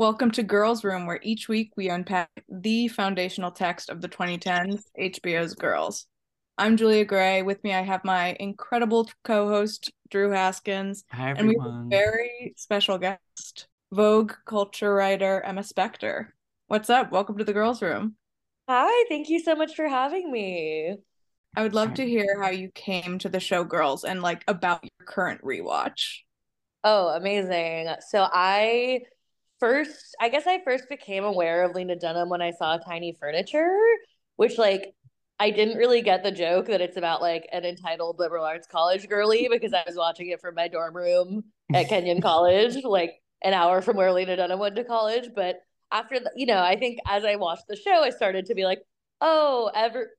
Welcome 0.00 0.30
to 0.30 0.42
Girls 0.42 0.82
Room, 0.82 1.04
where 1.04 1.20
each 1.22 1.46
week 1.46 1.72
we 1.76 1.90
unpack 1.90 2.30
the 2.48 2.88
foundational 2.88 3.50
text 3.50 3.90
of 3.90 4.00
the 4.00 4.08
2010s, 4.08 4.84
HBO's 4.98 5.52
Girls. 5.52 6.06
I'm 6.56 6.78
Julia 6.78 7.04
Gray. 7.04 7.42
With 7.42 7.62
me, 7.62 7.74
I 7.74 7.82
have 7.82 8.02
my 8.02 8.34
incredible 8.40 9.10
co 9.24 9.50
host, 9.50 9.92
Drew 10.08 10.30
Haskins. 10.30 11.04
Hi, 11.12 11.32
and 11.32 11.46
we 11.46 11.54
have 11.60 11.66
a 11.66 11.84
very 11.90 12.54
special 12.56 12.96
guest, 12.96 13.68
Vogue 13.92 14.32
culture 14.46 14.94
writer 14.94 15.42
Emma 15.42 15.62
Specter. 15.62 16.34
What's 16.68 16.88
up? 16.88 17.12
Welcome 17.12 17.36
to 17.36 17.44
the 17.44 17.52
Girls 17.52 17.82
Room. 17.82 18.14
Hi, 18.70 19.04
thank 19.10 19.28
you 19.28 19.38
so 19.38 19.54
much 19.54 19.74
for 19.74 19.86
having 19.86 20.32
me. 20.32 20.96
I 21.54 21.62
would 21.62 21.74
love 21.74 21.92
to 21.96 22.06
hear 22.06 22.40
how 22.40 22.48
you 22.48 22.70
came 22.74 23.18
to 23.18 23.28
the 23.28 23.38
show 23.38 23.64
Girls 23.64 24.04
and 24.04 24.22
like 24.22 24.44
about 24.48 24.82
your 24.82 25.06
current 25.06 25.42
rewatch. 25.42 26.20
Oh, 26.84 27.08
amazing. 27.08 27.94
So 28.08 28.26
I 28.32 29.00
first, 29.60 30.16
I 30.20 30.28
guess 30.28 30.46
I 30.46 30.60
first 30.64 30.88
became 30.88 31.24
aware 31.24 31.62
of 31.62 31.74
Lena 31.74 31.96
Dunham 31.96 32.28
when 32.28 32.42
I 32.42 32.50
saw 32.50 32.78
Tiny 32.78 33.16
Furniture, 33.20 33.78
which 34.36 34.58
like 34.58 34.94
I 35.38 35.50
didn't 35.50 35.78
really 35.78 36.02
get 36.02 36.22
the 36.22 36.32
joke 36.32 36.66
that 36.66 36.80
it's 36.80 36.96
about 36.96 37.22
like 37.22 37.48
an 37.52 37.64
entitled 37.64 38.18
liberal 38.18 38.44
arts 38.44 38.66
college 38.66 39.08
girly 39.08 39.48
because 39.52 39.72
I 39.72 39.84
was 39.86 39.96
watching 39.96 40.28
it 40.28 40.40
from 40.40 40.54
my 40.54 40.68
dorm 40.68 40.96
room 40.96 41.44
at 41.72 41.88
Kenyon 41.88 42.20
College, 42.22 42.82
like 42.84 43.22
an 43.42 43.54
hour 43.54 43.80
from 43.80 43.96
where 43.96 44.12
Lena 44.12 44.36
Dunham 44.36 44.58
went 44.58 44.76
to 44.76 44.84
college. 44.84 45.30
But 45.34 45.60
after 45.92 46.20
the, 46.20 46.30
you 46.34 46.46
know, 46.46 46.62
I 46.62 46.76
think 46.76 46.98
as 47.06 47.24
I 47.24 47.36
watched 47.36 47.68
the 47.68 47.76
show, 47.76 48.02
I 48.02 48.10
started 48.10 48.46
to 48.46 48.54
be 48.54 48.64
like, 48.64 48.80
oh, 49.20 49.70
ever 49.74 50.10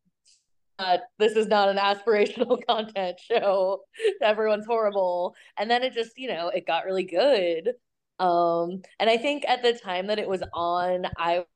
uh, 0.79 0.97
this 1.19 1.33
is 1.33 1.47
not 1.47 1.69
an 1.69 1.77
aspirational 1.77 2.59
content 2.67 3.19
show. 3.19 3.81
Everyone's 4.21 4.65
horrible. 4.65 5.35
And 5.57 5.69
then 5.69 5.83
it 5.83 5.93
just, 5.93 6.17
you 6.17 6.27
know, 6.27 6.49
it 6.49 6.65
got 6.65 6.85
really 6.85 7.03
good. 7.03 7.73
Um, 8.21 8.83
and 8.99 9.09
I 9.09 9.17
think 9.17 9.45
at 9.47 9.63
the 9.63 9.73
time 9.73 10.07
that 10.07 10.19
it 10.19 10.29
was 10.29 10.43
on, 10.53 11.07
I 11.17 11.39
was 11.39 11.47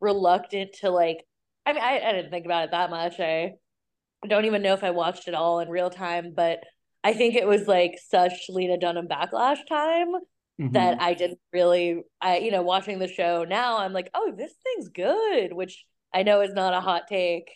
reluctant 0.00 0.74
to 0.80 0.90
like, 0.90 1.24
I 1.66 1.72
mean, 1.72 1.82
I, 1.82 2.00
I 2.00 2.12
didn't 2.12 2.30
think 2.30 2.46
about 2.46 2.64
it 2.64 2.70
that 2.72 2.90
much. 2.90 3.20
I 3.20 3.54
don't 4.28 4.44
even 4.44 4.62
know 4.62 4.74
if 4.74 4.84
I 4.84 4.90
watched 4.90 5.28
it 5.28 5.34
all 5.34 5.60
in 5.60 5.68
real 5.68 5.90
time, 5.90 6.32
but 6.34 6.60
I 7.04 7.14
think 7.14 7.34
it 7.34 7.46
was 7.46 7.66
like 7.66 7.98
such 8.08 8.32
Lena 8.48 8.78
Dunham 8.78 9.08
backlash 9.08 9.66
time 9.68 10.12
Mhm. 10.58 10.72
that 10.74 11.00
I 11.00 11.14
didn't 11.14 11.40
really 11.52 12.02
I 12.20 12.38
you 12.38 12.50
know 12.52 12.62
watching 12.62 12.98
the 13.00 13.08
show 13.08 13.44
now 13.44 13.78
I'm 13.78 13.92
like 13.92 14.08
oh 14.14 14.32
this 14.36 14.52
thing's 14.62 14.88
good 14.88 15.52
which 15.52 15.84
I 16.14 16.22
know 16.22 16.40
is 16.40 16.54
not 16.54 16.72
a 16.72 16.80
hot 16.80 17.02
take 17.08 17.50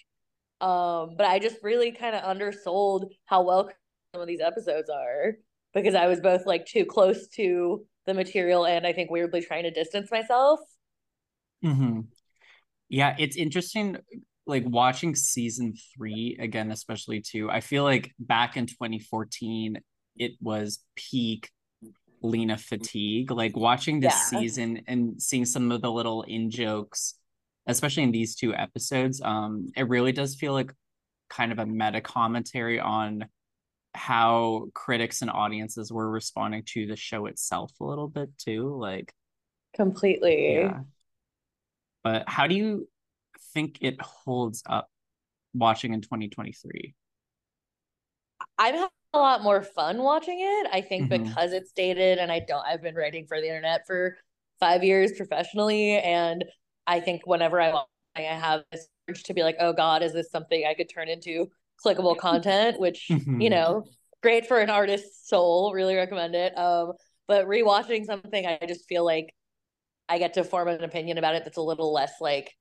um 0.61 1.15
but 1.17 1.27
I 1.27 1.39
just 1.39 1.57
really 1.63 1.93
kind 1.93 2.17
of 2.17 2.25
undersold 2.25 3.13
how 3.27 3.43
well 3.43 3.71
some 4.13 4.23
of 4.23 4.29
these 4.29 4.41
episodes 4.41 4.91
are 4.91 5.35
because 5.75 5.95
I 5.95 6.07
was 6.07 6.21
both 6.21 6.47
like 6.47 6.67
too 6.67 6.85
close 6.87 7.29
to 7.37 7.87
the 8.07 8.15
material 8.15 8.67
and 8.67 8.87
I 8.87 8.93
think 8.93 9.11
weirdly 9.11 9.43
trying 9.43 9.65
to 9.65 9.71
distance 9.71 10.11
myself 10.11 10.61
Mhm. 11.65 12.07
Yeah, 12.89 13.17
it's 13.19 13.37
interesting 13.37 13.99
like 14.47 14.65
watching 14.67 15.15
season 15.17 15.75
3 15.97 16.37
again 16.41 16.71
especially 16.73 17.21
too. 17.21 17.51
I 17.51 17.61
feel 17.61 17.85
like 17.85 18.15
back 18.19 18.57
in 18.57 18.67
2014 18.67 19.81
it 20.17 20.33
was 20.41 20.81
peak 20.97 21.51
Lena 22.23 22.59
fatigue. 22.59 23.31
Like 23.33 23.57
watching 23.57 24.01
this 24.01 24.15
Yeah. 24.15 24.29
season 24.29 24.83
and 24.89 25.21
seeing 25.23 25.45
some 25.47 25.73
of 25.73 25.83
the 25.83 25.91
little 25.93 26.23
in 26.25 26.51
jokes, 26.51 27.17
especially 27.67 28.05
in 28.05 28.13
these 28.13 28.37
two 28.37 28.55
episodes, 28.55 29.21
um, 29.23 29.69
it 29.77 29.89
really 29.89 30.13
does 30.13 30.37
feel 30.37 30.53
like 30.55 30.73
kind 31.31 31.53
of 31.53 31.59
a 31.61 31.67
meta 31.67 32.01
commentary 32.01 32.81
on 32.81 33.27
how 33.97 34.69
critics 34.75 35.23
and 35.23 35.31
audiences 35.31 35.93
were 35.93 36.09
responding 36.11 36.63
to 36.67 36.87
the 36.87 36.97
show 36.97 37.27
itself 37.27 37.73
a 37.81 37.85
little 37.85 38.09
bit 38.09 38.37
too. 38.39 38.77
Like 38.79 39.13
completely 39.75 40.55
Yeah. 40.55 40.83
But 42.05 42.29
how 42.29 42.47
do 42.47 42.55
you 42.55 42.89
think 43.55 43.79
it 43.81 44.01
holds 44.01 44.63
up 44.67 44.91
watching 45.55 45.93
in 45.95 46.01
2023? 46.03 46.95
I'm 48.59 48.75
having 48.75 48.89
a 49.15 49.19
lot 49.19 49.43
more 49.43 49.63
fun 49.63 50.03
watching 50.03 50.41
it. 50.41 50.69
I 50.73 50.81
think 50.81 51.11
Mhm. 51.11 51.25
because 51.25 51.53
it's 51.53 51.73
dated 51.73 52.19
and 52.19 52.31
I 52.31 52.41
don't 52.41 52.65
I've 52.65 52.83
been 52.83 52.95
writing 52.95 53.27
for 53.27 53.41
the 53.41 53.47
internet 53.47 53.87
for 53.87 54.19
five 54.61 54.83
years 54.85 55.13
professionally 55.13 55.99
and 55.99 56.45
I 56.87 57.01
think 57.01 57.27
whenever 57.27 57.61
I 57.61 57.73
watch 57.73 57.87
I 58.15 58.23
have 58.23 58.65
this 58.73 58.89
urge 59.11 59.25
to 59.25 59.35
be 59.35 59.43
like, 59.43 59.57
oh 59.61 59.73
God, 59.75 60.03
is 60.03 60.13
this 60.15 60.31
something 60.31 60.65
I 60.67 60.75
could 60.75 60.89
turn 60.89 61.09
into 61.09 61.51
clickable 61.85 62.17
content? 62.17 62.79
Which, 62.81 63.17
you 63.39 63.51
Mhm. 63.51 63.51
know, 63.51 63.85
great 64.23 64.47
for 64.47 64.59
an 64.61 64.71
artist's 64.71 65.29
soul, 65.29 65.73
really 65.75 65.97
recommend 65.97 66.35
it. 66.35 66.57
Um, 66.59 66.93
but 67.29 67.47
rewatching 67.47 68.05
something, 68.05 68.47
I 68.47 68.59
just 68.67 68.87
feel 68.89 69.05
like 69.05 69.35
I 70.09 70.19
get 70.19 70.35
to 70.35 70.45
form 70.45 70.69
an 70.69 70.85
opinion 70.85 71.19
about 71.19 71.35
it 71.35 71.45
that's 71.45 71.57
a 71.59 71.63
little 71.63 71.93
less 71.93 72.13
like 72.21 72.53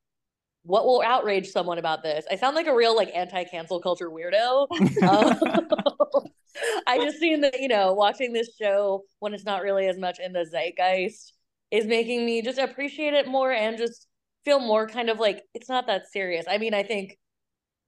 what 0.64 0.86
will 0.86 1.02
outrage 1.04 1.48
someone 1.50 1.78
about 1.78 2.04
this? 2.04 2.26
I 2.32 2.38
sound 2.38 2.56
like 2.56 2.68
a 2.68 2.76
real 2.76 2.96
like 2.96 3.12
anti-cancel 3.16 3.82
culture 3.82 4.10
weirdo. 4.10 4.68
Um, 5.06 5.34
I 6.88 7.00
just 7.00 7.20
seen 7.20 7.42
that, 7.42 7.60
you 7.60 7.68
know, 7.68 7.94
watching 7.94 8.34
this 8.34 8.56
show 8.56 9.04
when 9.20 9.34
it's 9.34 9.46
not 9.46 9.62
really 9.62 9.88
as 9.88 9.98
much 9.98 10.20
in 10.20 10.34
the 10.34 10.46
zeitgeist 10.46 11.34
is 11.72 11.86
making 11.86 12.26
me 12.26 12.42
just 12.42 12.58
appreciate 12.58 13.14
it 13.14 13.28
more 13.28 13.52
and 13.52 13.78
just 13.78 14.08
feel 14.46 14.60
more 14.60 14.88
kind 14.88 15.10
of 15.10 15.20
like 15.20 15.44
it's 15.54 15.70
not 15.70 15.88
that 15.88 16.04
serious. 16.12 16.46
I 16.50 16.58
mean, 16.58 16.74
I 16.74 16.84
think 16.84 17.18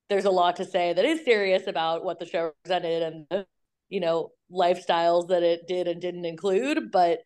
there's 0.09 0.25
a 0.25 0.31
lot 0.31 0.55
to 0.57 0.65
say 0.65 0.93
that 0.93 1.05
is 1.05 1.23
serious 1.25 1.67
about 1.67 2.03
what 2.03 2.19
the 2.19 2.25
show 2.25 2.51
presented 2.63 3.03
and 3.03 3.25
the, 3.29 3.45
you 3.89 3.99
know, 3.99 4.31
lifestyles 4.51 5.27
that 5.27 5.43
it 5.43 5.67
did 5.67 5.87
and 5.87 6.01
didn't 6.01 6.25
include, 6.25 6.91
but 6.91 7.19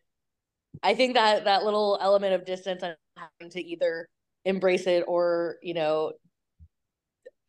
I 0.82 0.94
think 0.94 1.14
that 1.14 1.44
that 1.44 1.64
little 1.64 1.98
element 2.00 2.34
of 2.34 2.44
distance 2.44 2.82
and 2.82 2.96
having 3.16 3.50
to 3.52 3.62
either 3.62 4.08
embrace 4.44 4.86
it 4.86 5.04
or, 5.06 5.56
you 5.62 5.74
know, 5.74 6.12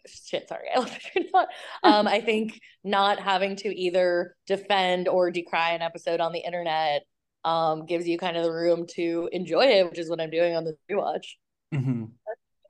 shit, 0.05 0.47
sorry, 0.49 0.67
I 0.75 0.79
lost 0.79 0.99
my 1.15 1.23
thought. 1.31 1.47
Um, 1.83 2.07
I 2.07 2.21
think 2.21 2.59
not 2.83 3.19
having 3.19 3.55
to 3.57 3.69
either 3.69 4.35
defend 4.47 5.07
or 5.07 5.31
decry 5.31 5.71
an 5.71 5.81
episode 5.81 6.19
on 6.19 6.31
the 6.33 6.39
internet 6.39 7.03
um 7.45 7.85
gives 7.85 8.07
you 8.07 8.17
kind 8.17 8.37
of 8.37 8.43
the 8.43 8.51
room 8.51 8.87
to 8.95 9.27
enjoy 9.33 9.65
it, 9.65 9.89
which 9.89 9.99
is 9.99 10.09
what 10.09 10.21
I'm 10.21 10.29
doing 10.29 10.55
on 10.55 10.63
the 10.63 10.77
rewatch. 10.89 11.25
Mhm. 11.73 12.11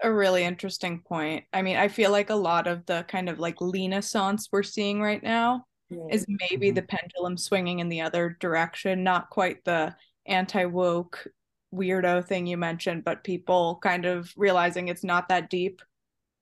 A 0.03 0.11
really 0.11 0.43
interesting 0.43 0.99
point. 0.99 1.45
I 1.53 1.61
mean, 1.61 1.77
I 1.77 1.87
feel 1.87 2.11
like 2.11 2.29
a 2.29 2.35
lot 2.35 2.67
of 2.67 2.85
the 2.85 3.05
kind 3.07 3.29
of 3.29 3.39
like 3.39 3.61
Lena-sance 3.61 4.49
we're 4.51 4.61
seeing 4.63 5.01
right 5.01 5.23
now 5.23 5.65
is 6.09 6.25
maybe 6.27 6.71
Mhm. 6.71 6.75
the 6.75 6.81
pendulum 6.83 7.37
swinging 7.37 7.79
in 7.79 7.87
the 7.89 8.01
other 8.01 8.35
direction, 8.39 9.03
not 9.03 9.29
quite 9.29 9.63
the 9.63 9.95
anti-woke 10.25 11.27
weirdo 11.73 12.25
thing 12.25 12.47
you 12.47 12.57
mentioned, 12.57 13.03
but 13.05 13.23
people 13.23 13.79
kind 13.81 14.05
of 14.05 14.33
realizing 14.35 14.89
it's 14.89 15.03
not 15.03 15.29
that 15.29 15.49
deep. 15.49 15.81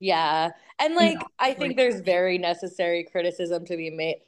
Yeah. 0.00 0.50
And 0.80 0.96
like 0.96 1.14
know, 1.14 1.26
I 1.38 1.54
think 1.54 1.76
there's 1.76 2.00
very 2.00 2.38
necessary 2.38 3.04
criticism 3.04 3.64
to 3.66 3.76
be 3.76 3.90
made. 3.90 4.22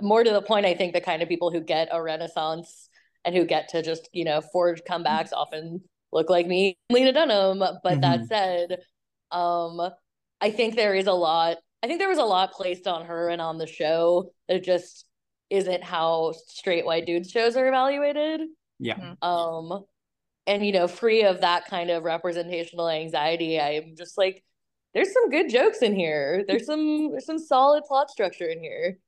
More 0.00 0.24
to 0.24 0.30
the 0.30 0.42
point, 0.42 0.64
I 0.64 0.74
think 0.74 0.94
the 0.94 1.00
kind 1.02 1.22
of 1.22 1.28
people 1.28 1.50
who 1.50 1.60
get 1.60 1.88
a 1.92 2.02
renaissance 2.02 2.88
and 3.24 3.34
who 3.36 3.44
get 3.44 3.68
to 3.68 3.82
just, 3.82 4.08
you 4.12 4.24
know, 4.24 4.40
forge 4.40 4.82
comebacks 4.84 5.32
often 5.32 5.82
look 6.12 6.30
like 6.30 6.46
me, 6.46 6.76
Lena 6.90 7.12
Dunham. 7.12 7.58
But 7.82 8.00
that 8.00 8.20
Mhm. 8.20 8.26
said, 8.28 8.82
um, 9.30 9.80
I 10.40 10.50
think 10.50 10.74
there 10.76 10.94
is 10.94 11.06
a 11.06 11.12
lot 11.12 11.58
I 11.84 11.88
think 11.88 11.98
there 11.98 12.08
was 12.08 12.18
a 12.18 12.24
lot 12.24 12.52
placed 12.52 12.86
on 12.86 13.06
her 13.06 13.28
and 13.28 13.42
on 13.42 13.58
the 13.58 13.66
show 13.66 14.30
that 14.46 14.62
just 14.62 15.04
isn't 15.50 15.82
how 15.82 16.30
straight 16.46 16.86
white 16.86 17.06
dudes 17.06 17.28
shows 17.30 17.56
are 17.56 17.66
evaluated 17.66 18.42
Yeah. 18.78 18.98
Mhm. 18.98 19.16
um 19.26 19.84
and 20.46 20.64
you 20.64 20.70
know 20.72 20.86
free 20.86 21.24
of 21.24 21.40
that 21.40 21.64
kind 21.66 21.90
of 21.90 22.04
representational 22.04 22.88
anxiety 22.88 23.60
i'm 23.60 23.96
just 23.96 24.16
like 24.16 24.44
there's 24.94 25.12
some 25.12 25.28
good 25.28 25.48
jokes 25.50 25.82
in 25.82 25.94
here 25.96 26.44
there's 26.46 26.66
some 26.66 27.10
there's 27.10 27.26
some 27.26 27.38
solid 27.38 27.82
plot 27.84 28.10
structure 28.10 28.46
in 28.46 28.60
here 28.60 28.98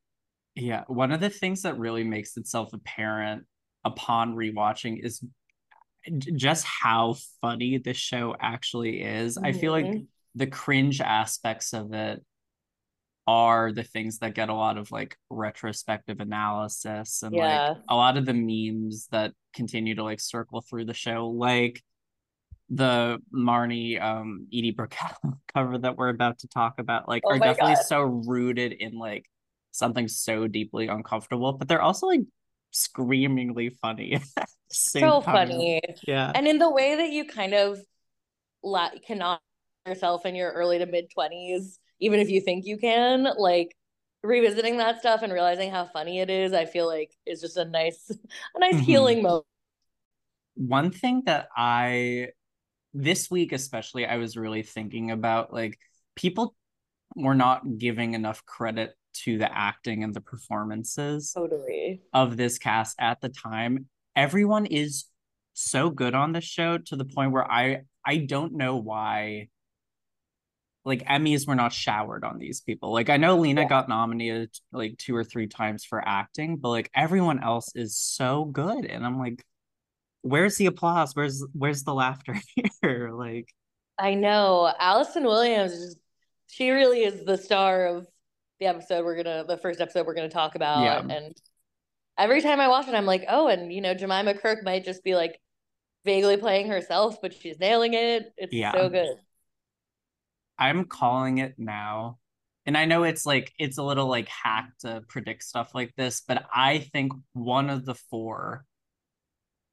Yeah. 0.56 0.82
One 0.88 1.12
of 1.12 1.20
the 1.20 1.30
things 1.30 1.62
that 1.62 1.78
really 1.78 2.02
makes 2.04 2.36
itself 2.36 2.72
apparent 2.72 3.44
upon 3.84 4.34
rewatching 4.34 4.98
is 5.04 5.20
j- 5.20 5.28
just 6.36 6.64
how 6.64 7.16
funny 7.40 7.78
the 7.78 7.94
show 7.94 8.34
actually 8.40 9.02
is. 9.02 9.38
I 9.38 9.52
feel 9.52 9.72
like 9.72 9.86
Mhm. 9.86 10.06
the 10.34 10.46
cringe 10.46 11.00
aspects 11.00 11.72
of 11.72 11.92
it 11.92 12.22
are 13.26 13.72
the 13.72 13.82
things 13.84 14.18
that 14.18 14.34
get 14.34 14.50
a 14.50 14.54
lot 14.54 14.76
of 14.76 14.90
like 14.90 15.16
retrospective 15.30 16.20
analysis 16.20 17.22
and 17.22 17.34
Yeah. 17.34 17.74
like 17.74 17.78
a 17.88 17.94
lot 17.96 18.16
of 18.18 18.26
the 18.26 18.34
memes 18.34 19.06
that 19.12 19.32
continue 19.54 19.94
to 19.94 20.02
like 20.04 20.20
circle 20.20 20.60
through 20.60 20.84
the 20.84 20.94
show, 20.94 21.28
like 21.28 21.82
the 22.70 23.18
Marnie 23.34 24.00
um 24.02 24.46
Edie 24.52 24.72
Brickell 24.72 25.10
cover 25.54 25.78
that 25.78 25.96
we're 25.96 26.08
about 26.10 26.38
to 26.40 26.48
talk 26.48 26.78
about, 26.78 27.08
like 27.08 27.22
Oh 27.24 27.30
are 27.30 27.40
definitely 27.40 27.76
God. 27.76 27.84
so 27.86 28.00
rooted 28.02 28.72
in 28.72 28.94
like 28.98 29.26
something 29.72 30.08
so 30.08 30.46
deeply 30.48 30.88
uncomfortable, 30.88 31.52
but 31.54 31.68
they're 31.68 31.82
also 31.82 32.06
like 32.08 32.22
screamingly 32.72 33.70
funny. 33.70 34.20
at 34.66 34.70
the 34.70 34.74
same 34.76 35.00
so 35.02 35.20
time. 35.20 35.48
funny 35.48 35.80
Yeah. 36.06 36.32
and 36.34 36.46
in 36.46 36.58
the 36.58 36.70
way 36.70 36.96
that 36.96 37.10
you 37.10 37.24
kind 37.26 37.54
of 37.54 37.78
la- 38.62 38.90
cannot 39.06 39.40
yourself 39.86 40.24
in 40.26 40.34
your 40.34 40.50
early 40.52 40.78
to 40.78 40.86
mid 40.86 41.10
20s 41.16 41.78
even 42.00 42.20
if 42.20 42.30
you 42.30 42.40
think 42.40 42.64
you 42.64 42.78
can 42.78 43.28
like 43.38 43.76
revisiting 44.22 44.78
that 44.78 44.98
stuff 45.00 45.22
and 45.22 45.32
realizing 45.32 45.70
how 45.70 45.84
funny 45.84 46.20
it 46.20 46.30
is 46.30 46.52
i 46.54 46.64
feel 46.64 46.86
like 46.86 47.12
is 47.26 47.40
just 47.42 47.56
a 47.58 47.64
nice 47.66 48.10
a 48.54 48.58
nice 48.58 48.76
Mhm. 48.76 48.80
healing 48.84 49.22
moment 49.22 49.44
one 50.56 50.90
thing 50.90 51.22
that 51.26 51.48
I 51.56 52.28
this 52.92 53.30
week 53.30 53.52
especially 53.52 54.06
I 54.06 54.16
was 54.18 54.36
really 54.36 54.62
thinking 54.62 55.10
about 55.10 55.52
like 55.52 55.78
people 56.14 56.54
were 57.16 57.34
not 57.34 57.78
giving 57.78 58.14
enough 58.14 58.44
credit 58.46 58.92
to 59.24 59.36
the 59.38 59.52
acting 59.52 60.04
and 60.04 60.14
the 60.14 60.20
performances 60.20 61.32
totally 61.34 62.02
of 62.12 62.36
this 62.36 62.58
cast 62.58 62.96
at 63.00 63.20
the 63.20 63.28
time. 63.28 63.88
Everyone 64.16 64.66
is 64.66 65.06
so 65.54 65.90
good 65.90 66.14
on 66.14 66.32
this 66.32 66.44
show 66.44 66.78
to 66.78 66.96
the 66.96 67.04
point 67.04 67.32
where 67.32 67.50
I 67.50 67.82
I 68.04 68.18
don't 68.18 68.54
know 68.54 68.76
why 68.76 69.48
like 70.84 71.04
Emmys 71.06 71.46
were 71.46 71.54
not 71.54 71.72
showered 71.72 72.24
on 72.24 72.38
these 72.38 72.60
people. 72.60 72.92
Like 72.92 73.08
I 73.08 73.16
know 73.16 73.38
Lena 73.38 73.62
yeah. 73.62 73.68
got 73.68 73.88
nominated 73.88 74.50
like 74.72 74.98
two 74.98 75.16
or 75.16 75.24
three 75.24 75.46
times 75.46 75.84
for 75.84 76.06
acting, 76.06 76.56
but 76.56 76.68
like 76.68 76.90
everyone 76.94 77.42
else 77.42 77.74
is 77.74 77.96
so 77.96 78.44
good 78.44 78.84
and 78.84 79.04
I'm 79.06 79.18
like 79.18 79.44
where's 80.22 80.56
the 80.56 80.66
applause? 80.66 81.14
Where's 81.14 81.44
where's 81.52 81.84
the 81.84 81.94
laughter 81.94 82.36
here? 82.82 83.10
like 83.12 83.48
I 83.98 84.14
know 84.14 84.72
Allison 84.78 85.24
Williams 85.24 85.96
she 86.48 86.70
really 86.70 87.04
is 87.04 87.24
the 87.24 87.38
star 87.38 87.86
of 87.86 88.06
the 88.60 88.66
episode 88.66 89.04
we're 89.04 89.16
gonna 89.16 89.44
the 89.46 89.58
first 89.58 89.80
episode 89.80 90.06
we're 90.06 90.14
gonna 90.14 90.28
talk 90.28 90.54
about 90.54 90.82
yeah. 90.82 91.16
and 91.16 91.34
every 92.18 92.40
time 92.40 92.60
i 92.60 92.68
watch 92.68 92.88
it 92.88 92.94
i'm 92.94 93.06
like 93.06 93.24
oh 93.28 93.48
and 93.48 93.72
you 93.72 93.80
know 93.80 93.94
jemima 93.94 94.34
kirk 94.34 94.64
might 94.64 94.84
just 94.84 95.02
be 95.04 95.14
like 95.14 95.38
vaguely 96.04 96.36
playing 96.36 96.68
herself 96.68 97.20
but 97.20 97.32
she's 97.32 97.58
nailing 97.58 97.94
it 97.94 98.32
it's 98.36 98.52
yeah. 98.52 98.72
so 98.72 98.88
good 98.88 99.16
i'm 100.58 100.84
calling 100.84 101.38
it 101.38 101.54
now 101.58 102.18
and 102.66 102.76
i 102.76 102.84
know 102.84 103.04
it's 103.04 103.24
like 103.24 103.52
it's 103.58 103.78
a 103.78 103.82
little 103.82 104.06
like 104.06 104.28
hack 104.28 104.70
to 104.80 105.02
predict 105.08 105.42
stuff 105.42 105.74
like 105.74 105.92
this 105.96 106.22
but 106.26 106.44
i 106.54 106.78
think 106.78 107.12
one 107.32 107.70
of 107.70 107.84
the 107.84 107.94
four 107.94 108.64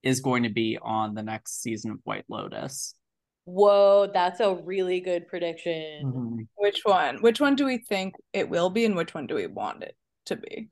is 0.04 0.22
going 0.22 0.44
to 0.44 0.50
be 0.50 0.80
on 0.82 1.14
the 1.14 1.22
next 1.22 1.62
season 1.62 1.92
of 1.92 2.00
white 2.04 2.26
lotus 2.30 2.96
Whoa, 3.46 4.08
that's 4.14 4.40
a 4.40 4.54
really 4.54 5.00
good 5.00 5.28
prediction. 5.28 6.04
Mm-hmm. 6.06 6.42
Which 6.58 6.82
one? 6.84 7.18
Which 7.22 7.42
one 7.42 7.56
do 7.56 7.66
we 7.66 7.80
think 7.80 8.14
it 8.34 8.50
will 8.50 8.70
be, 8.70 8.86
and 8.86 8.96
which 8.96 9.14
one 9.14 9.26
do 9.26 9.36
we 9.36 9.48
want 9.48 9.84
it 9.84 9.96
to 10.28 10.36
be? 10.36 10.70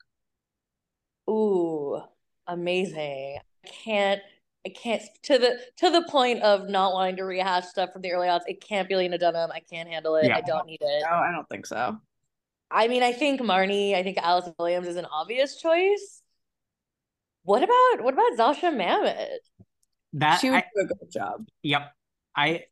Ooh, 1.30 2.02
amazing! 2.48 3.40
I 3.66 3.68
can't. 3.68 4.22
I 4.66 4.70
can't 4.70 5.02
to 5.24 5.38
the 5.38 5.60
to 5.78 5.90
the 5.90 6.06
point 6.10 6.42
of 6.42 6.68
not 6.68 6.94
wanting 6.94 7.16
to 7.18 7.24
rehash 7.24 7.68
stuff 7.68 7.94
from 7.94 8.02
the 8.02 8.12
early 8.12 8.28
odds. 8.28 8.44
It 8.48 8.60
can't 8.62 8.90
be 8.90 8.96
Lena 8.96 9.18
Dunham. 9.18 9.52
I 9.54 9.62
can't 9.62 9.88
handle 9.88 10.16
it. 10.16 10.28
Yeah. 10.28 10.38
I 10.38 10.42
don't 10.42 10.66
need 10.66 10.82
it. 10.82 11.04
No, 11.10 11.16
I 11.16 11.32
don't 11.32 11.48
think 11.48 11.66
so. 11.66 11.98
I 12.72 12.88
mean, 12.88 13.02
I 13.02 13.14
think 13.14 13.42
Marnie. 13.42 13.96
I 13.96 14.04
think 14.04 14.18
Alice 14.18 14.50
Williams 14.60 14.88
is 14.88 14.96
an 14.96 15.06
obvious 15.06 15.56
choice. 15.56 16.22
What 17.44 17.64
about 17.64 18.04
what 18.04 18.14
about 18.14 18.34
Zosia 18.38 18.76
Mamet? 18.76 19.38
That 20.14 20.40
she 20.40 20.50
would 20.50 20.58
I, 20.58 20.66
do 20.76 20.82
a 20.82 20.86
good 20.86 21.12
job. 21.12 21.48
Yep, 21.64 21.92
I 22.36 22.66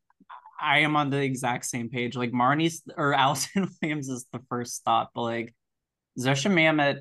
I 0.59 0.79
am 0.79 0.95
on 0.95 1.09
the 1.09 1.21
exact 1.21 1.65
same 1.65 1.89
page. 1.89 2.15
Like 2.15 2.31
Marnie's 2.31 2.83
or 2.95 3.13
Allison 3.15 3.69
Williams 3.81 4.09
is 4.09 4.25
the 4.31 4.41
first 4.49 4.83
thought, 4.83 5.11
but 5.13 5.21
like 5.21 5.55
Zosia 6.19 6.51
Mamet 6.51 6.99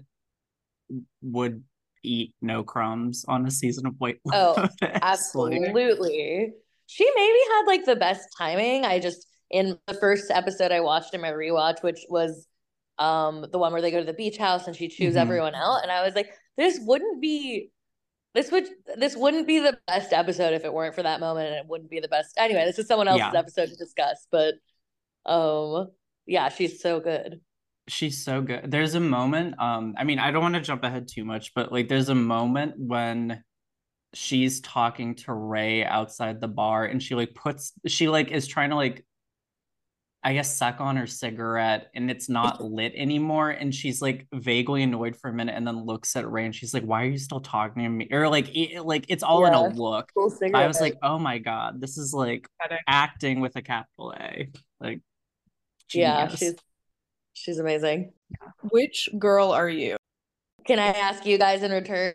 would 1.23 1.63
eat 2.03 2.35
no 2.41 2.63
crumbs 2.63 3.25
on 3.29 3.47
a 3.47 3.51
season 3.51 3.87
of 3.87 3.95
White 3.99 4.21
Oh, 4.33 4.69
absolutely. 4.83 6.39
Like, 6.39 6.53
she 6.87 7.11
maybe 7.15 7.39
had 7.51 7.63
like 7.67 7.85
the 7.85 7.97
best 7.97 8.29
timing. 8.39 8.85
I 8.85 8.99
just 8.99 9.27
in 9.51 9.79
the 9.87 9.95
first 9.95 10.31
episode 10.31 10.73
I 10.73 10.81
watched 10.81 11.15
in 11.15 11.21
my 11.21 11.31
rewatch, 11.31 11.83
which 11.83 12.01
was 12.09 12.47
um 12.99 13.47
the 13.53 13.59
one 13.59 13.73
where 13.73 13.83
they 13.83 13.91
go 13.91 14.01
to 14.01 14.07
the 14.07 14.13
beach 14.13 14.39
house 14.39 14.67
and 14.67 14.75
she 14.75 14.89
chews 14.89 15.11
mm-hmm. 15.11 15.19
everyone 15.19 15.55
out, 15.55 15.83
and 15.83 15.91
I 15.91 16.05
was 16.05 16.15
like, 16.15 16.33
this 16.57 16.79
wouldn't 16.81 17.21
be 17.21 17.71
this 18.35 18.51
would 18.51 18.69
this 18.97 19.17
wouldn't 19.17 19.47
be 19.47 19.59
the 19.59 19.79
best 19.87 20.13
episode 20.13 20.53
if 20.53 20.65
it 20.65 20.73
weren't 20.73 20.95
for 20.95 21.03
that 21.03 21.21
moment, 21.21 21.49
and 21.49 21.57
it 21.57 21.67
wouldn't 21.67 21.91
be 21.91 22.01
the 22.01 22.09
best 22.09 22.35
anyway. 22.37 22.65
This 22.65 22.79
is 22.79 22.87
someone 22.87 23.09
else's 23.09 23.31
yeah. 23.33 23.39
episode 23.39 23.71
to 23.71 23.77
discuss, 23.77 24.27
but 24.31 24.55
um, 25.25 25.89
yeah, 26.27 26.51
she's 26.51 26.81
so 26.81 27.01
good. 27.01 27.41
She's 27.89 28.25
so 28.25 28.43
good. 28.43 28.71
There's 28.71 28.95
a 28.95 29.01
moment. 29.01 29.55
Um, 29.61 29.95
I 29.97 30.05
mean, 30.05 30.19
I 30.19 30.31
don't 30.31 30.43
want 30.43 30.55
to 30.57 30.61
jump 30.61 30.83
ahead 30.83 31.09
too 31.09 31.25
much, 31.25 31.55
but 31.55 31.71
like, 31.71 31.89
there's 31.89 32.09
a 32.09 32.15
moment 32.15 32.75
when 32.77 33.43
she's 34.13 34.61
talking 34.61 35.15
to 35.15 35.33
Ray 35.33 35.85
outside 35.85 36.41
the 36.41 36.49
bar, 36.49 36.85
and 36.85 37.03
she 37.03 37.15
like 37.15 37.35
puts 37.35 37.73
she 37.87 38.09
like 38.09 38.31
is 38.31 38.47
trying 38.47 38.71
to 38.71 38.77
like 38.77 39.05
I 40.27 40.33
guess, 40.33 40.57
suck 40.57 40.81
on 40.81 40.97
her 40.97 41.07
cigarette 41.07 41.89
and 41.95 42.11
it's 42.11 42.29
not 42.29 42.61
lit 42.65 42.95
anymore. 42.97 43.51
And 43.51 43.73
she's 43.73 44.03
like 44.03 44.27
vaguely 44.35 44.83
annoyed 44.83 45.15
for 45.15 45.31
a 45.31 45.33
minute 45.33 45.55
and 45.55 45.65
then 45.65 45.85
looks 45.85 46.17
at 46.17 46.29
Ray 46.29 46.45
and 46.45 46.53
she's 46.55 46.75
like, 46.75 46.83
Why 46.83 47.05
are 47.05 47.09
you 47.09 47.17
still 47.17 47.39
talking 47.39 47.85
to 47.85 47.89
me? 47.89 48.09
Or 48.11 48.29
like, 48.29 48.51
it, 48.53 48.85
like 48.85 49.05
it's 49.09 49.23
all 49.23 49.43
yeah. 49.43 49.49
in 49.49 49.55
a 49.55 49.69
look. 49.69 50.11
I 50.53 50.67
was 50.67 50.81
like, 50.81 50.97
Oh 51.01 51.21
my 51.21 51.39
God, 51.39 51.81
this 51.81 51.97
is 51.97 52.13
like 52.13 52.49
acting 52.89 53.39
with 53.39 53.55
a 53.55 53.63
capital 53.63 54.15
A. 54.19 54.51
Like, 54.81 55.01
genius. 55.89 55.93
yeah, 55.93 56.29
she's 56.35 56.55
she's 57.37 57.59
amazing. 57.59 58.13
Which 58.71 59.09
girl 59.19 59.53
are 59.53 59.69
you? 59.69 59.97
Can 60.67 60.79
I 60.79 60.89
ask 60.89 61.25
you 61.25 61.39
guys 61.39 61.63
in 61.63 61.71
return? 61.71 62.15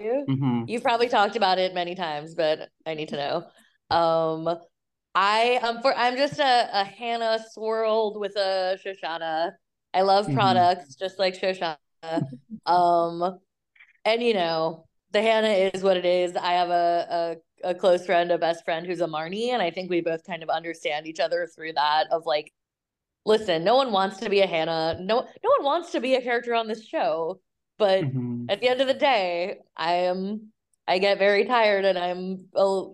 Mm-hmm. 0.00 0.64
You've 0.66 0.82
probably 0.82 1.08
talked 1.08 1.36
about 1.36 1.58
it 1.58 1.74
many 1.74 1.94
times, 1.94 2.34
but 2.34 2.68
I 2.84 2.94
need 2.94 3.08
to 3.10 3.16
know. 3.16 3.96
Um, 3.96 4.58
I 5.14 5.60
um 5.62 5.80
for 5.80 5.94
I'm 5.96 6.16
just 6.16 6.40
a, 6.40 6.68
a 6.72 6.84
Hannah 6.84 7.38
swirled 7.52 8.18
with 8.18 8.34
a 8.36 8.78
Shoshana. 8.84 9.52
I 9.92 10.02
love 10.02 10.26
mm-hmm. 10.26 10.34
products 10.34 10.96
just 10.96 11.20
like 11.20 11.38
Shoshana. 11.40 11.76
um 12.66 13.38
and 14.04 14.22
you 14.22 14.34
know, 14.34 14.86
the 15.12 15.22
Hannah 15.22 15.48
is 15.48 15.82
what 15.82 15.96
it 15.96 16.04
is. 16.04 16.34
I 16.34 16.54
have 16.54 16.70
a, 16.70 17.38
a 17.64 17.70
a 17.70 17.74
close 17.74 18.04
friend, 18.04 18.30
a 18.30 18.38
best 18.38 18.64
friend 18.64 18.86
who's 18.86 19.00
a 19.00 19.06
Marnie, 19.06 19.48
and 19.48 19.62
I 19.62 19.70
think 19.70 19.90
we 19.90 20.00
both 20.00 20.24
kind 20.24 20.42
of 20.42 20.50
understand 20.50 21.06
each 21.06 21.20
other 21.20 21.46
through 21.46 21.72
that 21.74 22.08
of 22.10 22.26
like, 22.26 22.52
listen, 23.24 23.64
no 23.64 23.76
one 23.76 23.92
wants 23.92 24.18
to 24.18 24.30
be 24.30 24.40
a 24.40 24.46
Hannah. 24.46 24.98
No 25.00 25.20
no 25.20 25.50
one 25.58 25.64
wants 25.64 25.92
to 25.92 26.00
be 26.00 26.14
a 26.14 26.22
character 26.22 26.54
on 26.54 26.68
this 26.68 26.86
show. 26.86 27.40
But 27.76 28.04
mm-hmm. 28.04 28.46
at 28.48 28.60
the 28.60 28.68
end 28.68 28.80
of 28.80 28.86
the 28.86 28.94
day, 28.94 29.58
I 29.76 29.94
am 29.94 30.52
I 30.86 30.98
get 30.98 31.18
very 31.18 31.44
tired 31.44 31.84
and 31.84 31.98
I'm, 31.98 32.46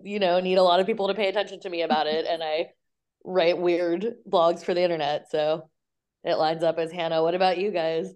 you 0.05 0.19
know, 0.19 0.39
need 0.39 0.57
a 0.57 0.63
lot 0.63 0.79
of 0.79 0.85
people 0.85 1.07
to 1.09 1.13
pay 1.13 1.27
attention 1.27 1.59
to 1.61 1.69
me 1.69 1.81
about 1.81 2.07
it. 2.07 2.25
And 2.25 2.41
I 2.41 2.67
write 3.25 3.57
weird 3.57 4.15
blogs 4.29 4.63
for 4.63 4.73
the 4.73 4.81
internet. 4.81 5.29
So 5.29 5.69
it 6.23 6.35
lines 6.35 6.63
up 6.63 6.77
as 6.77 6.91
Hannah. 6.91 7.21
What 7.21 7.35
about 7.35 7.57
you 7.57 7.71
guys? 7.71 8.13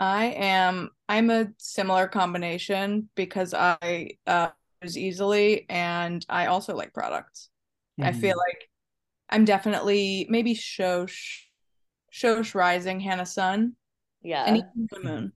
I 0.00 0.26
am, 0.26 0.90
I'm 1.08 1.30
a 1.30 1.48
similar 1.56 2.06
combination 2.06 3.08
because 3.14 3.54
I 3.54 4.10
uh, 4.26 4.50
use 4.82 4.98
easily 4.98 5.66
and 5.68 6.24
I 6.28 6.46
also 6.46 6.76
like 6.76 6.92
products. 6.92 7.48
Mm-hmm. 7.98 8.08
I 8.08 8.12
feel 8.12 8.32
mm-hmm. 8.32 8.38
like 8.38 8.67
I'm 9.28 9.44
definitely 9.44 10.26
maybe 10.28 10.54
Shosh, 10.54 11.42
Shosh 12.12 12.54
Rising, 12.54 13.00
Hannah 13.00 13.26
Sun. 13.26 13.74
Yeah. 14.22 14.44
And 14.44 14.64
the 14.90 15.00
Moon. 15.00 15.32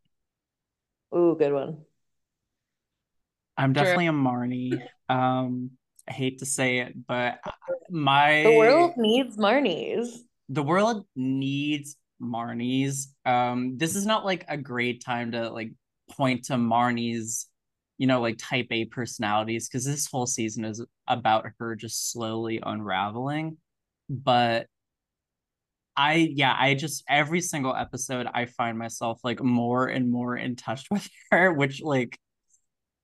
Ooh, 1.15 1.37
good 1.39 1.53
one. 1.53 1.79
I'm 3.57 3.73
definitely 3.73 4.07
a 4.07 4.13
Marnie. 4.13 4.83
Um, 5.09 5.73
I 6.09 6.13
hate 6.13 6.39
to 6.39 6.47
say 6.47 6.79
it, 6.79 6.95
but 7.07 7.39
my 7.91 8.43
the 8.43 8.57
world 8.57 8.95
needs 8.97 9.37
Marnies. 9.37 10.09
The 10.49 10.63
world 10.63 11.07
needs 11.15 11.97
Marnies. 12.21 13.09
Um, 13.25 13.77
this 13.77 13.95
is 13.95 14.07
not 14.07 14.25
like 14.25 14.45
a 14.49 14.57
great 14.57 15.05
time 15.05 15.33
to 15.33 15.51
like 15.51 15.73
point 16.11 16.47
to 16.47 16.55
Marnie's, 16.55 17.47
you 17.99 18.07
know, 18.07 18.21
like 18.21 18.37
type 18.39 18.69
A 18.71 18.87
personalities 18.87 19.69
because 19.69 19.85
this 19.85 20.07
whole 20.07 20.27
season 20.27 20.65
is 20.65 20.85
about 21.07 21.47
her 21.59 21.77
just 21.77 22.11
slowly 22.11 22.61
unraveling. 22.63 23.59
But 24.12 24.66
I 25.97 26.14
yeah, 26.35 26.54
I 26.59 26.75
just 26.75 27.04
every 27.09 27.40
single 27.40 27.75
episode 27.75 28.26
I 28.33 28.47
find 28.47 28.78
myself 28.78 29.21
like 29.25 29.42
more 29.42 29.87
and 29.87 30.11
more 30.11 30.37
in 30.37 30.57
touch 30.57 30.87
with 30.90 31.09
her, 31.31 31.52
which 31.52 31.83
like 31.83 32.19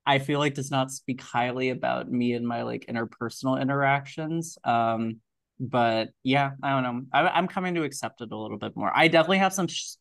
I 0.07 0.19
feel 0.19 0.39
like 0.39 0.55
does 0.55 0.71
not 0.71 0.91
speak 0.91 1.21
highly 1.21 1.71
about 1.71 2.11
me 2.11 2.33
and 2.33 2.47
my 2.47 2.63
like 2.63 2.87
interpersonal 2.89 3.61
interactions. 3.61 4.57
Um, 4.65 5.21
but 5.61 6.11
yeah, 6.23 6.53
I 6.63 6.71
don't 6.71 6.83
know. 6.83 7.03
I, 7.13 7.39
am 7.39 7.49
coming 7.49 7.75
to 7.75 7.83
accept 7.83 8.21
it 8.21 8.33
a 8.33 8.37
little 8.37 8.59
bit 8.59 8.77
more. 8.77 8.93
I 8.95 9.09
definitely 9.09 9.39
have 9.39 9.53
some 9.53 9.67
sh- 9.67 9.97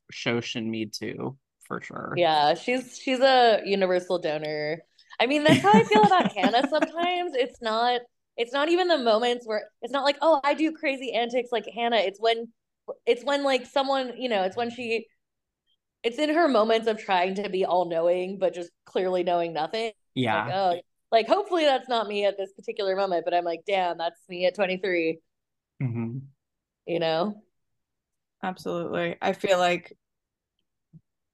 me 0.56 0.86
too, 0.86 1.38
for 1.68 1.82
sure. 1.82 2.14
Yeah, 2.16 2.54
she's 2.54 2.98
she's 2.98 3.20
a 3.20 3.62
universal 3.66 4.20
donor. 4.20 4.82
I 5.20 5.26
mean, 5.26 5.44
that's 5.44 5.62
how 5.62 5.72
I 5.74 5.84
feel 5.84 6.04
about 6.04 6.32
Hannah. 6.32 6.68
Sometimes 6.70 7.34
it's 7.34 7.62
not. 7.62 8.02
It's 8.38 8.54
not 8.54 8.70
even 8.70 8.88
the 8.88 8.98
moments 8.98 9.46
where 9.46 9.70
it's 9.82 9.94
not 9.94 10.04
like, 10.04 10.18
oh, 10.22 10.40
I 10.44 10.54
do 10.54 10.72
crazy 10.72 11.12
antics 11.14 11.50
like 11.52 11.68
Hannah. 11.74 11.98
It's 11.98 12.20
when, 12.20 12.48
it's 13.06 13.24
when 13.24 13.44
like 13.44 13.66
someone, 13.66 14.14
you 14.18 14.30
know, 14.30 14.44
it's 14.44 14.56
when 14.56 14.70
she 14.70 15.08
it's 16.04 16.20
in 16.20 16.34
her 16.34 16.48
moments 16.48 16.88
of 16.88 16.98
trying 16.98 17.36
to 17.36 17.50
be 17.50 17.66
all 17.66 17.90
knowing 17.90 18.38
but 18.38 18.54
just 18.54 18.70
clearly 18.86 19.24
knowing 19.24 19.52
nothing 19.52 19.92
yeah 20.16 20.46
like, 20.46 20.54
oh, 20.54 20.82
like 21.12 21.28
hopefully 21.28 21.66
that's 21.66 21.90
not 21.90 22.08
me 22.08 22.24
at 22.24 22.38
this 22.38 22.54
particular 22.54 22.96
moment 22.96 23.26
but 23.26 23.34
i'm 23.34 23.44
like 23.44 23.62
damn 23.66 23.98
that's 23.98 24.22
me 24.30 24.46
at 24.46 24.56
23 24.56 25.18
mm-hmm. 25.82 26.20
you 26.86 27.00
know 27.00 27.42
absolutely 28.44 29.18
i 29.22 29.34
feel 29.34 29.58
like 29.58 29.98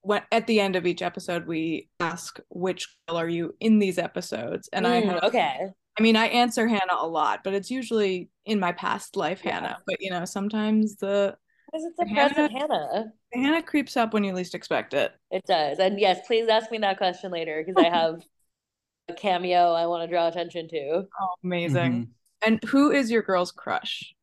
when 0.03 0.21
at 0.31 0.47
the 0.47 0.59
end 0.59 0.75
of 0.75 0.85
each 0.85 1.01
episode 1.01 1.47
we 1.47 1.89
ask 1.99 2.39
which 2.49 2.87
girl 3.07 3.17
are 3.17 3.27
you 3.27 3.55
in 3.59 3.79
these 3.79 3.97
episodes, 3.97 4.69
and 4.71 4.85
I 4.85 5.01
Mm, 5.01 5.05
have, 5.05 5.23
okay. 5.23 5.69
I 5.97 6.01
mean 6.01 6.15
I 6.15 6.27
answer 6.27 6.67
Hannah 6.67 6.97
a 6.99 7.07
lot, 7.07 7.43
but 7.43 7.53
it's 7.53 7.69
usually 7.69 8.29
in 8.45 8.59
my 8.59 8.71
past 8.71 9.15
life 9.15 9.41
Yeah. 9.43 9.53
Hannah. 9.53 9.77
But 9.85 9.97
you 10.01 10.09
know 10.09 10.25
sometimes 10.25 10.95
the 10.97 11.37
Because 11.71 11.85
it's 11.85 11.97
the 11.97 12.07
Hannah- 12.07 12.33
present 12.33 12.51
Hannah. 12.51 13.13
Hannah 13.33 13.63
creeps 13.63 13.95
up 13.97 14.13
when 14.13 14.23
you 14.23 14.33
least 14.33 14.55
expect 14.55 14.93
it. 14.93 15.11
It 15.31 15.43
does. 15.45 15.79
And 15.79 15.99
yes, 15.99 16.19
please 16.27 16.47
ask 16.47 16.71
me 16.71 16.77
that 16.79 16.97
question 16.97 17.31
later 17.31 17.63
because 17.65 17.83
I 17.83 17.89
have 17.89 18.21
a 19.09 19.13
cameo 19.13 19.71
I 19.73 19.85
want 19.87 20.03
to 20.03 20.07
draw 20.07 20.27
attention 20.27 20.67
to. 20.69 21.03
Oh, 21.21 21.27
amazing. 21.43 21.93
Mhm. 21.93 22.07
And 22.45 22.63
who 22.65 22.91
is 22.91 23.09
your 23.11 23.21
girl's 23.21 23.51
crush? 23.51 24.13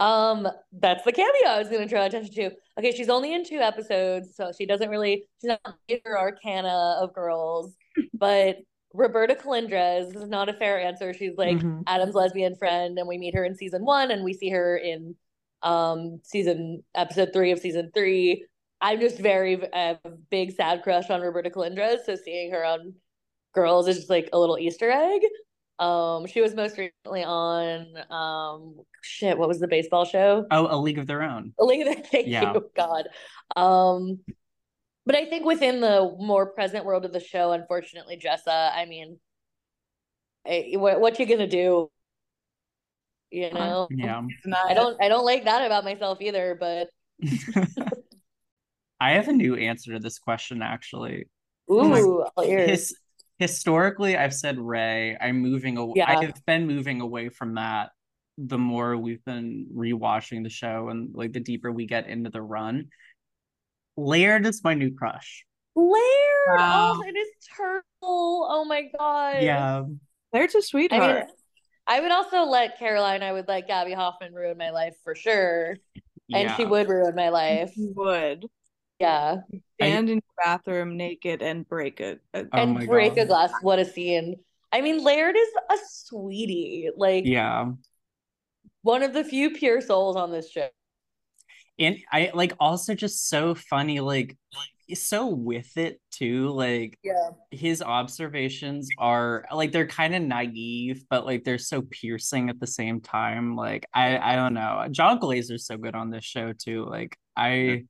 Um, 0.00 0.46
that's 0.72 1.02
the 1.04 1.12
cameo 1.12 1.48
I 1.48 1.58
was 1.58 1.68
gonna 1.68 1.86
draw 1.86 2.04
attention 2.04 2.32
to. 2.34 2.50
Okay, 2.78 2.92
she's 2.92 3.08
only 3.08 3.32
in 3.34 3.44
two 3.44 3.58
episodes, 3.58 4.36
so 4.36 4.52
she 4.56 4.64
doesn't 4.66 4.88
really 4.90 5.24
she's 5.40 5.48
not 5.48 5.60
major 5.88 6.16
arcana 6.16 6.98
of 7.00 7.12
girls, 7.12 7.74
but 8.14 8.58
Roberta 8.94 9.34
Colindrez 9.34 10.12
this 10.12 10.22
is 10.22 10.28
not 10.28 10.48
a 10.48 10.54
fair 10.54 10.80
answer. 10.80 11.12
She's 11.12 11.36
like 11.36 11.58
Mhm. 11.58 11.82
Adam's 11.86 12.14
lesbian 12.14 12.56
friend, 12.56 12.98
and 12.98 13.06
we 13.06 13.18
meet 13.18 13.34
her 13.34 13.44
in 13.44 13.54
season 13.54 13.84
one, 13.84 14.10
and 14.10 14.24
we 14.24 14.32
see 14.32 14.48
her 14.50 14.76
in 14.76 15.14
um 15.62 16.20
season 16.22 16.84
episode 16.94 17.30
three 17.32 17.50
of 17.50 17.58
season 17.58 17.90
three. 17.94 18.44
I'm 18.80 19.00
just 19.00 19.18
very 19.18 19.60
uh, 19.72 19.96
big 20.30 20.52
sad 20.52 20.82
crush 20.82 21.10
on 21.10 21.20
Roberta 21.20 21.50
Colindrez, 21.50 22.04
so 22.06 22.14
seeing 22.16 22.52
her 22.52 22.64
on 22.64 22.94
Girls 23.54 23.88
is 23.88 23.96
just 23.96 24.10
like 24.10 24.28
a 24.32 24.38
little 24.38 24.58
Easter 24.58 24.90
egg. 24.90 25.22
Um, 25.80 26.26
she 26.26 26.40
was 26.40 26.54
most 26.54 26.76
recently 26.78 27.24
on 27.24 27.86
um 28.10 28.76
shit, 29.02 29.36
what 29.38 29.48
was 29.48 29.58
the 29.60 29.68
baseball 29.68 30.04
show? 30.04 30.46
Oh, 30.50 30.68
A 30.70 30.78
League 30.78 30.98
of 30.98 31.06
Their 31.06 31.22
Own. 31.22 31.54
A 31.58 31.64
League 31.64 31.86
of 31.86 31.94
Their 31.94 32.04
Thank 32.12 32.28
Yeah. 32.28 32.52
you, 32.54 32.70
God. 32.76 33.08
Um, 33.56 34.20
but 35.08 35.16
I 35.16 35.24
think 35.24 35.46
within 35.46 35.80
the 35.80 36.14
more 36.18 36.52
present 36.52 36.84
world 36.84 37.06
of 37.06 37.14
the 37.14 37.18
show, 37.18 37.52
unfortunately, 37.52 38.20
Jessa, 38.22 38.70
I 38.76 38.84
mean, 38.84 39.18
what 40.44 41.00
what 41.00 41.18
you 41.18 41.24
gonna 41.24 41.46
do? 41.46 41.90
You 43.30 43.46
uh, 43.46 43.54
know, 43.54 43.88
Yeah. 43.90 44.20
I 44.68 44.74
don't 44.74 45.02
I 45.02 45.08
don't 45.08 45.24
like 45.24 45.44
that 45.44 45.64
about 45.64 45.84
myself 45.84 46.18
either. 46.20 46.58
But 46.60 46.88
I 49.00 49.12
have 49.12 49.28
a 49.28 49.32
new 49.32 49.56
answer 49.56 49.94
to 49.94 49.98
this 49.98 50.18
question 50.18 50.60
actually. 50.60 51.24
ooh, 51.70 52.26
I'll 52.36 52.44
hear. 52.44 52.66
His, 52.66 52.94
historically, 53.38 54.14
I've 54.14 54.34
said 54.34 54.58
Ray. 54.58 55.16
I'm 55.18 55.40
moving 55.40 55.78
away. 55.78 55.94
Yeah. 55.96 56.18
I've 56.18 56.44
been 56.44 56.66
moving 56.66 57.00
away 57.00 57.30
from 57.30 57.54
that 57.54 57.92
the 58.38 58.58
more 58.58 58.96
we've 58.96 59.24
been 59.24 59.66
rewatching 59.74 60.44
the 60.44 60.50
show 60.50 60.90
and 60.90 61.10
like 61.14 61.32
the 61.32 61.40
deeper 61.40 61.72
we 61.72 61.86
get 61.86 62.08
into 62.08 62.30
the 62.30 62.42
run. 62.42 62.88
Laird 63.98 64.46
is 64.46 64.62
my 64.62 64.74
new 64.74 64.94
crush. 64.94 65.44
Laird. 65.74 65.92
Wow. 66.46 66.92
Oh, 66.96 67.02
it 67.06 67.16
is 67.16 67.28
Turtle. 67.56 67.82
Oh 68.02 68.64
my 68.64 68.84
god. 68.96 69.42
Yeah. 69.42 69.82
Laird's 70.32 70.54
a 70.54 70.58
I 70.58 70.60
sweetheart. 70.60 71.26
mean, 71.26 71.34
I 71.86 72.00
would 72.00 72.12
also 72.12 72.42
let 72.44 72.78
Caroline. 72.78 73.22
I 73.24 73.32
would 73.32 73.48
let 73.48 73.66
Gaby 73.66 73.94
Hoffmann 73.94 74.34
ruin 74.34 74.56
my 74.56 74.70
life 74.70 74.94
for 75.02 75.14
sure, 75.14 75.76
and 76.32 76.50
she 76.56 76.64
would 76.64 76.88
ruin 76.88 77.14
my 77.16 77.30
life. 77.30 77.72
You 77.76 77.92
would 77.96 78.46
Yeah, 79.00 79.38
stand 79.80 80.10
in 80.10 80.16
your 80.16 80.44
bathroom 80.44 80.96
naked 80.96 81.42
and 81.42 81.66
break 81.68 82.00
it. 82.00 82.20
Oh 82.34 82.44
and 82.52 82.74
my 82.74 82.86
break 82.86 83.16
God. 83.16 83.22
a 83.22 83.26
glass. 83.26 83.52
What 83.62 83.78
a 83.80 83.84
scene! 83.84 84.36
I 84.70 84.80
mean, 84.80 85.02
Laird 85.02 85.34
is 85.36 85.48
a 85.70 85.76
sweetie. 85.88 86.90
Like 86.96 87.24
Yeah. 87.26 87.72
one 88.82 89.02
of 89.02 89.12
the 89.12 89.24
few 89.24 89.50
pure 89.50 89.80
souls 89.80 90.14
on 90.16 90.30
this 90.30 90.50
show. 90.50 90.68
And 91.78 91.98
I 92.12 92.30
like 92.34 92.52
also 92.58 92.94
just 92.94 93.28
so 93.28 93.54
funny, 93.54 94.00
like 94.00 94.36
so 94.94 95.26
with 95.26 95.76
it 95.76 96.00
too. 96.10 96.50
Like 96.50 96.98
Yeah, 97.02 97.30
his 97.50 97.82
observations 97.82 98.88
are 98.98 99.44
like 99.52 99.72
they're 99.72 99.86
kind 99.86 100.14
of 100.14 100.22
naive, 100.22 101.04
but 101.10 101.24
like 101.24 101.44
they're 101.44 101.58
so 101.58 101.82
piercing 101.82 102.50
at 102.50 102.60
the 102.60 102.66
same 102.66 103.00
time. 103.00 103.56
Like 103.56 103.86
I 103.94 104.18
I 104.18 104.36
don't 104.36 104.54
know. 104.54 104.86
Jon 104.90 105.18
Glaser's 105.18 105.66
so 105.66 105.76
good 105.76 105.94
on 105.94 106.10
this 106.10 106.24
show 106.24 106.52
too. 106.52 106.84
Like 106.84 107.16
I 107.36 107.84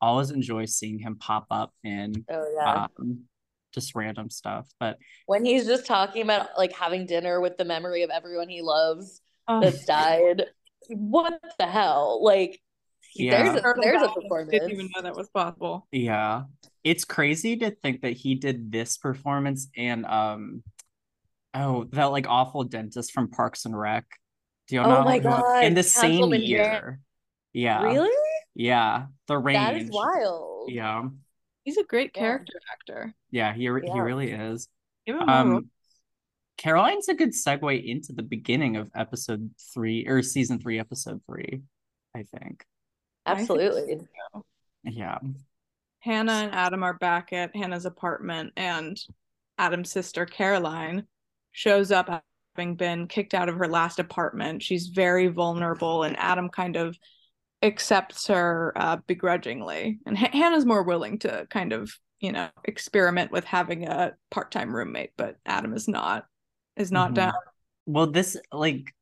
always 0.00 0.30
enjoy 0.30 0.66
seeing 0.66 0.98
him 0.98 1.16
pop 1.16 1.46
up 1.50 1.72
in 1.82 2.24
oh 2.30 2.54
yeah. 2.56 2.86
um 2.98 3.20
just 3.72 3.94
random 3.94 4.30
stuff. 4.30 4.68
But 4.78 4.98
when 5.26 5.44
he's 5.44 5.66
just 5.66 5.86
talking 5.86 6.22
about 6.22 6.48
like 6.56 6.72
having 6.72 7.06
dinner 7.06 7.40
with 7.40 7.56
the 7.56 7.64
memory 7.64 8.02
of 8.02 8.10
everyone 8.10 8.48
he 8.48 8.62
loves 8.62 9.20
Oh, 9.46 9.60
that's 9.60 9.84
died. 9.84 10.46
What 10.88 11.40
the 11.58 11.66
hell? 11.66 12.22
Like, 12.22 12.60
Yeah. 13.14 13.42
there's 13.44 13.56
a, 13.56 13.60
Turtle 13.62 13.82
there's 13.82 14.02
a 14.02 14.06
Dog 14.06 14.14
performance. 14.14 14.50
Didn't 14.50 14.70
even 14.72 14.88
know 14.94 15.02
that 15.02 15.14
was 15.16 15.28
possible. 15.30 15.86
yeah, 15.92 16.44
it's 16.82 17.04
crazy 17.04 17.56
to 17.58 17.70
think 17.70 18.02
that 18.02 18.12
he 18.12 18.34
did 18.34 18.70
this 18.72 18.96
performance 18.96 19.68
and 19.76 20.04
um 20.06 20.62
oh 21.54 21.84
that 21.92 22.06
like 22.06 22.26
awful 22.28 22.64
dentist 22.64 23.12
from 23.12 23.30
Parks 23.30 23.64
and 23.64 23.78
Rec. 23.78 24.04
Do 24.68 24.76
you 24.76 24.82
know? 24.82 24.98
Oh 24.98 25.04
my 25.04 25.18
God, 25.18 25.64
in 25.64 25.74
the 25.74 25.82
same 25.82 26.12
Councilman 26.12 26.40
Jan- 26.40 26.48
year? 26.48 27.00
Yeah. 27.52 27.82
Really? 27.82 28.10
Yeah, 28.54 29.06
the 29.28 29.36
range. 29.38 29.58
That 29.58 29.76
is 29.76 29.90
wild. 29.90 30.70
Yeah, 30.70 31.02
He's 31.64 31.76
a 31.76 31.84
great 31.84 32.10
Yeah. 32.14 32.20
character 32.20 32.60
actor. 32.72 33.14
yeah, 33.30 33.52
he 33.54 33.68
re- 33.68 33.88
he 33.92 33.98
really 34.00 34.30
is. 34.30 34.68
Give 35.06 35.16
him 35.16 35.26
more 35.26 35.36
roles. 35.44 35.58
Um, 35.58 35.70
Caroline's 36.56 37.08
a 37.08 37.14
good 37.14 37.30
segue 37.30 37.84
into 37.84 38.12
the 38.12 38.22
beginning 38.22 38.76
of 38.76 38.88
episode 38.94 39.50
three 39.72 40.06
or 40.06 40.22
season 40.22 40.60
three, 40.60 40.78
episode 40.78 41.20
three. 41.26 41.62
I 42.16 42.22
think. 42.22 42.64
I 43.26 43.34
think 43.36 43.50
Absolutely. 43.50 44.06
Yeah. 44.84 45.18
Hannah 46.00 46.32
and 46.32 46.54
Adam 46.54 46.82
are 46.82 46.94
back 46.98 47.32
at 47.32 47.56
Hannah's 47.56 47.86
apartment, 47.86 48.52
and 48.56 48.96
Adam's 49.56 49.90
sister 49.90 50.26
Caroline 50.26 51.06
shows 51.52 51.90
up 51.90 52.22
having 52.56 52.74
been 52.74 53.06
kicked 53.08 53.32
out 53.32 53.48
of 53.48 53.56
her 53.56 53.68
last 53.68 53.98
apartment. 53.98 54.62
She's 54.62 54.88
very 54.88 55.28
vulnerable, 55.28 56.02
and 56.02 56.16
Adam 56.18 56.50
kind 56.50 56.76
of 56.76 56.98
accepts 57.62 58.26
her 58.26 58.72
uh, 58.76 58.96
begrudgingly. 59.06 59.98
And 60.04 60.18
H- 60.18 60.32
Hannah's 60.32 60.66
more 60.66 60.82
willing 60.82 61.18
to 61.20 61.46
kind 61.48 61.72
of, 61.72 61.90
you 62.20 62.32
know, 62.32 62.48
experiment 62.64 63.32
with 63.32 63.44
having 63.44 63.86
a 63.88 64.12
part-time 64.30 64.74
roommate, 64.76 65.12
but 65.16 65.36
Adam 65.46 65.72
is 65.72 65.88
not 65.88 66.26
is 66.76 66.92
not 66.92 67.12
Mhm. 67.12 67.14
down. 67.14 67.34
Well, 67.86 68.08
this 68.08 68.36
like 68.52 68.92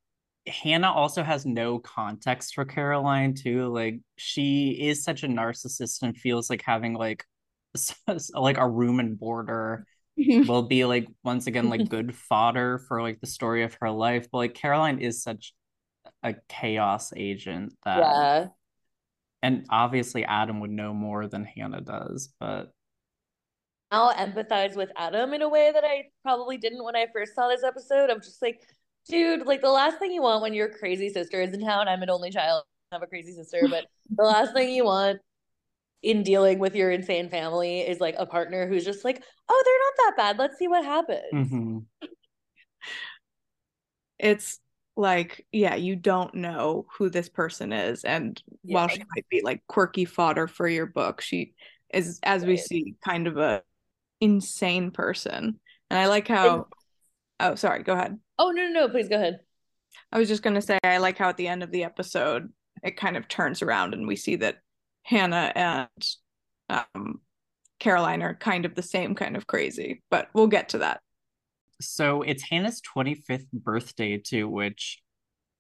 Hannah 0.46 0.90
also 0.92 1.22
has 1.22 1.46
no 1.46 1.78
context 1.78 2.54
for 2.54 2.64
Caroline 2.64 3.34
too. 3.34 3.68
Like 3.68 4.00
she 4.16 4.70
is 4.88 5.04
such 5.04 5.22
a 5.22 5.28
narcissist 5.28 6.02
and 6.02 6.16
feels 6.16 6.50
like 6.50 6.62
having 6.62 6.94
like 6.94 7.25
like 8.34 8.58
a 8.58 8.68
room 8.68 9.00
and 9.00 9.18
boarder 9.18 9.87
will 10.18 10.62
be 10.64 10.84
like 10.84 11.06
once 11.25 11.46
again 11.46 11.68
like 11.68 11.88
good 11.88 12.14
fodder 12.14 12.78
for 12.88 13.02
like 13.02 13.20
the 13.20 13.26
story 13.26 13.62
of 13.62 13.76
her 13.80 13.90
life. 13.90 14.28
But 14.30 14.38
like 14.38 14.54
Caroline 14.54 14.99
is 14.99 15.22
such 15.22 15.54
a 16.22 16.34
chaos 16.49 17.12
agent 17.16 17.75
that 17.84 17.99
Yeah. 18.00 18.49
and 19.42 19.66
obviously 19.70 20.25
Adam 20.25 20.61
would 20.61 20.70
know 20.70 20.94
more 20.94 21.26
than 21.26 21.44
Hannah 21.44 21.80
does, 21.80 22.32
but 22.38 22.72
I'll 23.90 24.14
empathize 24.14 24.75
with 24.75 24.90
Adam 24.96 25.34
in 25.34 25.42
a 25.42 25.49
way 25.49 25.70
that 25.70 25.84
I 25.84 26.11
probably 26.22 26.56
didn't 26.56 26.82
when 26.82 26.96
I 26.96 27.06
first 27.12 27.34
saw 27.34 27.49
this 27.49 27.62
episode. 27.62 28.08
I'm 28.11 28.20
just 28.22 28.40
like, 28.40 28.62
dude, 29.09 29.47
like 29.47 29.61
the 29.61 29.71
last 29.71 29.99
thing 29.99 30.12
you 30.12 30.23
want 30.23 30.42
when 30.42 30.54
your 30.54 30.68
crazy 30.68 31.09
sister 31.09 31.40
is 31.40 31.52
in 31.54 31.61
town. 31.61 31.88
I'm 31.88 32.02
an 32.02 32.11
only 32.11 32.30
child, 32.30 32.64
I 32.90 32.97
have 32.97 33.02
a 33.02 33.06
crazy 33.06 33.32
sister, 33.32 33.66
but 33.71 33.85
the 34.16 34.25
last 34.25 34.52
thing 34.52 34.71
you 34.71 34.85
want 34.85 35.21
in 36.02 36.23
dealing 36.23 36.59
with 36.59 36.75
your 36.75 36.90
insane 36.90 37.28
family 37.28 37.80
is 37.80 38.00
like 38.00 38.16
a 38.18 38.26
partner 38.26 38.66
who's 38.66 38.85
just 38.85 39.04
like, 39.04 39.23
oh, 39.49 39.62
they're 39.64 40.06
not 40.09 40.16
that 40.16 40.23
bad. 40.23 40.38
Let's 40.38 40.59
see 40.59 40.68
what 40.68 40.85
happens. 40.85 41.23
mhm. 41.32 41.85
it's 44.18 44.61
like 44.94 45.47
yeah 45.52 45.75
you 45.75 45.97
don't 45.97 46.35
know 46.35 46.87
who 46.99 47.09
this 47.09 47.28
person 47.28 47.73
is 47.73 48.04
and 48.04 48.42
while 48.62 48.88
she 48.88 49.02
might 49.14 49.26
be 49.30 49.40
like 49.42 49.62
quirky 49.66 50.04
fodder 50.04 50.47
for 50.47 50.68
your 50.68 50.85
book 50.87 51.21
she 51.23 51.54
is 51.94 52.21
as 52.23 52.44
we 52.44 52.56
see 52.59 52.94
kind 53.04 53.26
of 53.26 53.38
a 53.38 53.62
insane 54.21 54.90
person 54.90 55.59
and 55.90 55.99
i 55.99 56.06
like 56.06 56.28
how 56.28 56.66
oh 57.40 57.54
sorry 57.54 57.82
go 57.82 57.94
ahead 57.94 58.18
Oh, 58.42 58.50
no, 58.50 58.62
no, 58.68 58.72
no. 58.80 58.88
Please 58.88 59.08
go 59.08 59.16
ahead. 59.16 59.40
i 60.12 60.18
was 60.18 60.28
just 60.28 60.42
going 60.42 60.54
to 60.54 60.62
say 60.62 60.78
i 60.84 60.99
like 60.99 61.16
how 61.18 61.28
at 61.28 61.37
the 61.37 61.49
end 61.49 61.62
of 61.62 61.70
the 61.70 61.84
episode 61.84 62.49
it 62.82 62.96
kind 62.96 63.16
of 63.16 63.28
turns 63.28 63.62
around 63.62 63.94
and 63.94 64.06
we 64.06 64.16
see 64.16 64.37
that 64.37 64.56
hannah 65.04 65.52
and 65.54 65.88
um 66.70 67.20
caroline 67.78 68.22
are 68.22 68.34
kind 68.34 68.64
of 68.64 68.75
the 68.75 68.82
same 68.82 69.14
kind 69.14 69.37
of 69.37 69.46
crazy 69.46 70.02
but 70.11 70.28
we'll 70.34 70.46
get 70.46 70.70
to 70.70 70.78
that 70.78 71.00
So 71.80 72.22
it's 72.22 72.42
Hannah's 72.49 72.80
25th 72.94 73.50
birthday 73.52 74.16
too, 74.18 74.49
which 74.49 75.02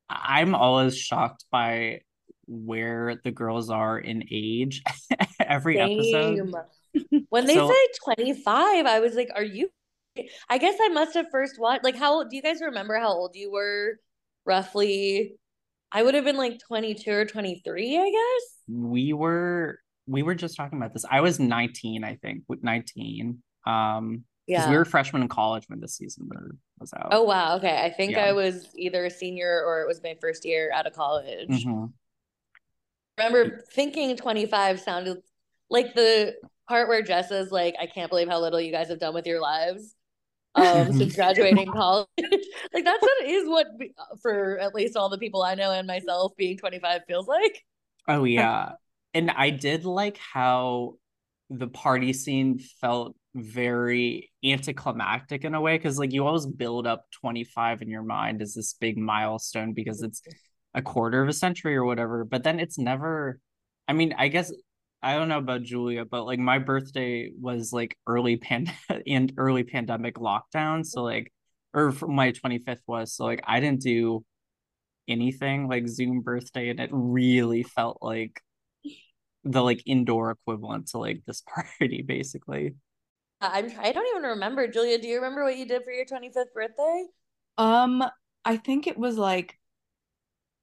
I'm 0.08 0.54
always 0.54 0.96
shocked 0.96 1.44
by 1.50 2.02
where 2.46 3.20
the 3.24 3.32
girls 3.32 3.70
are 3.70 3.98
in 3.98 4.22
age 4.30 4.82
every 5.40 5.78
episode. 5.80 6.38
When 7.28 7.46
they 7.46 7.54
So- 7.54 7.68
say 7.68 7.86
25, 8.04 8.86
I 8.86 9.00
was 9.00 9.14
like, 9.14 9.30
are 9.34 9.42
you? 9.42 9.68
I 10.48 10.58
guess 10.58 10.76
I 10.80 10.88
must 10.88 11.14
have 11.14 11.26
first 11.30 11.58
watched. 11.58 11.84
Like, 11.84 11.96
how 11.96 12.24
do 12.24 12.36
you 12.36 12.42
guys 12.42 12.60
remember 12.60 12.98
how 12.98 13.08
old 13.12 13.34
you 13.34 13.50
were 13.50 13.96
roughly? 14.44 15.36
I 15.90 16.02
would 16.02 16.14
have 16.14 16.24
been 16.24 16.36
like 16.36 16.58
22 16.66 17.10
or 17.12 17.24
23, 17.24 17.98
I 17.98 18.10
guess. 18.10 18.50
We 18.68 19.12
were 19.12 19.78
we 20.06 20.22
were 20.22 20.34
just 20.34 20.56
talking 20.56 20.78
about 20.78 20.92
this. 20.92 21.04
I 21.10 21.20
was 21.20 21.38
19, 21.38 22.02
I 22.02 22.16
think, 22.16 22.42
with 22.48 22.62
19. 22.62 23.42
Um, 23.66 24.24
Yeah. 24.46 24.68
we 24.68 24.76
were 24.76 24.84
freshmen 24.84 25.22
in 25.22 25.28
college 25.28 25.64
when 25.68 25.80
this 25.80 25.96
season 25.96 26.28
was 26.78 26.92
out. 26.92 27.08
Oh 27.12 27.22
wow. 27.22 27.56
Okay. 27.56 27.80
I 27.82 27.90
think 27.90 28.12
Yeah. 28.12 28.24
I 28.26 28.32
was 28.32 28.68
either 28.76 29.04
a 29.04 29.10
senior 29.10 29.62
or 29.64 29.82
it 29.82 29.86
was 29.86 30.02
my 30.02 30.16
first 30.20 30.44
year 30.44 30.70
out 30.74 30.86
of 30.86 30.92
college. 30.94 31.48
Mhm. 31.48 31.92
I 33.18 33.26
remember 33.26 33.62
thinking 33.72 34.16
25 34.16 34.80
sounded 34.80 35.18
like 35.70 35.94
the 35.94 36.34
part 36.68 36.88
where 36.88 37.02
Jess 37.02 37.30
is 37.30 37.52
like, 37.52 37.76
I 37.80 37.86
can't 37.86 38.10
believe 38.10 38.28
how 38.28 38.40
little 38.40 38.60
you 38.60 38.72
guys 38.72 38.88
have 38.88 38.98
done 38.98 39.14
with 39.14 39.26
your 39.26 39.40
lives 39.40 39.94
um, 40.54 40.92
since 40.92 41.14
graduating 41.14 41.70
college. 41.72 42.08
like 42.18 42.84
that's 42.84 43.02
what 43.02 43.24
is 43.26 43.48
what 43.48 43.66
for 44.20 44.58
at 44.58 44.74
least 44.74 44.96
all 44.96 45.08
the 45.08 45.18
people 45.18 45.42
I 45.42 45.54
know 45.54 45.72
and 45.72 45.86
myself 45.86 46.32
being 46.36 46.58
25 46.58 47.02
feels 47.06 47.26
like. 47.26 47.64
Oh 48.08 48.24
yeah. 48.24 48.72
And 49.14 49.30
I 49.30 49.50
did 49.50 49.84
like 49.84 50.18
how 50.18 50.94
the 51.50 51.68
party 51.68 52.12
scene 52.12 52.58
felt 52.80 53.14
very 53.34 54.30
anticlimactic 54.44 55.44
in 55.44 55.54
a 55.54 55.60
way 55.60 55.76
because 55.76 55.98
like 55.98 56.12
you 56.12 56.26
always 56.26 56.46
build 56.46 56.86
up 56.86 57.06
25 57.20 57.82
in 57.82 57.88
your 57.88 58.02
mind 58.02 58.42
as 58.42 58.54
this 58.54 58.74
big 58.74 58.98
milestone 58.98 59.72
because 59.72 60.02
it's 60.02 60.22
a 60.74 60.82
quarter 60.82 61.22
of 61.22 61.28
a 61.28 61.32
century 61.32 61.74
or 61.74 61.84
whatever 61.84 62.24
but 62.24 62.42
then 62.42 62.60
it's 62.60 62.78
never 62.78 63.40
i 63.88 63.94
mean 63.94 64.14
i 64.18 64.28
guess 64.28 64.52
i 65.02 65.14
don't 65.14 65.28
know 65.28 65.38
about 65.38 65.62
julia 65.62 66.04
but 66.04 66.24
like 66.24 66.38
my 66.38 66.58
birthday 66.58 67.30
was 67.38 67.72
like 67.72 67.96
early 68.06 68.36
pand 68.36 68.72
and 69.06 69.32
early 69.36 69.64
pandemic 69.64 70.16
lockdown 70.16 70.84
so 70.84 71.02
like 71.02 71.32
or 71.74 71.92
my 72.06 72.32
25th 72.32 72.82
was 72.86 73.14
so 73.14 73.24
like 73.24 73.42
i 73.46 73.60
didn't 73.60 73.80
do 73.80 74.24
anything 75.08 75.68
like 75.68 75.88
zoom 75.88 76.20
birthday 76.20 76.68
and 76.68 76.80
it 76.80 76.90
really 76.92 77.62
felt 77.62 77.98
like 78.00 78.40
the 79.44 79.62
like 79.62 79.82
indoor 79.86 80.30
equivalent 80.30 80.88
to 80.88 80.98
like 80.98 81.22
this 81.26 81.42
party 81.78 82.02
basically 82.02 82.74
I'm 83.42 83.72
I 83.80 83.90
don't 83.90 84.06
even 84.06 84.22
remember. 84.22 84.68
Julia, 84.68 84.98
do 84.98 85.08
you 85.08 85.16
remember 85.16 85.42
what 85.42 85.56
you 85.56 85.66
did 85.66 85.82
for 85.82 85.90
your 85.90 86.04
25th 86.04 86.54
birthday? 86.54 87.06
Um, 87.58 88.04
I 88.44 88.56
think 88.56 88.86
it 88.86 88.96
was 88.96 89.18
like, 89.18 89.58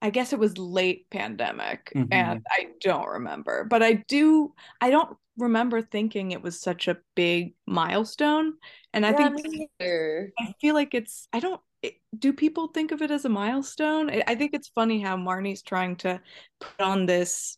I 0.02 0.10
guess 0.12 0.32
it 0.34 0.40
was 0.40 0.58
late 0.58 1.10
pandemic, 1.10 1.92
Mhm. 1.96 2.08
and 2.12 2.42
I 2.50 2.70
don't 2.82 3.08
remember, 3.08 3.66
but 3.66 3.84
I 3.84 3.94
do, 4.08 4.54
I 4.80 4.90
don't 4.92 5.18
remember 5.38 5.82
thinking 5.82 6.32
it 6.32 6.42
was 6.42 6.60
such 6.60 6.88
a 6.88 6.98
big 7.16 7.54
milestone. 7.66 8.54
And 8.94 9.06
I 9.06 9.12
yeah, 9.12 9.30
think 9.30 9.70
neither. 9.80 10.32
I 10.40 10.54
feel 10.62 10.74
like 10.74 10.94
it's, 10.94 11.28
I 11.34 11.40
don't, 11.40 11.62
it, 11.82 11.96
do 12.18 12.34
people 12.34 12.68
think 12.68 12.92
of 12.92 13.02
it 13.02 13.12
as 13.12 13.26
a 13.26 13.30
milestone? 13.30 14.10
I, 14.10 14.24
I 14.28 14.36
think 14.36 14.54
it's 14.54 14.70
funny 14.70 15.02
how 15.02 15.18
Marnie's 15.18 15.62
trying 15.62 15.96
to 15.98 16.22
put 16.60 16.80
on 16.82 17.06
this 17.06 17.58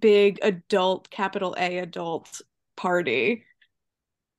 big 0.00 0.38
adult, 0.42 1.10
capital 1.10 1.54
A 1.58 1.78
adult 1.78 2.40
party. 2.76 3.44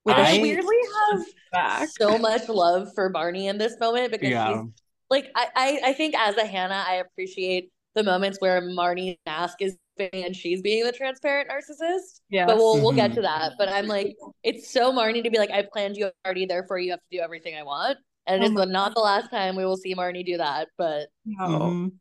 With 0.03 0.17
a 0.17 0.21
I- 0.21 0.29
I 0.29 0.31
huge 0.33 0.41
weirdly 0.41 0.75
have 1.11 1.25
back. 1.51 1.89
so 1.99 2.17
much 2.17 2.47
love 2.49 2.89
for 2.93 3.11
Marnie 3.11 3.49
in 3.49 3.57
this 3.57 3.79
moment 3.79 4.11
because 4.11 4.29
yeah 4.29 4.61
she's 4.61 4.71
like 5.09 5.29
I, 5.35 5.47
I 5.55 5.89
I 5.89 5.93
think 5.93 6.15
as 6.17 6.37
a 6.37 6.45
Hannah, 6.45 6.83
I 6.87 6.95
appreciate 6.95 7.71
the 7.95 8.03
moments 8.03 8.39
where 8.39 8.61
Marnie's 8.61 9.17
mask 9.25 9.57
is 9.61 9.77
fitting 9.97 10.25
and 10.25 10.35
she's 10.35 10.61
being 10.61 10.83
the 10.83 10.91
transparent 10.91 11.49
narcissist. 11.49 12.21
Yeah. 12.29 12.45
But 12.45 12.57
we'll 12.57 12.81
we'll 12.81 12.95
get 12.95 13.13
to 13.13 13.21
that. 13.21 13.53
But 13.57 13.69
I'm 13.69 13.87
like, 13.87 14.15
it's 14.43 14.71
so 14.71 14.91
Marnie 14.91 15.23
to 15.23 15.29
be 15.29 15.37
like, 15.37 15.51
I 15.51 15.65
planned 15.71 15.95
you 15.97 16.07
a 16.07 16.11
party, 16.23 16.45
therefore 16.45 16.79
you 16.79 16.91
have 16.91 16.99
to 16.99 17.17
do 17.17 17.23
everything 17.23 17.55
I 17.55 17.63
want. 17.63 17.97
And 18.27 18.43
Oh 18.43 18.47
it's 18.47 18.55
my 18.55 18.65
not 18.65 18.93
the 18.95 19.01
last 19.01 19.29
time 19.29 19.55
we 19.55 19.65
will 19.65 19.77
see 19.77 19.95
Marnie 19.95 20.25
do 20.25 20.37
that. 20.37 20.67
But 20.77 21.07
No. 21.25 21.47
Mhm. 21.47 21.91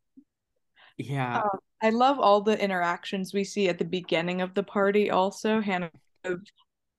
yeah 0.96 1.42
Oh, 1.44 1.58
I 1.82 1.90
love 1.90 2.18
all 2.18 2.40
the 2.40 2.58
interactions 2.61 3.34
we 3.34 3.44
see 3.44 3.68
at 3.68 3.78
the 3.78 3.84
beginning 3.84 4.40
of 4.40 4.54
the 4.54 4.62
party 4.62 5.11
also. 5.11 5.61
Hannah 5.61 5.90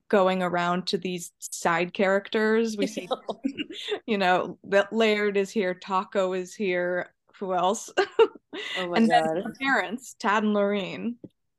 going 0.08 0.42
around 0.42 0.86
to 0.88 0.98
these 0.98 1.32
side 1.38 1.92
characters. 1.92 2.76
We 2.76 2.86
see, 2.86 3.08
you 4.06 4.18
know, 4.18 4.58
that 4.64 4.92
Laird 4.92 5.36
is 5.36 5.50
here, 5.50 5.74
Taco 5.74 6.32
is 6.32 6.54
here. 6.54 7.12
Who 7.38 7.54
else? 7.54 7.90
oh 7.98 8.28
my 8.88 8.96
and 8.96 9.08
then 9.08 9.24
god. 9.24 9.42
her 9.44 9.54
parents, 9.60 10.14
Tad 10.18 10.42
and 10.42 10.54
Loreen. 10.54 11.16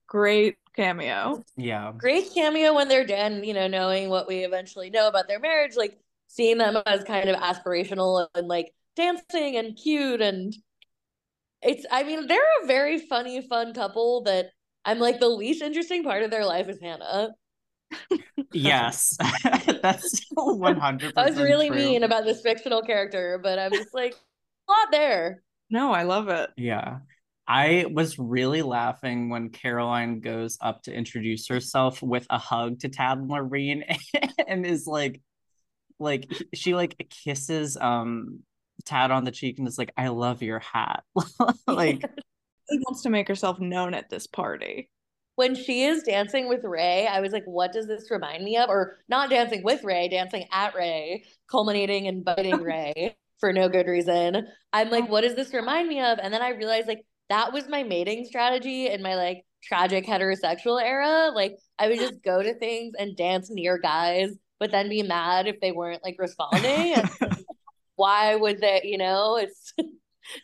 Great 0.07 0.55
cameo. 0.75 1.43
yeah 1.57 1.91
Great 1.97 2.33
cameo 2.33 2.73
when 2.73 2.87
they're 2.87 3.05
done, 3.05 3.43
you 3.43 3.53
know, 3.53 3.67
knowing 3.67 4.09
what 4.09 4.27
we 4.27 4.45
eventually 4.45 4.89
know 4.89 5.07
about 5.07 5.27
their 5.27 5.39
marriage, 5.39 5.75
like 5.75 5.99
seeing 6.27 6.57
them 6.57 6.77
as 6.85 7.03
kind 7.03 7.29
of 7.29 7.35
aspirational 7.35 8.27
and 8.35 8.47
like 8.47 8.73
dancing 8.95 9.57
and 9.57 9.75
cute 9.75 10.21
and 10.21 10.55
it's 11.61 11.85
I 11.91 12.03
mean, 12.03 12.27
they're 12.27 12.39
a 12.63 12.67
very 12.67 12.99
funny, 12.99 13.41
fun 13.41 13.73
couple 13.73 14.21
that 14.23 14.51
I'm 14.85 14.99
like 14.99 15.19
the 15.19 15.27
least 15.29 15.61
interesting 15.61 16.03
part 16.03 16.23
of 16.23 16.31
their 16.31 16.45
life 16.45 16.69
is 16.69 16.79
Hannah. 16.79 17.31
Yes 18.53 19.17
that's 19.81 20.25
100 20.33 21.13
I 21.15 21.29
was 21.29 21.37
really 21.37 21.69
mean 21.69 22.03
about 22.03 22.25
this 22.25 22.41
fictional 22.41 22.81
character, 22.81 23.39
but 23.41 23.59
I'm 23.59 23.71
just 23.71 23.93
like 23.93 24.15
a 24.67 24.71
lot 24.71 24.91
there. 24.91 25.43
No, 25.69 25.91
I 25.91 26.03
love 26.03 26.29
it. 26.29 26.49
Yeah. 26.57 26.99
I 27.47 27.85
was 27.89 28.19
really 28.19 28.61
laughing 28.61 29.29
when 29.29 29.49
Caroline 29.49 30.19
goes 30.19 30.57
up 30.59 30.83
to 30.83 30.93
introduce 30.93 31.47
herself 31.47 32.01
with 32.01 32.27
a 32.29 32.37
hug 32.37 32.79
to 32.79 32.89
Tad 32.89 33.19
and 33.19 33.29
Loreen 33.29 33.83
and 34.47 34.65
is 34.65 34.85
like 34.85 35.21
like 35.99 36.29
she 36.53 36.75
like 36.75 37.07
kisses 37.09 37.77
um 37.77 38.39
Tad 38.85 39.11
on 39.11 39.23
the 39.23 39.31
cheek 39.31 39.59
and 39.59 39.67
is 39.67 39.77
like, 39.77 39.91
I 39.97 40.09
love 40.09 40.41
your 40.41 40.59
hat. 40.59 41.03
like 41.67 42.01
She 42.69 42.77
wants 42.79 43.03
to 43.03 43.09
make 43.09 43.27
herself 43.27 43.59
known 43.59 43.93
at 43.93 44.09
this 44.09 44.27
party. 44.27 44.89
When 45.37 45.53
she 45.53 45.83
is 45.83 46.01
dancing 46.01 46.49
with 46.49 46.63
Ray, 46.63 47.05
I 47.05 47.19
was 47.19 47.31
like, 47.31 47.43
what 47.45 47.71
does 47.71 47.85
this 47.85 48.09
remind 48.09 48.43
me 48.43 48.57
of? 48.57 48.71
Or 48.71 48.97
not 49.07 49.29
dancing 49.29 49.61
with 49.61 49.83
Ray, 49.83 50.07
dancing 50.09 50.47
at 50.51 50.73
Ray, 50.73 51.25
culminating 51.49 52.07
in 52.07 52.23
biting 52.23 52.55
Ray 52.63 53.15
for 53.39 53.53
no 53.53 53.69
good 53.69 53.85
reason. 53.85 54.47
I'm 54.73 54.89
like, 54.89 55.07
what 55.07 55.21
does 55.21 55.35
this 55.35 55.53
remind 55.53 55.89
me 55.89 56.01
of? 56.01 56.17
And 56.19 56.33
then 56.33 56.41
I 56.41 56.49
realized 56.49 56.87
like 56.87 57.05
that 57.29 57.53
was 57.53 57.69
my 57.69 57.83
mating 57.83 58.25
strategy 58.25 58.87
in 58.87 59.03
my 59.03 59.13
like 59.13 59.45
tragic 59.63 60.07
heterosexual 60.07 60.81
era. 60.81 61.29
Like 61.31 61.55
I 61.77 61.87
would 61.87 61.99
just 61.99 62.23
go 62.23 62.41
to 62.41 62.55
things 62.55 62.95
and 62.97 63.15
dance 63.15 63.51
near 63.51 63.77
guys, 63.77 64.31
but 64.59 64.71
then 64.71 64.89
be 64.89 65.03
mad 65.03 65.45
if 65.45 65.59
they 65.61 65.71
weren't 65.71 66.03
like 66.03 66.15
responding. 66.17 66.95
Why 67.95 68.33
would 68.33 68.59
they, 68.59 68.81
you 68.85 68.97
know, 68.97 69.37
it's 69.37 69.71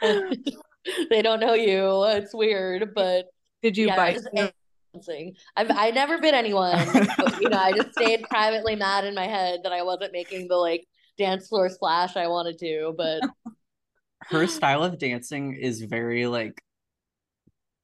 they 1.10 1.24
don't 1.24 1.40
know 1.40 1.56
you. 1.56 2.04
It's 2.04 2.34
weird, 2.36 2.94
but 2.94 3.26
Did 3.64 3.76
you 3.76 3.88
yeah, 3.88 3.96
bite? 3.96 4.54
Dancing. 4.94 5.36
I've 5.56 5.72
I 5.72 5.92
never 5.92 6.20
bit 6.20 6.34
anyone. 6.34 6.78
but, 7.18 7.42
you 7.42 7.50
know, 7.50 7.58
I 7.58 7.72
just 7.74 7.94
stayed 7.94 8.24
privately 8.30 8.76
mad 8.76 9.06
in 9.06 9.16
my 9.16 9.28
head 9.28 9.62
that 9.64 9.72
I 9.72 9.82
wasn't 9.84 10.14
making 10.14 10.48
the 10.48 10.56
like 10.56 10.86
dance 11.18 11.48
floor 11.48 11.70
splash 11.70 12.16
I 12.16 12.28
wanted 12.28 12.60
to. 12.60 12.94
But 12.96 13.22
her 14.30 14.48
style 14.48 14.84
of 14.84 15.00
dancing 15.00 15.56
is 15.60 15.82
very 15.82 16.28
like 16.28 16.62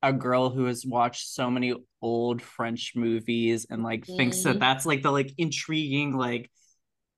a 0.01 0.13
girl 0.13 0.49
who 0.49 0.65
has 0.65 0.85
watched 0.85 1.27
so 1.27 1.49
many 1.49 1.73
old 2.01 2.41
French 2.41 2.93
movies 2.95 3.65
and 3.69 3.83
like 3.83 4.05
thinks 4.05 4.43
that 4.43 4.55
Mhm. 4.55 4.59
that's 4.59 4.85
like 4.85 5.01
the 5.01 5.11
like 5.11 5.33
intriguing 5.37 6.15
like 6.15 6.49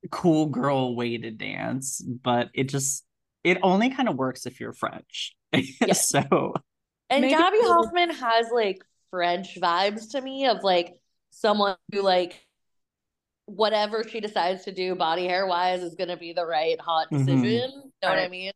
cool 0.09 0.47
girl 0.47 0.95
way 0.95 1.17
to 1.17 1.31
dance, 1.31 2.01
but 2.01 2.49
it 2.53 2.69
just 2.69 3.05
it 3.43 3.57
only 3.61 3.89
kind 3.89 4.07
of 4.09 4.15
works 4.15 4.45
if 4.45 4.59
you're 4.59 4.73
French. 4.73 5.35
so 5.93 6.53
and 7.09 7.21
Maybe- 7.21 7.35
Gaby 7.35 7.57
Hoffmann 7.61 8.09
has 8.11 8.47
like 8.53 8.83
French 9.11 9.59
vibes 9.59 10.11
to 10.11 10.21
me 10.21 10.47
of 10.47 10.63
like 10.63 10.95
someone 11.29 11.75
who 11.93 12.01
like 12.01 12.45
whatever 13.45 14.03
she 14.07 14.19
decides 14.21 14.63
to 14.65 14.71
do 14.71 14.95
body 14.95 15.25
hair 15.27 15.45
wise 15.45 15.83
is 15.83 15.95
gonna 15.95 16.17
be 16.17 16.33
the 16.33 16.45
right 16.45 16.79
hot 16.79 17.11
Mhm. 17.11 17.25
decision. 17.27 17.91
Know 18.01 18.09
what 18.09 18.17
I 18.17 18.27
mean? 18.29 18.51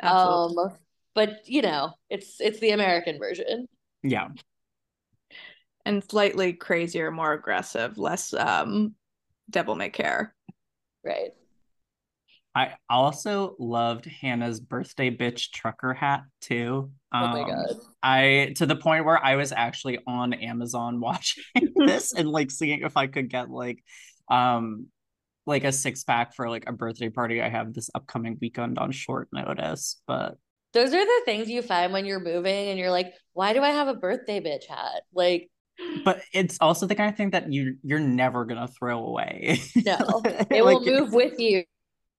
Absolutely. 0.00 0.64
Um 0.64 0.78
but 1.14 1.48
you 1.48 1.62
know, 1.62 1.92
it's 2.08 2.40
it's 2.40 2.60
the 2.60 2.70
American 2.70 3.18
version. 3.18 3.66
yeah. 4.02 4.28
and 5.84 6.04
slightly 6.04 6.52
crazier, 6.52 7.10
more 7.10 7.32
aggressive, 7.32 7.98
less 7.98 8.32
um 8.34 8.94
devil 9.48 9.74
may 9.74 9.90
care. 9.90 10.34
Right. 11.04 11.32
I 12.54 12.74
also 12.88 13.54
loved 13.58 14.06
Hannah's 14.06 14.60
birthday 14.60 15.10
bitch 15.10 15.50
trucker 15.52 15.94
hat 15.94 16.22
too. 16.40 16.90
Oh 17.12 17.18
my 17.28 17.40
Um, 17.42 17.46
god. 17.48 17.76
I 18.02 18.52
to 18.56 18.66
the 18.66 18.76
point 18.76 19.04
where 19.04 19.22
I 19.24 19.36
was 19.36 19.52
actually 19.52 19.98
on 20.06 20.32
Amazon 20.32 21.00
watching 21.00 21.44
this 21.76 22.12
and 22.12 22.28
like 22.28 22.50
seeing 22.50 22.82
if 22.82 22.96
I 22.96 23.06
could 23.06 23.30
get 23.30 23.50
like 23.50 23.82
um 24.30 24.86
like 25.46 25.64
a 25.64 25.72
six 25.72 26.04
pack 26.04 26.34
for 26.34 26.48
like 26.48 26.64
a 26.68 26.72
birthday 26.72 27.08
party 27.08 27.40
I 27.40 27.48
have 27.48 27.72
this 27.72 27.90
upcoming 27.94 28.36
weekend 28.40 28.78
on 28.78 28.92
short 28.92 29.28
notice. 29.32 30.00
But 30.06 30.36
Those 30.72 30.92
are 30.92 31.04
the 31.04 31.22
things 31.24 31.48
you 31.48 31.62
find 31.62 31.92
when 31.92 32.04
you're 32.04 32.20
moving 32.20 32.68
and 32.68 32.78
you're 32.78 32.90
like, 32.90 33.12
why 33.32 33.52
do 33.52 33.62
I 33.62 33.70
have 33.70 33.88
a 33.88 33.94
birthday 33.94 34.40
bitch 34.40 34.66
hat? 34.68 35.02
Like, 35.14 35.50
but 36.04 36.20
it's 36.32 36.58
also 36.60 36.86
the 36.86 36.94
kind 36.94 37.10
of 37.10 37.16
thing 37.16 37.30
that 37.30 37.52
you 37.52 37.76
you're 37.82 37.98
never 38.00 38.44
gonna 38.44 38.68
throw 38.68 39.04
away. 39.04 39.60
no, 39.76 39.96
it 40.50 40.64
will 40.64 40.84
move 40.84 41.12
with 41.12 41.38
you 41.40 41.64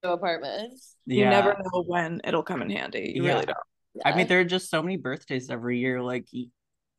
to 0.03 0.11
apartments. 0.11 0.95
You 1.05 1.25
never 1.25 1.55
know 1.57 1.83
when 1.85 2.21
it'll 2.23 2.43
come 2.43 2.61
in 2.61 2.69
handy. 2.69 3.13
You 3.15 3.23
Yeah. 3.23 3.33
really 3.33 3.45
don't. 3.45 3.57
I 4.05 4.15
mean, 4.15 4.27
there 4.27 4.39
are 4.39 4.45
just 4.45 4.69
so 4.69 4.81
many 4.81 4.97
birthdays 4.97 5.49
every 5.49 5.79
year. 5.79 6.01
Like 6.01 6.25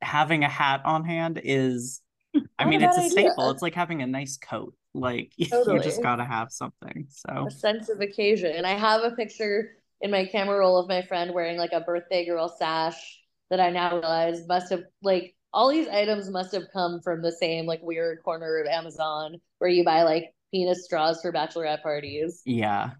having 0.00 0.44
a 0.44 0.48
hat 0.48 0.82
on 0.84 1.04
hand 1.04 1.40
is 1.42 2.00
I 2.58 2.64
mean, 2.64 2.80
a 2.80 2.84
it's 2.84 2.96
a 2.96 3.00
bad 3.00 3.04
idea. 3.04 3.10
staple. 3.12 3.50
It's 3.50 3.62
like 3.62 3.74
having 3.74 4.02
a 4.02 4.06
nice 4.06 4.36
coat. 4.36 4.74
Like 4.94 5.32
you 5.36 5.80
just 5.80 6.02
gotta 6.02 6.24
have 6.24 6.52
something. 6.52 7.06
So 7.10 7.46
a 7.46 7.50
sense 7.50 7.88
of 7.88 8.00
occasion. 8.00 8.52
And 8.54 8.66
I 8.66 8.74
have 8.74 9.02
a 9.02 9.12
picture 9.12 9.76
in 10.00 10.10
my 10.10 10.26
camera 10.26 10.58
roll 10.58 10.78
of 10.78 10.88
my 10.88 11.02
friend 11.02 11.32
wearing 11.32 11.56
like 11.56 11.72
a 11.72 11.80
birthday 11.80 12.24
girl 12.26 12.48
sash 12.48 13.20
that 13.50 13.60
I 13.60 13.70
now 13.70 13.92
realize 13.98 14.46
must 14.46 14.70
have 14.70 14.84
like 15.02 15.34
all 15.52 15.70
these 15.70 15.88
items 15.88 16.30
must 16.30 16.52
have 16.52 16.64
come 16.72 17.00
from 17.02 17.22
the 17.22 17.32
same 17.32 17.66
like 17.66 17.82
weird 17.82 18.22
corner 18.24 18.58
of 18.58 18.66
Amazon 18.66 19.36
where 19.58 19.70
you 19.70 19.84
buy 19.84 20.02
like 20.02 20.34
penis 20.52 20.84
straws 20.84 21.20
for 21.22 21.32
bachelorette 21.32 21.82
parties. 21.82 22.42
yeah. 22.44 22.90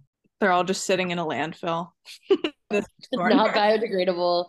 They're 0.41 0.51
all 0.51 0.65
just 0.65 0.85
sitting 0.87 1.11
in 1.13 1.19
a 1.19 1.25
landfill. 1.25 1.91
This. 2.71 2.87
Not 3.13 3.55
biodegradable. 3.55 4.47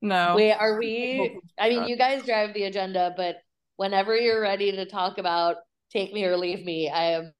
no. 0.00 0.34
Wait, 0.36 0.52
are 0.52 0.78
we? 0.78 1.36
I 1.58 1.68
mean, 1.68 1.88
you 1.88 1.96
guys 1.98 2.24
drive 2.24 2.54
the 2.54 2.62
agenda, 2.64 3.12
but 3.16 3.36
whenever 3.76 4.16
you're 4.16 4.40
ready 4.40 4.70
to 4.70 4.86
talk 4.86 5.18
about 5.18 5.56
take 5.92 6.12
me 6.12 6.24
or 6.24 6.36
leave 6.36 6.64
me, 6.64 6.88
I 6.88 7.04
am. 7.14 7.32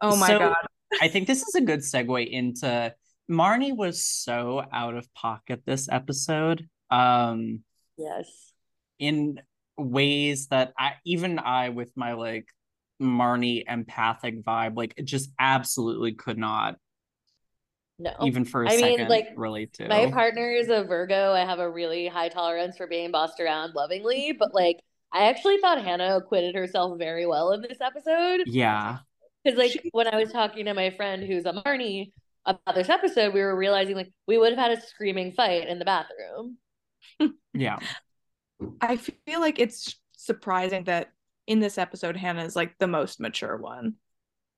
oh 0.00 0.16
my 0.16 0.28
So, 0.28 0.38
god. 0.38 0.56
I 1.00 1.08
think 1.08 1.26
this 1.26 1.42
is 1.46 1.54
a 1.54 1.60
good 1.60 1.80
segue 1.80 2.26
into 2.30 2.94
Marnie 3.30 3.76
was 3.76 4.04
so 4.04 4.64
out 4.72 4.94
of 4.94 5.12
pocket 5.14 5.62
this 5.66 5.88
episode. 5.92 6.66
Um 6.90 7.60
Yes. 7.98 8.26
in 8.98 9.40
ways 9.76 10.46
that 10.48 10.72
I 10.78 10.94
even 11.04 11.38
I 11.38 11.68
with 11.68 11.92
my 11.96 12.14
like 12.14 12.46
Marnie 13.00 13.64
empathic 13.66 14.44
vibe, 14.44 14.76
like 14.76 14.94
it 14.96 15.04
just 15.04 15.30
absolutely 15.38 16.12
could 16.12 16.38
not 16.38 16.76
No. 17.98 18.14
even 18.24 18.44
for 18.44 18.62
a 18.64 18.68
I 18.70 18.76
mean, 18.76 18.80
second 18.98 19.08
like, 19.08 19.28
relate 19.36 19.72
to. 19.74 19.88
My 19.88 20.10
partner 20.10 20.50
is 20.52 20.68
a 20.68 20.84
Virgo. 20.84 21.32
I 21.32 21.44
have 21.44 21.58
a 21.58 21.70
really 21.70 22.06
high 22.08 22.28
tolerance 22.28 22.76
for 22.76 22.86
being 22.86 23.10
bossed 23.10 23.40
around 23.40 23.74
lovingly, 23.74 24.32
but 24.38 24.54
like 24.54 24.78
I 25.12 25.28
actually 25.28 25.58
thought 25.58 25.82
Hannah 25.82 26.16
acquitted 26.16 26.54
herself 26.54 26.98
very 26.98 27.26
well 27.26 27.52
in 27.52 27.62
this 27.62 27.80
episode. 27.80 28.42
yeah. 28.46 28.98
Because 29.44 29.58
like 29.58 29.72
She- 29.72 29.90
when 29.92 30.06
I 30.06 30.16
was 30.16 30.30
talking 30.32 30.66
to 30.66 30.74
my 30.74 30.90
friend 30.90 31.22
who's 31.22 31.46
a 31.46 31.52
Marnie 31.52 32.12
about 32.46 32.74
this 32.74 32.88
episode, 32.88 33.32
we 33.34 33.40
were 33.40 33.56
realizing 33.56 33.96
like 33.96 34.12
we 34.26 34.38
would 34.38 34.52
have 34.56 34.58
had 34.70 34.78
a 34.78 34.80
screaming 34.80 35.32
fight 35.32 35.66
in 35.68 35.78
the 35.78 35.84
bathroom. 35.84 36.58
Yeah. 37.54 37.78
I 38.80 38.96
feel 38.96 39.40
like 39.40 39.58
it's 39.58 39.96
surprising 40.16 40.84
that 40.84 41.10
in 41.50 41.58
this 41.60 41.76
episode 41.78 42.16
Hannah 42.16 42.44
is 42.44 42.54
like 42.56 42.78
the 42.78 42.86
most 42.86 43.20
mature 43.20 43.56
one. 43.56 43.96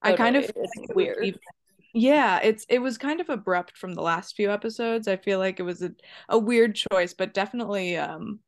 I 0.02 0.12
kind 0.14 0.36
of 0.36 0.44
feel 0.44 0.62
It's 0.64 0.76
like 0.76 0.90
it 0.90 0.96
weird. 0.96 1.24
even- 1.24 1.40
yeah, 1.94 2.38
it's 2.42 2.64
it 2.68 2.78
was 2.80 2.96
kind 2.98 3.20
of 3.20 3.28
abrupt 3.28 3.76
from 3.76 3.94
the 3.94 4.02
last 4.02 4.36
few 4.36 4.50
episodes. 4.50 5.08
I 5.08 5.16
feel 5.16 5.38
like 5.38 5.58
it 5.60 5.62
was 5.64 5.82
a, 5.82 5.92
a 6.28 6.38
weird 6.38 6.74
choice, 6.90 7.14
but 7.14 7.34
definitely 7.34 7.96
um 7.96 8.40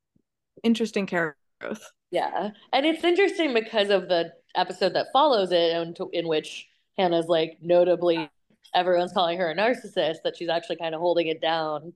interesting 0.63 1.07
character 1.07 1.39
growth. 1.61 1.91
Yeah. 2.11 2.51
And 2.73 2.87
it's 2.87 3.03
interesting 3.05 3.55
because 3.55 3.91
of 3.91 4.09
the 4.09 4.33
episode 4.55 4.95
that 4.95 5.07
follows 5.13 5.53
it 5.53 5.73
and 5.75 5.97
to, 5.97 6.09
in 6.13 6.29
which 6.29 6.67
Hannah's 6.97 7.27
like 7.27 7.59
notably 7.61 8.31
everyone's 8.75 9.13
calling 9.13 9.39
her 9.39 9.51
a 9.51 9.55
narcissist 9.57 10.19
that 10.25 10.37
she's 10.37 10.49
actually 10.49 10.77
kind 10.77 10.95
of 10.95 11.01
holding 11.01 11.27
it 11.29 11.41
down 11.41 11.93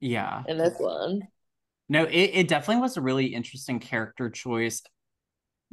Yeah. 0.00 0.42
in 0.48 0.56
this 0.58 0.74
one. 0.78 1.22
No, 1.88 2.04
it, 2.04 2.30
it 2.34 2.48
definitely 2.48 2.80
was 2.82 2.96
a 2.96 3.00
really 3.00 3.26
interesting 3.26 3.78
character 3.80 4.30
choice 4.30 4.82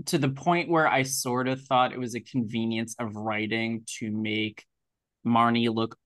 to 0.06 0.18
the 0.18 0.30
point 0.30 0.70
where 0.70 0.88
I 0.88 1.04
sort 1.04 1.48
of 1.48 1.62
thought 1.62 1.94
it 1.94 2.00
was 2.00 2.16
a 2.16 2.20
convenience 2.20 2.96
of 3.00 3.16
writing 3.16 3.84
to 4.00 4.12
make 4.12 4.66
Marnie 5.26 5.74
look 5.74 5.98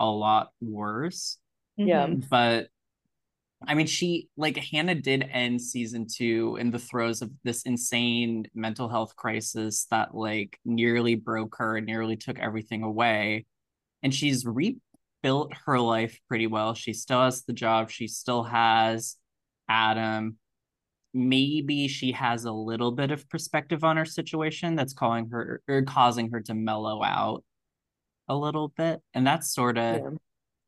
a 0.00 0.06
lot 0.06 0.50
worse. 0.60 1.38
Yeah. 1.76 2.06
Mhm. 2.06 2.28
But 2.28 2.68
I 3.66 3.74
mean, 3.74 3.86
she, 3.86 4.28
like, 4.36 4.56
Hannah 4.58 4.94
did 4.94 5.22
end 5.30 5.62
season 5.62 6.06
two 6.06 6.56
in 6.60 6.70
the 6.70 6.78
throes 6.78 7.22
of 7.22 7.30
this 7.44 7.62
insane 7.62 8.46
mental 8.54 8.88
health 8.90 9.16
crisis 9.16 9.86
that, 9.86 10.14
like, 10.14 10.58
nearly 10.66 11.14
broke 11.14 11.56
her 11.56 11.76
and 11.76 11.86
nearly 11.86 12.16
took 12.16 12.38
everything 12.38 12.82
away. 12.82 13.46
And 14.02 14.14
she's 14.14 14.44
rebuilt 14.44 15.54
her 15.64 15.78
life 15.80 16.20
pretty 16.28 16.46
well. 16.46 16.74
She 16.74 16.92
still 16.92 17.22
has 17.22 17.44
the 17.44 17.54
job, 17.54 17.88
she 17.90 18.06
still 18.06 18.42
has 18.42 19.16
Adam. 19.68 20.36
Maybe 21.14 21.86
she 21.88 22.12
has 22.12 22.44
a 22.44 22.52
little 22.52 22.90
bit 22.92 23.10
of 23.12 23.28
perspective 23.30 23.84
on 23.84 23.96
her 23.96 24.04
situation 24.04 24.74
that's 24.74 24.92
calling 24.92 25.30
her 25.30 25.62
or 25.68 25.82
causing 25.82 26.30
her 26.32 26.40
to 26.42 26.54
mellow 26.54 27.02
out 27.02 27.44
a 28.28 28.36
little 28.36 28.68
bit. 28.68 29.00
And 29.14 29.26
that's 29.26 29.54
sort 29.54 29.78
of 29.78 29.96
Yeah. 29.96 30.10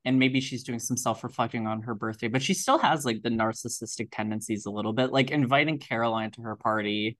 and 0.04 0.18
maybe 0.20 0.40
she's 0.40 0.62
doing 0.62 0.78
some 0.78 0.96
self-reflecting 0.96 1.66
on 1.66 1.82
her 1.82 1.94
birthday, 1.94 2.28
but 2.28 2.42
she 2.42 2.54
still 2.54 2.78
has 2.78 3.04
like 3.04 3.22
the 3.22 3.28
narcissistic 3.30 4.08
tendencies 4.12 4.66
a 4.66 4.70
little 4.70 4.92
bit, 4.92 5.12
like 5.12 5.30
inviting 5.32 5.78
Caroline 5.78 6.30
to 6.32 6.42
her 6.42 6.56
party 6.56 7.18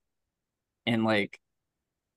and 0.85 1.03
like 1.03 1.37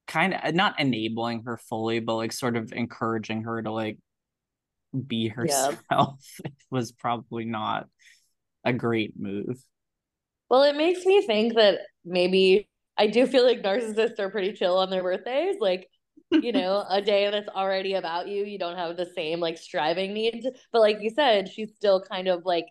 kind 0.06 0.34
of 0.34 0.54
not 0.54 0.78
enabling 0.78 1.42
her 1.44 1.56
fully, 1.56 2.00
but 2.00 2.16
like 2.16 2.32
sort 2.32 2.56
of 2.56 2.72
encouraging 2.72 3.42
her 3.44 3.62
to 3.62 3.72
like 3.72 3.98
be 5.06 5.28
herself 5.28 6.24
was 6.70 6.92
probably 6.92 7.44
not 7.44 7.88
a 8.64 8.72
great 8.72 9.14
move. 9.18 9.60
Well, 10.50 10.64
it 10.64 10.76
makes 10.76 11.06
me 11.06 11.22
think 11.22 11.54
that 11.54 11.78
maybe 12.04 12.68
I 12.98 13.06
do 13.06 13.26
feel 13.26 13.46
like 13.46 13.62
narcissists 13.62 14.18
are 14.18 14.30
pretty 14.30 14.52
chill 14.52 14.76
on 14.78 14.90
their 14.90 15.02
birthdays. 15.02 15.56
Like, 15.60 15.88
you 16.30 16.52
know, 16.52 16.84
a 16.90 17.00
day 17.00 17.30
that's 17.30 17.48
already 17.48 17.94
about 17.94 18.28
you, 18.28 18.44
you 18.44 18.58
don't 18.58 18.76
have 18.76 18.96
the 18.96 19.10
same 19.14 19.40
like 19.40 19.56
striving 19.56 20.12
needs. 20.12 20.46
But 20.72 20.80
like 20.80 20.98
you 21.00 21.10
said, 21.10 21.48
she's 21.48 21.74
still 21.76 22.02
kind 22.02 22.28
of 22.28 22.44
like, 22.44 22.66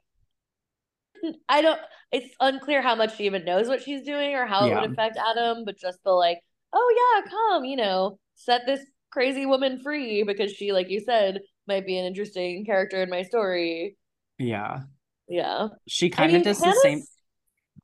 I 1.47 1.61
don't, 1.61 1.79
it's 2.11 2.33
unclear 2.39 2.81
how 2.81 2.95
much 2.95 3.17
she 3.17 3.25
even 3.25 3.45
knows 3.45 3.67
what 3.67 3.81
she's 3.81 4.03
doing 4.03 4.35
or 4.35 4.45
how 4.45 4.67
it 4.67 4.73
would 4.73 4.91
affect 4.91 5.17
Adam, 5.17 5.63
but 5.65 5.77
just 5.77 6.03
the 6.03 6.11
like, 6.11 6.39
oh 6.73 7.15
yeah, 7.15 7.29
come, 7.29 7.65
you 7.65 7.75
know, 7.77 8.19
set 8.35 8.65
this 8.65 8.81
crazy 9.11 9.45
woman 9.45 9.79
free 9.81 10.23
because 10.23 10.51
she, 10.51 10.71
like 10.71 10.89
you 10.89 10.99
said, 10.99 11.41
might 11.67 11.85
be 11.85 11.97
an 11.97 12.05
interesting 12.05 12.65
character 12.65 13.01
in 13.01 13.09
my 13.09 13.23
story. 13.23 13.97
Yeah. 14.37 14.81
Yeah. 15.27 15.67
She 15.87 16.07
I 16.07 16.09
kind 16.09 16.31
mean, 16.31 16.41
of 16.41 16.43
does 16.43 16.59
the 16.59 16.79
same. 16.83 17.03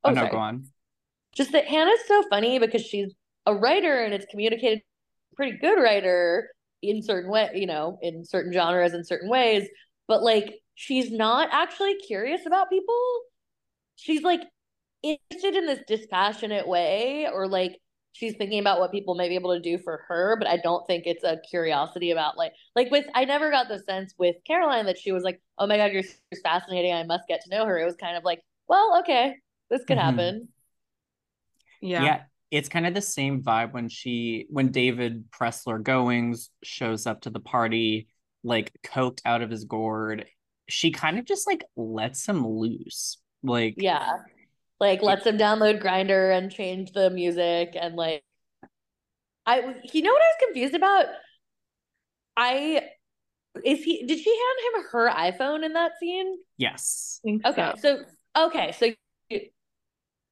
Oh, 0.06 0.12
Oh, 0.12 0.14
no, 0.14 0.26
sorry. 0.26 0.30
go 0.30 0.38
on. 0.38 0.72
just 1.36 1.52
that 1.52 1.68
Hannah's 1.68 2.06
so 2.08 2.24
funny 2.30 2.60
because 2.60 2.84
she's 2.86 3.14
a 3.46 3.56
writer 3.56 4.04
and 4.04 4.14
it's 4.14 4.26
communicated 4.28 4.82
pretty 5.36 5.58
good 5.58 5.82
writer 5.82 6.50
in 6.82 7.04
certain 7.04 7.30
way, 7.32 7.52
you 7.56 7.68
know, 7.68 8.00
in 8.02 8.26
certain 8.26 8.54
genres 8.54 8.94
in 8.94 9.04
certain 9.04 9.30
ways, 9.30 9.68
but 10.08 10.24
like 10.24 10.56
she's 10.76 11.12
not 11.12 11.50
actually 11.52 11.96
curious 11.98 12.46
about 12.46 12.70
people. 12.70 12.96
She's 13.96 14.22
like 14.24 14.42
interested 15.04 15.56
in 15.56 15.66
this 15.68 15.82
dispassionate 15.88 16.68
way 16.68 17.28
or 17.34 17.48
like 17.48 17.80
she's 18.14 18.36
thinking 18.38 18.60
about 18.60 18.80
what 18.80 18.92
people 18.92 19.16
may 19.16 19.30
be 19.30 19.36
able 19.36 19.54
to 19.54 19.60
do 19.62 19.78
for 19.80 20.04
her, 20.10 20.38
but 20.38 20.48
I 20.50 20.58
don't 20.58 20.86
think 20.88 21.06
it's 21.08 21.24
a 21.24 21.40
curiosity 21.50 22.12
about 22.12 22.38
like 22.38 22.54
like 22.76 22.92
with 22.92 23.06
I 23.16 23.26
never 23.26 23.52
got 23.52 23.68
the 23.70 23.80
sense 23.80 24.14
with 24.18 24.38
Caroline 24.48 24.88
that 24.88 25.00
she 25.00 25.12
was 25.14 25.24
like, 25.24 25.42
"Oh 25.60 25.68
my 25.68 25.78
god, 25.78 25.94
you're, 25.94 26.04
you're 26.32 26.42
fascinating. 26.44 26.94
I 26.94 27.04
must 27.04 27.28
get 27.28 27.42
to 27.44 27.52
know 27.52 27.66
her." 27.66 27.80
It 27.80 27.86
was 27.86 27.96
kind 27.98 28.18
of 28.18 28.24
like, 28.26 28.42
"Well, 28.70 29.00
okay, 29.02 29.36
this 29.70 29.84
could 29.86 29.98
Mhm. 29.98 30.02
happen." 30.02 30.48
Yeah. 31.82 32.04
yeah 32.04 32.24
it's 32.52 32.70
kind 32.70 32.88
of 32.88 32.94
the 32.94 33.02
same 33.02 33.44
vibe 33.44 33.74
when 33.74 33.90
she 33.90 34.48
when 34.50 34.72
david 34.72 35.30
pressler 35.30 35.82
goings 35.84 36.50
shows 36.64 37.06
up 37.06 37.22
to 37.22 37.30
the 37.30 37.40
party 37.40 38.08
like 38.44 38.72
coked 38.84 39.20
out 39.26 39.42
of 39.42 39.50
his 39.52 39.66
gourd 39.66 40.26
she 40.68 40.90
kind 40.92 41.20
of 41.20 41.26
just 41.26 41.46
like 41.48 41.64
lets 41.76 42.28
him 42.28 42.48
loose 42.48 43.18
like 43.44 43.76
Yeah. 43.78 44.18
Like 44.80 45.02
lets 45.04 45.26
him 45.26 45.38
download 45.38 45.82
Grindr 45.82 46.36
and 46.36 46.52
change 46.52 46.92
the 46.92 47.10
music 47.10 47.76
and 47.80 47.96
like 47.96 48.24
I 49.46 49.60
you 49.94 50.02
know 50.02 50.12
what 50.12 50.22
I 50.22 50.26
was 50.26 50.46
confused 50.48 50.74
about? 50.76 51.06
I 52.36 52.82
is 53.64 53.84
he 53.84 54.06
did 54.06 54.20
she 54.20 54.30
hand 54.30 54.76
him 54.76 54.84
her 54.92 55.10
iPhone 55.10 55.64
in 55.64 55.74
that 55.74 55.94
scene? 56.00 56.38
yes 56.58 57.22
Okay. 57.26 57.74
so. 57.82 58.04
So 58.36 58.46
okay, 58.48 58.72
so 58.74 58.88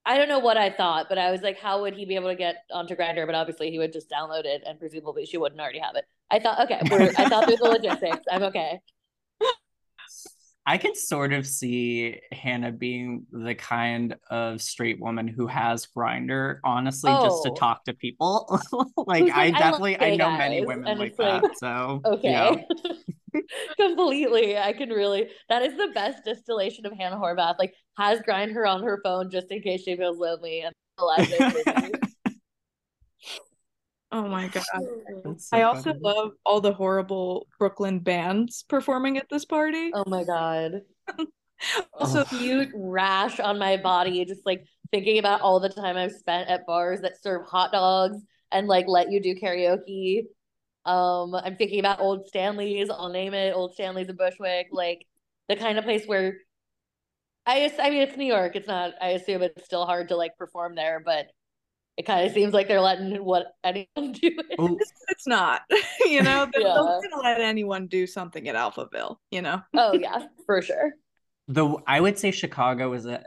I 0.05 0.17
don't 0.17 0.27
know 0.27 0.39
what 0.39 0.57
I 0.57 0.69
thought, 0.69 1.07
but 1.07 1.17
I 1.17 1.31
was 1.31 1.41
like, 1.41 1.57
how 1.57 1.81
would 1.81 1.93
he 1.95 2.05
be 2.05 2.15
able 2.15 2.29
to 2.29 2.35
get 2.35 2.65
onto 2.71 2.95
Grindr? 2.95 3.25
But 3.25 3.35
obviously 3.35 3.71
he 3.71 3.79
would 3.79 3.93
just 3.93 4.09
download 4.09 4.45
it 4.45 4.61
and 4.65 4.77
presumably 4.79 5.25
she 5.25 5.37
wouldn't 5.37 5.61
already 5.61 5.79
have 5.79 5.95
it. 5.95 6.05
I 6.29 6.39
thought, 6.39 6.59
okay, 6.63 6.81
we're, 6.89 7.11
I 7.17 7.25
thought 7.25 7.47
there's 7.47 7.59
the 7.59 7.65
logistics. 7.65 8.25
I'm 8.29 8.43
okay. 8.43 8.81
i 10.65 10.77
can 10.77 10.95
sort 10.95 11.33
of 11.33 11.45
see 11.45 12.19
hannah 12.31 12.71
being 12.71 13.25
the 13.31 13.55
kind 13.55 14.15
of 14.29 14.61
straight 14.61 14.99
woman 14.99 15.27
who 15.27 15.47
has 15.47 15.87
Grindr 15.95 16.59
honestly 16.63 17.11
just 17.17 17.43
to 17.43 17.49
Oh. 17.49 17.55
talk 17.55 17.83
to 17.85 17.93
people 17.93 18.59
like 18.97 19.23
i 19.23 19.25
like, 19.25 19.33
"I 19.35 19.51
definitely 19.51 19.97
i 19.99 20.09
gay 20.11 20.17
know 20.17 20.31
many 20.31 20.61
women 20.65 20.87
and 20.87 20.99
like 20.99 21.09
it's 21.11 21.19
like, 21.19 21.43
that 21.43 21.57
so 21.57 22.01
Okay. 22.05 22.67
Completely. 23.79 24.57
I 24.57 24.73
can 24.73 24.89
really 24.89 25.29
that 25.49 25.61
is 25.63 25.75
the 25.75 25.91
best 25.93 26.23
distillation 26.23 26.85
of 26.85 26.93
Hannah 26.93 27.17
Horvath. 27.17 27.55
Like 27.59 27.73
has 27.97 28.19
Grindr 28.19 28.67
on 28.67 28.83
her 28.83 28.99
phone 29.03 29.29
just 29.29 29.47
in 29.51 29.61
case 29.61 29.83
she 29.83 29.95
feels 29.95 30.17
lonely 30.17 30.61
and 30.61 30.73
Oh 34.11 34.27
my 34.27 34.47
god. 34.47 34.63
So 35.39 35.57
I 35.57 35.63
also 35.63 35.91
funny. 35.91 35.99
love 36.03 36.31
all 36.45 36.61
the 36.61 36.71
horrible 36.71 37.47
Brooklyn 37.57 37.99
bands 37.99 38.63
performing 38.69 39.17
at 39.17 39.27
this 39.29 39.43
party. 39.43 39.89
Oh 39.91 40.03
my 40.05 40.23
god. 40.23 40.81
Also, 41.99 42.19
Ugh. 42.21 42.27
Cute 42.27 42.69
rash 42.75 43.39
on 43.39 43.57
my 43.57 43.77
body, 43.77 44.23
just 44.25 44.45
like 44.45 44.65
thinking 44.91 45.17
about 45.17 45.41
all 45.41 45.59
the 45.59 45.69
time 45.69 45.97
I've 45.97 46.11
spent 46.11 46.47
at 46.47 46.67
bars 46.67 47.01
that 47.01 47.21
serve 47.23 47.47
hot 47.47 47.71
dogs 47.71 48.17
and 48.51 48.67
like 48.67 48.85
let 48.87 49.11
you 49.11 49.19
do 49.19 49.35
karaoke. 49.35 50.25
Um, 50.85 51.33
I'm 51.35 51.55
thinking 51.55 51.79
about 51.79 51.99
Old 52.01 52.27
Stanley's, 52.27 52.89
I'll 52.89 53.09
name 53.09 53.33
it, 53.33 53.53
Old 53.53 53.73
Stanley's 53.73 54.09
in 54.09 54.15
Bushwick, 54.15 54.67
like 54.71 55.05
the 55.49 55.55
kind 55.55 55.77
of 55.77 55.83
place 55.83 56.05
where 56.05 56.37
I 57.45 57.71
I 57.79 57.89
mean 57.89 58.01
it's 58.03 58.17
New 58.17 58.25
York. 58.25 58.55
It's 58.55 58.67
not 58.67 58.93
I 59.01 59.09
assume 59.09 59.41
it's 59.43 59.65
still 59.65 59.85
hard 59.85 60.09
to 60.09 60.15
like 60.15 60.37
perform 60.37 60.75
there, 60.75 61.01
but 61.03 61.27
it 61.97 62.05
kind 62.05 62.25
of 62.25 62.33
seems 62.33 62.53
like 62.53 62.67
they're 62.67 62.81
letting 62.81 63.23
what 63.23 63.47
anyone 63.63 63.87
do. 64.13 64.19
It. 64.23 64.45
It's, 64.49 64.91
it's, 65.09 65.27
not, 65.27 65.61
you 66.05 66.23
know, 66.23 66.47
they're, 66.51 66.61
Yeah. 66.61 66.73
they're 67.01 67.09
gonna 67.09 67.21
let 67.21 67.39
anyone 67.41 67.87
do 67.87 68.07
something 68.07 68.47
at 68.47 68.55
Alphaville, 68.55 69.17
you 69.31 69.41
know. 69.41 69.61
Oh 69.77 69.93
yeah, 69.93 70.27
for 70.45 70.61
sure. 70.61 70.93
The 71.47 71.75
I 71.85 71.99
would 71.99 72.17
say 72.17 72.31
Chicago 72.31 72.93
is 72.93 73.05
a 73.05 73.23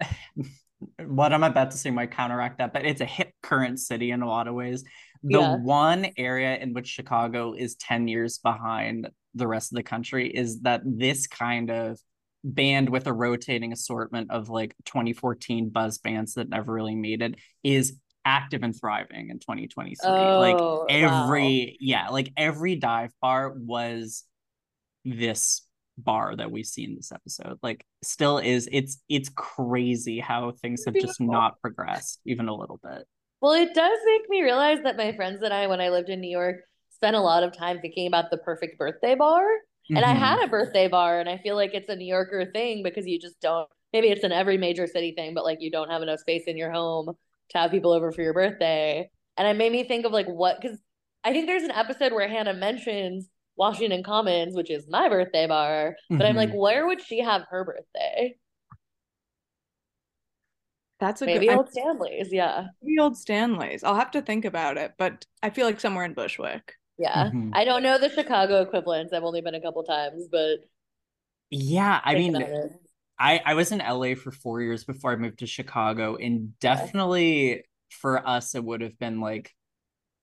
what 1.05 1.33
I'm 1.33 1.43
about 1.45 1.71
to 1.71 1.77
say 1.77 1.91
might 1.91 2.11
counteract 2.11 2.59
that, 2.59 2.73
but 2.73 2.85
it's 2.85 3.01
a 3.01 3.07
hip 3.07 3.33
current 3.43 3.79
city 3.79 4.11
in 4.11 4.23
a 4.23 4.27
lot 4.27 4.49
of 4.49 4.55
ways. 4.55 4.85
The 5.29 5.41
Yeah. 5.41 5.57
one 5.57 6.07
area 6.17 6.57
in 6.57 6.73
which 6.73 6.87
Chicago 6.87 7.53
is 7.55 7.75
10 7.77 8.07
years 8.07 8.39
behind 8.39 9.11
the 9.35 9.47
rest 9.49 9.73
of 9.73 9.77
the 9.77 9.83
country 9.83 10.29
is 10.29 10.61
that 10.61 10.83
this 10.85 11.27
kind 11.27 11.71
of 11.71 11.99
band 12.45 12.89
with 12.89 13.07
a 13.09 13.13
rotating 13.13 13.73
assortment 13.73 14.31
of 14.31 14.49
like 14.49 14.75
2014 14.85 15.69
buzz 15.71 15.99
bands 15.99 16.35
that 16.35 16.49
never 16.49 16.73
really 16.73 16.95
made 16.95 17.21
it 17.23 17.35
is 17.65 17.99
active 18.25 18.63
and 18.63 18.79
thriving 18.79 19.31
in 19.31 19.39
2023. 19.41 20.09
like 20.39 20.57
Oh, 20.59 20.87
every 20.89 21.77
yeah, 21.81 22.09
like 22.11 22.33
every 22.37 22.77
dive 22.77 23.13
bar 23.21 23.53
was 23.57 24.25
this 25.05 25.63
bar 25.99 26.37
that 26.37 26.51
we 26.51 26.63
see 26.63 26.85
in 26.85 26.95
this 26.95 27.11
episode. 27.11 27.59
Like 27.63 27.85
still 28.03 28.39
is 28.39 28.69
it's 28.71 29.03
it's 29.09 29.29
crazy 29.31 30.21
how 30.21 30.53
things 30.53 30.85
have 30.85 30.95
just 30.95 31.21
not 31.21 31.61
progressed 31.61 32.21
even 32.27 32.49
a 32.49 32.55
little 32.55 32.79
bit. 32.83 33.07
Well, 33.41 33.53
it 33.53 33.75
does 33.75 33.99
make 34.07 34.29
me 34.29 34.43
realize 34.43 34.79
that 34.83 34.97
my 34.97 35.15
friends 35.15 35.43
and 35.43 35.53
I, 35.53 35.67
when 35.67 35.81
I 35.81 35.91
lived 35.91 36.09
in 36.09 36.21
New 36.21 36.31
York, 36.31 36.57
spent 36.91 37.17
a 37.17 37.21
lot 37.21 37.43
of 37.43 37.53
time 37.53 37.81
thinking 37.81 38.07
about 38.07 38.31
the 38.31 38.39
perfect 38.39 38.79
birthday 38.79 39.15
bar. 39.15 39.47
And 39.95 40.05
I 40.05 40.15
had 40.15 40.43
a 40.45 40.49
birthday 40.49 40.89
bar, 40.89 41.21
and 41.21 41.29
I 41.29 41.39
feel 41.39 41.55
like 41.55 41.73
it's 41.75 41.89
a 41.89 41.97
New 41.97 42.07
Yorker 42.07 42.47
thing 42.53 42.83
because 42.83 43.07
you 43.07 43.19
just 43.21 43.41
don't. 43.41 43.69
Maybe 43.93 44.09
it's 44.09 44.25
in 44.25 44.33
every 44.33 44.59
major 44.59 44.87
city 44.87 45.13
thing, 45.13 45.33
but 45.35 45.45
like 45.45 45.59
you 45.61 45.71
don't 45.71 45.91
have 45.91 46.03
enough 46.03 46.21
space 46.21 46.45
in 46.47 46.57
your 46.57 46.73
home 46.73 47.13
to 47.51 47.59
have 47.59 47.71
people 47.71 47.93
over 47.93 48.11
for 48.13 48.23
your 48.23 48.35
birthday. 48.35 49.09
And 49.37 49.47
it 49.47 49.57
made 49.57 49.73
me 49.73 49.85
think 49.85 50.05
of 50.07 50.13
like 50.13 50.27
what 50.27 50.61
because 50.61 50.79
I 51.25 51.33
think 51.33 51.47
there's 51.47 51.63
an 51.63 51.71
episode 51.71 52.13
where 52.13 52.29
Hannah 52.29 52.55
mentions 52.55 53.29
Washington 53.57 54.03
Commons, 54.03 54.55
which 54.57 54.71
is 54.71 54.89
my 54.89 55.09
birthday 55.09 55.47
bar. 55.47 55.97
But 56.19 56.27
I'm 56.27 56.37
like, 56.37 56.51
Mhm. 56.51 56.59
where 56.59 56.87
would 56.87 57.01
she 57.01 57.21
have 57.21 57.43
her 57.51 57.65
birthday? 57.65 58.37
That's 60.99 61.23
a 61.23 61.27
Maybe 61.27 61.47
good 61.47 61.49
Old 61.49 61.71
Stanley's, 61.71 62.33
yeah. 62.33 62.69
maybe 62.83 62.99
old 62.99 63.17
Stanley's. 63.17 63.85
I'll 63.85 63.95
have 63.97 64.13
to 64.13 64.23
think 64.23 64.45
about 64.45 64.77
it, 64.79 64.95
but 64.99 65.27
I 65.43 65.51
feel 65.51 65.67
like 65.67 65.81
somewhere 65.81 66.05
in 66.05 66.15
Bushwick. 66.15 66.75
Yeah. 66.99 67.31
Mhm. 67.33 67.51
I 67.53 67.65
don't 67.65 67.83
know 67.83 67.99
the 67.99 68.09
Chicago 68.11 68.63
equivalents. 68.63 69.13
I've 69.13 69.25
only 69.25 69.41
been 69.43 69.55
a 69.55 69.61
couple 69.61 69.83
times, 69.85 70.29
but 70.31 70.61
Yeah, 71.51 72.01
I 72.05 72.15
mean. 72.15 72.37
I 73.19 73.41
I 73.45 73.55
was 73.55 73.73
in 73.73 73.81
LA 73.81 74.15
for 74.15 74.31
4 74.31 74.61
years 74.61 74.85
before 74.85 75.13
I 75.13 75.17
moved 75.17 75.39
to 75.39 75.47
Chicago 75.47 76.17
and 76.17 76.59
definitely 76.61 77.65
for 77.91 78.27
us 78.27 78.55
it 78.55 78.63
would 78.65 78.83
have 78.83 78.99
been 78.99 79.21
like 79.21 79.53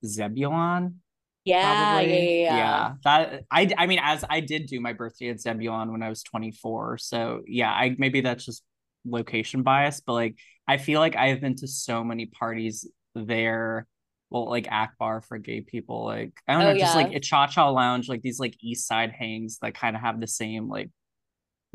Zebulon 0.06 1.02
yeah, 1.46 1.94
probably. 1.96 2.44
yeah, 2.44 2.58
yeah, 2.58 2.58
yeah. 2.58 2.94
That 3.04 3.44
I 3.52 3.70
I 3.78 3.88
mean 3.88 4.00
as 4.02 4.24
I 4.30 4.40
did 4.42 4.68
do 4.68 4.80
my 4.80 4.94
birthday 4.94 5.30
at 5.30 5.40
Zebulon 5.42 5.92
when 5.92 6.04
I 6.04 6.10
was 6.10 6.24
24. 6.24 6.98
So 7.00 7.44
yeah, 7.48 7.72
I 7.72 7.96
maybe 7.98 8.22
that's 8.22 8.46
just 8.46 8.64
location 9.06 9.64
bias, 9.64 10.02
but 10.02 10.14
like 10.14 10.38
I 10.68 10.78
feel 10.78 11.00
like 11.00 11.16
I 11.16 11.28
have 11.30 11.42
been 11.42 11.56
to 11.58 11.68
so 11.68 12.04
many 12.04 12.26
parties 12.28 12.88
there. 13.16 13.88
Well, 14.30 14.50
like 14.50 14.68
Akbar 14.72 15.22
for 15.22 15.38
gay 15.38 15.62
people, 15.62 16.06
like 16.06 16.34
I 16.48 16.54
don't 16.54 16.64
Oh, 16.64 16.66
know, 16.66 16.74
just 16.74 16.96
yeah. 16.96 16.96
like 16.96 17.14
a 17.14 17.20
Cha 17.20 17.48
Cha 17.48 17.70
Lounge, 17.70 18.10
like 18.10 18.22
these 18.24 18.40
like 18.40 18.56
East 18.62 18.88
Side 18.88 19.12
hangs 19.12 19.60
that 19.62 19.76
kind 19.76 19.96
of 19.96 20.02
have 20.02 20.20
the 20.20 20.28
same 20.28 20.70
like 20.70 20.90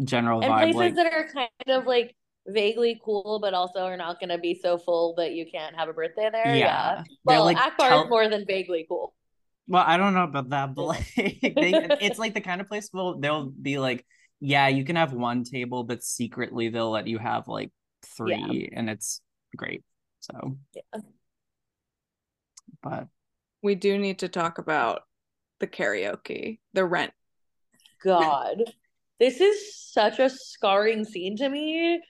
general 0.04 0.42
And 0.42 0.54
vibe. 0.54 0.72
places 0.72 0.94
Like 0.94 0.96
that 0.96 1.12
are 1.12 1.28
kind 1.32 1.50
of 1.68 1.86
like 1.86 2.16
vaguely 2.46 3.00
cool, 3.04 3.38
but 3.40 3.54
also 3.54 3.80
are 3.80 3.96
not 3.96 4.20
going 4.20 4.30
to 4.30 4.38
be 4.38 4.54
so 4.54 4.78
full 4.78 5.14
that 5.16 5.32
you 5.32 5.46
can't 5.50 5.76
have 5.76 5.88
a 5.88 5.92
birthday 5.92 6.30
there. 6.30 6.58
yeah, 6.58 6.94
Yeah. 6.94 7.04
Well, 7.24 7.44
like 7.44 7.56
Akbar 7.56 7.92
tel- 7.92 8.04
is 8.04 8.08
more 8.08 8.28
than 8.28 8.44
vaguely 8.46 8.86
cool. 8.88 9.14
Well, 9.66 9.84
I 9.86 9.96
don't 9.98 10.14
know 10.14 10.24
about 10.24 10.50
that, 10.50 10.74
but 10.74 10.84
like 10.84 11.06
they, 11.16 11.90
it's 12.00 12.18
like 12.18 12.34
the 12.34 12.40
kind 12.40 12.60
of 12.60 12.68
place 12.68 12.90
will 12.92 13.18
they'll 13.20 13.46
be 13.50 13.78
like, 13.78 14.06
yeah, 14.40 14.68
you 14.68 14.84
can 14.84 14.96
have 14.96 15.12
one 15.12 15.44
table, 15.44 15.84
but 15.84 16.02
secretly 16.02 16.68
they'll 16.68 16.90
let 16.90 17.06
you 17.06 17.18
have 17.18 17.48
like 17.48 17.70
three, 18.02 18.70
and 18.72 18.88
it's 18.88 19.20
great. 19.56 19.82
So, 20.20 20.58
Yeah. 20.74 21.00
but 22.82 23.08
We 23.62 23.74
do 23.74 23.98
need 23.98 24.20
to 24.20 24.28
talk 24.28 24.58
about 24.58 25.02
the 25.58 25.66
karaoke, 25.66 26.60
the 26.72 26.84
rent. 26.84 27.12
God, 28.04 28.62
this 29.18 29.40
is 29.40 29.76
such 29.76 30.18
a 30.18 30.30
scarring 30.30 31.04
scene 31.04 31.36
to 31.38 31.48
me. 31.48 32.00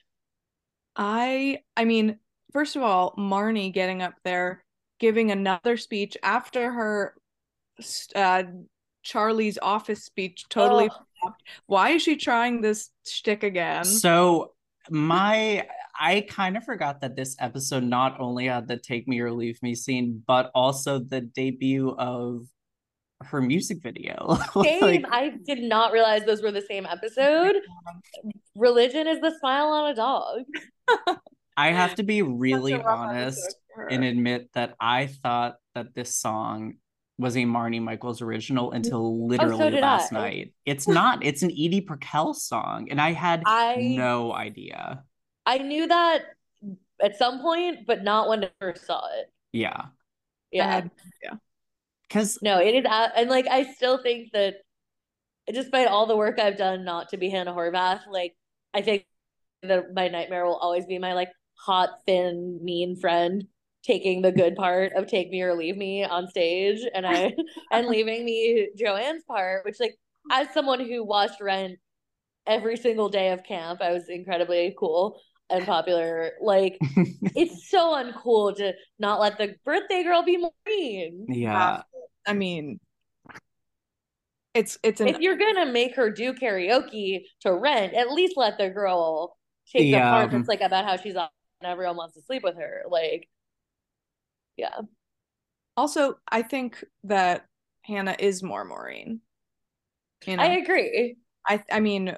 I 0.95 1.59
I 1.75 1.85
mean, 1.85 2.19
first 2.51 2.75
of 2.75 2.83
all, 2.83 3.15
Marnie 3.17 3.73
getting 3.73 4.01
up 4.01 4.15
there 4.23 4.63
giving 4.99 5.31
another 5.31 5.77
speech 5.77 6.17
after 6.21 6.71
her 6.71 7.15
uh 8.15 8.43
Charlie's 9.01 9.57
office 9.61 10.03
speech 10.03 10.43
totally 10.49 10.89
Ugh. 10.89 11.05
Flopped. 11.21 11.43
Why 11.67 11.89
is 11.91 12.01
she 12.01 12.15
trying 12.15 12.61
this 12.61 12.89
shtick 13.05 13.43
again? 13.43 13.83
so 13.85 14.53
my 14.89 15.67
I 15.99 16.21
kind 16.29 16.55
of 16.57 16.63
forgot 16.63 17.01
that 17.01 17.15
this 17.15 17.35
episode 17.39 17.83
not 17.83 18.19
only 18.19 18.47
had 18.47 18.67
the 18.67 18.77
take 18.77 19.07
me 19.07 19.19
or 19.19 19.31
leave 19.31 19.61
me 19.61 19.75
scene, 19.75 20.23
but 20.25 20.49
also 20.55 20.99
the 20.99 21.21
debut 21.21 21.93
of 21.97 22.45
her 23.21 23.41
music 23.41 23.83
video. 23.83 24.37
Same. 24.63 24.81
like, 24.81 25.05
I 25.11 25.33
did 25.45 25.59
not 25.59 25.91
realize 25.91 26.23
those 26.25 26.41
were 26.41 26.51
the 26.53 26.61
same 26.61 26.85
episode. 26.85 27.55
Religion 28.55 29.07
is 29.07 29.19
the 29.19 29.33
smile 29.39 29.67
on 29.67 29.91
a 29.91 29.95
dog. 29.95 30.43
I 31.57 31.71
have 31.71 31.95
to 31.95 32.03
be 32.03 32.21
really 32.21 32.71
Such 32.71 32.81
a 32.81 32.83
rough 32.85 32.99
honest. 32.99 33.39
episode 33.39 33.53
for 33.75 33.81
her. 33.83 33.87
and 33.89 34.03
admit 34.05 34.49
that 34.53 34.75
I 34.79 35.07
thought 35.07 35.57
that 35.75 35.93
this 35.93 36.15
song 36.17 36.75
was 37.19 37.35
a 37.35 37.41
Marnie 37.41 37.81
Michaels 37.81 38.21
original 38.21 38.67
mm-hmm. 38.67 38.77
until 38.77 39.05
oh, 39.05 39.27
literally 39.27 39.71
did 39.71 39.81
last 39.81 40.13
I. 40.13 40.15
night. 40.15 40.53
It's 40.65 40.87
not. 40.87 41.23
It's 41.23 41.43
an 41.43 41.51
Edie 41.51 41.81
Brickell 41.81 42.33
song, 42.33 42.87
and 42.89 42.99
I 42.99 43.11
had 43.11 43.43
I 43.45 43.93
no 43.97 44.33
idea. 44.33 45.03
I 45.45 45.57
knew 45.57 45.85
that 45.87 46.19
at 47.01 47.17
some 47.17 47.41
point, 47.41 47.85
but 47.85 48.03
not 48.03 48.29
when 48.29 48.45
I 48.45 48.49
first 48.59 48.85
saw 48.85 49.01
it. 49.19 49.31
Yeah, 49.51 49.87
I 50.53 50.89
Yeah. 51.21 51.35
because 52.07 52.39
No, 52.41 52.59
it 52.59 52.73
is, 52.73 52.85
a- 52.85 53.17
and 53.17 53.29
like 53.29 53.47
I 53.47 53.73
still 53.73 54.01
think 54.01 54.31
that, 54.31 54.55
despite 55.47 55.87
all 55.87 56.05
the 56.05 56.17
work 56.17 56.39
I've 56.39 56.57
done 56.57 56.85
not 56.85 57.09
to 57.09 57.17
be 57.17 57.29
Hannah 57.29 57.53
Horvath, 57.53 58.01
like 58.09 58.35
I 58.73 58.81
think 58.81 59.05
that 59.63 59.93
my 59.93 60.07
nightmare 60.07 60.45
will 60.45 60.55
always 60.55 60.85
be 60.85 60.99
my 60.99 61.13
like 61.13 61.31
hot, 61.55 61.89
thin, 62.05 62.59
mean 62.63 62.95
friend 62.95 63.45
taking 63.83 64.21
the 64.21 64.31
good 64.31 64.55
part 64.55 64.93
of 64.93 65.07
"Take 65.07 65.29
Me 65.29 65.41
or 65.41 65.55
Leave 65.55 65.77
Me" 65.77 66.03
on 66.03 66.27
stage, 66.27 66.79
and 66.93 67.05
I 67.05 67.33
and 67.71 67.87
leaving 67.87 68.25
me 68.25 68.69
Joanne's 68.77 69.23
part, 69.23 69.65
which 69.65 69.79
like 69.79 69.95
as 70.31 70.47
someone 70.53 70.79
who 70.79 71.03
watched 71.03 71.41
Rent 71.41 71.79
every 72.47 72.77
single 72.77 73.09
day 73.09 73.31
of 73.31 73.43
camp, 73.43 73.81
I 73.81 73.91
was 73.91 74.09
incredibly 74.09 74.75
cool 74.77 75.19
and 75.49 75.65
popular. 75.65 76.31
Like 76.41 76.77
it's 77.35 77.69
so 77.69 77.95
uncool 77.95 78.55
to 78.57 78.73
not 78.97 79.19
let 79.19 79.37
the 79.37 79.55
birthday 79.65 80.03
girl 80.03 80.23
be 80.23 80.37
Maureen. 80.37 81.27
yeah, 81.29 81.81
I 82.25 82.33
mean, 82.33 82.79
it's 84.53 84.77
it's 84.83 85.01
an 85.01 85.07
if 85.07 85.19
you're 85.19 85.37
gonna 85.37 85.71
make 85.71 85.95
her 85.95 86.09
do 86.09 86.33
karaoke 86.33 87.21
to 87.41 87.53
rent, 87.53 87.93
at 87.93 88.11
least 88.11 88.33
let 88.35 88.57
the 88.57 88.69
girl 88.69 89.37
take 89.71 89.91
the 89.91 89.99
part 89.99 90.31
that's 90.31 90.47
like 90.47 90.61
about 90.61 90.85
how 90.85 90.97
she's 90.97 91.15
on 91.15 91.29
and 91.61 91.71
everyone 91.71 91.97
wants 91.97 92.15
to 92.15 92.21
sleep 92.21 92.43
with 92.43 92.55
her. 92.57 92.83
Like, 92.89 93.27
yeah. 94.59 94.81
also 95.77 96.15
I 96.31 96.41
think 96.41 96.83
that 97.05 97.45
Hannah 97.83 98.15
is 98.19 98.43
more 98.43 98.65
Maureen. 98.65 99.21
You 100.25 100.37
know, 100.37 100.43
I 100.43 100.47
agree. 100.57 101.15
I 101.47 101.63
I 101.71 101.79
mean, 101.79 102.15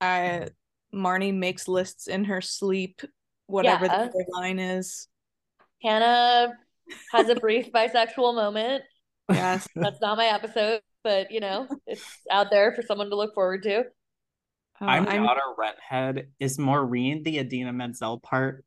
I 0.00 0.48
Marnie 0.94 1.34
makes 1.34 1.68
lists 1.68 2.06
in 2.08 2.24
her 2.24 2.40
sleep, 2.40 3.00
whatever 3.46 3.86
Yeah. 3.86 3.96
the 3.96 4.04
other 4.10 4.24
line 4.30 4.58
is. 4.58 5.08
Hannah 5.82 6.52
has 7.12 7.28
a 7.28 7.34
brief 7.36 7.70
bisexual 7.72 8.34
moment. 8.34 8.84
Yes. 9.30 9.66
That's 9.76 10.00
not 10.00 10.16
my 10.18 10.26
episode, 10.26 10.80
but 11.02 11.30
you 11.30 11.40
know, 11.40 11.68
it's 11.86 12.04
out 12.30 12.50
there 12.50 12.72
for 12.74 12.82
someone 12.82 13.10
to 13.10 13.16
look 13.16 13.34
forward 13.34 13.62
to. 13.64 13.80
Uh, 14.80 14.84
I'm 14.86 15.06
I'm 15.08 15.22
not 15.22 15.36
a 15.36 15.54
redhead. 15.56 16.28
Is 16.40 16.58
Maureen 16.58 17.22
the 17.22 17.38
Idina 17.38 17.72
Menzel 17.72 18.18
part? 18.18 18.64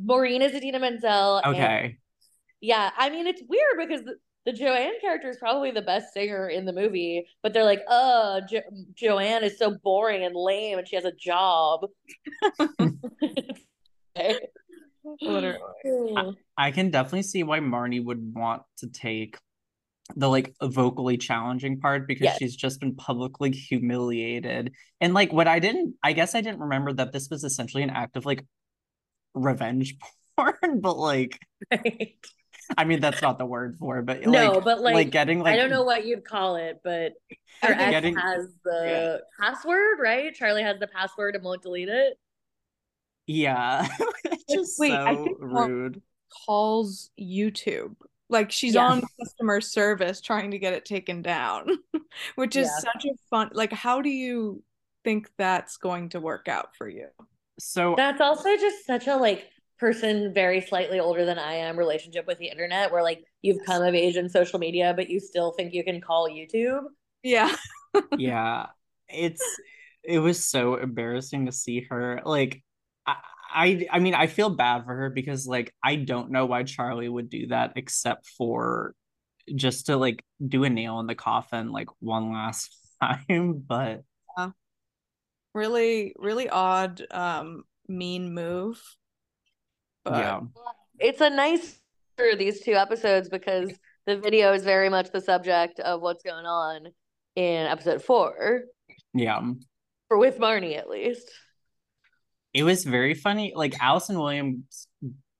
Maureen 0.00 0.42
is 0.42 0.54
Idina 0.54 0.78
Menzel. 0.78 1.38
and- 1.38 1.54
Okay, 1.56 1.98
yeah, 2.64 2.90
I 2.96 3.10
mean, 3.10 3.26
it's 3.26 3.42
weird 3.46 3.76
because 3.88 4.04
the, 4.04 4.14
the 4.46 4.52
Joanne 4.52 4.98
character 5.00 5.28
is 5.28 5.36
probably 5.36 5.70
the 5.70 5.82
best 5.82 6.14
singer 6.14 6.48
in 6.48 6.64
the 6.64 6.72
movie, 6.72 7.26
but 7.42 7.52
they're 7.52 7.64
like, 7.64 7.82
oh, 7.88 8.40
jo- 8.48 8.60
Joanne 8.94 9.44
is 9.44 9.58
so 9.58 9.76
boring 9.84 10.24
and 10.24 10.34
lame 10.34 10.78
and 10.78 10.88
she 10.88 10.96
has 10.96 11.04
a 11.04 11.12
job. 11.12 11.82
Literally. 15.20 15.58
I, 16.16 16.32
I 16.56 16.70
can 16.70 16.90
definitely 16.90 17.24
see 17.24 17.42
why 17.42 17.60
Marnie 17.60 18.02
would 18.02 18.34
want 18.34 18.62
to 18.78 18.88
take 18.88 19.36
the 20.16 20.28
like 20.28 20.54
vocally 20.62 21.16
challenging 21.18 21.80
part 21.80 22.06
because 22.08 22.24
Yes. 22.24 22.38
she's 22.38 22.56
just 22.56 22.80
been 22.80 22.94
publicly 22.94 23.50
humiliated. 23.50 24.72
And 25.00 25.12
like 25.12 25.32
what 25.32 25.48
I 25.48 25.58
didn't 25.58 25.96
I 26.02 26.12
guess 26.12 26.34
I 26.34 26.40
didn't 26.40 26.60
remember 26.60 26.92
that 26.94 27.12
this 27.12 27.28
was 27.30 27.44
essentially 27.44 27.82
an 27.82 27.90
act 27.90 28.16
of 28.16 28.24
like 28.26 28.44
revenge 29.34 29.96
porn, 30.36 30.80
but 30.80 30.96
like 30.96 31.38
I 32.78 32.84
mean 32.84 33.00
that's 33.00 33.20
not 33.22 33.38
the 33.38 33.46
word 33.46 33.76
for 33.78 33.98
it, 33.98 34.06
but 34.06 34.26
no, 34.26 34.52
like, 34.52 34.64
but 34.64 34.80
like, 34.80 35.10
getting 35.10 35.40
like 35.40 35.54
I 35.54 35.56
don't 35.56 35.70
know 35.70 35.82
what 35.84 36.06
you'd 36.06 36.24
call 36.24 36.56
it, 36.56 36.80
but 36.84 37.12
her 37.62 37.68
I 37.68 37.68
think 37.68 37.80
ex 37.80 37.90
getting- 37.90 38.16
has 38.16 38.48
the 38.64 39.22
password, 39.40 39.98
right? 40.00 40.34
Charlie 40.34 40.62
has 40.62 40.78
the 40.78 40.86
password 40.86 41.34
and 41.34 41.44
won't 41.44 41.62
delete 41.62 41.88
it. 41.88 42.18
yeah. 43.26 43.86
it's 44.24 44.44
just 44.52 44.78
Wait, 44.78 44.92
I 44.92 45.14
think 45.14 45.36
rude. 45.40 46.02
Calls 46.46 47.10
YouTube. 47.20 47.94
Like 48.28 48.50
she's 48.50 48.74
Yeah. 48.74 48.86
on 48.86 49.02
customer 49.20 49.60
service 49.60 50.20
trying 50.20 50.50
to 50.52 50.58
get 50.58 50.72
it 50.72 50.84
taken 50.84 51.22
down, 51.22 51.68
which 52.34 52.56
is 52.56 52.66
Yeah. 52.68 52.78
such 52.92 53.04
a 53.04 53.14
fun. 53.30 53.50
Like, 53.52 53.72
how 53.72 54.00
do 54.02 54.08
you 54.10 54.62
think 55.04 55.30
that's 55.36 55.76
going 55.76 56.08
to 56.10 56.20
work 56.20 56.48
out 56.48 56.74
for 56.76 56.88
you? 56.88 57.08
So 57.60 57.94
That's 57.96 58.20
also 58.20 58.56
just 58.56 58.84
such 58.84 59.06
a 59.06 59.16
like 59.16 59.48
person 59.84 60.32
very 60.32 60.62
slightly 60.62 60.98
older 60.98 61.26
than 61.26 61.38
I 61.38 61.54
am 61.56 61.78
relationship 61.78 62.26
with 62.26 62.38
the 62.38 62.46
internet 62.46 62.90
where 62.90 63.02
like 63.02 63.22
you've 63.42 63.62
come 63.66 63.82
of 63.82 63.94
age 63.94 64.16
in 64.16 64.30
social 64.30 64.58
media, 64.58 64.94
but 64.96 65.10
you 65.10 65.20
still 65.20 65.52
think 65.52 65.74
you 65.74 65.84
can 65.84 66.00
call 66.00 66.26
YouTube. 66.26 66.84
Yeah. 67.22 67.54
yeah 68.18 68.66
it's 69.08 69.44
it 70.02 70.18
was 70.18 70.42
so 70.42 70.76
embarrassing 70.76 71.46
to 71.46 71.52
see 71.52 71.86
her 71.88 72.22
like 72.24 72.62
I, 73.06 73.16
I 73.52 73.86
i 73.92 73.98
mean 74.00 74.14
i 74.14 74.26
feel 74.26 74.50
bad 74.50 74.84
for 74.84 74.92
her 74.96 75.10
because 75.10 75.46
like 75.46 75.72
i 75.80 75.94
don't 75.94 76.32
know 76.32 76.46
why 76.46 76.64
charlie 76.64 77.08
would 77.08 77.28
do 77.30 77.46
that 77.48 77.74
except 77.76 78.26
for 78.36 78.94
just 79.54 79.86
to 79.86 79.96
like 79.96 80.24
do 80.44 80.64
a 80.64 80.70
nail 80.70 80.98
in 80.98 81.06
the 81.06 81.14
coffin 81.14 81.70
like 81.70 81.88
one 82.00 82.32
last 82.32 82.76
time 83.00 83.62
but 83.64 84.02
yeah. 84.36 84.50
Really, 85.54 86.14
really 86.18 86.48
odd, 86.48 87.06
um, 87.12 87.62
mean 87.86 88.34
move. 88.34 88.82
But 90.04 90.16
yeah. 90.16 90.40
It's 90.98 91.20
a 91.20 91.30
nice 91.30 91.78
for 92.16 92.36
these 92.36 92.60
two 92.60 92.74
episodes 92.74 93.28
because 93.28 93.72
the 94.06 94.16
video 94.16 94.52
is 94.52 94.62
very 94.62 94.88
much 94.88 95.10
the 95.10 95.20
subject 95.20 95.80
of 95.80 96.00
what's 96.00 96.22
going 96.22 96.46
on 96.46 96.88
in 97.36 97.66
episode 97.66 98.02
four, 98.02 98.62
yeah. 99.12 99.40
Or 100.10 100.18
with 100.18 100.38
Marnie 100.38 100.76
at 100.76 100.88
least. 100.88 101.30
it 102.52 102.62
was 102.62 102.84
very 102.84 103.14
funny. 103.14 103.52
Like 103.56 103.74
allison 103.80 104.18
williams 104.18 104.86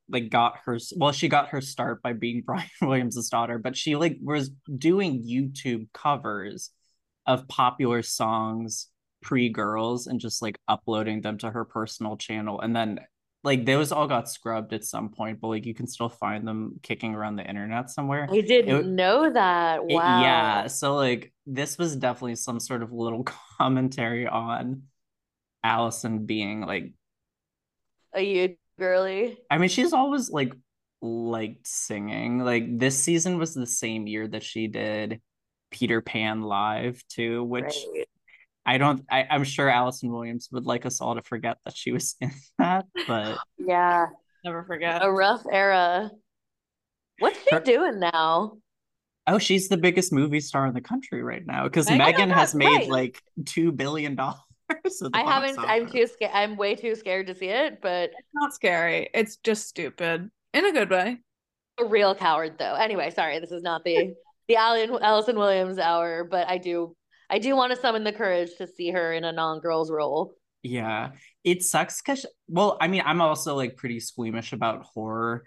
like 0.09 0.29
got 0.29 0.59
her 0.64 0.79
well 0.96 1.12
she 1.12 1.29
got 1.29 1.48
her 1.48 1.61
start 1.61 2.03
by 2.03 2.12
being 2.12 2.42
brian 2.46 2.68
williams' 2.83 3.29
daughter 3.31 3.59
but 3.59 3.74
she 3.74 3.96
like 3.96 4.18
was 4.20 4.50
doing 4.77 5.24
youtube 5.27 5.88
covers 5.94 6.70
of 7.27 7.48
popular 7.48 8.03
songs 8.03 8.88
pre-girls 9.24 10.07
and 10.07 10.20
just 10.20 10.42
like 10.42 10.59
uploading 10.68 11.22
them 11.22 11.38
to 11.38 11.50
her 11.50 11.64
personal 11.64 12.16
channel. 12.16 12.61
And 12.61 12.77
then 12.77 13.00
like 13.44 13.66
those 13.66 13.92
all 13.92 14.09
got 14.09 14.28
scrubbed 14.28 14.72
at 14.72 14.85
some 14.85 15.11
point 15.11 15.40
but 15.40 15.48
like 15.48 15.66
you 15.66 15.74
can 15.74 15.87
still 15.87 16.09
find 16.09 16.46
them 16.48 16.80
kicking 16.83 17.14
around 17.14 17.37
the 17.37 17.46
internet 17.48 17.90
somewhere 17.90 18.26
I 18.30 18.40
didn't 18.40 18.74
It- 18.74 18.87
know 18.87 19.30
that. 19.33 19.80
It- 19.88 19.94
Wow. 19.94 20.20
yeah 20.22 20.66
so 20.68 20.96
like 20.96 21.33
this 21.46 21.78
was 21.78 21.94
definitely 21.96 22.37
some 22.37 22.59
sort 22.61 22.83
of 22.83 22.92
little 22.92 23.24
commentary 23.59 24.26
on 24.26 24.85
allison 25.62 26.26
being 26.26 26.62
like 26.62 26.92
A 28.14 28.22
you 28.22 28.57
girly. 28.78 29.38
I 29.50 29.59
mean, 29.59 29.68
she's 29.68 29.92
always 29.92 30.30
like 30.30 30.52
liked 31.02 31.66
singing. 31.66 32.38
Like 32.40 32.78
this 32.78 32.98
season 33.02 33.38
was 33.38 33.54
the 33.54 33.66
same 33.66 34.07
year 34.07 34.26
that 34.28 34.42
she 34.42 34.66
did 34.68 35.20
Peter 35.70 36.00
Pan 36.00 36.42
live 36.42 37.02
too, 37.09 37.44
which 37.44 37.74
Right. 37.94 38.07
I 38.66 38.79
don't. 38.79 39.05
I, 39.11 39.27
I'm 39.31 39.44
sure 39.44 39.68
Allison 39.68 40.11
Williams 40.11 40.48
would 40.53 40.64
like 40.64 40.87
us 40.87 41.00
all 41.00 41.14
to 41.14 41.22
forget 41.22 41.59
that 41.64 41.77
she 41.77 41.92
was 41.92 42.16
in 42.20 42.31
that, 42.59 42.87
but 43.07 43.38
Yeah. 43.59 44.07
never 44.44 44.64
forget. 44.64 45.05
A 45.05 45.11
rough 45.12 45.42
era. 45.50 46.11
What's 47.18 47.38
she 47.42 47.55
Her- 47.55 47.61
doing 47.61 48.00
now? 48.00 48.55
oh, 49.27 49.38
she's 49.38 49.68
the 49.68 49.77
biggest 49.79 50.12
movie 50.12 50.40
star 50.40 50.66
in 50.66 50.74
the 50.74 50.81
country 50.83 51.22
right 51.22 51.46
now 51.46 51.64
because 51.64 51.90
Megan 51.90 52.29
has 52.31 52.55
made 52.55 52.66
right. 52.66 52.88
like 52.90 53.22
two 53.46 53.72
billion 53.72 54.14
dollars. 54.16 54.38
I 55.14 55.22
haven't. 55.22 55.59
I'm 55.59 55.87
too 55.90 56.07
scared. 56.07 56.33
I'm 56.35 56.57
way 56.57 56.74
too 56.74 56.94
scared 56.94 57.27
to 57.29 57.35
see 57.35 57.48
it. 57.48 57.81
But 57.83 58.11
It's 58.11 58.29
not 58.35 58.53
scary. 58.55 59.09
It's 59.14 59.37
just 59.37 59.68
stupid 59.68 60.31
in 60.53 60.64
a 60.66 60.72
good 60.72 60.90
way. 60.90 61.18
a 61.81 61.85
real 61.85 62.14
coward, 62.14 62.59
though. 62.59 62.74
Anyway, 62.74 63.11
sorry. 63.11 63.38
This 63.40 63.53
is 63.53 63.62
not 63.62 63.85
the 63.85 64.14
the 64.48 64.57
Allen 64.57 64.98
Allison 65.03 65.37
Williams 65.38 65.79
hour, 65.79 66.24
but 66.24 66.48
I 66.48 66.59
do. 66.59 66.94
I 67.34 67.38
do 67.38 67.56
want 67.56 67.74
to 67.74 67.80
summon 67.80 68.04
the 68.04 68.12
courage 68.12 68.50
to 68.58 68.66
see 68.68 68.92
her 68.92 69.12
in 69.12 69.24
a 69.24 69.32
non-girls 69.32 69.90
role. 69.90 70.36
Yeah, 70.62 71.10
it 71.42 71.64
sucks 71.64 72.00
because, 72.00 72.24
well, 72.46 72.78
I 72.80 72.86
mean, 72.86 73.02
I'm 73.04 73.20
also 73.20 73.56
like 73.56 73.76
pretty 73.76 73.98
squeamish 73.98 74.52
about 74.52 74.84
horror, 74.84 75.42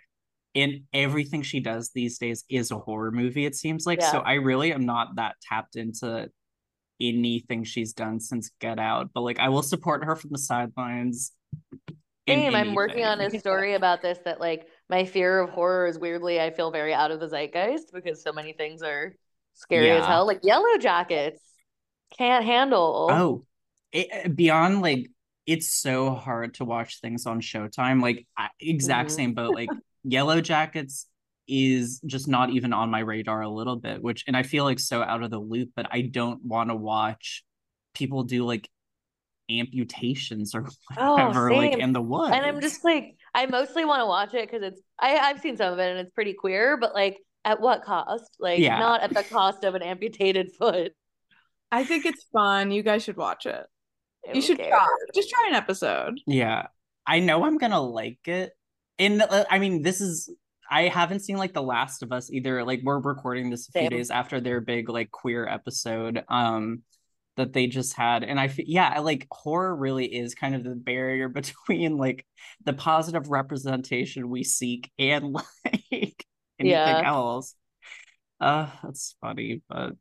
and 0.53 0.81
everything 0.91 1.43
she 1.43 1.61
does 1.61 1.91
these 1.95 2.17
days 2.17 2.43
is 2.49 2.71
a 2.71 2.77
horror 2.77 3.11
movie, 3.11 3.45
it 3.45 3.55
seems 3.55 3.85
like. 3.85 4.01
So 4.01 4.17
I 4.19 4.33
really 4.33 4.73
am 4.73 4.85
not 4.85 5.15
that 5.15 5.35
tapped 5.41 5.77
into 5.77 6.29
anything 6.99 7.63
she's 7.63 7.93
done 7.93 8.19
since 8.19 8.51
Get 8.59 8.79
Out, 8.79 9.11
but 9.13 9.21
like 9.21 9.39
I 9.39 9.47
will 9.47 9.63
support 9.63 10.03
her 10.03 10.17
from 10.17 10.31
the 10.33 10.39
sidelines. 10.39 11.31
in 12.27 12.41
Same. 12.41 12.53
I'm 12.53 12.75
working 12.75 13.05
on 13.05 13.21
a 13.21 13.39
story 13.39 13.75
about 13.75 14.01
this. 14.01 14.19
That 14.25 14.41
like 14.41 14.67
my 14.89 15.05
fear 15.05 15.39
of 15.39 15.51
horror 15.51 15.87
is 15.87 15.97
weirdly, 15.97 16.41
I 16.41 16.51
feel 16.51 16.69
very 16.69 16.93
out 16.93 17.11
of 17.11 17.21
the 17.21 17.29
zeitgeist 17.29 17.93
because 17.93 18.21
so 18.21 18.33
many 18.33 18.51
things 18.51 18.83
are 18.83 19.13
scary 19.53 19.89
as 19.89 20.05
hell. 20.05 20.27
Like 20.27 20.41
Yellow 20.43 20.77
Jackets 20.79 21.41
can't 22.17 22.45
handle. 22.45 23.07
Oh, 23.11 23.45
it, 23.91 24.35
beyond 24.35 24.81
like 24.81 25.09
it's 25.45 25.73
so 25.73 26.11
hard 26.13 26.55
to 26.55 26.65
watch 26.65 26.99
things 27.01 27.25
on 27.25 27.41
Showtime. 27.41 28.01
Like 28.01 28.27
I, 28.37 28.49
exact 28.59 29.09
Mhm. 29.09 29.13
same 29.15 29.33
boat. 29.33 29.53
Like 29.53 29.69
Yellow 30.03 30.41
Jackets 30.41 31.07
is 31.47 32.01
just 32.05 32.27
not 32.27 32.49
even 32.49 32.73
on 32.73 32.89
my 32.91 32.99
radar 32.99 33.41
a 33.41 33.49
little 33.49 33.77
bit. 33.77 34.01
Which 34.01 34.23
and 34.27 34.35
I 34.35 34.43
feel 34.43 34.63
like 34.65 34.79
so 34.79 35.01
out 35.01 35.23
of 35.23 35.31
the 35.31 35.39
loop, 35.39 35.69
but 35.75 35.87
I 35.91 36.01
don't 36.01 36.43
want 36.43 36.69
to 36.69 36.75
watch 36.75 37.43
people 37.93 38.23
do 38.23 38.45
like 38.45 38.69
amputations 39.49 40.53
or 40.55 40.67
Oh, 40.97 41.13
whatever, 41.13 41.53
like 41.53 41.71
same. 41.73 41.81
in 41.81 41.93
the 41.93 42.01
woods. 42.01 42.33
And 42.35 42.45
I'm 42.45 42.59
just 42.61 42.83
like, 42.83 43.15
I 43.33 43.45
mostly 43.45 43.85
want 43.85 44.01
to 44.01 44.05
watch 44.05 44.33
it 44.33 44.49
because 44.49 44.63
it's 44.63 44.81
I 44.99 45.17
I've 45.17 45.39
seen 45.39 45.57
some 45.57 45.73
of 45.73 45.79
it 45.79 45.89
and 45.89 45.99
it's 45.99 46.11
pretty 46.11 46.33
queer, 46.33 46.77
but 46.77 46.93
like 46.93 47.17
at 47.45 47.61
what 47.61 47.83
cost? 47.83 48.35
Like 48.39 48.59
Yeah. 48.59 48.79
not 48.79 49.01
at 49.01 49.13
the 49.13 49.23
cost 49.23 49.63
of 49.63 49.75
an 49.75 49.81
amputated 49.81 50.51
foot. 50.59 50.93
I 51.71 51.83
think 51.83 52.05
it's 52.05 52.23
fun. 52.33 52.71
You 52.71 52.83
guys 52.83 53.03
should 53.03 53.17
watch 53.17 53.45
it. 53.45 53.65
Who 54.33 54.33
You 54.33 54.41
should 54.41 54.57
cares? 54.57 54.69
try. 54.69 54.87
Just 55.15 55.29
try 55.29 55.45
an 55.49 55.55
episode. 55.55 56.19
Yeah, 56.25 56.67
I 57.05 57.19
know 57.19 57.43
I'm 57.45 57.57
gonna 57.57 57.81
like 57.81 58.27
it. 58.27 58.51
And 58.99 59.21
uh, 59.21 59.45
I 59.49 59.59
mean, 59.59 59.81
this 59.81 60.01
is 60.01 60.29
I 60.69 60.83
haven't 60.83 61.21
seen 61.21 61.37
like 61.37 61.53
The 61.53 61.61
Last 61.63 62.03
of 62.03 62.11
Us 62.11 62.31
either. 62.31 62.63
Like 62.63 62.81
we're 62.83 62.99
recording 62.99 63.49
this 63.49 63.69
a 63.69 63.73
few 63.73 63.87
Same. 63.87 63.89
days 63.89 64.09
after 64.11 64.39
their 64.41 64.61
big 64.61 64.89
like 64.89 65.11
queer 65.11 65.47
episode 65.47 66.23
um 66.29 66.83
that 67.37 67.53
they 67.53 67.67
just 67.67 67.93
had, 67.95 68.23
and 68.23 68.39
I 68.39 68.47
feel 68.47 68.65
yeah, 68.67 68.99
like 68.99 69.27
horror 69.31 69.75
really 69.75 70.05
is 70.07 70.33
kind 70.35 70.55
of 70.55 70.63
the 70.63 70.75
barrier 70.75 71.29
between 71.29 71.97
like 71.97 72.25
the 72.65 72.73
positive 72.73 73.29
representation 73.29 74.29
we 74.29 74.43
seek 74.43 74.91
and 74.97 75.33
like 75.65 76.25
anything 76.59 76.71
Yeah. 76.71 77.03
else. 77.05 77.55
Uh, 78.39 78.69
that's 78.83 79.15
funny, 79.21 79.61
but 79.69 79.93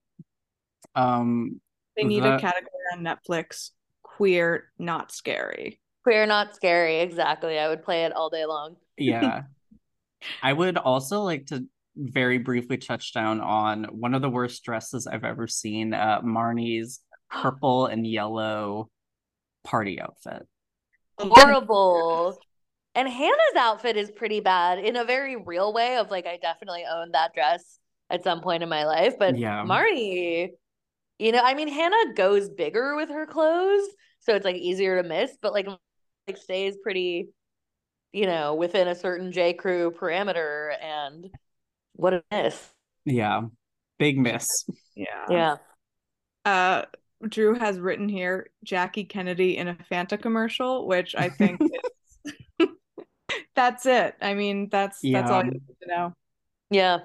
um, 0.96 1.60
They 1.96 2.04
need 2.04 2.22
that- 2.24 2.38
a 2.38 2.40
category 2.40 2.70
on 2.94 3.00
Netflix. 3.04 3.70
Queer, 4.02 4.70
not 4.78 5.12
scary. 5.12 5.80
Queer 6.02 6.24
not 6.26 6.54
scary, 6.54 7.00
exactly. 7.00 7.58
I 7.58 7.68
would 7.68 7.84
play 7.84 8.04
it 8.04 8.12
all 8.12 8.30
day 8.30 8.46
long. 8.46 8.76
yeah 8.98 9.42
i 10.42 10.50
would 10.52 10.78
also 10.78 11.20
like 11.22 11.44
to 11.46 11.66
very 11.94 12.38
briefly 12.38 12.78
touch 12.78 13.12
down 13.12 13.40
on 13.40 13.84
one 13.84 14.14
of 14.14 14.22
the 14.22 14.30
worst 14.30 14.64
dresses 14.64 15.06
i've 15.06 15.24
ever 15.24 15.46
seen 15.46 15.92
uh 15.92 16.20
marnie's 16.22 17.00
purple 17.30 17.84
and 17.86 18.06
yellow 18.06 18.88
party 19.64 20.00
outfit 20.00 20.46
Horrible. 21.18 22.38
And 22.94 23.08
Hannah's 23.08 23.56
outfit 23.56 23.96
is 23.96 24.10
pretty 24.10 24.40
bad 24.40 24.78
in 24.78 24.96
a 24.96 25.04
very 25.04 25.36
real 25.36 25.72
way 25.72 25.96
of 25.98 26.10
like 26.10 26.26
I 26.26 26.38
definitely 26.38 26.84
owned 26.90 27.14
that 27.14 27.34
dress 27.34 27.78
at 28.10 28.24
some 28.24 28.40
point 28.40 28.62
in 28.62 28.68
my 28.68 28.84
life. 28.86 29.14
But 29.18 29.36
Yeah. 29.38 29.64
Marnie, 29.66 30.50
you 31.18 31.32
know, 31.32 31.40
I 31.42 31.54
mean 31.54 31.68
Hannah 31.68 32.14
goes 32.14 32.48
bigger 32.48 32.96
with 32.96 33.08
her 33.08 33.26
clothes, 33.26 33.88
so 34.20 34.34
it's 34.34 34.44
like 34.44 34.56
easier 34.56 35.02
to 35.02 35.08
miss, 35.08 35.36
but 35.40 35.52
like 35.52 35.66
like 36.26 36.36
stays 36.36 36.76
pretty, 36.82 37.28
you 38.12 38.26
know, 38.26 38.54
within 38.54 38.88
a 38.88 38.94
certain 38.94 39.32
J. 39.32 39.54
Crew 39.54 39.92
parameter 39.92 40.74
and 40.82 41.30
what 41.94 42.14
a 42.14 42.22
miss. 42.30 42.72
yeah 43.04 43.42
big 43.98 44.18
miss 44.18 44.66
Yeah. 44.94 45.06
Yeah. 45.30 45.56
Uh, 46.44 46.84
Drew 47.26 47.54
has 47.54 47.78
written 47.78 48.08
here 48.08 48.50
Jackie 48.62 49.04
Kennedy 49.04 49.56
in 49.56 49.68
a 49.68 49.74
Fanta 49.90 50.20
commercial, 50.20 50.86
which 50.86 51.14
I 51.16 51.28
think 51.28 51.60
is 52.60 52.68
that's 53.54 53.86
it. 53.86 54.14
I 54.20 54.34
mean, 54.34 54.68
that's 54.70 55.00
that's 55.02 55.30
all 55.30 55.44
you 55.44 55.52
need 55.52 55.62
to 55.82 55.88
know. 55.88 56.12
Yeah. 56.70 56.98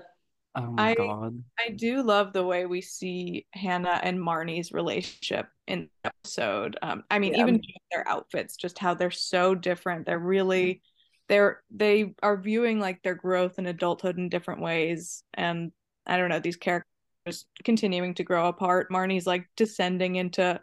Oh 0.56 0.72
my 0.72 0.91
I- 0.91 0.95
god. 0.95 1.43
I 1.60 1.70
do 1.70 2.02
love 2.04 2.34
the 2.34 2.45
way 2.45 2.66
we 2.66 2.82
see 2.82 3.45
Hannah 3.54 3.99
and 4.04 4.20
Marnie's 4.20 4.72
relationship 4.72 5.47
in 5.68 5.89
the 6.04 6.10
episode. 6.14 6.78
Um, 6.82 7.04
I 7.10 7.20
mean, 7.20 7.34
Yeah. 7.34 7.41
even 7.41 7.62
their 7.91 8.08
outfits, 8.08 8.58
just 8.58 8.78
how 8.78 8.93
they're 8.93 9.12
so 9.12 9.56
different. 9.56 10.06
They're 10.06 10.20
really 10.20 10.82
they're 11.30 11.64
they 11.74 12.14
are 12.22 12.36
viewing 12.36 12.80
like 12.82 13.02
their 13.04 13.16
growth 13.16 13.58
and 13.58 13.68
adulthood 13.68 14.18
in 14.18 14.28
different 14.28 14.62
ways. 14.62 15.24
And 15.34 15.72
I 16.06 16.18
don't 16.18 16.28
know, 16.30 16.39
these 16.39 16.58
characters 16.58 17.45
continuing 17.64 18.16
to 18.16 18.24
grow 18.26 18.47
apart. 18.47 18.89
Marnie's 18.91 19.26
like 19.28 19.47
descending 19.56 20.16
into 20.18 20.60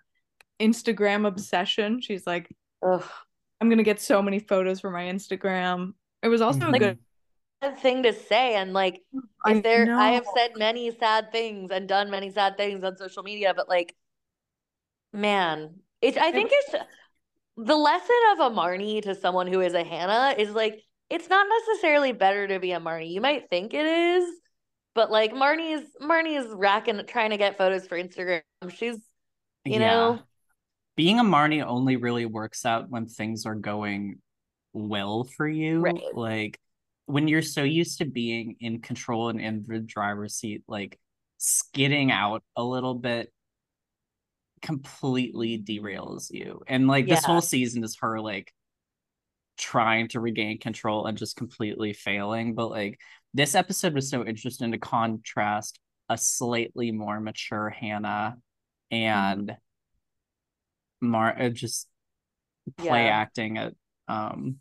Instagram 0.61 1.27
obsession. 1.27 2.01
She's 2.03 2.27
like, 2.27 2.55
Ugh. 2.83 3.05
I'm 3.61 3.71
gonna 3.71 3.83
get 3.83 4.01
so 4.01 4.21
many 4.21 4.39
photos 4.41 4.81
for 4.81 4.91
my 4.91 5.05
Instagram. 5.05 5.95
It 6.23 6.29
was 6.29 6.41
also 6.43 6.69
a 6.69 6.79
good 6.79 6.99
thing 7.81 8.05
to 8.05 8.13
say 8.13 8.55
and 8.55 8.73
like 8.73 9.03
I 9.45 9.55
if 9.55 9.63
there 9.63 9.93
I 9.97 10.11
have 10.11 10.27
said 10.37 10.53
many 10.57 10.91
sad 10.97 11.33
things 11.33 11.71
and 11.71 11.89
done 11.89 12.11
many 12.11 12.31
sad 12.31 12.57
things 12.57 12.85
on 12.85 12.97
social 12.97 13.23
media, 13.23 13.53
but 13.55 13.69
like 13.69 13.95
man, 15.13 15.75
it 16.01 16.17
I 16.17 16.31
think 16.33 16.51
it's 16.53 16.75
the 17.57 17.77
lesson 17.77 18.17
of 18.33 18.53
a 18.53 18.55
Marnie 18.55 19.03
to 19.03 19.15
someone 19.15 19.49
who 19.49 19.61
is 19.61 19.75
a 19.75 19.83
Hannah 19.83 20.35
is 20.39 20.51
like 20.51 20.83
it's 21.11 21.29
not 21.29 21.47
necessarily 21.67 22.13
better 22.13 22.47
to 22.47 22.61
be 22.61 22.73
a 22.73 22.81
Marnie. 22.81 23.11
You 23.11 23.21
might 23.21 23.51
think 23.51 23.75
it 23.75 23.87
is, 23.87 24.31
but 24.95 25.11
like 25.11 25.33
Marnie's 25.33 25.89
Marnie's 26.01 26.47
racking 26.55 27.01
trying 27.07 27.31
to 27.31 27.37
get 27.37 27.59
photos 27.59 27.87
for 27.87 27.99
Instagram. 27.99 28.43
She's 28.71 28.99
you 29.65 29.81
know 29.81 30.21
being 30.97 31.19
a 31.19 31.25
Marnie 31.25 31.65
only 31.65 31.97
really 31.97 32.27
works 32.27 32.65
out 32.65 32.89
when 32.91 33.07
things 33.07 33.47
are 33.47 33.55
going 33.55 34.19
well 34.73 35.25
for 35.25 35.49
you. 35.49 35.81
Right. 35.81 36.03
Like 36.13 36.61
when 37.09 37.27
you're 37.29 37.43
so 37.43 37.63
used 37.63 37.99
to 37.99 38.05
being 38.05 38.57
in 38.61 38.81
control 38.81 39.31
and 39.31 39.41
in 39.41 39.65
the 39.67 39.81
driver's 39.81 40.35
seat, 40.35 40.63
like 40.69 40.99
skidding 41.39 42.13
out 42.13 42.43
a 42.57 42.63
little 42.63 42.95
bit 42.95 43.33
completely 44.61 45.59
derails 45.59 46.31
you. 46.31 46.63
And 46.67 46.87
like 46.89 47.09
this 47.09 47.25
whole 47.25 47.41
season 47.41 47.83
is 47.85 47.97
her 48.01 48.21
like 48.21 48.53
trying 49.57 50.09
to 50.09 50.21
regain 50.21 50.59
control 50.59 51.07
and 51.07 51.19
just 51.19 51.37
completely 51.37 51.93
failing. 51.93 52.55
But 52.55 52.71
like 52.71 53.01
this 53.35 53.55
episode 53.55 53.95
was 53.95 54.11
so 54.11 54.25
interesting 54.25 54.73
to 54.73 54.79
contrast 54.79 55.79
a 56.09 56.19
slightly 56.19 56.93
more 56.93 57.21
mature 57.21 57.71
Hannah 57.71 58.37
and 58.91 59.57
Mar 61.01 61.35
uh, 61.39 61.49
just 61.49 61.89
play 62.77 63.07
Yeah. 63.07 63.09
acting 63.09 63.59
at 63.59 63.75
um 64.09 64.59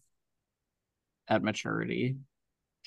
at 1.27 1.43
maturity. 1.43 2.17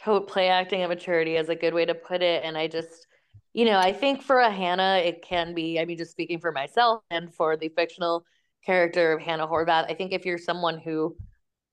Play 0.03 0.49
acting 0.49 0.83
at 0.83 0.89
maturity 0.89 1.37
is 1.37 1.49
a 1.49 1.55
good 1.55 1.75
way 1.75 1.85
to 1.85 1.95
put 1.95 2.23
it. 2.23 2.45
And 2.45 2.57
I 2.57 2.67
just, 2.69 3.07
you 3.53 3.65
know, 3.65 3.79
I 3.79 3.93
think 3.93 4.23
for 4.23 4.39
a 4.39 4.51
Hannah, 4.51 5.01
it 5.05 5.23
can 5.23 5.55
be, 5.55 5.79
I 5.79 5.85
mean, 5.85 5.99
just 5.99 6.13
speaking 6.13 6.41
for 6.41 6.53
myself 6.53 7.03
and 7.11 7.35
for 7.35 7.57
the 7.57 7.69
fictional 7.69 8.25
character 8.65 9.13
of 9.13 9.23
Hannah 9.23 9.47
Horvath, 9.47 9.91
I 9.91 9.95
think 9.95 10.13
if 10.13 10.25
you're 10.25 10.39
someone 10.39 10.79
who, 10.79 11.17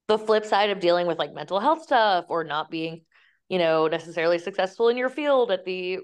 the 0.08 0.18
flip 0.18 0.46
side 0.46 0.70
of 0.70 0.80
dealing 0.80 1.06
with 1.06 1.20
like 1.20 1.34
mental 1.34 1.60
health 1.60 1.84
stuff 1.84 2.26
or 2.30 2.44
not 2.44 2.72
being, 2.72 3.02
you 3.50 3.60
know, 3.60 3.88
necessarily 3.88 4.40
successful 4.40 4.88
in 4.88 4.98
your 4.98 5.10
field 5.10 5.52
at 5.52 5.66
the 5.66 6.00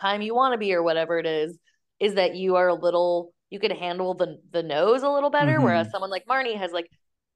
time 0.00 0.22
you 0.22 0.34
want 0.34 0.52
to 0.52 0.58
be 0.58 0.72
or 0.72 0.82
whatever 0.82 1.18
it 1.18 1.26
is, 1.26 1.58
is 1.98 2.14
that 2.14 2.36
you 2.36 2.54
are 2.56 2.68
a 2.68 2.74
little, 2.74 3.32
you 3.50 3.58
can 3.58 3.72
handle 3.72 4.14
the 4.14 4.38
the 4.52 4.62
nose 4.62 5.02
a 5.02 5.10
little 5.10 5.30
better. 5.30 5.58
Mhm. 5.58 5.64
Whereas 5.64 5.90
someone 5.90 6.10
like 6.10 6.26
Marnie 6.26 6.56
has 6.56 6.70
like 6.70 6.88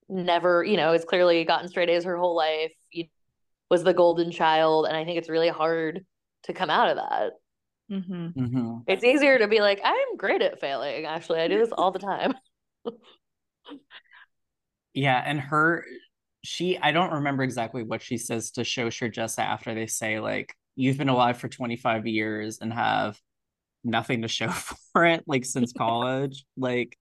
never, 0.09 0.62
you 0.62 0.76
know, 0.76 0.93
has 0.93 1.05
clearly 1.05 1.45
gotten 1.45 1.68
straight 1.68 1.90
A's 1.90 2.05
her 2.05 2.16
whole 2.16 2.36
life. 2.36 2.72
You 2.93 3.07
was 3.72 3.82
the 3.82 3.94
golden 3.94 4.30
child 4.30 4.84
and 4.84 4.94
i 4.94 5.02
think 5.02 5.16
it's 5.16 5.30
really 5.30 5.48
hard 5.48 6.04
to 6.42 6.52
come 6.52 6.68
out 6.68 6.90
of 6.90 6.96
that. 6.96 7.32
Hmm 7.88 8.26
hmm 8.28 8.78
it's 8.86 9.02
easier 9.02 9.38
to 9.38 9.48
be 9.48 9.60
like 9.60 9.80
i'm 9.82 10.16
great 10.18 10.42
at 10.42 10.60
failing 10.60 11.06
actually. 11.06 11.40
I 11.40 11.48
do 11.48 11.58
this 11.58 11.72
all 11.72 11.90
the 11.90 11.98
time. 11.98 12.34
Yeah, 14.94 15.22
and 15.24 15.40
her 15.40 15.86
she 16.44 16.76
I 16.76 16.92
don't 16.92 17.12
remember 17.12 17.42
exactly 17.44 17.82
what 17.82 18.02
she 18.02 18.18
says 18.18 18.50
to 18.52 18.60
Shosher 18.60 19.10
just 19.10 19.38
after 19.38 19.74
they 19.74 19.86
say 19.86 20.20
like 20.20 20.54
you've 20.76 20.98
been 20.98 21.08
alive 21.08 21.38
for 21.38 21.48
25 21.48 22.06
years 22.06 22.58
and 22.60 22.70
have 22.74 23.18
nothing 23.84 24.20
to 24.20 24.28
show 24.28 24.48
for 24.92 25.06
it 25.06 25.24
like 25.26 25.46
since 25.46 25.72
college. 25.78 26.44
Like 26.58 26.98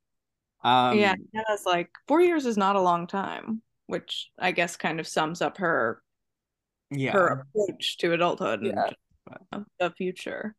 um 0.64 0.98
yeah, 1.00 1.16
Hannah's 1.34 1.66
like 1.66 1.90
four 2.08 2.22
years 2.22 2.46
is 2.46 2.56
not 2.56 2.78
a 2.78 2.82
long 2.82 3.08
time, 3.08 3.62
which 3.88 4.30
I 4.40 4.54
guess 4.54 4.78
kind 4.78 5.02
of 5.02 5.08
sums 5.08 5.42
up 5.42 5.58
her 5.58 6.02
yeah. 6.92 7.12
her 7.12 7.28
approach 7.56 7.98
to 7.98 8.14
adulthood 8.14 8.62
and 8.62 8.74
Yeah. 8.78 8.90
just 9.54 9.66
the 9.80 9.92
future. 9.92 10.56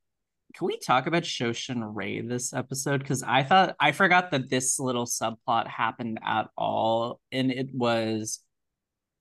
Can 0.55 0.67
we 0.67 0.79
talk 0.79 1.07
about 1.07 1.23
Shosh 1.23 1.69
and 1.71 1.97
Ray 1.97 2.21
this 2.21 2.53
episode? 2.53 2.99
Because 3.01 3.23
I 3.23 3.43
thought 3.43 3.75
I 3.81 3.93
forgot 3.93 4.31
that 4.33 4.51
this 4.51 4.79
little 4.79 5.07
subplot 5.07 5.67
happened 5.67 6.19
at 6.25 6.49
all, 6.59 7.21
and 7.33 7.51
it 7.51 7.69
was, 7.75 8.41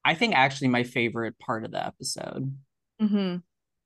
I 0.04 0.14
think, 0.16 0.36
actually 0.36 0.68
my 0.68 0.84
favorite 0.84 1.40
part 1.40 1.64
of 1.64 1.72
the 1.72 1.86
episode. 1.86 2.54
hmm 3.00 3.38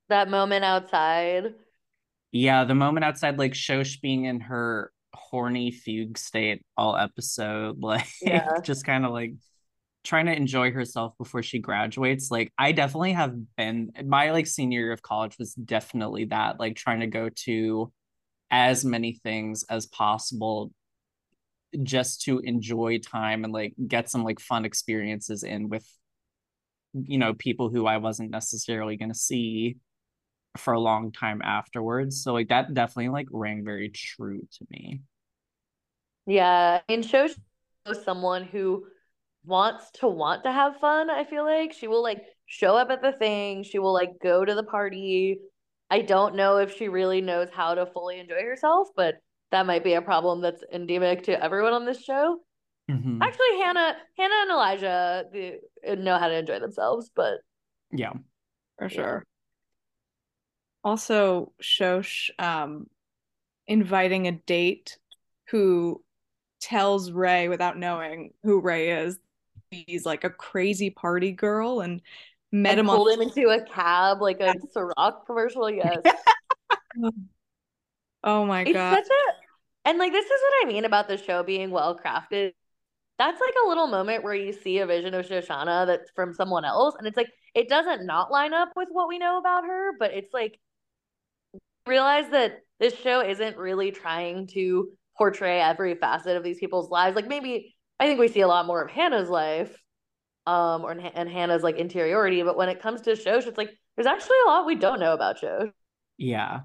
that 0.09 0.29
moment 0.29 0.63
outside 0.63 1.53
Yeah, 2.31 2.63
the 2.65 2.75
moment 2.75 3.03
outside, 3.05 3.37
like 3.39 3.53
Shosh 3.53 4.01
being 4.01 4.25
in 4.25 4.39
her 4.41 4.91
horny 5.13 5.71
fugue 5.71 6.17
state 6.17 6.63
all 6.77 6.95
episode, 6.97 7.79
like 7.81 8.07
Yeah. 8.21 8.59
just 8.63 8.85
kind 8.85 9.05
of 9.05 9.11
like 9.11 9.33
trying 10.05 10.27
to 10.27 10.35
enjoy 10.35 10.71
herself 10.71 11.13
before 11.17 11.43
she 11.43 11.59
graduates. 11.59 12.31
Like 12.31 12.51
I 12.57 12.71
definitely 12.71 13.13
have 13.13 13.35
been 13.57 13.91
my 14.05 14.31
like 14.31 14.47
senior 14.47 14.79
year 14.79 14.91
of 14.91 15.01
college 15.01 15.37
was 15.37 15.53
definitely 15.53 16.25
that, 16.25 16.59
like 16.59 16.75
trying 16.75 17.01
to 17.01 17.07
go 17.07 17.29
to 17.45 17.91
as 18.51 18.85
many 18.85 19.13
things 19.13 19.65
as 19.69 19.85
possible 19.87 20.71
just 21.83 22.21
to 22.21 22.39
enjoy 22.39 22.99
time 22.99 23.43
and 23.43 23.51
like 23.51 23.73
get 23.87 24.09
some 24.09 24.23
like 24.23 24.39
fun 24.39 24.63
experiences 24.63 25.43
in 25.43 25.67
with 25.67 25.85
you 26.93 27.17
know 27.17 27.33
people 27.33 27.69
who 27.69 27.85
I 27.85 27.97
wasn't 27.97 28.31
necessarily 28.31 28.95
going 28.95 29.11
to 29.11 29.17
see 29.17 29.77
for 30.57 30.73
a 30.73 30.79
long 30.79 31.11
time 31.11 31.41
afterwards. 31.43 32.23
So 32.23 32.31
like 32.33 32.47
that 32.49 32.73
definitely 32.73 33.09
like 33.09 33.27
rang 33.31 33.65
very 33.65 33.89
true 33.89 34.47
to 34.59 34.67
me. 34.69 35.01
yeah 36.25 36.81
and 36.89 37.05
show 37.05 37.27
someone 38.03 38.43
who 38.43 38.85
wants 39.45 39.91
to 39.91 40.07
want 40.07 40.43
to 40.43 40.51
have 40.51 40.77
fun 40.77 41.09
i 41.09 41.23
feel 41.23 41.43
like 41.45 41.73
she 41.73 41.87
will 41.87 42.03
like 42.03 42.21
show 42.45 42.75
up 42.75 42.89
at 42.89 43.01
the 43.01 43.11
thing 43.13 43.63
she 43.63 43.79
will 43.79 43.93
like 43.93 44.11
go 44.21 44.43
to 44.45 44.55
the 44.55 44.63
party 44.63 45.39
i 45.89 46.01
don't 46.01 46.35
know 46.35 46.57
if 46.57 46.75
she 46.77 46.87
really 46.87 47.21
knows 47.21 47.49
how 47.53 47.73
to 47.75 47.85
fully 47.85 48.19
enjoy 48.19 48.41
herself 48.41 48.87
but 48.95 49.15
that 49.51 49.65
might 49.65 49.83
be 49.83 49.93
a 49.93 50.01
problem 50.01 50.41
that's 50.41 50.63
endemic 50.73 51.23
to 51.23 51.43
everyone 51.43 51.73
on 51.73 51.85
this 51.85 52.03
show 52.03 52.39
Mhm. 52.89 53.19
Actually, 53.21 53.57
Hannah, 53.57 53.95
Hannah 54.17 54.35
and 54.41 54.51
Elijah 54.51 55.25
the, 55.31 55.95
know 55.95 56.17
how 56.17 56.27
to 56.27 56.37
enjoy 56.37 56.59
themselves, 56.59 57.09
but 57.15 57.39
Yeah. 57.91 58.13
for 58.77 58.85
Yeah. 58.85 58.89
sure. 58.89 59.25
Also, 60.83 61.53
Shosh 61.61 62.29
um, 62.37 62.87
inviting 63.67 64.27
a 64.27 64.33
date 64.33 64.99
who 65.47 66.03
tells 66.61 67.11
Ray 67.11 67.47
without 67.47 67.77
knowing 67.77 68.33
who 68.43 68.61
Ray 68.61 68.91
is. 69.03 69.17
He's 69.71 70.05
like 70.05 70.23
a 70.23 70.29
crazy 70.29 70.89
party 70.89 71.31
girl 71.31 71.81
and 71.81 72.01
met 72.51 72.71
and 72.71 72.79
him 72.79 72.87
pulled 72.87 73.07
on. 73.07 73.13
him 73.15 73.21
into 73.21 73.49
a 73.49 73.63
cab 73.65 74.21
like 74.21 74.39
a 74.39 74.53
Ciroc 74.75 75.25
commercial. 75.25 75.69
Yes, 75.69 75.97
Oh 78.23 78.45
my 78.45 78.63
it's 78.65 78.73
god! 78.73 78.95
such 78.95 79.05
a 79.07 79.89
and 79.89 79.97
like 79.99 80.11
this 80.11 80.25
is 80.25 80.41
what 80.41 80.65
I 80.67 80.71
mean 80.71 80.85
about 80.85 81.07
the 81.07 81.17
show 81.17 81.43
being 81.43 81.71
well 81.71 81.97
crafted. 81.97 82.53
That's 83.19 83.39
like 83.41 83.53
a 83.65 83.67
little 83.69 83.87
moment 83.87 84.23
where 84.23 84.35
you 84.35 84.53
see 84.53 84.79
a 84.79 84.85
vision 84.87 85.13
of 85.13 85.25
Shoshanna 85.27 85.87
that's 85.87 86.11
from 86.15 86.33
someone 86.33 86.65
else, 86.65 86.95
and 86.97 87.07
it's 87.07 87.17
like 87.17 87.29
it 87.53 87.69
doesn't 87.69 88.05
not 88.05 88.31
line 88.31 88.53
up 88.53 88.69
with 88.75 88.89
what 88.91 89.07
we 89.07 89.19
know 89.19 89.37
about 89.37 89.65
her, 89.65 89.91
but 89.99 90.13
it's 90.13 90.33
like 90.33 90.59
realize 91.87 92.29
that 92.31 92.59
this 92.79 92.95
show 92.99 93.21
isn't 93.21 93.57
really 93.57 93.91
trying 93.91 94.47
to 94.47 94.89
portray 95.17 95.61
every 95.61 95.95
facet 95.95 96.35
of 96.35 96.43
these 96.43 96.59
people's 96.59 96.89
lives. 96.89 97.15
Like 97.15 97.27
maybe 97.27 97.74
I 97.99 98.07
think 98.07 98.19
we 98.19 98.27
see 98.27 98.41
a 98.41 98.47
lot 98.47 98.65
more 98.65 98.81
of 98.81 98.91
Hannah's 98.91 99.29
life, 99.29 99.75
um, 100.45 100.83
or 100.83 100.91
and 100.91 101.29
Hannah's 101.29 101.63
like 101.63 101.77
interiority, 101.77 102.43
but 102.43 102.57
when 102.57 102.69
it 102.69 102.81
comes 102.81 103.01
to 103.01 103.11
Shosh, 103.11 103.47
it's 103.47 103.57
like 103.57 103.71
there's 103.95 104.07
actually 104.07 104.37
a 104.45 104.49
lot 104.49 104.65
we 104.65 104.75
don't 104.75 104.99
know 104.99 105.13
about 105.13 105.39
Shosh. 105.39 105.71
Yeah. 106.17 106.61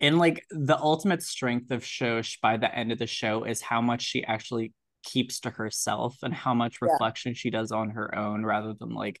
And 0.00 0.18
like 0.18 0.44
the 0.50 0.78
ultimate 0.78 1.22
strength 1.22 1.70
of 1.70 1.82
Shosh 1.82 2.40
by 2.40 2.56
the 2.56 2.74
end 2.74 2.92
of 2.92 2.98
the 2.98 3.06
show 3.06 3.44
is 3.44 3.60
how 3.60 3.80
much 3.80 4.02
she 4.02 4.24
actually 4.24 4.72
keeps 5.02 5.40
to 5.40 5.50
herself 5.50 6.16
and 6.22 6.32
how 6.32 6.54
much 6.54 6.78
Yeah. 6.80 6.92
reflection 6.92 7.34
she 7.34 7.50
does 7.50 7.72
on 7.72 7.90
her 7.90 8.16
own 8.16 8.44
rather 8.44 8.74
than 8.74 8.90
like 8.90 9.20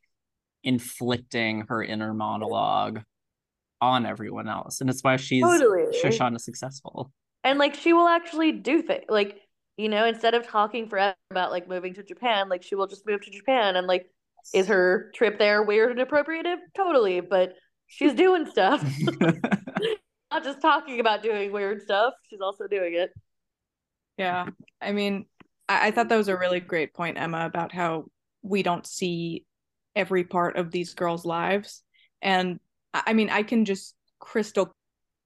inflicting 0.62 1.64
her 1.68 1.82
inner 1.82 2.14
monologue 2.14 3.00
on 3.80 4.04
everyone 4.04 4.48
else. 4.48 4.80
And 4.80 4.90
it's 4.90 5.02
why 5.02 5.16
she's 5.16 5.42
Totally. 5.42 5.86
Shoshanna 6.02 6.38
successful. 6.38 7.10
And 7.44 7.58
like 7.58 7.74
she 7.74 7.92
will 7.94 8.08
actually 8.08 8.52
do 8.52 8.82
things 8.82 9.04
like, 9.08 9.40
you 9.80 9.88
know, 9.88 10.04
instead 10.04 10.34
of 10.34 10.46
talking 10.46 10.88
forever 10.88 11.16
about 11.30 11.50
like 11.50 11.68
moving 11.68 11.94
to 11.94 12.02
Japan, 12.02 12.48
like 12.48 12.62
she 12.62 12.74
will 12.74 12.86
just 12.86 13.06
move 13.06 13.22
to 13.22 13.30
Japan 13.30 13.76
and 13.76 13.86
like 13.86 14.06
Is 14.52 14.66
her 14.68 15.10
trip 15.14 15.38
there 15.38 15.62
weird 15.62 15.98
and 15.98 16.06
appropriative? 16.08 16.58
Totally, 16.76 17.20
but 17.20 17.54
she's 17.86 18.14
doing 18.14 18.46
stuff. 18.46 18.84
Not 20.30 20.44
just 20.44 20.60
talking 20.60 21.00
about 21.00 21.22
doing 21.22 21.50
weird 21.52 21.82
stuff, 21.82 22.14
she's 22.28 22.40
also 22.40 22.66
doing 22.66 22.94
it. 22.94 23.10
Yeah. 24.18 24.48
I 24.80 24.92
mean, 24.92 25.26
I, 25.68 25.88
I 25.88 25.90
thought 25.90 26.08
that 26.10 26.16
was 26.16 26.28
a 26.28 26.36
really 26.36 26.60
great 26.60 26.92
point, 26.94 27.18
Emma, 27.18 27.46
about 27.46 27.72
how 27.72 28.06
we 28.42 28.62
don't 28.62 28.86
see 28.86 29.46
every 29.96 30.24
part 30.24 30.56
of 30.56 30.70
these 30.70 30.94
girls' 30.94 31.24
lives. 31.24 31.82
And 32.22 32.60
I 32.92 33.12
mean, 33.14 33.30
I 33.30 33.42
can 33.42 33.64
just 33.64 33.94
crystal 34.18 34.74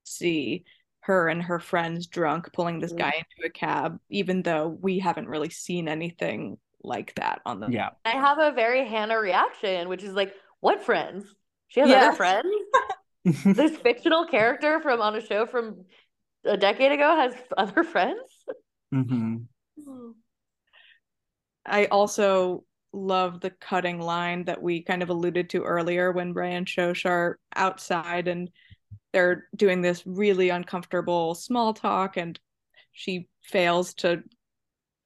see 0.04 0.64
her 1.04 1.28
and 1.28 1.42
her 1.42 1.58
friends 1.58 2.06
drunk 2.06 2.50
pulling 2.54 2.80
this 2.80 2.92
guy 2.92 3.12
into 3.12 3.46
a 3.46 3.50
cab, 3.50 4.00
even 4.08 4.42
though 4.42 4.68
we 4.68 4.98
haven't 4.98 5.28
really 5.28 5.50
seen 5.50 5.86
anything 5.86 6.56
like 6.82 7.14
that 7.16 7.40
on 7.44 7.60
the 7.60 7.70
yeah. 7.70 7.90
I 8.06 8.12
have 8.12 8.38
a 8.38 8.52
very 8.52 8.86
Hannah 8.86 9.18
reaction, 9.18 9.88
which 9.88 10.02
is 10.02 10.14
like, 10.14 10.34
what 10.60 10.82
friends? 10.82 11.26
She 11.68 11.80
has 11.80 11.90
Yeah. 11.90 12.08
other 12.08 12.16
friends? 12.16 12.54
this 13.44 13.76
fictional 13.76 14.26
character 14.26 14.80
from 14.80 15.02
on 15.02 15.14
a 15.14 15.20
show 15.20 15.44
from 15.46 15.84
a 16.44 16.56
decade 16.56 16.92
ago 16.92 17.16
has 17.16 17.34
other 17.56 17.84
friends? 17.84 18.20
hmm 18.90 19.36
I 21.66 21.86
also 21.86 22.64
love 22.92 23.40
the 23.40 23.50
cutting 23.50 24.00
line 24.00 24.44
that 24.44 24.62
we 24.62 24.82
kind 24.82 25.02
of 25.02 25.10
alluded 25.10 25.50
to 25.50 25.64
earlier 25.64 26.12
when 26.12 26.32
Ray 26.32 26.54
and 26.54 26.66
Shosh 26.66 27.34
outside 27.54 28.28
and 28.28 28.50
they're 29.14 29.48
doing 29.56 29.80
this 29.80 30.06
really 30.06 30.50
uncomfortable 30.50 31.34
small 31.34 31.72
talk 31.72 32.18
and 32.18 32.38
she 32.92 33.28
fails 33.42 33.94
to 33.94 34.22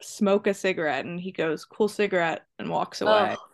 smoke 0.03 0.47
a 0.47 0.55
cigarette 0.55 1.05
and 1.05 1.21
he 1.21 1.33
goes, 1.33 1.65
Cool 1.65 1.89
cigarette 1.89 2.45
and 2.59 2.71
walks 2.71 3.01
away. 3.03 3.37
Oh, 3.39 3.49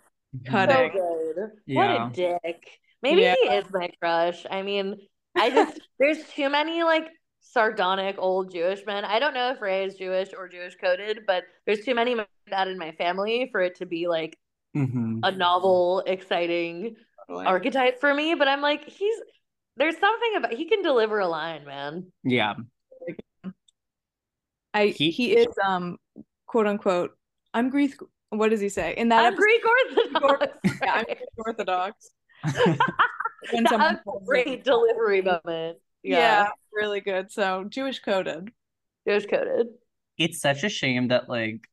Cutting. 0.50 0.90
so 0.92 0.98
good. 1.36 1.50
Yeah. 1.66 2.08
What 2.08 2.12
a 2.12 2.38
dick. 2.42 2.80
Maybe 3.02 3.22
Yeah. 3.22 3.34
he 3.42 3.48
is 3.56 3.64
my 3.72 3.90
crush. 4.00 4.46
I 4.50 4.62
mean, 4.62 4.96
I 5.36 5.50
just 5.50 5.80
there's 5.98 6.24
too 6.28 6.48
many 6.48 6.82
like 6.82 7.08
sardonic 7.40 8.16
old 8.18 8.52
Jewish 8.52 8.86
men. 8.86 9.04
I 9.04 9.18
don't 9.18 9.34
know 9.34 9.50
if 9.50 9.60
Ray 9.60 9.84
is 9.84 9.94
Jewish 9.94 10.30
or 10.36 10.48
Jewish 10.48 10.76
coded, 10.76 11.20
but 11.26 11.44
there's 11.66 11.84
too 11.84 11.94
many 11.94 12.12
of 12.14 12.26
that 12.50 12.68
in 12.68 12.78
my 12.78 12.92
family 12.92 13.48
for 13.52 13.60
it 13.60 13.76
to 13.76 13.86
be 13.86 14.08
like 14.08 14.38
hmm 14.74 15.20
a 15.22 15.30
novel, 15.30 16.02
exciting 16.06 16.96
Totally. 17.26 17.46
archetype 17.46 18.00
for 18.00 18.12
me. 18.12 18.34
But 18.34 18.48
I'm 18.48 18.60
like, 18.60 18.84
he's 18.88 19.16
there's 19.76 19.98
something 19.98 20.36
about 20.36 20.52
he 20.54 20.66
can 20.66 20.82
deliver 20.82 21.18
a 21.18 21.26
line, 21.28 21.64
man. 21.64 22.06
Yeah. 22.22 22.54
I 24.72 24.86
He- 24.88 25.10
he, 25.10 25.32
is 25.36 25.46
um 25.64 25.98
quote 26.46 26.66
unquote 26.66 27.12
I'm 27.52 27.70
Greek 27.70 27.94
what 28.30 28.50
does 28.50 28.60
he 28.60 28.68
say? 28.68 28.94
In 28.96 29.10
that 29.10 29.20
I'm 29.24 29.34
episode, 29.34 29.42
Greek 29.42 29.62
Orthodox. 29.64 30.58
yeah, 30.82 30.92
I'm 30.94 31.04
Greek 31.04 31.18
Orthodox. 31.38 32.10
When 33.52 33.64
That's 33.64 33.74
a 33.74 34.00
great 34.24 34.46
it- 34.48 34.64
delivery 34.64 35.20
moment. 35.20 35.78
Yeah. 36.02 36.18
Yeah, 36.18 36.48
really 36.72 37.00
good. 37.00 37.30
So 37.30 37.64
Jewish 37.68 38.00
coded. 38.00 38.48
Jewish 39.06 39.26
coded. 39.26 39.66
it's 40.18 40.40
such 40.40 40.64
a 40.64 40.68
shame 40.70 41.08
that 41.08 41.28
like 41.28 41.68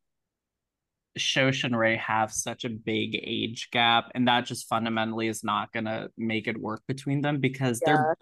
Shosh 1.17 1.63
and 1.63 1.77
Ray 1.77 1.97
have 1.97 2.31
such 2.31 2.63
a 2.63 2.69
big 2.69 3.15
age 3.21 3.69
gap, 3.71 4.11
and 4.15 4.27
that 4.27 4.45
just 4.45 4.67
fundamentally 4.67 5.27
is 5.27 5.43
not 5.43 5.71
gonna 5.71 6.09
make 6.17 6.47
it 6.47 6.59
work 6.59 6.81
between 6.87 7.21
them 7.21 7.39
because 7.39 7.79
they're. 7.85 8.15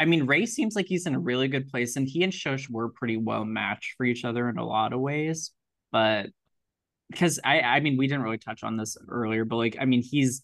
I 0.00 0.06
mean, 0.06 0.26
Ray 0.26 0.46
seems 0.46 0.74
like 0.74 0.86
he's 0.86 1.06
in 1.06 1.14
a 1.14 1.20
really 1.20 1.46
good 1.48 1.68
place, 1.68 1.96
and 1.96 2.08
he 2.08 2.24
and 2.24 2.32
Shosh 2.32 2.68
were 2.68 2.88
pretty 2.88 3.16
well 3.16 3.44
matched 3.44 3.94
for 3.96 4.04
each 4.04 4.24
other 4.24 4.48
in 4.48 4.58
a 4.58 4.66
lot 4.66 4.92
of 4.92 5.00
ways. 5.00 5.52
But 5.92 6.30
because 7.10 7.38
I, 7.44 7.60
I 7.60 7.80
mean, 7.80 7.96
we 7.96 8.06
didn't 8.08 8.22
really 8.22 8.38
touch 8.38 8.64
on 8.64 8.76
this 8.76 8.96
earlier, 9.08 9.44
but 9.44 9.56
like, 9.56 9.76
I 9.80 9.84
mean, 9.84 10.02
he's 10.02 10.42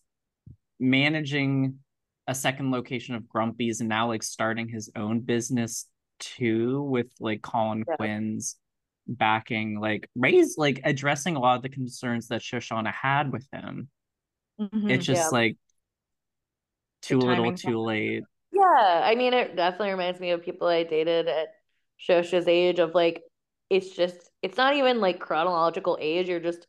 managing 0.79 1.79
a 2.27 2.35
second 2.35 2.71
location 2.71 3.15
of 3.15 3.29
Grumpy's 3.29 3.81
and 3.81 3.89
now 3.89 4.09
like 4.09 4.23
starting 4.23 4.69
his 4.69 4.91
own 4.95 5.21
business 5.21 5.87
too 6.21 6.83
with 6.83 7.09
like 7.19 7.43
Colin 7.43 7.85
Yeah. 7.89 7.97
Quinn's 7.97 8.57
backing. 9.11 9.79
Like 9.81 10.09
Ray's 10.17 10.57
like 10.57 10.81
addressing 10.85 11.37
a 11.37 11.41
lot 11.41 11.57
of 11.57 11.63
the 11.63 11.69
concerns 11.69 12.29
that 12.29 12.41
Shoshanna 12.41 12.93
had 12.93 13.33
with 13.33 13.47
him. 13.53 13.89
Mhm. 14.61 14.91
It's 14.91 15.05
just 15.05 15.33
Yeah. 15.33 15.39
like 15.39 15.57
too 17.03 17.19
little, 17.19 17.55
too 17.55 17.71
not 17.73 17.79
late. 17.81 18.25
Yeah, 18.53 19.03
I 19.05 19.15
mean, 19.15 19.33
it 19.33 19.57
definitely 19.57 19.91
reminds 19.91 20.21
me 20.21 20.31
of 20.31 20.43
people 20.43 20.69
I 20.69 20.83
dated 20.85 21.29
at 21.29 21.49
Shosha's 21.99 22.47
age 22.49 22.79
of 22.79 22.95
like, 22.95 23.23
it's 23.69 23.91
just, 23.91 24.31
it's 24.43 24.57
not 24.57 24.75
even 24.75 25.01
like 25.01 25.19
chronological 25.21 25.97
age. 26.01 26.29
You're 26.29 26.41
just 26.41 26.67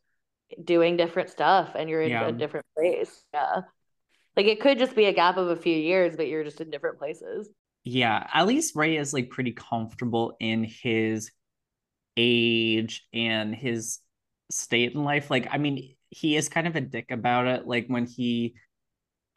doing 0.64 0.98
different 0.98 1.30
stuff 1.30 1.72
and 1.76 1.90
you're 1.90 2.02
in 2.02 2.10
Yeah. 2.12 2.28
a 2.28 2.32
different 2.32 2.66
place. 2.78 3.24
Yeah. 3.34 3.62
Like 4.38 4.46
it 4.46 4.62
could 4.62 4.80
just 4.80 4.96
be 4.96 5.06
a 5.06 5.14
gap 5.14 5.38
of 5.38 5.50
a 5.50 5.56
few 5.56 5.76
years, 5.76 6.16
but 6.16 6.28
you're 6.28 6.44
just 6.44 6.62
in 6.62 6.70
different 6.70 6.98
places. 7.00 7.50
Yeah, 7.84 8.28
at 8.34 8.46
least 8.48 8.76
Ray 8.76 8.96
is 8.98 9.12
like 9.12 9.30
pretty 9.30 9.52
comfortable 9.54 10.36
in 10.40 10.64
his 10.64 11.32
age 12.18 13.06
and 13.14 13.56
his 13.56 14.00
state 14.52 14.94
in 14.94 15.04
life. 15.04 15.30
Like, 15.30 15.48
I 15.52 15.58
mean, 15.58 15.96
he 16.10 16.36
is 16.36 16.50
kind 16.50 16.68
of 16.68 16.76
a 16.76 16.82
dick 16.82 17.12
about 17.12 17.48
it. 17.48 17.66
Like 17.68 17.88
when 17.88 18.06
he 18.06 18.56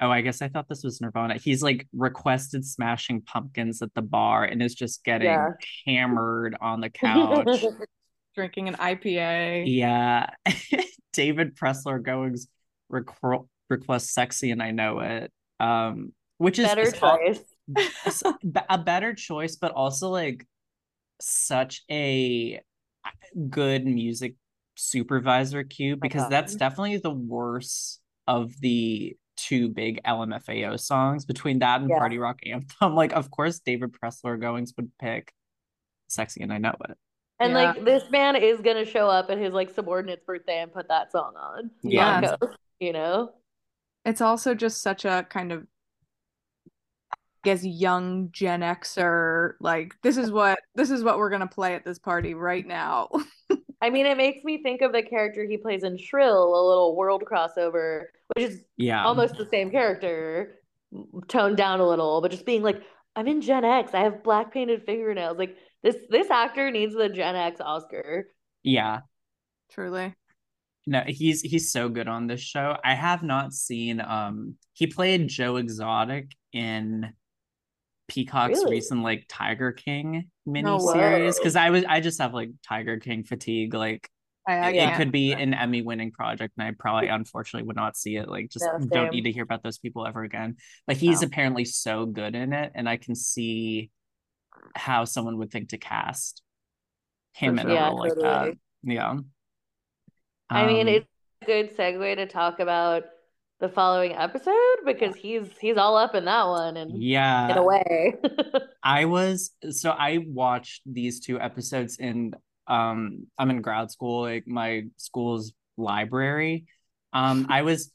oh, 0.00 0.10
I 0.10 0.20
guess 0.20 0.42
I 0.42 0.48
thought 0.48 0.68
this 0.68 0.82
was 0.82 1.00
Nirvana. 1.00 1.36
He's 1.38 1.62
like 1.62 1.86
requested 1.94 2.66
smashing 2.66 3.22
pumpkins 3.22 3.80
at 3.80 3.94
the 3.94 4.02
bar 4.02 4.44
and 4.44 4.62
is 4.62 4.74
just 4.74 5.04
getting 5.04 5.28
Yeah. 5.28 5.50
hammered 5.86 6.56
on 6.60 6.80
the 6.80 6.90
couch. 6.90 7.64
Drinking 8.34 8.68
an 8.68 8.74
IPA. 8.74 9.64
yeah. 9.66 10.30
David 11.12 11.56
Pressler 11.56 12.02
goes 12.02 12.48
requ- 12.92 13.46
request 13.70 14.12
sexy 14.12 14.50
and 14.50 14.60
I 14.62 14.72
know 14.72 14.98
it. 14.98 15.32
Um 15.60 16.12
which 16.38 16.58
is 16.58 16.66
Better 16.66 16.90
choice. 16.90 17.40
a 18.68 18.78
better 18.78 19.14
choice, 19.14 19.54
but 19.56 19.70
also 19.72 20.10
like 20.10 20.44
such 21.24 21.82
a 21.90 22.60
uh, 23.04 23.10
good 23.48 23.86
music 23.86 24.34
supervisor 24.76 25.62
cue 25.64 25.96
because 25.96 26.22
God. 26.22 26.32
that's 26.32 26.54
definitely 26.56 26.98
the 26.98 27.10
worst 27.10 28.00
of 28.26 28.52
the 28.60 29.16
two 29.36 29.68
big 29.68 30.00
LMFAO 30.04 30.78
songs 30.78 31.24
between 31.24 31.58
that 31.60 31.80
and 31.80 31.90
Yeah. 31.90 31.98
Party 31.98 32.18
Rock 32.18 32.40
Anthem. 32.46 32.94
Like, 32.94 33.12
of 33.12 33.30
course, 33.30 33.58
David 33.60 33.92
Pressler 33.92 34.40
goings 34.40 34.72
would 34.76 34.90
pick 34.98 35.32
"Sexy" 36.08 36.42
and 36.42 36.52
I 36.52 36.58
know 36.58 36.74
it. 36.88 36.96
And 37.40 37.52
Yeah. 37.52 37.72
like 37.72 37.84
this 37.84 38.08
man 38.10 38.36
is 38.36 38.60
gonna 38.60 38.84
show 38.84 39.08
up 39.08 39.30
at 39.30 39.38
his 39.38 39.52
like 39.52 39.70
subordinate's 39.70 40.24
birthday 40.24 40.60
and 40.60 40.72
put 40.72 40.88
that 40.88 41.10
song 41.12 41.34
on. 41.36 41.70
Yeah. 41.82 42.20
Marco, 42.20 42.54
you 42.78 42.92
know? 42.92 43.32
It's 44.04 44.20
also 44.20 44.54
just 44.54 44.82
such 44.82 45.04
a 45.04 45.26
kind 45.28 45.50
of 45.52 45.62
I 45.62 45.66
guess 47.44 47.64
young 47.64 48.30
Gen 48.32 48.60
Xer 48.60 49.54
like 49.60 49.94
this 50.02 50.16
is 50.16 50.30
what 50.30 50.58
this 50.74 50.90
is 50.90 51.04
what 51.04 51.18
we're 51.18 51.30
gonna 51.30 51.46
play 51.46 51.74
at 51.74 51.84
this 51.84 51.98
party 51.98 52.34
right 52.34 52.66
now. 52.66 53.08
I 53.82 53.90
mean, 53.90 54.06
it 54.06 54.16
makes 54.16 54.42
me 54.44 54.62
think 54.62 54.80
of 54.80 54.92
the 54.92 55.02
character 55.02 55.44
he 55.44 55.58
plays 55.58 55.84
in 55.84 55.98
Shrill, 55.98 56.54
a 56.54 56.62
little 56.68 56.96
world 56.96 57.24
crossover, 57.30 58.04
which 58.34 58.44
is 58.46 58.64
Yeah, 58.76 59.04
almost 59.04 59.36
the 59.36 59.46
same 59.46 59.70
character, 59.70 60.60
toned 61.28 61.56
down 61.56 61.80
a 61.80 61.86
little, 61.88 62.20
but 62.22 62.30
just 62.30 62.46
being 62.46 62.62
like, 62.62 62.82
I'm 63.16 63.28
in 63.28 63.40
Gen 63.42 63.64
X. 63.64 63.92
I 63.94 64.00
have 64.00 64.22
black 64.24 64.52
painted 64.52 64.84
fingernails. 64.86 65.38
Like 65.38 65.56
this, 65.82 65.96
this 66.10 66.30
actor 66.30 66.70
needs 66.70 66.94
the 66.94 67.08
Gen 67.08 67.36
X 67.36 67.60
Oscar. 67.60 68.28
yeah. 68.62 69.00
Truly. 69.68 70.14
No, 70.86 71.02
he's 71.06 71.40
he's 71.40 71.72
so 71.72 71.88
good 71.88 72.08
on 72.08 72.26
this 72.26 72.40
show. 72.42 72.76
I 72.84 72.94
have 72.94 73.22
not 73.22 73.52
seen 73.54 74.00
um 74.00 74.56
he 74.74 74.86
played 74.86 75.28
Joe 75.28 75.56
Exotic 75.56 76.32
in 76.52 77.12
Peacock's 78.08 78.64
Really? 78.64 78.76
recent 78.76 79.02
like 79.02 79.24
Tiger 79.28 79.72
King 79.72 80.30
miniseries 80.46 81.36
because 81.38 81.56
I 81.56 81.70
was 81.70 81.84
I 81.88 82.00
just 82.00 82.20
have 82.20 82.34
like 82.34 82.50
Tiger 82.66 82.98
King 82.98 83.24
fatigue. 83.24 83.74
Like 83.74 84.08
I, 84.46 84.70
it, 84.70 84.74
yeah. 84.74 84.96
could 84.96 85.10
be 85.10 85.32
an 85.32 85.54
Emmy 85.54 85.80
winning 85.82 86.10
project, 86.12 86.52
and 86.58 86.66
I 86.68 86.72
probably 86.78 87.08
unfortunately 87.08 87.66
would 87.66 87.76
not 87.76 87.96
see 87.96 88.16
it. 88.16 88.28
Like 88.28 88.50
just 88.50 88.70
No, 88.70 88.78
don't 88.78 89.10
need 89.10 89.22
to 89.22 89.32
hear 89.32 89.42
about 89.42 89.62
those 89.62 89.78
people 89.78 90.06
ever 90.06 90.22
again. 90.22 90.56
But 90.86 90.98
he's 90.98 91.22
apparently 91.22 91.64
so 91.64 92.04
good 92.06 92.34
in 92.34 92.52
it, 92.52 92.72
and 92.74 92.88
I 92.88 92.98
can 92.98 93.14
see 93.14 93.90
how 94.76 95.04
someone 95.04 95.38
would 95.38 95.50
think 95.50 95.70
to 95.70 95.78
cast 95.78 96.42
him 97.34 97.56
For 97.56 97.62
in 97.62 97.68
sure. 97.68 97.70
a 97.70 97.74
Yeah, 97.74 97.88
role 97.88 97.98
like 97.98 98.18
that. 98.20 98.20
totally. 98.44 98.58
Yeah. 98.82 99.18
I 100.50 100.66
mean, 100.66 100.88
Um, 100.88 100.94
it's 100.94 101.08
a 101.42 101.46
good 101.46 101.76
segue 101.76 102.16
to 102.16 102.26
talk 102.26 102.60
about 102.60 103.04
the 103.64 103.70
following 103.70 104.12
episode 104.12 104.76
because 104.84 105.16
he's 105.16 105.48
he's 105.58 105.78
all 105.78 105.96
up 105.96 106.14
in 106.14 106.26
that 106.26 106.46
one 106.46 106.76
and 106.76 107.02
yeah. 107.02 107.50
in 107.50 107.56
a 107.56 107.62
way. 107.62 108.14
I 108.82 109.06
was 109.06 109.52
so 109.70 109.90
I 109.90 110.18
watched 110.26 110.82
these 110.84 111.20
two 111.20 111.40
episodes 111.40 111.96
in 111.96 112.34
um 112.66 113.26
I'm 113.38 113.48
in 113.48 113.62
grad 113.62 113.90
school, 113.90 114.20
like 114.20 114.46
my 114.46 114.82
school's 114.98 115.54
library. 115.78 116.66
Um 117.14 117.46
I 117.48 117.62
was 117.62 117.90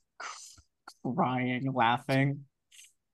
crying, 1.03 1.71
laughing. 1.71 2.45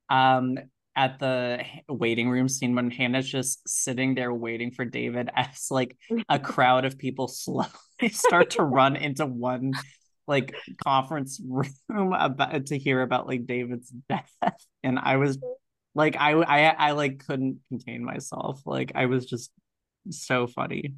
Um 0.08 0.56
at 0.96 1.18
the 1.18 1.62
waiting 1.90 2.30
room 2.30 2.48
scene 2.48 2.74
when 2.74 2.90
Hannah's 2.90 3.28
just 3.28 3.68
sitting 3.68 4.14
there 4.14 4.32
waiting 4.32 4.70
for 4.70 4.86
David 4.86 5.28
as 5.36 5.66
like 5.70 5.94
a 6.30 6.38
crowd 6.38 6.86
of 6.86 6.96
people 6.96 7.28
slowly 7.28 7.68
start 8.10 8.48
to 8.52 8.62
run 8.62 8.96
into 8.96 9.26
one 9.26 9.72
like 10.26 10.54
conference 10.82 11.40
room 11.88 12.12
about 12.12 12.66
to 12.66 12.78
hear 12.78 13.02
about 13.02 13.26
like 13.26 13.46
David's 13.46 13.88
death, 14.08 14.32
and 14.82 14.98
I 14.98 15.16
was 15.16 15.38
like, 15.94 16.16
I 16.16 16.32
I 16.32 16.68
I 16.68 16.90
like 16.92 17.24
couldn't 17.26 17.60
contain 17.68 18.04
myself. 18.04 18.62
Like 18.66 18.92
I 18.94 19.06
was 19.06 19.26
just 19.26 19.50
so 20.10 20.46
funny. 20.46 20.94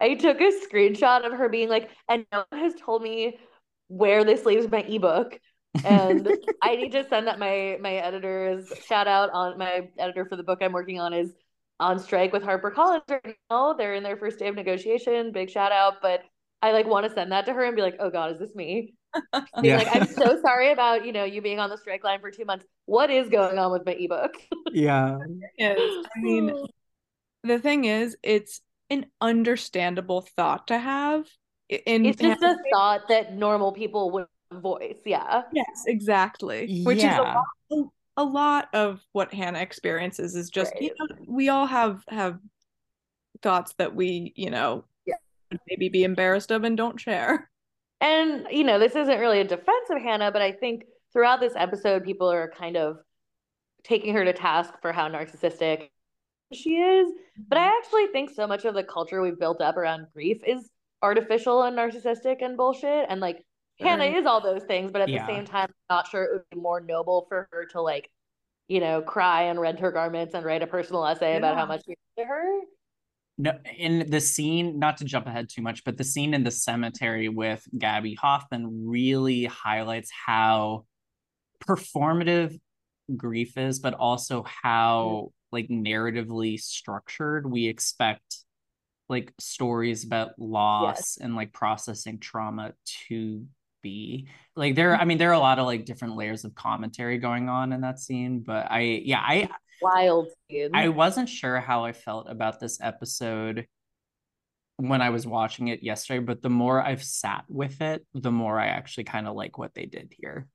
I 0.00 0.14
took 0.14 0.40
a 0.40 0.50
screenshot 0.66 1.24
of 1.24 1.32
her 1.32 1.48
being 1.48 1.68
like, 1.68 1.88
and 2.08 2.26
no 2.32 2.44
one 2.48 2.60
has 2.60 2.74
told 2.74 3.02
me 3.02 3.38
where 3.88 4.24
this 4.24 4.44
leaves 4.44 4.70
my 4.70 4.80
ebook. 4.80 5.38
and 5.84 6.28
I 6.62 6.76
need 6.76 6.92
to 6.92 7.08
send 7.08 7.28
that 7.28 7.38
my 7.38 7.78
my 7.80 7.94
editors 7.94 8.72
shout 8.86 9.06
out 9.06 9.30
on 9.32 9.58
my 9.58 9.88
editor 9.98 10.26
for 10.26 10.36
the 10.36 10.42
book 10.42 10.58
I'm 10.60 10.72
working 10.72 11.00
on 11.00 11.12
is 11.12 11.32
on 11.80 11.98
strike 11.98 12.32
with 12.32 12.42
HarperCollins 12.42 13.02
right 13.08 13.36
now. 13.50 13.72
They're 13.72 13.94
in 13.94 14.02
their 14.02 14.16
first 14.16 14.38
day 14.38 14.48
of 14.48 14.54
negotiation. 14.54 15.32
Big 15.32 15.50
shout 15.50 15.72
out. 15.72 15.94
But 16.00 16.22
I 16.62 16.72
like 16.72 16.86
want 16.86 17.06
to 17.06 17.12
send 17.12 17.32
that 17.32 17.46
to 17.46 17.52
her 17.52 17.64
and 17.64 17.74
be 17.74 17.82
like, 17.82 17.96
oh 17.98 18.10
God, 18.10 18.32
is 18.32 18.38
this 18.38 18.54
me? 18.54 18.94
yeah. 19.62 19.78
like, 19.78 19.94
I'm 19.94 20.06
so 20.06 20.40
sorry 20.40 20.72
about, 20.72 21.04
you 21.04 21.12
know, 21.12 21.24
you 21.24 21.42
being 21.42 21.58
on 21.58 21.68
the 21.68 21.76
strike 21.76 22.04
line 22.04 22.20
for 22.20 22.30
two 22.30 22.44
months. 22.44 22.64
What 22.86 23.10
is 23.10 23.28
going 23.28 23.58
on 23.58 23.72
with 23.72 23.84
my 23.84 23.92
ebook? 23.92 24.34
yeah. 24.72 25.18
I 25.60 25.76
mean, 26.20 26.54
the 27.42 27.58
thing 27.58 27.84
is, 27.84 28.16
it's 28.22 28.60
an 28.90 29.06
understandable 29.20 30.22
thought 30.36 30.68
to 30.68 30.78
have. 30.78 31.26
In 31.68 32.06
it's 32.06 32.20
just 32.20 32.42
a 32.42 32.56
thought 32.72 33.08
that 33.08 33.34
normal 33.34 33.72
people 33.72 34.10
would 34.12 34.26
voice. 34.52 35.00
Yeah. 35.04 35.42
Yes, 35.52 35.84
exactly. 35.86 36.82
Which 36.82 36.98
yeah. 36.98 37.14
is 37.14 37.18
a 37.18 37.74
lot, 37.74 37.92
a 38.16 38.24
lot 38.24 38.68
of 38.74 39.00
what 39.12 39.32
Hannah 39.32 39.60
experiences 39.60 40.36
is 40.36 40.50
just 40.50 40.72
right. 40.74 40.82
you 40.82 40.94
know 40.98 41.16
we 41.26 41.48
all 41.48 41.66
have 41.66 42.02
have 42.08 42.38
thoughts 43.40 43.74
that 43.78 43.94
we 43.94 44.32
you 44.36 44.50
know 44.50 44.84
yeah. 44.84 44.91
Maybe 45.68 45.88
be 45.88 46.04
embarrassed 46.04 46.50
of 46.50 46.64
and 46.64 46.76
don't 46.76 47.00
share. 47.00 47.50
And 48.00 48.46
you 48.50 48.64
know 48.64 48.78
this 48.78 48.96
isn't 48.96 49.20
really 49.20 49.40
a 49.40 49.44
defense 49.44 49.88
of 49.90 50.02
Hannah, 50.02 50.32
but 50.32 50.42
I 50.42 50.52
think 50.52 50.84
throughout 51.12 51.40
this 51.40 51.54
episode 51.56 52.04
people 52.04 52.30
are 52.30 52.50
kind 52.50 52.76
of 52.76 52.98
taking 53.84 54.14
her 54.14 54.24
to 54.24 54.32
task 54.32 54.74
for 54.80 54.92
how 54.92 55.08
narcissistic 55.08 55.88
she 56.52 56.76
is. 56.76 57.12
But 57.48 57.58
I 57.58 57.62
mm-hmm. 57.62 57.70
actually 57.78 58.06
think 58.08 58.30
so 58.30 58.46
much 58.46 58.64
of 58.64 58.74
the 58.74 58.84
culture 58.84 59.22
we've 59.22 59.38
built 59.38 59.60
up 59.60 59.76
around 59.76 60.06
grief 60.12 60.38
is 60.46 60.70
artificial 61.02 61.62
and 61.62 61.76
narcissistic 61.76 62.42
and 62.42 62.56
bullshit. 62.56 63.06
And 63.08 63.20
like 63.20 63.44
Hannah 63.80 64.04
is 64.04 64.26
all 64.26 64.40
those 64.40 64.64
things, 64.64 64.92
but 64.92 65.00
at 65.00 65.08
yeah. 65.08 65.26
the 65.26 65.32
same 65.32 65.44
time, 65.44 65.68
I'm 65.68 65.96
not 65.96 66.08
sure 66.08 66.24
it 66.24 66.32
would 66.32 66.50
be 66.50 66.60
more 66.60 66.80
noble 66.80 67.26
for 67.28 67.48
her 67.50 67.66
to 67.72 67.80
like, 67.80 68.10
you 68.68 68.80
know, 68.80 69.02
cry 69.02 69.44
and 69.44 69.60
rent 69.60 69.80
her 69.80 69.90
garments 69.90 70.34
and 70.34 70.44
write 70.44 70.62
a 70.62 70.66
personal 70.66 71.04
essay 71.04 71.32
yeah. 71.32 71.38
about 71.38 71.56
how 71.56 71.66
much 71.66 71.82
you 71.86 71.94
to 72.18 72.24
her. 72.24 72.60
No, 73.42 73.58
in 73.76 74.08
the 74.08 74.20
scene, 74.20 74.78
not 74.78 74.98
to 74.98 75.04
jump 75.04 75.26
ahead 75.26 75.48
too 75.48 75.62
much, 75.62 75.82
but 75.82 75.96
the 75.96 76.04
scene 76.04 76.32
in 76.32 76.44
the 76.44 76.52
cemetery 76.52 77.28
with 77.28 77.66
Gaby 77.76 78.14
Hoffmann 78.14 78.86
really 78.86 79.46
highlights 79.46 80.12
how 80.12 80.84
performative 81.66 82.56
grief 83.16 83.58
is, 83.58 83.80
but 83.80 83.94
also 83.94 84.44
how 84.44 85.32
like 85.50 85.68
narratively 85.68 86.60
structured 86.60 87.50
we 87.50 87.66
expect 87.66 88.36
like 89.08 89.32
stories 89.40 90.04
about 90.04 90.38
loss 90.38 90.96
yes. 90.96 91.18
and 91.20 91.34
like 91.34 91.52
processing 91.52 92.20
trauma 92.20 92.74
to 93.08 93.44
be. 93.82 94.28
Like 94.54 94.76
there 94.76 94.92
mm-hmm. 94.92 95.02
i 95.02 95.04
mean 95.04 95.18
there 95.18 95.30
are 95.30 95.32
a 95.32 95.40
lot 95.40 95.58
of 95.58 95.66
like 95.66 95.84
different 95.84 96.14
layers 96.14 96.44
of 96.44 96.54
commentary 96.54 97.18
going 97.18 97.48
on 97.48 97.72
in 97.72 97.80
that 97.80 97.98
scene 97.98 98.40
but 98.40 98.70
i 98.70 98.80
yeah 98.80 99.18
i 99.18 99.48
wild 99.82 100.28
i 100.74 100.88
wasn't 100.88 101.28
sure 101.28 101.60
how 101.60 101.84
i 101.84 101.92
felt 101.92 102.28
about 102.28 102.60
this 102.60 102.78
episode 102.80 103.66
when 104.76 105.02
i 105.02 105.10
was 105.10 105.26
watching 105.26 105.68
it 105.68 105.82
yesterday 105.82 106.18
but 106.24 106.42
the 106.42 106.50
more 106.50 106.82
i've 106.82 107.02
sat 107.02 107.44
with 107.48 107.80
it 107.80 108.06
the 108.14 108.30
more 108.32 108.58
i 108.58 108.66
actually 108.66 109.04
kind 109.04 109.26
of 109.26 109.34
like 109.34 109.58
what 109.58 109.74
they 109.74 109.86
did 109.86 110.12
here 110.16 110.46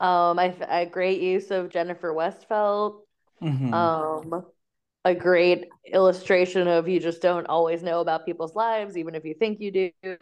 um 0.00 0.38
I, 0.38 0.54
a 0.68 0.86
great 0.86 1.20
use 1.20 1.50
of 1.50 1.70
jennifer 1.70 2.12
westfeldt 2.12 3.00
mm-hmm. 3.42 3.74
um 3.74 4.44
a 5.04 5.14
great 5.14 5.66
illustration 5.92 6.68
of 6.68 6.88
you 6.88 7.00
just 7.00 7.22
don't 7.22 7.46
always 7.46 7.82
know 7.82 8.00
about 8.00 8.26
people's 8.26 8.54
lives 8.54 8.96
even 8.96 9.14
if 9.14 9.24
you 9.24 9.34
think 9.34 9.60
you 9.60 9.70
do 9.70 10.18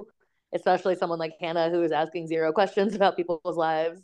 especially 0.57 0.97
someone 0.97 1.19
like 1.19 1.35
Hannah 1.41 1.71
who 1.71 1.83
is 1.83 1.93
asking 1.93 2.27
zero 2.27 2.53
questions 2.53 2.95
about 2.97 3.17
people's 3.17 3.57
lives. 3.57 4.03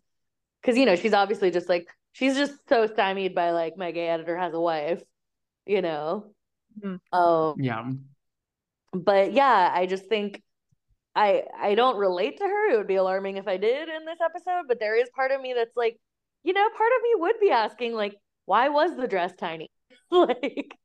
Cause 0.62 0.77
you 0.77 0.87
know, 0.87 0.95
she's 0.95 1.12
obviously 1.12 1.51
just 1.51 1.68
like 1.68 1.89
she's 2.12 2.36
just 2.36 2.54
so 2.68 2.86
stymied 2.86 3.34
by 3.34 3.50
like 3.50 3.76
my 3.76 3.90
gay 3.90 4.08
editor 4.08 4.36
has 4.36 4.54
a 4.54 4.60
wife, 4.60 5.02
you 5.66 5.82
know. 5.82 6.32
Mm-hmm. 6.78 7.18
Um 7.18 7.54
yeah. 7.58 7.90
But 8.92 9.32
yeah, 9.32 9.70
I 9.74 9.86
just 9.86 10.06
think 10.06 10.42
I 11.14 11.44
I 11.58 11.74
don't 11.74 11.96
relate 11.96 12.38
to 12.38 12.44
her. 12.44 12.72
It 12.72 12.76
would 12.76 12.86
be 12.86 12.96
alarming 12.96 13.36
if 13.36 13.48
I 13.48 13.56
did 13.56 13.88
in 13.88 14.04
this 14.04 14.18
episode, 14.24 14.64
but 14.68 14.80
there 14.80 14.96
is 14.96 15.08
part 15.14 15.30
of 15.30 15.40
me 15.40 15.54
that's 15.54 15.76
like, 15.76 15.98
you 16.42 16.52
know, 16.52 16.68
part 16.76 16.92
of 16.96 17.02
me 17.02 17.20
would 17.20 17.40
be 17.40 17.50
asking 17.50 17.94
like, 17.94 18.16
why 18.46 18.68
was 18.68 18.96
the 18.96 19.08
dress 19.08 19.32
tiny? 19.38 19.70
like 20.10 20.76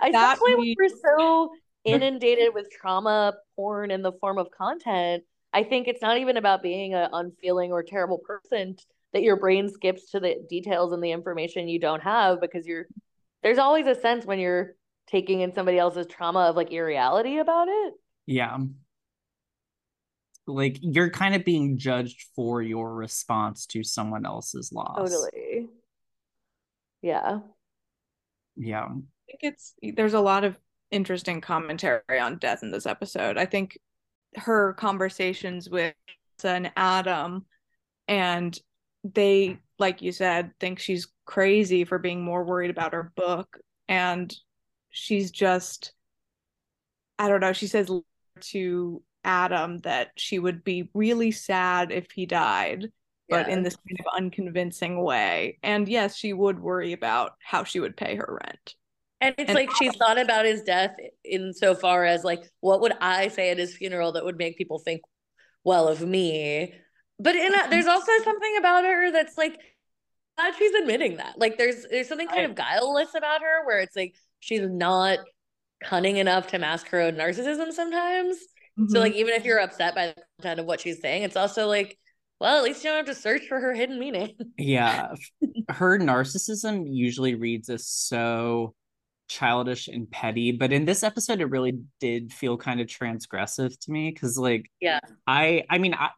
I 0.00 0.08
especially 0.08 0.76
we're 0.78 0.88
so 0.88 1.50
inundated 1.84 2.52
with 2.52 2.70
trauma 2.70 3.34
porn 3.54 3.90
in 3.90 4.02
the 4.02 4.12
form 4.12 4.38
of 4.38 4.50
content, 4.50 5.22
I 5.52 5.62
think 5.62 5.88
it's 5.88 6.02
not 6.02 6.18
even 6.18 6.36
about 6.36 6.62
being 6.62 6.94
an 6.94 7.08
unfeeling 7.12 7.72
or 7.72 7.82
terrible 7.82 8.18
person 8.18 8.76
that 9.16 9.22
your 9.22 9.36
brain 9.36 9.70
skips 9.70 10.10
to 10.10 10.20
the 10.20 10.36
details 10.46 10.92
and 10.92 11.02
the 11.02 11.10
information 11.10 11.68
you 11.68 11.80
don't 11.80 12.02
have 12.02 12.38
because 12.38 12.66
you're 12.66 12.84
there's 13.42 13.56
always 13.56 13.86
a 13.86 13.94
sense 13.94 14.26
when 14.26 14.38
you're 14.38 14.74
taking 15.06 15.40
in 15.40 15.54
somebody 15.54 15.78
else's 15.78 16.06
trauma 16.06 16.40
of 16.40 16.56
like 16.56 16.70
irreality 16.70 17.38
about 17.38 17.68
it. 17.68 17.94
Yeah. 18.26 18.58
Like 20.46 20.78
you're 20.82 21.08
kind 21.08 21.34
of 21.34 21.46
being 21.46 21.78
judged 21.78 22.26
for 22.36 22.60
your 22.60 22.94
response 22.94 23.64
to 23.68 23.82
someone 23.82 24.26
else's 24.26 24.70
loss. 24.70 24.98
Totally. 24.98 25.68
Yeah. 27.00 27.38
Yeah. 28.54 28.84
I 28.84 28.92
think 29.26 29.40
it's 29.40 29.74
there's 29.96 30.12
a 30.12 30.20
lot 30.20 30.44
of 30.44 30.58
interesting 30.90 31.40
commentary 31.40 32.20
on 32.20 32.36
death 32.36 32.62
in 32.62 32.70
this 32.70 32.84
episode. 32.84 33.38
I 33.38 33.46
think 33.46 33.78
her 34.36 34.74
conversations 34.74 35.70
with 35.70 35.94
and 36.44 36.70
Adam 36.76 37.46
and 38.08 38.58
they 39.14 39.58
like 39.78 40.02
you 40.02 40.12
said 40.12 40.52
think 40.58 40.78
she's 40.78 41.08
crazy 41.24 41.84
for 41.84 41.98
being 41.98 42.22
more 42.22 42.44
worried 42.44 42.70
about 42.70 42.92
her 42.92 43.12
book 43.16 43.58
and 43.88 44.34
she's 44.90 45.30
just 45.30 45.92
I 47.18 47.28
don't 47.28 47.40
know 47.40 47.52
she 47.52 47.66
says 47.66 47.90
to 48.40 49.02
Adam 49.24 49.78
that 49.78 50.10
she 50.16 50.38
would 50.38 50.62
be 50.62 50.88
really 50.94 51.30
sad 51.30 51.90
if 51.90 52.10
he 52.10 52.26
died 52.26 52.86
but 53.28 53.48
yeah. 53.48 53.54
in 53.54 53.62
this 53.62 53.76
kind 53.76 53.98
of 54.00 54.06
unconvincing 54.16 55.02
way 55.02 55.58
and 55.62 55.88
yes 55.88 56.16
she 56.16 56.32
would 56.32 56.60
worry 56.60 56.92
about 56.92 57.32
how 57.42 57.64
she 57.64 57.80
would 57.80 57.96
pay 57.96 58.16
her 58.16 58.38
rent 58.42 58.76
and 59.20 59.34
it's 59.38 59.48
and 59.48 59.56
like 59.56 59.70
she's 59.76 59.96
thought 59.96 60.18
about 60.18 60.44
his 60.44 60.62
death 60.62 60.94
in 61.24 61.52
so 61.54 61.74
far 61.74 62.04
as 62.04 62.22
like, 62.22 62.50
what 62.60 62.80
would 62.80 62.92
I 63.00 63.28
say 63.28 63.50
at 63.50 63.58
his 63.58 63.74
funeral 63.74 64.12
that 64.12 64.24
would 64.24 64.36
make 64.36 64.58
people 64.58 64.78
think 64.78 65.00
well 65.64 65.88
of 65.88 66.02
me? 66.02 66.74
But 67.18 67.36
in 67.36 67.54
a, 67.54 67.70
there's 67.70 67.86
also 67.86 68.12
something 68.24 68.56
about 68.58 68.84
her 68.84 69.10
that's 69.10 69.38
like, 69.38 69.58
glad 70.36 70.54
she's 70.54 70.74
admitting 70.74 71.16
that. 71.16 71.38
Like 71.38 71.58
there's 71.58 71.86
there's 71.90 72.08
something 72.08 72.28
kind 72.28 72.44
of 72.44 72.54
guileless 72.54 73.14
about 73.14 73.42
her 73.42 73.66
where 73.66 73.80
it's 73.80 73.96
like 73.96 74.14
she's 74.40 74.68
not 74.68 75.18
cunning 75.82 76.16
enough 76.16 76.48
to 76.48 76.58
mask 76.58 76.88
her 76.88 77.00
own 77.00 77.14
narcissism 77.14 77.72
sometimes. 77.72 78.36
Mm-hmm. 78.78 78.88
So 78.88 79.00
like 79.00 79.14
even 79.14 79.34
if 79.34 79.44
you're 79.44 79.60
upset 79.60 79.94
by 79.94 80.08
the 80.08 80.22
content 80.38 80.60
of 80.60 80.66
what 80.66 80.80
she's 80.80 81.00
saying, 81.00 81.22
it's 81.22 81.36
also 81.36 81.66
like, 81.66 81.98
well, 82.40 82.58
at 82.58 82.64
least 82.64 82.84
you 82.84 82.90
don't 82.90 82.98
have 82.98 83.14
to 83.14 83.20
search 83.20 83.46
for 83.48 83.58
her 83.58 83.74
hidden 83.74 83.98
meaning. 83.98 84.34
Yeah. 84.58 85.14
her 85.68 85.98
narcissism 85.98 86.84
usually 86.86 87.34
reads 87.34 87.70
as 87.70 87.86
so 87.86 88.74
childish 89.28 89.88
and 89.88 90.08
petty 90.08 90.52
but 90.52 90.72
in 90.72 90.84
this 90.84 91.02
episode 91.02 91.40
it 91.40 91.46
really 91.46 91.76
did 91.98 92.32
feel 92.32 92.56
kind 92.56 92.80
of 92.80 92.86
transgressive 92.86 93.76
to 93.80 93.90
me 93.90 94.08
because 94.08 94.38
like 94.38 94.70
yeah 94.80 95.00
i 95.26 95.64
i 95.68 95.78
mean 95.78 95.94
I, 95.94 96.10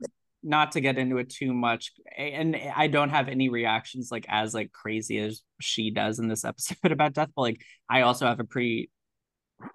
not 0.43 0.73
to 0.73 0.81
get 0.81 0.99
into 0.99 1.19
it 1.19 1.29
too 1.29 1.53
much 1.53 1.93
and 2.17 2.57
i 2.77 2.87
don't 2.87 3.11
have 3.11 3.29
any 3.29 3.49
reactions 3.49 4.11
like 4.11 4.25
as 4.29 4.55
like 4.55 4.71
crazy 4.73 5.19
as 5.19 5.43
she 5.61 5.91
does 5.91 6.19
in 6.19 6.29
this 6.29 6.45
episode 6.45 6.93
about 6.93 7.13
death 7.13 7.31
but 7.35 7.43
like 7.43 7.61
i 7.89 8.03
also 8.03 8.27
have 8.27 8.41
a 8.41 8.45
pretty 8.45 8.91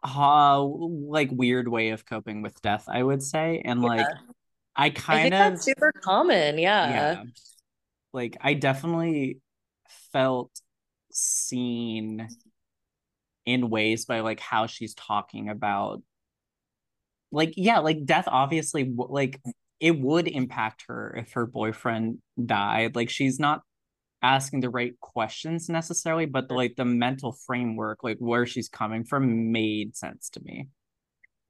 uh 0.03 0.63
like 0.63 1.29
weird 1.31 1.67
way 1.67 1.89
of 1.89 2.05
coping 2.05 2.41
with 2.41 2.61
death 2.61 2.85
i 2.87 3.03
would 3.03 3.21
say 3.21 3.61
and 3.65 3.81
yeah. 3.81 3.87
like 3.87 4.07
i 4.75 4.89
kind 4.89 5.35
I 5.35 5.47
of 5.47 5.61
super 5.61 5.91
common 5.91 6.57
yeah. 6.57 6.89
yeah 6.89 7.23
like 8.13 8.37
i 8.39 8.53
definitely 8.53 9.39
felt 10.13 10.51
seen 11.11 12.27
in 13.45 13.69
ways 13.69 14.05
by 14.05 14.21
like 14.21 14.39
how 14.39 14.67
she's 14.67 14.93
talking 14.93 15.49
about 15.49 16.01
like 17.31 17.53
yeah 17.57 17.79
like 17.79 18.05
death 18.05 18.25
obviously 18.27 18.93
like 18.95 19.41
it 19.79 19.99
would 19.99 20.27
impact 20.27 20.85
her 20.87 21.15
if 21.17 21.33
her 21.33 21.45
boyfriend 21.45 22.19
died 22.43 22.95
like 22.95 23.09
she's 23.09 23.39
not 23.39 23.61
asking 24.21 24.61
the 24.61 24.69
right 24.69 24.97
questions 25.01 25.69
necessarily 25.69 26.25
but 26.25 26.47
the, 26.47 26.53
like 26.53 26.75
the 26.75 26.85
mental 26.85 27.33
framework 27.45 28.03
like 28.03 28.17
where 28.19 28.45
she's 28.45 28.69
coming 28.69 29.03
from 29.03 29.51
made 29.51 29.95
sense 29.95 30.29
to 30.29 30.41
me 30.43 30.67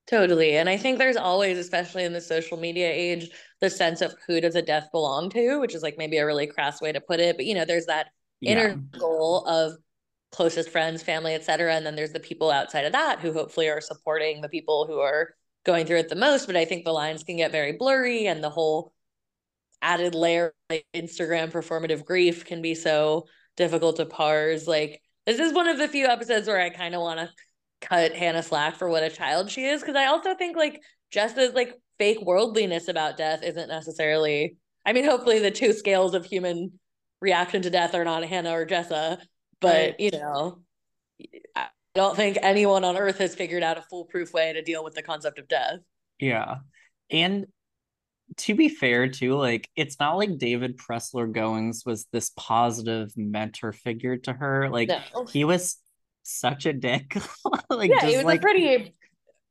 Totally. 0.06 0.58
And 0.58 0.68
I 0.68 0.76
think 0.78 0.98
there's 0.98 1.16
always, 1.16 1.58
especially 1.58 2.04
in 2.04 2.12
the 2.12 2.20
social 2.20 2.58
media 2.58 2.92
age, 2.92 3.30
the 3.62 3.70
sense 3.70 4.02
of 4.02 4.14
who 4.28 4.42
does 4.42 4.56
a 4.56 4.62
death 4.62 4.90
belong 4.92 5.30
to, 5.30 5.60
which 5.62 5.74
is 5.74 5.82
like 5.82 5.98
maybe 5.98 6.18
a 6.18 6.26
really 6.26 6.46
crass 6.48 6.82
way 6.82 6.92
to 6.92 7.00
put 7.00 7.22
it. 7.22 7.38
But 7.38 7.46
you 7.46 7.56
know, 7.56 7.64
there's 7.64 7.86
that 7.86 8.08
inner 8.44 8.68
Yeah. 8.70 9.00
goal 9.00 9.46
of 9.46 9.78
closest 10.32 10.70
friends, 10.70 11.04
family, 11.04 11.36
etc. 11.36 11.74
And 11.76 11.86
then 11.86 11.96
there's 11.96 12.12
the 12.12 12.20
people 12.20 12.52
outside 12.52 12.84
of 12.86 12.92
that 12.92 13.20
who 13.22 13.32
hopefully 13.32 13.70
are 13.70 13.80
supporting 13.80 14.42
the 14.42 14.50
people 14.50 14.88
who 14.88 15.00
are 15.00 15.36
going 15.66 15.86
through 15.86 16.00
it 16.00 16.10
the 16.10 16.16
most. 16.16 16.46
But 16.48 16.56
I 16.56 16.66
think 16.66 16.86
the 16.86 16.92
lines 16.92 17.24
can 17.24 17.38
get 17.38 17.52
very 17.52 17.74
blurry 17.74 18.28
and 18.28 18.44
the 18.44 18.50
whole 18.50 18.94
added 19.82 20.16
layer 20.16 20.48
of 20.48 20.54
like, 20.70 20.86
Instagram 20.94 21.52
performative 21.52 22.06
grief 22.06 22.46
can 22.46 22.62
be 22.62 22.76
so 22.76 23.28
difficult 23.58 23.98
to 23.98 24.06
parse. 24.06 24.68
Like 24.68 25.02
this 25.26 25.40
is 25.40 25.54
one 25.54 25.68
of 25.68 25.78
the 25.78 25.88
few 25.88 26.06
episodes 26.06 26.48
where 26.48 26.60
I 26.60 26.70
kind 26.70 26.96
of 26.96 27.02
want 27.02 27.20
to 27.20 27.30
cut 27.82 28.14
Hannah 28.14 28.44
slack 28.44 28.78
for 28.78 28.90
what 28.90 29.04
a 29.04 29.10
child 29.10 29.52
she 29.52 29.66
is 29.66 29.82
because 29.82 29.96
I 29.96 30.06
also 30.06 30.36
think 30.36 30.56
like 30.56 30.82
Jessa's 31.14 31.54
like 31.54 31.74
fake 32.00 32.22
worldliness 32.22 32.88
about 32.88 33.18
death 33.18 33.44
isn't 33.44 33.68
necessarily. 33.68 34.58
I 34.86 34.94
mean, 34.94 35.06
hopefully 35.06 35.40
the 35.40 35.52
two 35.52 35.74
scales 35.74 36.14
of 36.14 36.26
human 36.26 36.80
reaction 37.22 37.62
to 37.62 37.70
death 37.70 37.94
are 37.96 38.04
not 38.06 38.24
Hannah 38.24 38.52
or 38.52 38.66
Jessa, 38.66 39.20
but 39.62 39.68
Right. 39.70 39.96
you 40.00 40.12
know, 40.12 40.60
I 41.56 41.68
don't 41.96 42.16
think 42.16 42.38
anyone 42.42 42.84
on 42.84 42.98
earth 42.98 43.20
has 43.20 43.36
figured 43.36 43.64
out 43.64 43.78
a 43.78 43.82
foolproof 43.84 44.34
way 44.34 44.54
to 44.54 44.62
deal 44.62 44.84
with 44.84 44.96
the 44.96 45.02
concept 45.04 45.40
of 45.40 45.48
death. 45.48 45.80
Yeah. 46.20 46.58
And 47.12 47.46
to 48.38 48.56
be 48.56 48.70
fair 48.70 49.08
too, 49.10 49.36
like 49.36 49.70
it's 49.76 50.00
not 50.00 50.18
like 50.18 50.38
David 50.38 50.78
Pressler 50.78 51.32
Goings 51.32 51.84
was 51.86 52.08
this 52.12 52.32
positive 52.36 53.12
mentor 53.16 53.72
figure 53.72 54.18
to 54.18 54.34
her. 54.34 54.70
Like 54.70 54.90
No. 54.90 55.26
he 55.26 55.44
was 55.44 55.78
such 56.24 56.66
a 56.66 56.74
dick. 56.74 57.16
like 57.70 57.92
yeah, 57.92 58.06
he 58.06 58.16
was 58.16 58.26
like 58.26 58.42
pretty 58.42 58.96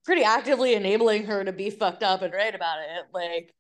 pretty 0.05 0.25
actively 0.25 0.75
enabling 0.75 1.27
her 1.27 1.45
to 1.45 1.53
be 1.53 1.71
fucked 1.71 2.03
up 2.03 2.23
and 2.23 2.33
write 2.33 2.57
about 2.57 2.79
it. 2.81 3.05
Like 3.13 3.55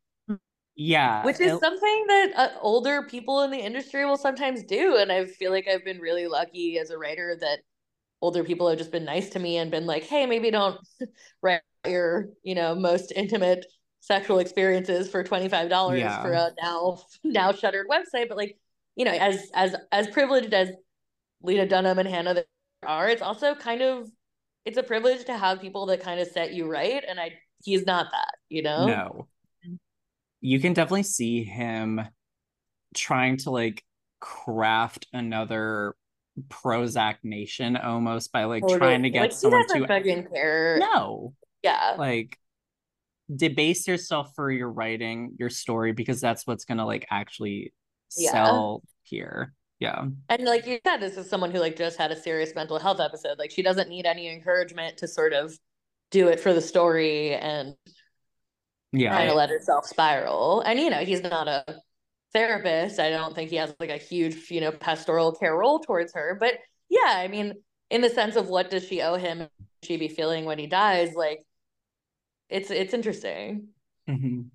yeah. 0.74 1.24
which 1.24 1.40
is 1.40 1.52
it- 1.52 1.60
something 1.60 2.04
that 2.08 2.32
uh, 2.34 2.48
older 2.60 3.02
people 3.02 3.42
in 3.42 3.50
the 3.50 3.58
industry 3.58 4.04
will 4.06 4.16
sometimes 4.16 4.62
do 4.64 4.96
and 4.96 5.12
i 5.12 5.26
feel 5.26 5.50
like 5.50 5.68
i've 5.68 5.84
been 5.84 5.98
really 5.98 6.26
lucky 6.26 6.78
as 6.78 6.88
a 6.88 6.96
writer 6.96 7.36
that 7.38 7.58
older 8.22 8.44
people 8.44 8.68
have 8.68 8.78
just 8.78 8.92
been 8.92 9.04
nice 9.06 9.30
to 9.30 9.40
me 9.40 9.58
and 9.58 9.70
been 9.70 9.86
like 9.86 10.04
hey 10.04 10.26
maybe 10.26 10.50
don't 10.50 10.78
write 11.42 11.62
your 11.86 12.30
you 12.44 12.54
know 12.54 12.74
most 12.76 13.12
intimate 13.16 13.66
sexual 14.00 14.40
experiences 14.40 15.10
for 15.10 15.24
$25 15.24 15.98
Yeah. 16.00 16.22
for 16.22 16.32
a 16.32 16.50
now 16.62 17.02
now 17.24 17.52
shuttered 17.52 17.88
website 17.88 18.28
but 18.28 18.38
like 18.38 18.58
you 18.96 19.04
know 19.04 19.12
as 19.12 19.50
as 19.54 19.76
as 19.92 20.08
privileged 20.08 20.54
as 20.54 20.70
lena 21.42 21.66
dunham 21.66 21.98
and 21.98 22.08
hannah 22.08 22.44
are 22.86 23.08
it's 23.08 23.22
also 23.22 23.54
kind 23.54 23.82
of 23.82 24.10
it's 24.64 24.78
a 24.78 24.82
privilege 24.82 25.24
to 25.26 25.36
have 25.36 25.60
people 25.60 25.86
that 25.86 26.00
kind 26.00 26.20
of 26.20 26.28
set 26.28 26.52
you 26.54 26.66
right 26.66 27.04
and 27.08 27.20
i 27.20 27.32
he's 27.64 27.86
not 27.86 28.08
that 28.12 28.34
you 28.48 28.62
know 28.62 28.86
No. 28.86 29.28
You 30.40 30.58
can 30.60 30.72
definitely 30.72 31.04
see 31.04 31.44
him 31.44 32.00
trying 32.94 33.38
to 33.38 33.50
like 33.50 33.84
craft 34.20 35.06
another 35.12 35.94
Prozac 36.48 37.16
nation 37.22 37.76
almost 37.76 38.32
by 38.32 38.44
like 38.44 38.62
Totally. 38.62 38.78
trying 38.78 39.02
to 39.02 39.10
get 39.10 39.20
like, 39.20 39.32
someone 39.32 39.66
to 39.68 39.86
fucking 39.86 40.26
care 40.32 40.78
no 40.78 41.34
yeah 41.62 41.94
like 41.98 42.38
debase 43.34 43.86
yourself 43.86 44.32
for 44.34 44.50
your 44.50 44.70
writing 44.70 45.34
your 45.38 45.50
story 45.50 45.92
because 45.92 46.20
that's 46.20 46.46
what's 46.46 46.64
gonna 46.64 46.86
like 46.86 47.06
actually 47.10 47.72
Yeah. 48.16 48.30
sell 48.32 48.82
here 49.02 49.54
yeah 49.78 50.06
And 50.28 50.44
like 50.44 50.66
you 50.66 50.78
said, 50.86 50.98
this 50.98 51.16
is 51.16 51.28
someone 51.28 51.50
who 51.50 51.58
like 51.58 51.76
just 51.76 51.98
had 51.98 52.10
a 52.12 52.16
serious 52.20 52.54
mental 52.54 52.78
health 52.78 53.00
episode. 53.00 53.38
Like 53.38 53.50
she 53.50 53.62
doesn't 53.62 53.88
need 53.88 54.06
any 54.06 54.28
encouragement 54.28 54.98
to 54.98 55.08
sort 55.08 55.32
of 55.32 55.58
do 56.10 56.28
it 56.28 56.38
for 56.40 56.52
the 56.52 56.60
story 56.60 57.34
and 57.34 57.74
yeah 58.92 59.16
kind 59.16 59.28
of 59.30 59.36
let 59.36 59.48
herself 59.50 59.86
spiral. 59.86 60.60
And 60.62 60.78
you 60.78 60.90
know, 60.90 60.98
he's 61.04 61.22
not 61.22 61.48
a 61.48 61.64
therapist. 62.32 62.98
I 62.98 63.10
don't 63.10 63.34
think 63.34 63.50
he 63.50 63.56
has 63.56 63.74
like 63.80 63.90
a 63.90 63.96
huge, 63.96 64.50
you 64.50 64.60
know, 64.60 64.72
pastoral 64.72 65.32
care 65.32 65.56
role 65.56 65.80
towards 65.80 66.14
her. 66.14 66.36
But 66.38 66.54
yeah, 66.88 67.14
I 67.16 67.28
mean, 67.28 67.54
in 67.90 68.00
the 68.00 68.10
sense 68.10 68.36
of 68.36 68.48
what 68.48 68.70
does 68.70 68.86
she 68.86 69.02
owe 69.02 69.16
him? 69.16 69.48
She 69.82 69.96
be 69.96 70.08
feeling 70.08 70.44
when 70.44 70.58
he 70.58 70.66
dies? 70.66 71.14
Like, 71.14 71.44
it's 72.48 72.70
it's 72.70 72.94
interesting. 72.94 73.68
Mhm. 74.08 74.50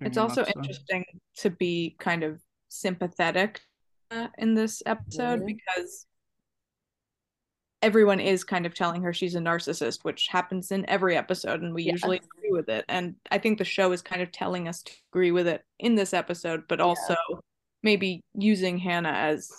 It's 0.00 0.18
also 0.18 0.44
so. 0.44 0.52
interesting 0.54 1.04
to 1.38 1.50
be 1.50 1.96
kind 1.98 2.22
of 2.22 2.40
sympathetic 2.68 3.60
uh, 4.10 4.28
in 4.38 4.54
this 4.54 4.82
episode 4.86 5.44
because 5.44 6.06
everyone 7.82 8.20
is 8.20 8.44
kind 8.44 8.66
of 8.66 8.74
telling 8.74 9.02
her 9.02 9.12
she's 9.12 9.34
a 9.34 9.38
narcissist, 9.40 10.04
which 10.04 10.28
happens 10.28 10.72
in 10.72 10.88
every 10.88 11.16
episode, 11.16 11.62
and 11.62 11.72
we 11.74 11.84
Yeah. 11.84 11.92
usually 11.92 12.18
agree 12.18 12.50
with 12.50 12.68
it. 12.68 12.84
And 12.88 13.14
I 13.30 13.38
think 13.38 13.58
the 13.58 13.64
show 13.64 13.92
is 13.92 14.02
kind 14.02 14.20
of 14.22 14.32
telling 14.32 14.66
us 14.68 14.82
to 14.82 14.92
agree 15.12 15.30
with 15.30 15.46
it 15.46 15.62
in 15.78 15.94
this 15.94 16.12
episode, 16.12 16.64
but 16.68 16.80
also 16.80 17.14
maybe 17.82 18.22
using 18.34 18.78
Hannah 18.78 19.12
as 19.12 19.50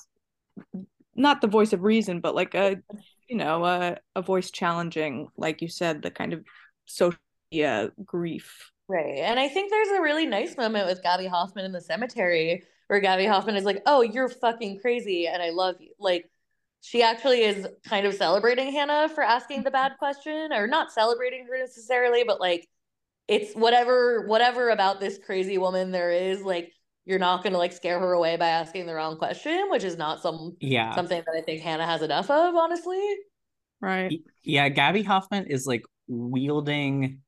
not 1.16 1.42
the 1.42 1.48
voice 1.48 1.74
of 1.74 1.84
reason, 1.84 2.20
but 2.20 2.36
like 2.36 2.56
a 2.56 2.82
you 3.28 3.36
know 3.38 3.66
a, 3.66 3.98
a 4.16 4.22
voice 4.22 4.52
challenging, 4.52 5.28
like 5.38 5.62
you 5.62 5.68
said, 5.68 6.02
the 6.02 6.12
kind 6.12 6.34
of 6.34 6.44
social 6.86 7.20
media 7.52 7.92
grief. 8.06 8.72
Right. 8.88 9.20
And 9.20 9.40
I 9.40 9.48
think 9.48 9.70
there's 9.70 9.90
a 9.90 10.02
really 10.02 10.26
nice 10.26 10.58
moment 10.58 10.88
with 10.88 11.04
Gaby 11.04 11.28
Hoffmann 11.28 11.66
in 11.66 11.72
the 11.72 11.82
cemetery 11.82 12.64
where 12.88 13.00
Gaby 13.00 13.28
Hoffmann 13.28 13.56
is 13.56 13.64
like, 13.64 13.84
Oh, 13.86 14.02
you're 14.02 14.30
fucking 14.30 14.80
crazy 14.80 15.28
and 15.28 15.44
I 15.44 15.52
love 15.52 15.76
you. 15.80 15.92
Like 16.00 16.28
she 16.82 17.04
actually 17.04 17.44
is 17.44 17.68
kind 17.86 18.06
of 18.06 18.14
celebrating 18.14 18.72
Hannah 18.72 19.10
for 19.10 19.24
asking 19.24 19.64
the 19.64 19.72
bad 19.72 19.94
question, 20.00 20.52
or 20.54 20.68
not 20.68 20.92
celebrating 20.92 21.46
her 21.48 21.58
necessarily, 21.58 22.24
but 22.24 22.40
like 22.40 22.68
it's 23.28 23.54
whatever 23.54 24.26
whatever 24.28 24.70
about 24.70 25.00
this 25.00 25.20
crazy 25.24 25.58
woman 25.58 25.92
there 25.92 26.12
is, 26.12 26.42
like 26.42 26.74
you're 27.06 27.20
not 27.20 27.44
gonna 27.44 27.58
like 27.58 27.74
scare 27.74 28.00
her 28.00 28.14
away 28.14 28.38
by 28.38 28.48
asking 28.48 28.86
the 28.86 28.94
wrong 28.94 29.18
question, 29.18 29.70
which 29.70 29.84
is 29.84 29.98
not 29.98 30.22
some 30.22 30.56
yeah 30.60 30.96
something 30.96 31.22
that 31.26 31.36
I 31.36 31.42
think 31.42 31.62
Hannah 31.62 31.86
has 31.86 32.02
enough 32.02 32.30
of, 32.30 32.56
honestly. 32.56 33.16
Right. 33.82 34.20
Yeah 34.44 34.70
Gaby 34.70 35.04
Hoffmann 35.04 35.46
is 35.48 35.66
like 35.66 35.84
wielding 36.08 37.22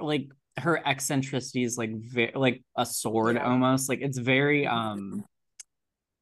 like 0.00 0.28
her 0.58 0.80
eccentricities 0.86 1.76
like 1.78 1.90
ve- 1.94 2.32
like 2.34 2.62
a 2.76 2.86
sword 2.86 3.36
Yeah. 3.36 3.50
almost 3.50 3.88
like 3.88 4.00
it's 4.00 4.18
very 4.18 4.66
um 4.66 5.24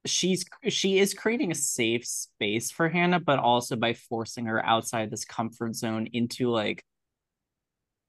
she's 0.06 0.44
she 0.68 0.98
is 0.98 1.12
creating 1.12 1.50
a 1.52 1.54
safe 1.54 2.06
space 2.06 2.70
for 2.70 2.88
hannah 2.88 3.20
but 3.20 3.38
also 3.38 3.76
by 3.76 3.92
forcing 3.92 4.46
her 4.46 4.64
outside 4.64 5.10
this 5.10 5.24
comfort 5.24 5.74
zone 5.74 6.06
into 6.12 6.48
like 6.50 6.82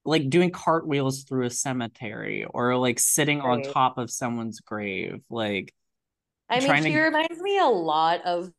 like 0.06 0.30
doing 0.30 0.50
cartwheels 0.52 1.24
through 1.24 1.46
a 1.46 1.50
cemetery 1.50 2.46
or 2.46 2.76
like 2.78 2.98
sitting 2.98 3.42
on 3.42 3.62
top 3.62 3.98
of 3.98 4.10
someone's 4.10 4.60
grave 4.62 5.22
like 5.30 5.74
I 6.50 6.60
mean, 6.60 6.84
she 6.84 6.92
to- 6.92 7.00
reminds 7.02 7.40
me 7.40 7.60
a 7.60 7.66
lot 7.68 8.26
of 8.26 8.52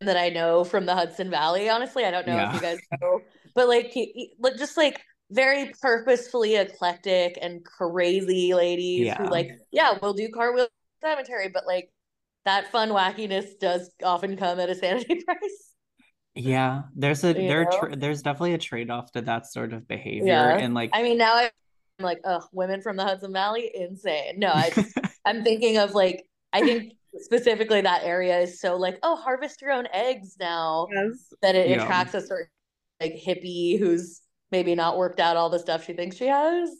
that 0.00 0.16
I 0.16 0.28
know 0.28 0.64
from 0.64 0.86
the 0.86 0.94
Hudson 0.94 1.30
Valley. 1.30 1.68
Honestly, 1.68 2.04
I 2.04 2.10
don't 2.10 2.26
know 2.26 2.34
Yeah. 2.34 2.48
if 2.48 2.54
you 2.54 2.60
guys 2.60 2.78
know, 3.00 3.20
but 3.54 3.68
like, 3.68 3.94
just 4.56 4.76
like 4.76 5.00
very 5.30 5.72
purposefully 5.80 6.56
eclectic 6.56 7.38
and 7.40 7.64
crazy 7.64 8.54
ladies 8.54 9.12
who 9.16 9.28
like, 9.28 9.52
yeah, 9.70 9.96
we'll 10.02 10.14
do 10.14 10.28
cartwheel 10.30 10.68
cemetery, 11.00 11.48
but 11.48 11.64
like 11.66 11.90
that 12.48 12.70
fun 12.72 12.88
wackiness 12.90 13.46
does 13.60 13.90
often 14.02 14.36
come 14.36 14.58
at 14.58 14.68
a 14.70 14.74
sanity 14.74 15.22
price. 15.26 15.60
yeah 16.34 16.82
there's 16.96 17.22
a 17.24 17.28
You 17.28 17.48
there 17.48 17.64
know? 17.64 17.78
tr- 17.78 17.94
there's 17.96 18.22
definitely 18.22 18.54
a 18.54 18.58
trade-off 18.58 19.12
to 19.12 19.20
that 19.22 19.46
sort 19.46 19.72
of 19.72 19.86
behavior 19.86 20.26
Yeah. 20.26 20.56
and 20.64 20.72
like 20.74 20.90
I 20.94 21.02
mean, 21.02 21.18
now 21.18 21.34
I'm 21.36 21.50
like, 22.00 22.20
oh, 22.24 22.42
women 22.52 22.80
from 22.80 22.96
the 22.96 23.02
Hudson 23.04 23.32
Valley, 23.32 23.70
insane. 23.74 24.38
No, 24.38 24.52
I 24.54 24.70
just, 24.70 24.94
I'm 25.26 25.42
thinking 25.42 25.78
of 25.78 25.94
like, 25.94 26.24
I 26.52 26.60
think 26.60 26.92
specifically 27.16 27.80
that 27.80 28.04
area 28.04 28.38
is 28.38 28.60
so 28.60 28.76
like, 28.76 28.98
oh, 29.02 29.16
harvest 29.16 29.60
your 29.60 29.72
own 29.72 29.88
eggs 29.92 30.36
now. 30.38 30.86
Yes. 30.94 31.32
that 31.42 31.54
it 31.56 31.68
Yeah. 31.70 31.82
attracts 31.82 32.14
a 32.14 32.20
certain 32.20 32.46
like 33.00 33.14
hippie 33.14 33.78
who's 33.80 34.20
maybe 34.52 34.74
not 34.76 34.96
worked 34.96 35.18
out 35.20 35.36
all 35.36 35.50
the 35.50 35.58
stuff 35.58 35.84
she 35.84 35.92
thinks 35.92 36.14
she 36.16 36.28
has. 36.28 36.70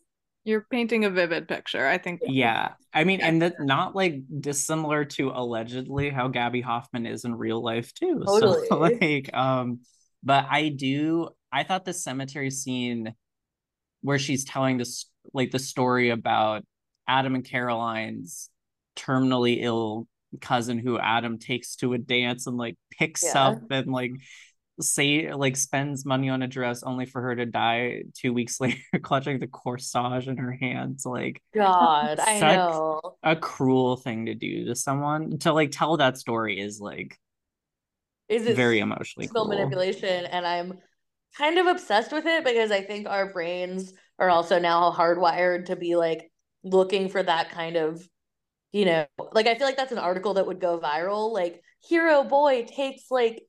You're 0.49 0.67
painting 0.71 1.05
a 1.05 1.11
vivid 1.11 1.47
picture. 1.47 1.87
I 1.87 1.99
think. 1.99 2.21
Yeah. 2.25 2.71
I 2.95 3.05
mean, 3.05 3.21
and 3.21 3.43
that 3.43 3.61
not 3.61 3.95
like 3.95 4.23
dissimilar 4.41 5.05
to 5.05 5.29
allegedly 5.29 6.09
how 6.09 6.29
Gaby 6.29 6.63
Hoffmann 6.63 7.05
is 7.05 7.27
in 7.27 7.35
real 7.35 7.63
life 7.63 7.93
too. 7.93 8.25
So 8.27 8.65
like 8.79 9.29
um 9.35 9.81
but 10.23 10.47
I 10.51 10.71
do 10.71 11.29
I 11.53 11.65
thought 11.65 11.85
the 11.85 11.93
cemetery 11.93 12.51
scene 12.51 13.15
where 14.01 14.19
she's 14.19 14.45
telling 14.45 14.79
this 14.79 15.05
like 15.35 15.51
the 15.51 15.59
story 15.59 16.09
about 16.09 16.65
Adam 17.07 17.35
and 17.35 17.45
Caroline's 17.45 18.49
terminally 18.97 19.59
ill 19.61 20.09
cousin 20.41 20.79
who 20.79 20.99
Adam 20.99 21.39
takes 21.39 21.77
to 21.77 21.93
a 21.93 21.99
dance 21.99 22.47
and 22.47 22.57
like 22.57 22.77
picks 22.99 23.23
Yeah. 23.23 23.49
up 23.49 23.59
and 23.71 23.93
like 23.93 24.13
say 24.81 25.33
like 25.35 25.57
spends 25.57 26.05
money 26.05 26.29
on 26.29 26.43
a 26.43 26.47
dress 26.49 26.83
only 26.83 27.07
for 27.07 27.21
her 27.23 27.35
to 27.37 27.47
die 27.47 28.03
two 28.15 28.33
weeks 28.33 28.61
later 28.63 28.79
clutching 29.03 29.39
the 29.39 29.47
corsage 29.49 30.29
in 30.29 30.37
her 30.37 30.53
hands 30.53 31.05
like 31.07 31.43
God, 31.55 32.21
I 32.21 32.43
know. 32.43 33.01
a 33.23 33.37
cruel 33.37 33.97
thing 33.97 34.27
to 34.27 34.35
do 34.35 34.67
to 34.67 34.75
someone 34.75 35.39
to 35.41 35.53
like 35.53 35.71
tell 35.73 35.97
that 35.99 36.19
story 36.19 36.61
is 36.61 36.81
like 36.81 37.19
Is 38.29 38.47
it 38.47 38.57
very 38.57 38.79
emotionally 38.81 39.29
still 39.29 39.47
cruel. 39.47 39.47
manipulation? 39.47 40.27
And 40.27 40.47
I'm 40.47 40.79
kind 41.37 41.59
of 41.59 41.67
obsessed 41.67 42.13
with 42.13 42.27
it 42.27 42.45
because 42.45 42.71
I 42.71 42.83
think 42.83 43.09
our 43.09 43.33
brains 43.33 43.93
are 44.19 44.31
also 44.31 44.59
now 44.59 44.93
hardwired 44.93 45.67
to 45.67 45.77
be 45.77 45.97
like 45.97 46.31
looking 46.65 47.09
for 47.09 47.23
that 47.23 47.51
kind 47.51 47.77
of, 47.77 48.07
you 48.73 48.85
know, 48.85 49.07
like 49.33 49.47
I 49.47 49.55
feel 49.57 49.67
like 49.67 49.77
that's 49.77 49.93
an 49.93 49.99
article 49.99 50.35
that 50.35 50.47
would 50.47 50.61
go 50.61 50.79
viral. 50.81 51.33
Like, 51.33 51.63
hero 51.83 52.25
boy 52.25 52.65
takes 52.67 53.11
like, 53.11 53.43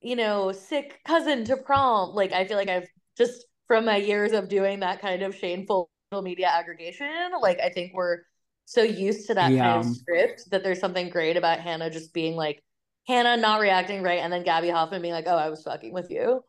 you 0.00 0.16
know, 0.16 0.52
sick 0.52 1.00
cousin 1.04 1.44
to 1.46 1.56
prom. 1.56 2.14
Like, 2.14 2.32
I 2.32 2.46
feel 2.46 2.56
like 2.56 2.68
I've 2.68 2.88
just 3.16 3.46
from 3.66 3.84
my 3.84 3.96
years 3.96 4.32
of 4.32 4.48
doing 4.48 4.80
that 4.80 5.00
kind 5.00 5.22
of 5.22 5.34
shameful 5.34 5.90
media 6.22 6.48
aggregation, 6.48 7.32
like, 7.42 7.60
I 7.60 7.68
think 7.70 7.92
we're 7.94 8.20
so 8.64 8.82
used 8.82 9.26
to 9.28 9.34
that 9.34 9.56
Yeah. 9.56 9.58
kind 9.58 9.76
of 9.76 9.84
script 9.84 10.50
that 10.50 10.62
there's 10.62 10.80
something 10.80 11.10
great 11.10 11.36
about 11.36 11.60
Hannah 11.60 11.90
just 11.90 12.12
being 12.14 12.36
like, 12.36 12.62
Hannah 13.06 13.36
not 13.36 13.60
reacting 13.60 14.02
right, 14.02 14.20
and 14.20 14.32
then 14.32 14.44
Gaby 14.44 14.68
Hoffmann 14.70 15.00
being 15.02 15.14
like, 15.14 15.26
"Oh, 15.26 15.36
I 15.36 15.48
was 15.50 15.62
fucking 15.62 15.92
with 15.94 16.10
you." 16.10 16.44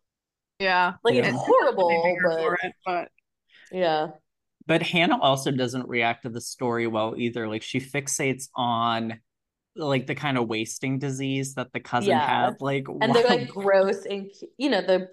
Yeah. 0.60 0.95
Like 1.04 1.16
Yeah. 1.16 1.24
it's 1.24 1.38
horrible, 1.38 2.20
but 2.22 2.54
it, 2.64 2.76
but 2.86 3.12
yeah, 3.72 4.10
But 4.66 4.84
Hannah 4.84 5.20
also 5.20 5.52
doesn't 5.52 5.88
react 5.88 6.24
to 6.24 6.30
the 6.30 6.41
story 6.41 6.88
well 6.88 7.16
either. 7.18 7.47
Like 7.47 7.64
she 7.64 7.80
fixates 7.80 8.50
on 8.56 9.20
like 9.80 10.07
the 10.07 10.15
kind 10.15 10.38
of 10.38 10.47
wasting 10.47 10.99
disease 10.99 11.55
that 11.55 11.73
the 11.73 11.80
cousin 11.80 12.11
Yeah. 12.11 12.25
had. 12.25 12.61
Like 12.61 12.86
and 13.01 13.15
they're 13.15 13.23
like 13.23 13.47
gross 13.49 14.05
and 14.05 14.30
you 14.57 14.69
know 14.69 14.82
the 14.82 15.07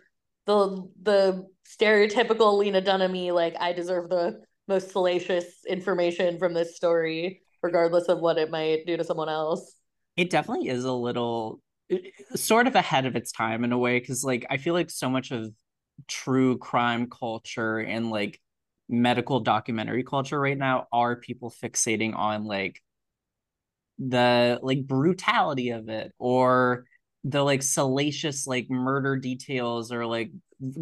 the 0.46 0.88
the 1.02 1.48
stereotypical 1.68 2.58
Lena 2.58 2.80
Dunham 2.80 3.12
like 3.34 3.56
I 3.60 3.72
deserve 3.72 4.10
the 4.10 4.42
most 4.68 4.90
salacious 4.90 5.64
information 5.68 6.38
from 6.38 6.54
this 6.54 6.76
story, 6.76 7.42
regardless 7.62 8.08
of 8.08 8.20
what 8.20 8.38
it 8.38 8.50
might 8.50 8.86
do 8.86 8.96
to 8.96 9.04
someone 9.04 9.28
else. 9.28 9.74
it 10.16 10.30
definitely 10.30 10.68
is 10.68 10.84
a 10.84 10.92
little 10.92 11.60
sort 12.34 12.66
of 12.66 12.74
ahead 12.74 13.06
of 13.06 13.16
its 13.16 13.32
time 13.32 13.64
in 13.64 13.72
a 13.72 13.78
way 13.78 13.98
because 14.00 14.24
like 14.24 14.44
i 14.50 14.56
feel 14.56 14.74
like 14.74 14.90
so 14.90 15.08
much 15.08 15.30
of 15.30 15.52
true 16.08 16.58
crime 16.58 17.08
culture 17.08 17.78
and 17.78 18.10
like 18.10 18.40
medical 18.88 19.40
documentary 19.40 20.02
culture 20.04 20.38
right 20.40 20.58
now 20.58 20.86
are 20.92 21.16
people 21.16 21.50
fixating 21.62 22.14
on 22.16 22.44
like 22.44 22.80
the 23.98 24.58
like 24.62 24.86
brutality 24.86 25.70
of 25.70 25.88
it 25.88 26.12
or 26.18 26.84
the 27.24 27.42
like 27.42 27.62
salacious 27.62 28.46
like 28.46 28.70
murder 28.70 29.16
details 29.16 29.90
or 29.92 30.06
like 30.06 30.30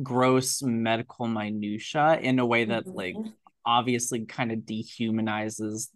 gross 0.02 0.62
medical 0.62 1.26
minutia 1.26 2.18
in 2.20 2.38
a 2.38 2.46
way 2.46 2.64
that 2.64 2.84
like 2.92 3.18
Mhm. 3.18 3.34
obviously 3.64 4.24
kind 4.26 4.52
of 4.52 4.58
dehumanizes 4.60 5.88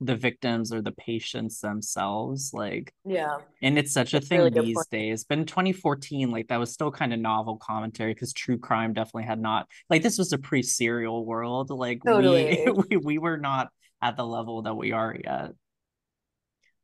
the 0.00 0.16
victims 0.16 0.72
or 0.72 0.82
the 0.82 0.92
patients 0.92 1.60
themselves 1.60 2.52
like 2.52 2.92
Yeah, 3.04 3.38
and 3.62 3.78
it's 3.78 3.92
such 3.92 4.14
a 4.14 4.20
That's 4.20 4.26
a 4.26 4.28
thing 4.28 4.40
really 4.44 4.50
these 4.52 4.74
point. 4.74 4.88
days 4.88 5.24
but 5.24 5.38
in 5.38 5.46
2014 5.46 6.30
like 6.30 6.48
that 6.48 6.58
was 6.60 6.72
still 6.72 6.90
kind 6.90 7.12
of 7.12 7.20
novel 7.20 7.56
commentary 7.56 8.14
because 8.14 8.32
true 8.32 8.58
crime 8.58 8.92
definitely 8.92 9.24
had 9.24 9.40
not 9.40 9.68
like 9.90 10.02
this 10.02 10.18
was 10.18 10.32
a 10.32 10.38
pre-serial 10.38 11.24
world 11.24 11.70
like 11.70 12.00
Totally. 12.06 12.58
we, 12.64 12.72
we 12.90 12.96
we 12.96 13.18
were 13.18 13.38
not 13.38 13.68
at 14.02 14.16
the 14.16 14.26
level 14.26 14.62
that 14.62 14.74
we 14.74 14.92
are 14.92 15.16
yet 15.24 15.52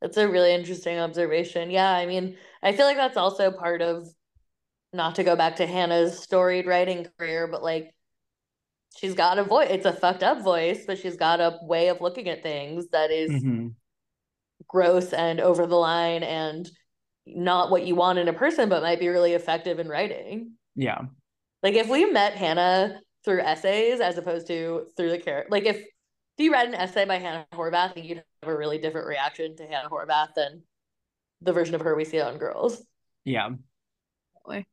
that's 0.01 0.17
a 0.17 0.27
really 0.29 0.53
interesting 0.53 0.97
observation. 0.99 1.71
Yeah, 1.71 1.91
I 1.91 2.05
mean, 2.05 2.37
I 2.63 2.73
feel 2.73 2.85
like 2.85 2.97
that's 2.97 3.17
also 3.17 3.51
part 3.51 3.81
of 3.81 4.07
not 4.93 5.15
to 5.15 5.23
go 5.23 5.35
back 5.35 5.57
to 5.57 5.67
Hannah's 5.67 6.19
storied 6.19 6.65
writing 6.65 7.07
career, 7.17 7.47
but 7.47 7.61
like 7.63 7.93
she's 8.97 9.13
got 9.13 9.39
a 9.39 9.43
voice. 9.43 9.67
It's 9.69 9.85
a 9.85 9.93
fucked 9.93 10.23
up 10.23 10.43
voice, 10.43 10.85
but 10.85 10.97
she's 10.97 11.17
got 11.17 11.39
a 11.41 11.59
way 11.61 11.89
of 11.89 12.01
looking 12.01 12.27
at 12.29 12.43
things 12.43 12.89
that 12.89 13.11
is 13.11 13.31
Mhm. 13.31 13.75
gross 14.67 15.13
and 15.13 15.39
over 15.39 15.65
the 15.65 15.75
line 15.75 16.23
and 16.23 16.69
not 17.25 17.69
what 17.69 17.85
you 17.85 17.95
want 17.95 18.19
in 18.19 18.27
a 18.27 18.33
person, 18.33 18.69
but 18.69 18.81
might 18.83 18.99
be 18.99 19.07
really 19.07 19.33
effective 19.33 19.79
in 19.79 19.87
writing. 19.87 20.53
yeah 20.75 21.01
Like 21.61 21.75
if 21.75 21.87
we 21.87 22.05
met 22.05 22.33
Hannah 22.35 23.01
through 23.25 23.41
essays 23.41 23.99
as 23.99 24.17
opposed 24.17 24.47
to 24.47 24.87
through 24.95 25.11
the 25.11 25.19
character, 25.19 25.49
like 25.51 25.65
if 25.65 25.83
if 26.39 26.45
you 26.45 26.51
read 26.53 26.69
an 26.69 26.73
essay 26.75 27.03
by 27.05 27.17
Hannah 27.17 27.45
Horvath, 27.53 27.89
I 27.89 27.93
think 27.93 28.07
you'd 28.07 28.23
have 28.43 28.51
a 28.51 28.57
really 28.57 28.77
different 28.77 29.07
reaction 29.07 29.55
to 29.57 29.67
Hannah 29.67 29.89
Horvath 29.89 30.33
than 30.35 30.63
the 31.41 31.51
version 31.51 31.75
of 31.75 31.81
her 31.81 31.95
we 31.95 32.05
see 32.05 32.21
on 32.21 32.37
Girls. 32.37 32.81
yeah 33.25 33.49
Definitely. 34.45 34.67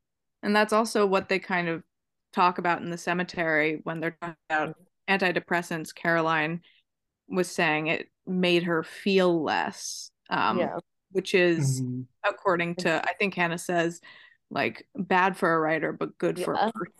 And 0.44 0.54
that's 0.54 0.72
also 0.72 1.06
what 1.06 1.28
they 1.28 1.40
kind 1.40 1.68
of 1.68 1.82
talk 2.32 2.58
about 2.58 2.82
in 2.82 2.90
the 2.90 2.98
cemetery 2.98 3.80
when 3.82 3.98
they're 4.00 4.16
talking 4.20 4.36
about 4.48 4.76
antidepressants. 5.08 5.92
Caroline 5.92 6.60
was 7.28 7.50
saying 7.50 7.88
it 7.88 8.08
made 8.26 8.62
her 8.62 8.84
feel 8.84 9.42
less, 9.42 10.10
um, 10.30 10.58
yeah. 10.60 10.76
which 11.10 11.34
is, 11.34 11.82
Mhm. 11.82 12.06
according 12.24 12.76
to, 12.76 13.02
I 13.02 13.14
think 13.18 13.34
Hannah 13.34 13.58
says, 13.58 14.00
like 14.50 14.86
bad 14.94 15.36
for 15.36 15.52
a 15.52 15.58
writer, 15.58 15.92
but 15.92 16.16
good 16.18 16.38
for 16.38 16.54
Yeah. 16.54 16.68
a 16.68 16.72
person. 16.72 16.92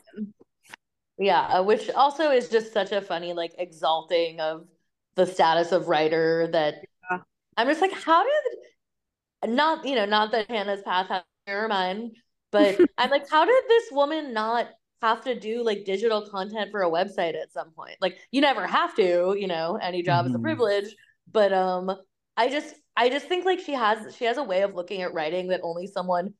Yeah, 1.18 1.40
uh, 1.42 1.62
which 1.62 1.88
also 1.90 2.30
is 2.30 2.48
just 2.48 2.72
such 2.72 2.92
a 2.92 3.00
funny, 3.00 3.32
like, 3.32 3.52
exalting 3.58 4.40
of 4.40 4.66
the 5.14 5.26
status 5.26 5.72
of 5.72 5.88
writer 5.88 6.48
that 6.52 6.84
Yeah. 7.10 7.18
I'm 7.56 7.68
just 7.68 7.80
like, 7.80 7.92
how 7.92 8.24
did 8.24 9.52
not, 9.54 9.84
you 9.86 9.94
know, 9.94 10.06
not 10.06 10.32
that 10.32 10.50
Hannah's 10.50 10.82
path 10.82 11.08
has 11.08 11.22
mirror 11.46 11.68
mind, 11.68 12.12
but 12.50 12.82
I'm 12.98 13.10
like, 13.10 13.28
how 13.30 13.44
did 13.44 13.64
this 13.68 13.84
woman 13.92 14.32
not 14.32 14.68
have 15.02 15.22
to 15.24 15.38
do 15.38 15.62
like 15.62 15.84
digital 15.84 16.28
content 16.30 16.70
for 16.70 16.82
a 16.82 16.90
website 16.90 17.40
at 17.40 17.52
some 17.52 17.70
point? 17.72 17.96
Like, 18.00 18.18
you 18.30 18.40
never 18.40 18.66
have 18.66 18.94
to, 18.96 19.36
you 19.38 19.46
know, 19.46 19.76
any 19.80 20.02
job 20.02 20.26
is 20.26 20.34
a 20.34 20.38
Mhm. 20.38 20.40
privilege, 20.40 20.94
but 21.30 21.52
um, 21.52 21.90
I 22.36 22.48
just, 22.50 22.74
I 22.96 23.08
just 23.10 23.26
think 23.28 23.44
like 23.44 23.60
she 23.60 23.72
has, 23.74 24.14
she 24.16 24.24
has 24.24 24.38
a 24.38 24.42
way 24.42 24.62
of 24.62 24.74
looking 24.74 25.02
at 25.02 25.14
writing 25.14 25.48
that 25.48 25.60
only 25.62 25.86
someone 25.86 26.34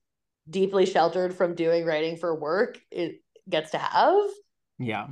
deeply 0.49 0.87
sheltered 0.87 1.35
from 1.35 1.55
doing 1.55 1.85
writing 1.85 2.17
for 2.17 2.35
work 2.39 2.79
it 2.91 3.23
gets 3.51 3.73
to 3.73 3.79
have 3.79 4.17
yeah. 4.79 5.09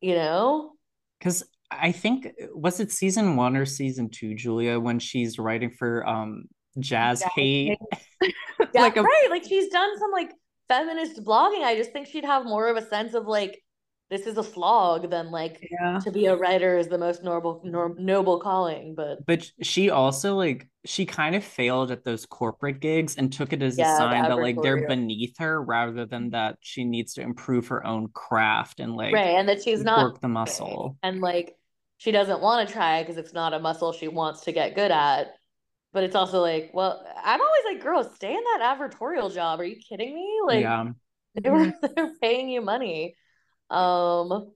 You 0.00 0.14
know? 0.14 0.72
Because 1.18 1.44
i 1.70 1.90
think 1.90 2.28
was 2.54 2.80
it 2.80 2.92
season 2.92 3.34
one 3.34 3.56
or 3.56 3.64
season 3.64 4.10
two 4.10 4.34
julia 4.34 4.78
when 4.78 4.98
she's 4.98 5.38
writing 5.38 5.70
for 5.70 6.06
um 6.06 6.44
jazz 6.78 7.22
JazzHate 7.22 7.78
yeah 8.22 8.82
Like 8.82 8.98
a- 8.98 9.02
right 9.02 9.26
like 9.30 9.44
she's 9.44 9.68
done 9.68 9.98
some 9.98 10.10
like 10.10 10.32
feminist 10.68 11.22
blogging. 11.24 11.62
I 11.62 11.76
just 11.76 11.92
think 11.92 12.08
she'd 12.08 12.24
have 12.24 12.44
more 12.44 12.68
of 12.68 12.76
a 12.76 12.86
sense 12.86 13.14
of 13.14 13.26
like 13.26 13.61
this 14.12 14.26
is 14.26 14.36
a 14.38 14.44
slog 14.44 15.10
than 15.10 15.30
like 15.30 15.66
Yeah. 15.80 15.98
to 16.04 16.10
be 16.12 16.26
a 16.26 16.36
writer 16.36 16.76
is 16.78 16.88
the 16.88 16.98
most 16.98 17.24
noble 17.24 17.62
nor- 17.64 17.94
noble 17.98 18.38
calling 18.40 18.94
but 18.94 19.24
but 19.26 19.50
she 19.62 19.90
also 19.90 20.36
like 20.36 20.68
she 20.84 21.06
kind 21.06 21.34
of 21.34 21.42
failed 21.44 21.90
at 21.90 22.04
those 22.04 22.26
corporate 22.26 22.80
gigs 22.80 23.16
and 23.16 23.32
took 23.32 23.52
it 23.52 23.62
as 23.62 23.78
Yeah, 23.78 23.94
a 23.94 23.96
sign 23.96 24.22
that 24.24 24.38
like 24.38 24.60
they're 24.62 24.78
advertorial. 24.78 24.88
beneath 24.88 25.38
her 25.38 25.62
rather 25.62 26.06
than 26.06 26.30
that 26.30 26.58
she 26.60 26.84
needs 26.84 27.14
to 27.14 27.22
improve 27.22 27.68
her 27.68 27.86
own 27.86 28.08
craft 28.12 28.80
and 28.80 28.94
like 28.94 29.14
right 29.14 29.36
and 29.38 29.48
that 29.48 29.62
she's 29.62 29.82
not 29.82 30.02
work 30.04 30.20
the 30.20 30.28
muscle. 30.28 30.96
and 31.02 31.20
like 31.20 31.56
she 31.98 32.10
doesn't 32.10 32.40
want 32.42 32.68
to 32.68 32.72
try 32.72 33.02
because 33.02 33.16
it's 33.16 33.32
not 33.32 33.54
a 33.54 33.58
muscle 33.60 33.92
she 33.92 34.08
wants 34.08 34.42
to 34.42 34.52
get 34.52 34.74
good 34.74 34.90
at 34.90 35.34
but 35.92 36.04
it's 36.04 36.16
also 36.16 36.40
like 36.40 36.70
well 36.74 37.04
i'm 37.24 37.40
always 37.40 37.62
like 37.66 37.82
girls 37.82 38.14
stay 38.14 38.34
in 38.34 38.42
that 38.58 38.76
advertorial 38.78 39.32
job. 39.32 39.60
Are 39.60 39.64
you 39.64 39.76
kidding 39.76 40.14
me? 40.14 40.40
Like 40.46 40.62
yeah. 40.62 40.84
they 41.42 41.50
were 41.50 41.72
they're 41.96 42.14
paying 42.20 42.48
you 42.48 42.60
money 42.60 43.14
um 43.72 44.52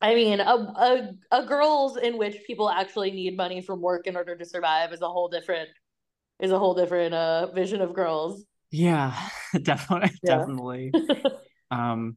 i 0.00 0.14
mean 0.14 0.40
a, 0.40 0.44
a 0.44 1.10
a 1.32 1.46
girls 1.46 1.96
in 1.96 2.18
which 2.18 2.36
people 2.46 2.68
actually 2.70 3.10
need 3.10 3.36
money 3.36 3.60
from 3.60 3.80
work 3.80 4.06
in 4.06 4.16
order 4.16 4.36
to 4.36 4.44
survive 4.44 4.92
is 4.92 5.02
a 5.02 5.08
whole 5.08 5.28
different 5.28 5.68
is 6.40 6.50
a 6.50 6.58
whole 6.58 6.74
different 6.74 7.14
uh 7.14 7.50
vision 7.52 7.80
of 7.80 7.94
girls. 7.94 8.44
Yeah 8.70 9.16
definitely 9.62 10.10
Yeah. 10.22 10.38
definitely. 10.38 10.92
Um 11.70 12.16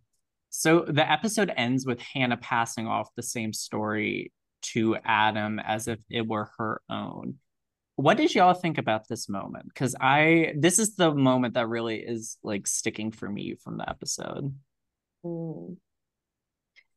so 0.52 0.82
the 0.88 1.10
episode 1.10 1.52
ends 1.56 1.86
with 1.86 2.00
hannah 2.00 2.38
passing 2.38 2.88
off 2.88 3.10
the 3.16 3.24
same 3.24 3.54
story 3.54 4.32
to 4.62 4.96
adam 5.06 5.60
as 5.60 5.88
if 5.88 6.00
it 6.10 6.28
were 6.28 6.52
her 6.58 6.82
own. 6.90 7.36
What 7.96 8.18
did 8.18 8.34
y'all 8.36 8.54
think 8.54 8.78
about 8.78 9.08
this 9.08 9.28
moment? 9.30 9.66
Because 9.68 9.96
i 10.00 10.54
this 10.58 10.80
is 10.80 10.96
the 10.96 11.14
moment 11.14 11.56
that 11.56 11.68
really 11.68 12.00
is 12.00 12.38
like 12.44 12.68
sticking 12.68 13.12
for 13.12 13.30
me 13.30 13.56
from 13.64 13.78
the 13.78 13.90
episode. 13.90 14.54
Mm. 15.24 15.78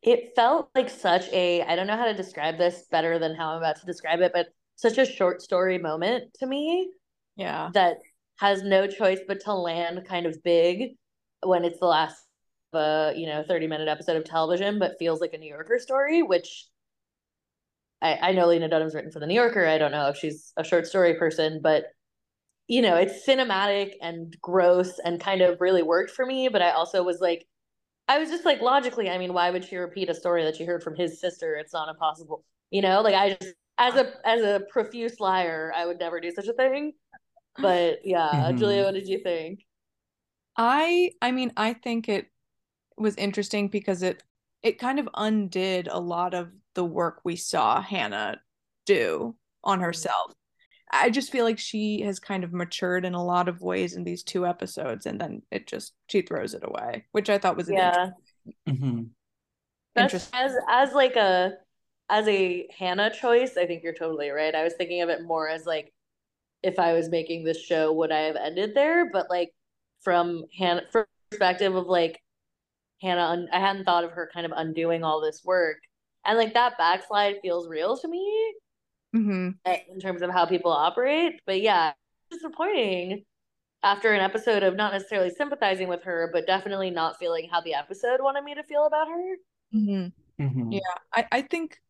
It 0.03 0.33
felt 0.35 0.71
like 0.75 0.91
such 0.91 1.29
a, 1.33 1.63
I 1.63 1.77
don't 1.77 1.87
know 1.87 1.97
how 1.97 2.07
to 2.07 2.15
describe 2.15 2.59
this 2.59 2.87
better 2.91 3.19
than 3.19 3.35
how 3.35 3.51
I'm 3.51 3.59
about 3.59 3.77
to 3.81 3.87
describe 3.87 4.21
it, 4.21 4.33
but 4.35 4.49
such 4.77 4.99
a 4.99 5.07
short 5.07 5.43
story 5.43 5.79
moment 5.79 6.35
to 6.41 6.47
me 6.47 6.91
Yeah. 7.37 7.71
that 7.75 7.99
has 8.39 8.63
no 8.63 8.87
choice 8.87 9.21
but 9.27 9.41
to 9.41 9.55
land 9.55 10.05
kind 10.07 10.27
of 10.27 10.43
big 10.43 10.97
when 11.43 11.65
it's 11.65 11.79
the 11.79 11.87
last 11.87 12.17
uh, 12.73 13.13
you 13.15 13.27
know, 13.27 13.45
30 13.47 13.67
minute 13.67 13.89
episode 13.89 14.17
of 14.17 14.25
television, 14.25 14.79
but 14.79 14.97
feels 14.99 15.21
like 15.21 15.35
a 15.35 15.39
New 15.39 15.49
Yorker 15.49 15.79
story, 15.79 16.23
which 16.23 16.67
I, 18.01 18.19
I 18.21 18.33
know 18.33 18.47
Lena 18.49 18.69
Dunham's 18.69 18.95
written 18.95 19.13
for 19.13 19.21
the 19.21 19.27
New 19.27 19.35
Yorker. 19.35 19.67
I 19.67 19.79
don't 19.79 19.93
know 19.93 20.09
if 20.09 20.17
she's 20.17 20.53
a 20.57 20.65
short 20.65 20.87
story 20.87 21.15
person, 21.15 21.61
but 21.63 21.85
you 22.69 22.83
know, 22.83 22.97
it's 22.97 23.27
cinematic 23.27 23.93
and 24.01 24.37
gross 24.41 24.99
and 25.05 25.21
kind 25.21 25.43
of 25.43 25.61
really 25.61 25.83
worked 25.83 26.13
for 26.13 26.25
me. 26.25 26.49
But 26.49 26.63
I 26.63 26.71
also 26.71 27.03
was 27.03 27.21
like, 27.21 27.47
I 28.09 28.19
was 28.19 28.31
just 28.31 28.45
like, 28.45 28.61
logically, 28.61 29.09
I 29.09 29.19
mean, 29.19 29.33
why 29.33 29.51
would 29.51 29.65
she 29.65 29.77
repeat 29.77 30.11
a 30.11 30.15
story 30.15 30.45
that 30.45 30.57
she 30.57 30.65
heard 30.65 30.83
from 30.83 30.97
his 30.97 31.21
sister? 31.21 31.55
It's 31.57 31.73
not 31.73 31.89
impossible, 31.89 32.45
you 32.71 32.83
know. 32.83 33.01
Like 33.01 33.15
I 33.15 33.31
just, 33.31 33.55
as 33.79 33.97
a 33.97 34.13
as 34.27 34.43
a 34.43 34.61
profuse 34.71 35.19
liar, 35.21 35.73
I 35.75 35.87
would 35.87 35.99
never 35.99 36.21
do 36.21 36.31
such 36.31 36.49
a 36.49 36.53
thing. 36.53 36.93
But 37.59 38.01
yeah, 38.05 38.51
Mhm. 38.53 38.59
Julia, 38.59 38.85
what 38.85 38.95
did 38.95 39.09
you 39.09 39.21
think? 39.23 39.61
I 40.57 41.13
I 41.23 41.31
mean 41.33 41.53
I 41.57 41.75
think 41.75 42.09
it 42.09 42.31
was 42.97 43.17
interesting 43.17 43.69
because 43.69 44.03
it 44.03 44.23
it 44.63 44.79
kind 44.79 44.99
of 45.01 45.09
undid 45.15 45.89
a 45.89 45.99
lot 46.01 46.35
of 46.35 46.53
the 46.75 46.85
work 46.85 47.21
we 47.25 47.37
saw 47.37 47.81
Hannah 47.83 48.41
do 48.87 49.37
on 49.65 49.79
Mm-hmm. 49.79 49.85
herself. 49.85 50.35
I 50.93 51.11
just 51.11 51.33
feel 51.33 51.45
like 51.45 51.59
she 51.59 52.03
has 52.03 52.21
kind 52.21 52.45
of 52.45 52.53
matured 52.53 53.05
in 53.05 53.15
a 53.15 53.25
lot 53.25 53.49
of 53.49 53.63
ways 53.63 53.95
in 53.95 54.05
these 54.05 54.23
two 54.23 54.47
episodes, 54.47 55.07
and 55.07 55.21
then 55.21 55.43
it 55.51 55.67
just 55.67 55.95
she 56.09 56.23
throws 56.23 56.55
it 56.55 56.63
away, 56.65 57.07
which 57.13 57.31
I 57.31 57.39
thought 57.39 57.57
was 57.57 57.69
an 57.69 57.77
Yeah. 57.77 58.11
Mhm. 58.69 59.11
That's 59.95 60.15
Interesting. 60.15 60.41
as 60.41 60.57
as 60.69 60.93
like 60.95 61.17
a 61.17 61.55
as 62.11 62.29
a 62.29 62.69
Hannah 62.79 63.11
choice, 63.11 63.57
I 63.57 63.67
think 63.67 63.83
you're 63.83 63.95
totally 63.95 64.31
right. 64.31 64.55
I 64.55 64.65
was 64.65 64.75
thinking 64.75 65.01
of 65.03 65.09
it 65.09 65.25
more 65.25 65.49
as 65.49 65.65
like 65.67 65.93
if 66.63 66.79
I 66.79 66.93
was 66.95 67.09
making 67.09 67.45
this 67.45 67.61
show, 67.63 67.93
would 67.93 68.13
I 68.13 68.21
have 68.23 68.37
ended 68.37 68.75
there? 68.75 69.11
But 69.11 69.31
like 69.31 69.53
from 70.03 70.45
Hannah 70.59 70.83
from 70.93 71.07
perspective 71.31 71.75
of 71.75 71.87
like 71.87 72.21
Hannah, 73.03 73.23
un- 73.23 73.49
I 73.53 73.61
hadn't 73.61 73.85
thought 73.85 74.05
of 74.05 74.13
her 74.13 74.31
kind 74.33 74.47
of 74.47 74.53
undoing 74.55 75.05
all 75.05 75.21
this 75.21 75.43
work, 75.45 75.79
and 76.25 76.39
like 76.39 76.55
that 76.55 76.79
backslide 76.79 77.37
feels 77.43 77.69
real 77.69 77.97
to 77.99 78.09
me 78.09 78.55
hmm 79.13 79.59
uh, 79.67 79.77
in 79.93 80.01
terms 80.01 80.23
of 80.23 80.31
how 80.31 80.47
people 80.47 80.73
operate. 80.73 81.41
But 81.47 81.61
yeah, 81.61 81.93
disappointing 82.31 83.25
after 83.83 84.13
an 84.13 84.21
episode 84.21 84.63
of 84.63 84.77
not 84.77 84.93
necessarily 84.93 85.31
sympathizing 85.31 85.89
with 85.89 86.05
her, 86.05 86.31
but 86.33 86.47
definitely 86.47 86.91
not 86.91 87.19
feeling 87.19 87.49
how 87.51 87.61
the 87.63 87.75
episode 87.75 88.21
wanted 88.23 88.45
me 88.45 88.55
to 88.55 88.65
feel 88.65 88.87
about 88.87 89.09
her. 89.09 89.37
hmm 89.73 90.07
Mhm. 90.39 90.73
Yeah, 90.73 90.81
I, 91.15 91.27
I 91.33 91.43
think, 91.43 91.81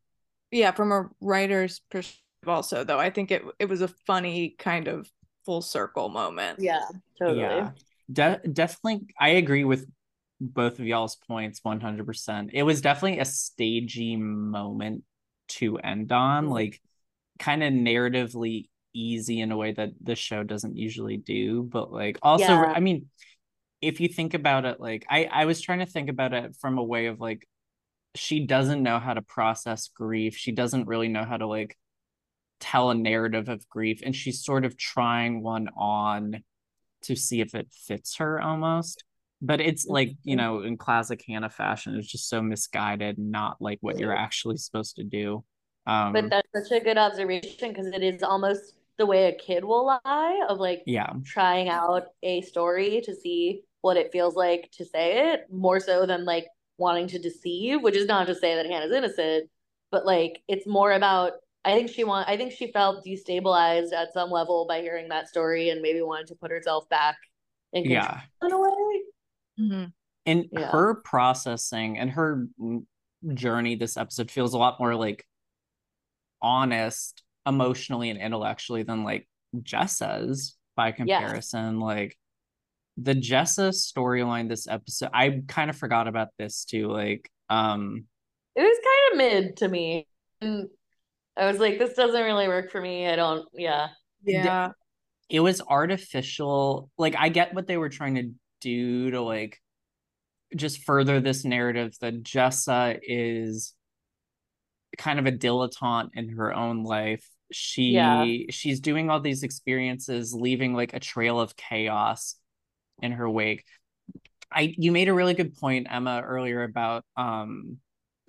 yeah, 0.51 0.73
from 0.73 0.93
a 0.93 1.11
writer's 1.20 1.81
perspective, 1.91 2.23
also 2.47 2.85
though, 2.85 2.99
I 2.99 3.11
think 3.11 3.31
it 3.33 3.43
it 3.59 3.66
was 3.68 3.83
a 3.83 3.89
funny 4.07 4.57
kind 4.59 4.89
of 4.89 5.11
full 5.47 5.62
circle 5.62 6.09
moment. 6.11 6.59
Yeah, 6.59 6.89
totally. 7.18 7.39
Yeah. 7.39 7.73
De- 8.12 8.41
definitely 8.53 9.07
I 9.20 9.31
agree 9.31 9.64
with 9.64 9.87
both 10.41 10.79
of 10.81 10.87
y'all's 10.87 11.16
points 11.16 11.61
100%. 11.64 12.51
It 12.55 12.64
was 12.64 12.81
definitely 12.83 13.20
a 13.20 13.25
stagey 13.27 14.16
moment 14.16 15.05
to 15.51 15.79
end 15.79 16.12
on, 16.12 16.47
Mhm. 16.47 16.51
like 16.51 16.81
kind 17.43 17.62
of 17.62 17.72
narratively 17.72 18.68
easy 18.95 19.40
in 19.40 19.51
a 19.51 19.57
way 19.57 19.72
that 19.72 19.90
the 20.01 20.14
show 20.14 20.45
doesn't 20.45 20.76
usually 20.76 21.16
do, 21.16 21.62
but 21.64 21.93
like 21.93 22.18
also 22.22 22.45
Yeah. 22.45 22.72
I 22.74 22.80
mean 22.80 23.09
if 23.80 24.01
you 24.01 24.09
think 24.09 24.32
about 24.34 24.64
it 24.64 24.80
like 24.80 25.05
I 25.11 25.24
I 25.24 25.45
was 25.45 25.61
trying 25.61 25.80
to 25.80 25.86
think 25.86 26.09
about 26.09 26.32
it 26.32 26.55
from 26.61 26.78
a 26.78 26.84
way 26.84 27.07
of 27.07 27.20
like 27.20 27.47
she 28.14 28.47
doesn't 28.47 28.82
know 28.82 28.99
how 29.01 29.14
to 29.14 29.22
process 29.22 29.88
grief. 29.88 30.36
She 30.36 30.53
doesn't 30.53 30.86
really 30.86 31.09
know 31.09 31.24
how 31.24 31.36
to 31.36 31.47
like 31.47 31.76
tell 32.61 32.90
a 32.90 32.95
narrative 32.95 33.49
of 33.49 33.68
grief 33.68 34.03
and 34.05 34.14
she's 34.14 34.45
sort 34.45 34.64
of 34.64 34.76
trying 34.76 35.43
one 35.43 35.68
on 35.76 36.45
to 37.03 37.16
see 37.16 37.40
if 37.40 37.57
it 37.57 37.66
fits 37.72 38.18
her 38.18 38.40
almost 38.40 39.03
but 39.43 39.61
it's 39.61 39.86
like 39.86 40.14
you 40.22 40.36
know 40.36 40.62
in 40.62 40.76
classic 40.76 41.24
hannah 41.26 41.51
fashion 41.51 41.97
it's 41.97 42.07
just 42.07 42.28
so 42.28 42.40
misguided 42.40 43.18
not 43.18 43.57
like 43.61 43.78
what 43.80 43.99
you're 43.99 44.16
actually 44.16 44.57
supposed 44.57 44.95
to 44.95 45.03
do 45.03 45.45
um 45.87 46.12
But 46.12 46.30
that's 46.30 46.68
such 46.68 46.80
a 46.80 46.85
good 46.85 46.99
observation 46.99 47.68
because 47.70 47.87
it 47.87 48.03
is 48.03 48.22
almost 48.22 48.74
the 48.99 49.07
way 49.07 49.26
a 49.26 49.35
kid 49.35 49.64
will 49.64 49.87
lie 50.05 50.47
of 50.49 50.59
like 50.59 50.83
yeah 50.87 51.12
trying 51.24 51.68
out 51.68 52.07
a 52.22 52.43
story 52.43 53.01
to 53.05 53.14
see 53.14 53.62
what 53.80 53.97
it 53.97 54.12
feels 54.12 54.35
like 54.37 54.70
to 54.72 54.85
say 54.85 55.33
it 55.33 55.47
more 55.51 55.80
so 55.80 56.07
than 56.07 56.24
like 56.24 56.47
wanting 56.78 57.07
to 57.09 57.18
deceive, 57.18 57.83
which 57.83 57.97
is 57.97 58.07
not 58.07 58.26
to 58.26 58.35
say 58.35 58.55
that 58.57 58.66
Hannah's 58.66 58.93
innocent, 58.93 59.51
but 59.91 60.07
like 60.07 60.43
it's 60.49 60.66
more 60.66 60.93
about 60.93 61.33
I 61.64 61.74
think 61.74 61.91
she 61.91 62.05
want 62.05 62.28
I 62.28 62.37
think 62.37 62.53
she 62.53 62.72
felt 62.72 63.05
destabilized 63.05 63.93
at 63.93 64.12
some 64.12 64.30
level 64.30 64.66
by 64.68 64.80
hearing 64.80 65.09
that 65.09 65.28
story 65.28 65.70
and 65.70 65.80
maybe 65.80 66.03
wanted 66.03 66.28
to 66.28 66.35
put 66.35 66.51
herself 66.51 66.89
back 66.89 67.16
in 67.72 67.85
yeah 67.85 68.20
in 68.43 68.53
a 68.53 68.59
way. 68.59 69.03
hmm 69.59 69.85
and 70.26 70.47
Yeah. 70.53 70.70
her 70.70 70.95
processing 70.95 71.99
and 71.99 72.11
her 72.11 72.47
mm, 72.61 72.85
journey 73.35 73.76
this 73.76 73.97
episode 73.97 74.30
feels 74.30 74.55
a 74.55 74.59
lot 74.59 74.78
more 74.80 74.95
like 74.95 75.24
honest 76.43 77.22
emotionally 77.47 78.11
and 78.11 78.20
intellectually 78.20 78.82
than 78.82 79.05
like 79.05 79.28
Jessa's 79.57 80.57
by 80.76 80.93
comparison 80.93 81.80
like 81.80 82.16
the 82.97 83.14
Jessa 83.14 83.70
storyline 83.70 84.49
this 84.49 84.68
episode 84.68 85.11
I 85.14 85.43
kind 85.49 85.70
of 85.70 85.76
forgot 85.76 86.09
about 86.09 86.28
this 86.38 86.64
too 86.64 86.88
like 86.88 87.30
um 87.49 88.05
It 88.55 88.62
was 88.62 88.78
kind 88.84 89.12
of 89.12 89.18
mid 89.45 89.57
to 89.59 89.68
me. 89.68 90.07
And 90.40 90.68
I 91.36 91.47
was 91.47 91.59
like, 91.59 91.78
this 91.78 91.95
doesn't 91.95 92.22
really 92.22 92.49
work 92.49 92.70
for 92.70 92.80
me. 92.80 93.07
I 93.07 93.16
don't 93.16 93.47
yeah. 93.55 93.88
Yeah. 94.24 94.70
it 95.28 95.40
was 95.40 95.61
artificial 95.66 96.90
like 96.97 97.16
i 97.18 97.28
get 97.28 97.55
what 97.55 97.66
they 97.66 97.76
were 97.76 97.88
trying 97.88 98.14
to 98.14 98.30
do 98.61 99.11
to 99.11 99.20
like 99.20 99.61
just 100.55 100.84
further 100.84 101.18
this 101.20 101.45
narrative 101.45 101.95
that 102.01 102.22
jessa 102.22 102.99
is 103.03 103.74
kind 104.99 105.18
of 105.18 105.26
a 105.26 105.32
dilettante 105.32 106.11
in 106.14 106.28
her 106.30 106.53
own 106.55 106.84
life 106.84 107.26
she 107.51 107.93
Yeah. 107.93 108.26
she's 108.51 108.80
doing 108.80 109.11
all 109.11 109.20
these 109.20 109.43
experiences 109.43 110.32
leaving 110.32 110.74
like 110.74 110.95
a 110.95 111.01
trail 111.01 111.40
of 111.40 111.57
chaos 111.57 112.36
in 113.03 113.12
her 113.12 113.28
wake 113.28 113.64
i 114.51 114.74
you 114.76 114.93
made 114.93 115.09
a 115.09 115.14
really 115.14 115.34
good 115.34 115.55
point 115.57 115.86
emma 115.90 116.22
earlier 116.24 116.62
about 116.62 117.05
um 117.16 117.78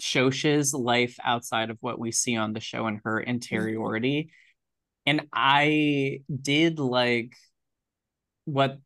Shosha's 0.01 0.73
life 0.73 1.15
outside 1.23 1.69
of 1.69 1.77
what 1.79 1.99
we 1.99 2.11
see 2.11 2.35
on 2.35 2.51
the 2.51 2.59
show 2.59 2.87
and 2.87 2.99
her 3.05 3.21
interiority 3.21 4.31
and 5.05 5.27
I 5.31 6.21
did 6.41 6.79
like 6.79 7.35
what 8.45 8.79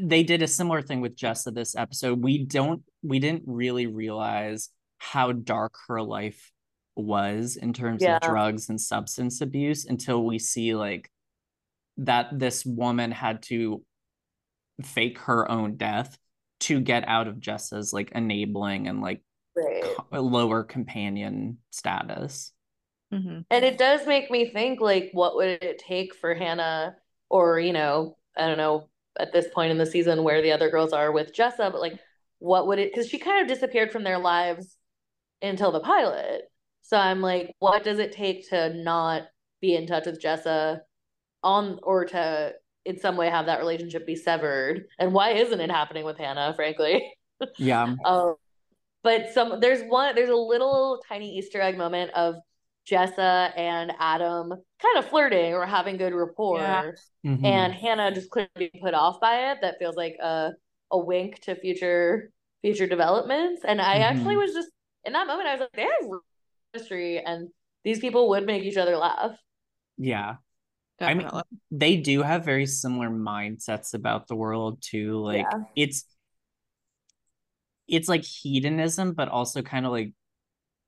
they 0.00 0.22
did 0.22 0.42
a 0.42 0.46
similar 0.46 0.82
thing 0.82 1.00
with 1.00 1.16
Jessa 1.16 1.54
this 1.54 1.76
episode. 1.76 2.22
We 2.22 2.44
don't 2.44 2.82
we 3.02 3.18
didn't 3.18 3.44
really 3.46 3.86
realize 3.86 4.70
how 4.98 5.32
dark 5.32 5.74
her 5.88 6.00
life 6.02 6.50
was 6.96 7.56
in 7.56 7.72
terms 7.72 8.02
Yeah. 8.02 8.16
of 8.16 8.22
drugs 8.22 8.68
and 8.68 8.80
substance 8.80 9.40
abuse 9.40 9.84
until 9.84 10.24
we 10.24 10.38
see 10.38 10.74
like 10.74 11.10
that 11.98 12.38
this 12.38 12.64
woman 12.64 13.10
had 13.10 13.42
to 13.42 13.84
fake 14.82 15.18
her 15.20 15.50
own 15.50 15.76
death 15.76 16.18
to 16.60 16.80
get 16.80 17.06
out 17.08 17.28
of 17.28 17.36
Jessa's 17.40 17.92
like 17.92 18.12
enabling 18.12 18.88
and 18.88 19.00
like 19.00 19.22
Right. 19.56 19.82
co- 19.82 20.20
lower 20.20 20.64
companion 20.64 21.58
status. 21.70 22.52
hmm 23.12 23.40
And 23.50 23.64
it 23.64 23.78
does 23.78 24.06
make 24.06 24.30
me 24.30 24.50
think 24.50 24.80
like 24.80 25.10
what 25.12 25.36
would 25.36 25.62
it 25.62 25.78
take 25.78 26.14
for 26.14 26.34
Hannah 26.34 26.96
or, 27.28 27.60
you 27.60 27.72
know, 27.72 28.16
I 28.36 28.46
don't 28.48 28.58
know 28.58 28.88
at 29.18 29.32
this 29.32 29.46
point 29.54 29.70
in 29.70 29.78
the 29.78 29.86
season 29.86 30.24
where 30.24 30.42
the 30.42 30.50
other 30.52 30.70
girls 30.70 30.92
are 30.92 31.12
with 31.12 31.32
Jessa, 31.32 31.70
but 31.70 31.80
like 31.80 31.98
what 32.40 32.66
would 32.66 32.78
it 32.80 32.92
because 32.92 33.08
she 33.08 33.18
kind 33.18 33.42
of 33.42 33.48
disappeared 33.48 33.92
from 33.92 34.02
their 34.02 34.18
lives 34.18 34.76
until 35.40 35.70
the 35.70 35.80
pilot. 35.80 36.50
So 36.84 36.98
I'm 36.98 37.22
like, 37.22 37.54
what 37.60 37.84
does 37.84 37.98
it 38.00 38.12
take 38.12 38.50
to 38.50 38.74
not 38.74 39.24
be 39.62 39.76
in 39.76 39.88
touch 39.88 40.06
with 40.06 40.22
Jessa 40.22 40.80
on 41.42 41.80
or 41.82 42.06
to 42.06 42.54
in 42.86 42.98
some 43.00 43.16
way 43.16 43.30
have 43.30 43.46
that 43.46 43.60
relationship 43.60 44.06
be 44.06 44.16
severed? 44.16 44.86
And 44.98 45.14
why 45.14 45.32
isn't 45.32 45.60
it 45.60 45.70
happening 45.70 46.04
with 46.06 46.18
Hannah, 46.18 46.54
frankly? 46.56 47.12
Yeah. 47.58 47.96
Um, 48.04 48.36
but 49.02 49.30
some 49.32 49.60
there's 49.60 49.82
one 49.82 50.14
there's 50.14 50.30
a 50.30 50.36
little 50.36 51.02
tiny 51.08 51.36
Easter 51.38 51.60
egg 51.60 51.76
moment 51.78 52.12
of 52.12 52.36
Jessa 52.90 53.52
and 53.58 53.92
Adam 53.98 54.50
kind 54.50 54.98
of 54.98 55.06
flirting 55.06 55.54
or 55.54 55.66
having 55.66 55.96
good 55.96 56.14
rapport, 56.14 56.96
Yeah. 57.24 57.32
Mhm. 57.32 57.44
and 57.44 57.72
Hannah 57.74 58.12
just 58.14 58.30
couldn't 58.30 58.54
be 58.56 58.70
put 58.82 58.94
off 58.94 59.20
by 59.20 59.52
it. 59.52 59.58
That 59.62 59.78
feels 59.78 59.96
like 59.96 60.16
a 60.20 60.52
a 60.92 60.98
wink 60.98 61.40
to 61.42 61.56
future 61.56 62.30
future 62.62 62.86
developments. 62.86 63.62
And 63.66 63.80
I 63.80 63.98
actually 63.98 64.36
Mhm. 64.36 64.38
was 64.38 64.54
just 64.54 64.70
in 65.04 65.12
that 65.14 65.26
moment, 65.26 65.48
I 65.48 65.52
was 65.52 65.60
like, 65.60 65.72
they 65.74 65.82
have 65.82 66.10
chemistry, 66.78 67.18
and 67.24 67.48
these 67.84 68.00
people 68.00 68.28
would 68.30 68.46
make 68.46 68.62
each 68.64 68.76
other 68.76 68.96
laugh. 68.96 69.36
yeah. 69.98 70.36
I 71.00 71.14
mean, 71.14 71.28
they 71.72 71.96
do 71.96 72.22
have 72.22 72.44
very 72.44 72.66
similar 72.66 73.10
mindsets 73.10 73.94
about 73.94 74.28
the 74.28 74.36
world 74.36 74.80
too. 74.80 75.18
Like 75.18 75.44
Yeah. 75.50 75.62
it's 75.74 76.04
it's 77.88 78.08
like 78.08 78.22
hedonism, 78.24 79.12
but 79.12 79.28
also 79.28 79.60
kind 79.60 79.86
of 79.86 79.92
like 79.92 80.12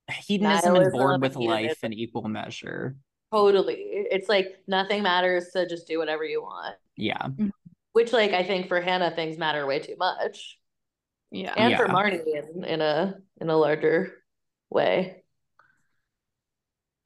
hedonism 0.09 0.77
and 0.77 0.85
Nihilism 0.85 0.99
bored 0.99 1.15
and 1.15 1.23
with 1.23 1.35
life 1.37 1.61
hedonism. 1.61 1.93
in 1.93 1.99
equal 1.99 2.29
measure. 2.29 2.97
Totally, 3.33 3.75
it's 3.75 4.29
like 4.29 4.57
nothing 4.69 5.03
matters, 5.03 5.53
so 5.53 5.67
just 5.67 5.89
do 5.89 5.99
whatever 5.99 6.25
you 6.25 6.41
want. 6.41 6.77
Yeah. 6.97 7.19
Mm-hmm. 7.21 7.49
Which, 7.93 8.13
like, 8.13 8.31
I 8.33 8.45
think 8.45 8.69
for 8.69 8.81
Hannah, 8.81 9.11
things 9.11 9.37
matter 9.39 9.67
way 9.67 9.81
too 9.81 9.97
much. 9.99 10.59
yeah. 11.33 11.53
and 11.57 11.77
for 11.77 11.87
Yeah. 11.87 11.93
Marnie 11.93 12.55
in, 12.55 12.65
in 12.65 12.81
a 12.81 13.17
in 13.41 13.51
a 13.51 13.57
larger 13.57 14.23
way. 14.71 15.25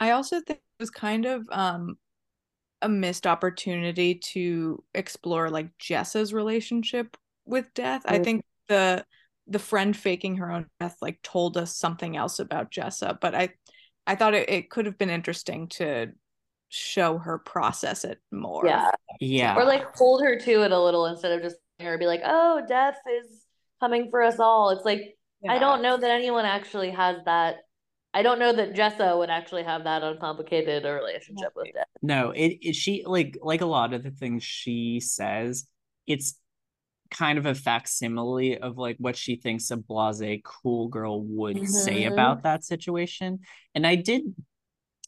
I 0.01 0.13
also 0.13 0.41
think 0.41 0.59
it 0.59 0.81
was 0.83 0.91
kind 0.91 1.27
of 1.27 1.47
um 1.53 1.97
a 2.83 2.89
missed 2.89 3.27
opportunity 3.27 4.15
to 4.15 4.83
explore 4.95 5.51
like 5.51 5.69
Jessa's 5.79 6.33
relationship 6.33 7.17
with 7.45 7.73
death. 7.75 8.03
I 8.07 8.19
Mm. 8.19 8.25
think 8.25 8.45
the 8.69 9.05
the 9.47 9.59
friend 9.59 9.97
faking 9.97 10.37
her 10.37 10.51
own 10.51 10.67
death 10.79 10.97
like 11.03 11.21
told 11.23 11.57
us 11.57 11.77
something 11.77 12.17
else 12.17 12.39
about 12.39 12.71
Jessa, 12.71 13.19
but 13.21 13.35
I 13.35 13.51
I 14.07 14.15
thought 14.17 14.35
it, 14.35 14.49
it 14.49 14.71
could 14.71 14.87
have 14.87 14.97
been 14.97 15.11
interesting 15.11 15.69
to 15.69 16.13
show 16.69 17.19
her 17.19 17.39
process 17.39 18.05
it 18.05 18.19
more. 18.31 18.67
Yeah, 18.67 18.91
Yeah. 19.21 19.57
or 19.57 19.65
like 19.65 19.95
hold 19.97 20.23
her 20.23 20.39
to 20.39 20.63
it 20.63 20.73
a 20.73 20.81
little 20.83 21.07
instead 21.07 21.33
of 21.33 21.43
just 21.43 21.57
letting 21.79 21.91
her 21.93 21.99
be 21.99 22.07
like, 22.07 22.23
"Oh, 22.25 22.63
death 22.67 22.97
is 23.19 23.45
coming 23.81 24.09
for 24.11 24.23
us 24.23 24.39
all." 24.39 24.71
It's 24.71 24.85
like 24.85 25.17
I 25.49 25.59
don't 25.59 25.83
know 25.83 25.97
that 25.97 26.11
anyone 26.11 26.45
actually 26.45 26.91
has 26.91 27.17
that. 27.25 27.57
I 28.13 28.23
don't 28.23 28.39
know 28.39 28.53
that 28.53 28.75
Jessa 28.75 29.17
would 29.17 29.31
actually 29.31 29.63
have 29.63 29.85
that 29.85 30.03
uncomplicated 30.03 30.85
a 30.85 30.93
relationship 30.93 31.53
with 31.55 31.73
Death. 31.73 31.87
No, 32.03 32.31
it, 32.31 32.59
it 32.61 32.75
she 32.75 33.05
like 33.07 33.39
like 33.41 33.61
a 33.61 33.67
lot 33.67 33.95
of 33.95 34.03
the 34.03 34.11
things 34.11 34.43
she 34.43 35.01
says, 35.01 35.67
it's 36.07 36.35
kind 37.11 37.39
of 37.39 37.47
a 37.47 37.55
facsimile 37.55 38.59
of 38.59 38.79
like 38.79 38.97
what 38.99 39.17
she 39.17 39.37
thinks 39.37 39.71
a 39.71 39.77
blase 39.77 40.41
cool 40.45 40.89
girl 40.89 41.23
would 41.23 41.57
mm-hmm. 41.57 41.67
say 41.67 42.05
about 42.05 42.43
that 42.43 42.65
situation. 42.65 43.41
And 43.75 43.87
I 43.87 43.97
did 43.97 44.23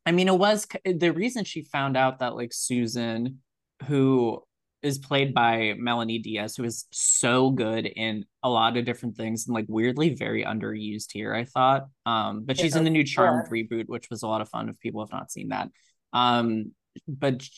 I 0.05 0.13
mean 0.13 0.29
it 0.29 0.39
was 0.39 0.67
the 0.85 1.13
reason 1.13 1.45
she 1.45 1.63
found 1.63 1.97
out 1.97 2.21
that 2.21 2.35
like 2.35 2.53
Susan 2.53 3.41
who 3.87 4.43
is 4.83 4.99
played 4.99 5.33
by 5.33 5.75
Melonie 5.79 6.23
Diaz, 6.23 6.57
who 6.57 6.65
is 6.65 6.87
so 6.91 7.51
good 7.51 7.87
in 7.87 8.25
a 8.43 8.51
lot 8.51 8.77
of 8.77 8.85
different 8.85 9.17
things 9.17 9.47
and 9.47 9.55
like 9.55 9.67
weirdly 9.69 10.15
very 10.15 10.45
underused 10.45 11.13
here, 11.13 11.33
I 11.35 11.45
thought. 11.45 11.87
Um, 12.05 12.43
but 12.45 12.59
she's 12.59 12.73
yeah. 12.73 12.79
in 12.79 12.85
the 12.85 12.91
new 12.91 13.05
Charmed 13.05 13.47
yeah. 13.47 13.63
reboot, 13.63 13.87
which 13.87 14.11
was 14.11 14.23
a 14.23 14.27
lot 14.27 14.41
of 14.41 14.49
fun 14.49 14.69
if 14.69 14.79
people 14.81 15.01
have 15.01 15.13
not 15.13 15.31
seen 15.31 15.49
that. 15.49 15.69
Um, 16.13 16.73
but 17.07 17.49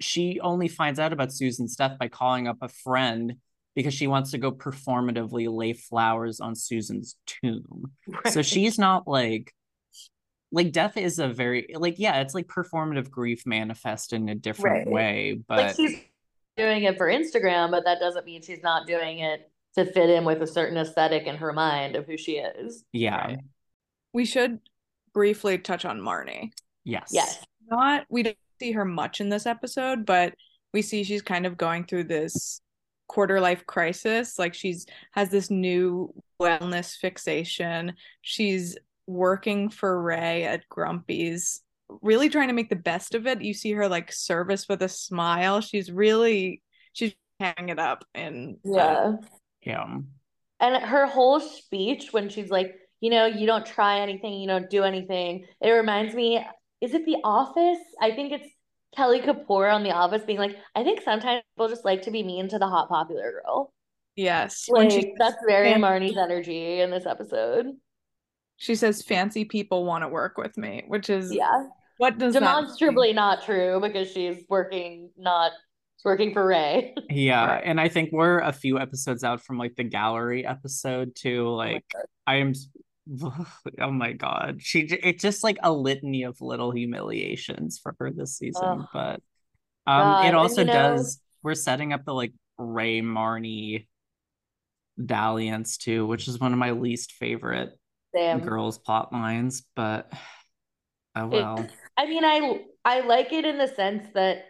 she 0.00 0.40
only 0.40 0.68
finds 0.68 1.00
out 1.00 1.12
about 1.12 1.32
Susan's 1.32 1.74
death 1.74 1.98
by 1.98 2.08
calling 2.08 2.46
up 2.46 2.58
a 2.60 2.68
friend 2.68 3.36
because 3.74 3.94
she 3.94 4.06
wants 4.06 4.32
to 4.32 4.38
go 4.38 4.52
performatively 4.52 5.48
lay 5.48 5.72
flowers 5.72 6.40
on 6.40 6.54
Susan's 6.54 7.16
tomb. 7.26 7.92
Right. 8.06 8.32
So 8.32 8.42
she's 8.42 8.78
not 8.78 9.08
like 9.08 9.52
like 10.50 10.72
death 10.72 10.96
is 10.96 11.18
a 11.18 11.28
very 11.28 11.74
like 11.74 11.98
yeah, 11.98 12.20
it's 12.20 12.34
like 12.34 12.46
performative 12.46 13.10
grief 13.10 13.44
manifest 13.46 14.12
in 14.12 14.28
a 14.28 14.34
different 14.34 14.86
right. 14.86 14.92
way, 14.92 15.40
but 15.46 15.58
like 15.58 15.76
she's 15.76 16.00
doing 16.58 16.84
it 16.84 16.98
for 16.98 17.06
Instagram, 17.06 17.70
but 17.70 17.84
that 17.84 18.00
doesn't 18.00 18.26
mean 18.26 18.42
she's 18.42 18.62
not 18.62 18.86
doing 18.86 19.20
it 19.20 19.50
to 19.74 19.84
fit 19.86 20.10
in 20.10 20.24
with 20.24 20.42
a 20.42 20.46
certain 20.46 20.76
aesthetic 20.76 21.26
in 21.26 21.36
her 21.36 21.52
mind 21.52 21.96
of 21.96 22.06
who 22.06 22.18
she 22.18 22.32
is. 22.32 22.84
Yeah. 22.92 23.36
We 24.12 24.24
should 24.24 24.58
briefly 25.14 25.58
touch 25.58 25.84
on 25.84 26.00
Marnie. 26.00 26.50
Yes. 26.84 27.10
Yes. 27.12 27.44
Not 27.70 28.04
we 28.08 28.22
don't 28.22 28.36
see 28.58 28.72
her 28.72 28.84
much 28.84 29.20
in 29.20 29.28
this 29.28 29.46
episode, 29.46 30.04
but 30.04 30.34
we 30.72 30.82
see 30.82 31.04
she's 31.04 31.22
kind 31.22 31.46
of 31.46 31.56
going 31.56 31.84
through 31.84 32.04
this 32.04 32.60
quarter 33.06 33.40
life 33.40 33.66
crisis. 33.66 34.38
Like 34.38 34.54
she's 34.54 34.86
has 35.12 35.30
this 35.30 35.50
new 35.50 36.12
wellness 36.40 36.96
fixation. 36.96 37.94
She's 38.22 38.76
working 39.06 39.70
for 39.70 40.00
Ray 40.00 40.44
at 40.44 40.68
Grumpy's 40.68 41.62
really 42.02 42.28
trying 42.28 42.48
to 42.48 42.54
make 42.54 42.68
the 42.68 42.76
best 42.76 43.14
of 43.14 43.26
it. 43.26 43.42
You 43.42 43.54
see 43.54 43.72
her 43.72 43.88
like 43.88 44.12
service 44.12 44.68
with 44.68 44.82
a 44.82 44.88
smile. 44.88 45.60
She's 45.60 45.90
really 45.90 46.62
she's 46.92 47.14
hanging 47.40 47.68
it 47.68 47.78
up 47.78 48.04
and 48.14 48.56
yeah. 48.64 49.12
yeah. 49.62 49.98
And 50.60 50.82
her 50.84 51.06
whole 51.06 51.40
speech 51.40 52.12
when 52.12 52.28
she's 52.28 52.50
like, 52.50 52.74
you 53.00 53.10
know, 53.10 53.26
you 53.26 53.46
don't 53.46 53.64
try 53.64 54.00
anything, 54.00 54.34
you 54.34 54.48
don't 54.48 54.68
do 54.68 54.82
anything. 54.82 55.46
It 55.60 55.70
reminds 55.70 56.14
me, 56.14 56.44
is 56.80 56.94
it 56.94 57.06
The 57.06 57.18
Office? 57.22 57.78
I 58.00 58.10
think 58.10 58.32
it's 58.32 58.48
Kelly 58.96 59.20
Kapoor 59.20 59.72
on 59.72 59.84
The 59.84 59.92
Office 59.92 60.24
being 60.24 60.38
like, 60.38 60.56
I 60.74 60.82
think 60.82 61.02
sometimes 61.02 61.42
people 61.54 61.68
just 61.68 61.84
like 61.84 62.02
to 62.02 62.10
be 62.10 62.24
mean 62.24 62.48
to 62.48 62.58
the 62.58 62.66
hot 62.66 62.88
popular 62.88 63.30
girl. 63.30 63.72
Yes. 64.16 64.66
Like, 64.68 64.90
she, 64.90 65.14
that's 65.16 65.36
very 65.46 65.70
Marnie's 65.74 66.16
energy 66.16 66.80
in 66.80 66.90
this 66.90 67.06
episode. 67.06 67.66
She 68.56 68.74
says 68.74 69.02
fancy 69.02 69.44
people 69.44 69.84
want 69.84 70.02
to 70.02 70.08
work 70.08 70.36
with 70.36 70.58
me, 70.58 70.82
which 70.88 71.08
is 71.08 71.32
yeah. 71.32 71.66
What 71.98 72.18
does 72.18 72.32
demonstrably 72.32 73.12
not 73.12 73.44
true 73.44 73.80
because 73.80 74.10
she's 74.10 74.44
working 74.48 75.10
not 75.16 75.52
she's 75.96 76.04
working 76.04 76.32
for 76.32 76.46
Ray. 76.46 76.94
Yeah, 77.10 77.46
right. 77.46 77.62
and 77.64 77.80
I 77.80 77.88
think 77.88 78.10
we're 78.12 78.38
a 78.38 78.52
few 78.52 78.78
episodes 78.78 79.24
out 79.24 79.40
from 79.40 79.58
like 79.58 79.76
the 79.76 79.84
gallery 79.84 80.46
episode 80.46 81.14
too. 81.14 81.48
Oh 81.48 81.54
like 81.54 81.84
oh 81.96 82.02
I 82.26 82.36
am 82.36 82.54
oh 83.80 83.90
my 83.90 84.12
god 84.12 84.60
she 84.60 84.80
it's 84.80 85.22
just 85.22 85.42
like 85.42 85.56
a 85.62 85.72
litany 85.72 86.24
of 86.24 86.40
little 86.40 86.70
humiliations 86.70 87.78
for 87.78 87.94
her 87.98 88.10
this 88.10 88.36
season 88.36 88.62
oh, 88.64 88.88
but 88.92 89.22
um 89.86 90.02
god. 90.02 90.26
it 90.26 90.34
also 90.34 90.60
and, 90.62 90.70
does 90.70 91.16
know, 91.16 91.20
we're 91.42 91.54
setting 91.54 91.92
up 91.92 92.04
the 92.04 92.12
like 92.12 92.32
ray 92.58 93.00
marnie 93.00 93.86
dalliance 95.02 95.78
too 95.78 96.06
which 96.06 96.28
is 96.28 96.38
one 96.38 96.52
of 96.52 96.58
my 96.58 96.72
least 96.72 97.12
favorite 97.12 97.70
damn. 98.14 98.40
girls 98.40 98.78
plot 98.78 99.12
lines 99.12 99.62
but 99.74 100.12
oh 101.16 101.26
well 101.28 101.60
it, 101.60 101.70
I 101.98 102.06
mean, 102.06 102.24
I 102.24 102.60
I 102.84 103.00
like 103.00 103.32
it 103.32 103.44
in 103.44 103.58
the 103.58 103.66
sense 103.66 104.06
that 104.14 104.44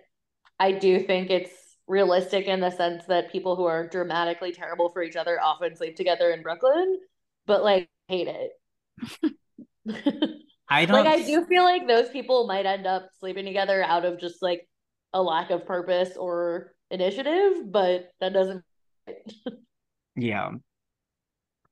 I 0.61 0.73
do 0.73 1.01
think 1.01 1.31
it's 1.31 1.51
realistic 1.87 2.47
in 2.47 2.61
the 2.61 2.71
sense 2.71 3.07
that 3.07 3.33
people 3.33 3.57
who 3.57 3.65
are 3.65 3.89
dramatically 3.89 4.53
terrible 4.53 4.91
for 4.93 5.03
each 5.03 5.17
other 5.17 5.41
often 5.41 5.75
sleep 5.75 5.97
together 5.97 6.31
in 6.31 6.43
Brooklyn, 6.43 6.99
but 7.47 7.65
like 7.65 7.89
hate 8.09 8.29
it. 8.29 8.53
I 10.69 10.85
don't 10.85 11.05
like 11.05 11.21
I 11.21 11.25
do 11.25 11.47
feel 11.47 11.65
like 11.65 11.89
those 11.89 12.11
people 12.11 12.47
might 12.47 12.67
end 12.67 12.87
up 12.87 13.09
sleeping 13.19 13.47
together 13.47 13.83
out 13.83 14.05
of 14.05 14.21
just 14.21 14.43
like 14.43 14.69
a 15.15 15.23
lack 15.23 15.51
of 15.51 15.65
purpose 15.65 16.15
or 16.17 16.75
initiative, 16.91 17.73
but 17.73 18.11
that 18.21 18.35
doesn't 18.35 18.63
Yeah. 20.17 20.51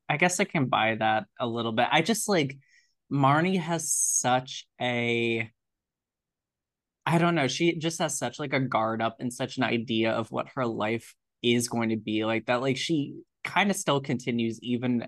I 0.09 0.17
guess 0.17 0.41
I 0.41 0.45
can 0.45 0.67
buy 0.67 0.95
that 0.99 1.25
a 1.39 1.47
little 1.47 1.73
bit. 1.73 1.89
I 1.91 2.01
just 2.01 2.29
like 2.29 2.57
Marnie 3.13 3.61
has 3.61 3.93
such 3.93 4.67
a 4.81 5.51
I 7.07 7.19
don't 7.19 7.37
know. 7.37 7.47
She 7.47 7.77
just 7.77 8.01
has 8.01 8.19
such 8.19 8.41
like 8.41 8.53
a 8.53 8.61
guard 8.61 9.01
up 9.01 9.17
and 9.21 9.33
such 9.33 9.57
an 9.57 9.63
idea 9.63 10.11
of 10.11 10.33
what 10.33 10.49
her 10.57 10.67
life 10.67 11.15
is 11.41 11.69
going 11.69 11.91
to 11.91 11.97
be 11.97 12.25
like 12.25 12.47
that. 12.47 12.61
Like 12.61 12.77
she 12.77 13.15
kind 13.45 13.71
of 13.71 13.77
still 13.77 14.01
continues 14.01 14.59
even 14.61 15.07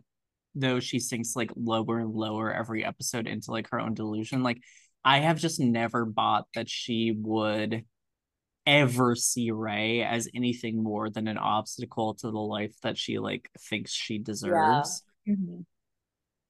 though 0.54 0.78
she 0.78 1.00
sinks 1.00 1.34
like 1.34 1.50
lower 1.56 1.98
and 1.98 2.14
lower 2.14 2.52
every 2.52 2.84
episode 2.84 3.26
into 3.26 3.50
like 3.50 3.68
her 3.70 3.80
own 3.80 3.94
delusion. 3.94 4.44
Like 4.44 4.62
I 5.04 5.18
have 5.18 5.38
just 5.38 5.58
never 5.58 6.04
bought 6.04 6.46
that 6.54 6.68
she 6.68 7.16
would 7.18 7.84
ever 8.64 9.16
see 9.16 9.50
Ray 9.50 10.02
as 10.02 10.28
anything 10.34 10.82
more 10.82 11.10
than 11.10 11.26
an 11.26 11.38
obstacle 11.38 12.14
to 12.14 12.30
the 12.30 12.38
life 12.38 12.76
that 12.82 12.96
she 12.96 13.18
like 13.18 13.50
thinks 13.58 13.92
she 13.92 14.18
deserves. 14.18 15.02
Yeah. 15.24 15.34
Mm-hmm. 15.34 15.60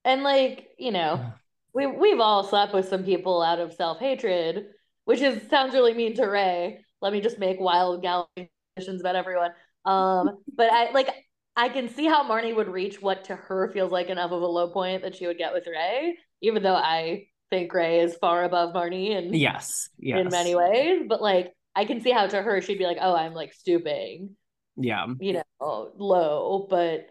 And 0.05 0.22
like, 0.22 0.68
you 0.78 0.90
know, 0.90 1.32
we 1.72 1.86
we've 1.86 2.20
all 2.20 2.44
slept 2.44 2.74
with 2.74 2.88
some 2.88 3.05
people 3.05 3.42
out 3.42 3.61
of 3.61 3.72
self-hatred 3.72 4.66
which 5.09 5.23
is 5.23 5.49
sounds 5.49 5.73
really 5.73 5.95
mean 5.95 6.15
to 6.17 6.27
Ray. 6.27 6.85
Let 7.01 7.15
me 7.15 7.23
just 7.23 7.39
make 7.39 7.59
wild 7.59 8.03
gallions 8.03 9.01
about 9.01 9.17
everyone. 9.17 9.53
Um, 9.87 10.43
but 10.55 10.71
I 10.71 10.91
like 10.91 11.09
I 11.57 11.71
can 11.71 11.89
see 11.89 12.05
how 12.05 12.29
Marnie 12.29 12.55
would 12.55 12.69
reach 12.69 13.01
what 13.01 13.25
to 13.25 13.35
her 13.35 13.71
feels 13.72 13.91
like 13.91 14.09
enough 14.09 14.33
of 14.33 14.43
a 14.43 14.47
low 14.47 14.68
point 14.68 15.01
that 15.05 15.17
she 15.17 15.26
would 15.26 15.39
get 15.39 15.55
with 15.55 15.67
Ray, 15.67 16.18
even 16.43 16.63
though 16.63 16.75
I 16.75 17.29
think 17.49 17.72
Ray 17.72 18.01
is 18.01 18.17
far 18.17 18.45
above 18.45 18.75
Marnie 18.75 19.17
and 19.17 19.35
yes, 19.35 19.89
yes, 19.99 20.21
in 20.21 20.29
many 20.29 20.55
ways. 20.55 21.05
But 21.09 21.22
like 21.22 21.55
I 21.75 21.87
can 21.87 22.03
see 22.03 22.11
how 22.11 22.26
to 22.26 22.43
her 22.43 22.61
she'd 22.61 22.76
be 22.76 22.85
like, 22.85 22.99
oh, 23.01 23.17
I'm 23.17 23.33
like 23.33 23.55
stooping. 23.55 24.37
Yeah. 24.76 25.07
You 25.18 25.41
know, 25.59 25.91
low, 25.97 26.67
but 26.68 27.07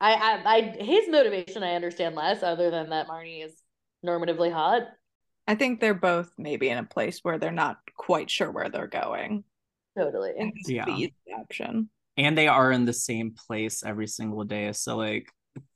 I, 0.00 0.12
I, 0.12 0.42
I, 0.44 0.60
his 0.78 1.08
motivation 1.08 1.64
I 1.64 1.74
understand 1.74 2.14
less, 2.14 2.44
other 2.44 2.70
than 2.70 2.90
that 2.90 3.08
Marnie 3.08 3.44
is 3.44 3.60
normatively 4.06 4.52
hot. 4.52 4.82
I 5.48 5.54
think 5.54 5.80
they're 5.80 5.94
both 5.94 6.30
maybe 6.36 6.68
in 6.68 6.76
a 6.76 6.84
place 6.84 7.20
where 7.22 7.38
they're 7.38 7.50
not 7.50 7.78
quite 7.96 8.30
sure 8.30 8.50
where 8.50 8.68
they're 8.68 8.86
going. 8.86 9.44
Totally. 9.96 10.52
Yeah. 10.66 10.84
The 10.84 11.12
option. 11.34 11.88
And 12.18 12.36
they 12.36 12.48
are 12.48 12.70
in 12.70 12.84
the 12.84 12.92
same 12.92 13.34
place 13.34 13.82
every 13.82 14.06
single 14.06 14.44
day. 14.44 14.72
So 14.72 14.96
like 14.96 15.32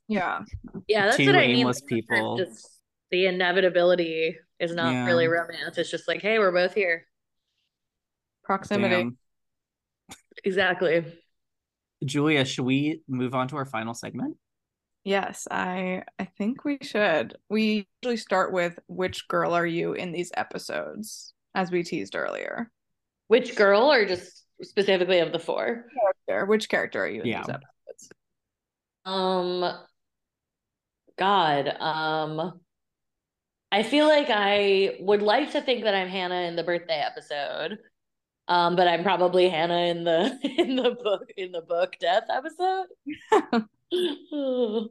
Yeah. 0.08 0.40
Yeah, 0.88 1.06
that's 1.06 1.16
two 1.16 1.26
what 1.26 1.36
I 1.36 1.44
aimless 1.44 1.80
mean. 1.82 1.88
people. 2.02 2.36
Just 2.36 2.68
the 3.10 3.26
inevitability 3.26 4.36
is 4.60 4.74
not 4.74 4.92
yeah. 4.92 5.06
really 5.06 5.26
romance. 5.26 5.78
It's 5.78 5.90
just 5.90 6.06
like, 6.06 6.20
hey, 6.20 6.38
we're 6.38 6.52
both 6.52 6.74
here. 6.74 7.06
Proximity. 8.44 8.94
Damn. 8.94 9.18
Exactly. 10.44 11.04
Julia, 12.04 12.44
should 12.44 12.64
we 12.64 13.02
move 13.08 13.34
on 13.34 13.48
to 13.48 13.56
our 13.56 13.64
final 13.64 13.94
segment? 13.94 14.36
Yes, 15.04 15.48
I 15.50 16.04
I 16.18 16.24
think 16.24 16.64
we 16.64 16.78
should. 16.82 17.36
We 17.48 17.88
usually 18.02 18.16
start 18.16 18.52
with 18.52 18.78
which 18.86 19.26
girl 19.28 19.52
are 19.52 19.66
you 19.66 19.94
in 19.94 20.12
these 20.12 20.30
episodes, 20.36 21.34
as 21.54 21.70
we 21.70 21.82
teased 21.82 22.14
earlier. 22.14 22.70
Which 23.28 23.56
girl, 23.56 23.90
or 23.90 24.06
just 24.06 24.44
specifically 24.62 25.18
of 25.18 25.32
the 25.32 25.38
four? 25.38 25.86
Character. 26.28 26.46
Which 26.46 26.68
character 26.68 27.02
are 27.02 27.08
you 27.08 27.22
in 27.22 27.28
yeah. 27.28 27.38
these 27.40 27.48
episodes? 27.48 28.10
Um, 29.04 29.78
God, 31.18 31.68
um, 31.80 32.60
I 33.72 33.82
feel 33.82 34.06
like 34.06 34.28
I 34.30 34.98
would 35.00 35.22
like 35.22 35.52
to 35.52 35.62
think 35.62 35.84
that 35.84 35.94
I'm 35.94 36.08
Hannah 36.08 36.42
in 36.42 36.56
the 36.56 36.62
birthday 36.62 37.02
episode. 37.04 37.78
Um, 38.48 38.76
but 38.76 38.86
I'm 38.86 39.02
probably 39.02 39.48
Hannah 39.48 39.86
in 39.86 40.04
the 40.04 40.38
in 40.58 40.76
the 40.76 40.90
book 40.90 41.28
in 41.36 41.52
the 41.52 41.62
book 41.62 41.96
death 42.00 42.24
episode. 42.28 42.86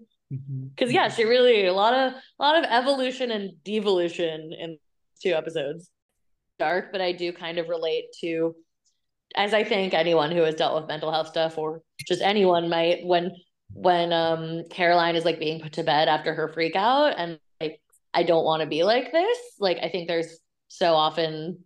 Because 0.76 0.94
yeah, 0.94 1.10
she 1.10 1.26
really 1.26 1.66
a 1.66 1.74
lot 1.74 1.94
of 1.94 2.14
a 2.14 2.42
lot 2.42 2.58
of 2.58 2.64
evolution 2.64 3.32
and 3.32 3.52
devolution 3.66 4.54
in 4.58 4.78
two 5.22 5.34
episodes. 5.34 5.90
Dark, 6.58 6.94
but 6.94 7.02
I 7.02 7.12
do 7.12 7.34
kind 7.34 7.58
of 7.58 7.68
relate 7.68 8.06
to, 8.22 8.56
as 9.36 9.54
I 9.54 9.66
think 9.66 9.94
anyone 9.94 10.32
who 10.32 10.44
has 10.44 10.56
dealt 10.56 10.80
with 10.80 10.88
mental 10.88 11.12
health 11.12 11.28
stuff 11.28 11.58
or 11.58 11.82
just 12.08 12.22
anyone 12.22 12.70
might 12.70 13.06
when 13.06 13.32
when 13.74 14.14
um 14.14 14.64
Caroline 14.70 15.18
is 15.18 15.26
like 15.26 15.38
being 15.38 15.60
put 15.60 15.74
to 15.74 15.84
bed 15.84 16.08
after 16.08 16.34
her 16.34 16.48
freak 16.48 16.78
out 16.78 17.16
and 17.18 17.38
like 17.60 17.82
I 18.14 18.24
don't 18.24 18.46
want 18.46 18.62
to 18.62 18.68
be 18.68 18.84
like 18.84 19.12
this. 19.12 19.38
Like 19.60 19.80
I 19.84 19.90
think 19.90 20.08
there's 20.08 20.40
so 20.70 20.94
often 20.94 21.66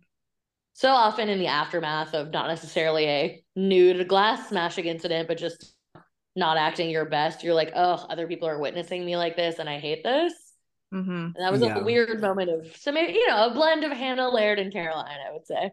so 0.72 0.88
often 0.88 1.28
in 1.28 1.38
the 1.38 1.46
aftermath 1.46 2.14
of 2.14 2.32
not 2.32 2.48
necessarily 2.48 3.06
a 3.06 3.44
nude 3.54 4.08
glass 4.08 4.48
smashing 4.48 4.86
incident, 4.86 5.28
but 5.28 5.38
just 5.38 5.75
not 6.36 6.58
acting 6.58 6.90
your 6.90 7.06
best, 7.06 7.42
you're 7.42 7.54
like, 7.54 7.72
oh, 7.74 8.06
other 8.10 8.26
people 8.26 8.46
are 8.48 8.58
witnessing 8.60 9.04
me 9.04 9.16
like 9.16 9.36
this 9.36 9.58
and 9.58 9.68
I 9.68 9.78
hate 9.78 10.04
this. 10.04 10.32
Mm-hmm. 10.94 11.10
And 11.10 11.34
that 11.38 11.50
was 11.50 11.62
Yeah. 11.62 11.78
a 11.78 11.84
weird 11.84 12.20
moment 12.20 12.50
of 12.50 12.76
so 12.76 12.92
maybe 12.92 13.14
you 13.14 13.26
know, 13.26 13.48
a 13.48 13.54
blend 13.54 13.84
of 13.84 13.92
Hannah, 13.92 14.28
Laird, 14.28 14.58
and 14.58 14.72
Caroline, 14.72 15.18
I 15.28 15.32
would 15.32 15.46
say. 15.46 15.70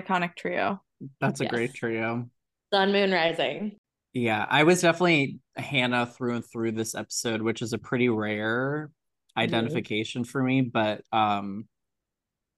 Iconic 0.00 0.34
trio. 0.36 0.82
That's 1.20 1.40
a 1.40 1.44
Yes. 1.44 1.50
great 1.52 1.74
trio. 1.74 2.28
Sun 2.72 2.92
Moon 2.92 3.12
Rising. 3.12 3.78
Yeah, 4.12 4.44
I 4.48 4.64
was 4.64 4.80
definitely 4.80 5.38
Hannah 5.56 6.06
through 6.06 6.36
and 6.36 6.44
through 6.44 6.72
this 6.72 6.94
episode, 6.94 7.42
which 7.42 7.62
is 7.62 7.72
a 7.72 7.78
pretty 7.78 8.08
rare 8.08 8.90
Mhm. 9.36 9.42
identification 9.42 10.24
for 10.24 10.42
me, 10.42 10.62
but 10.62 11.02
um 11.12 11.68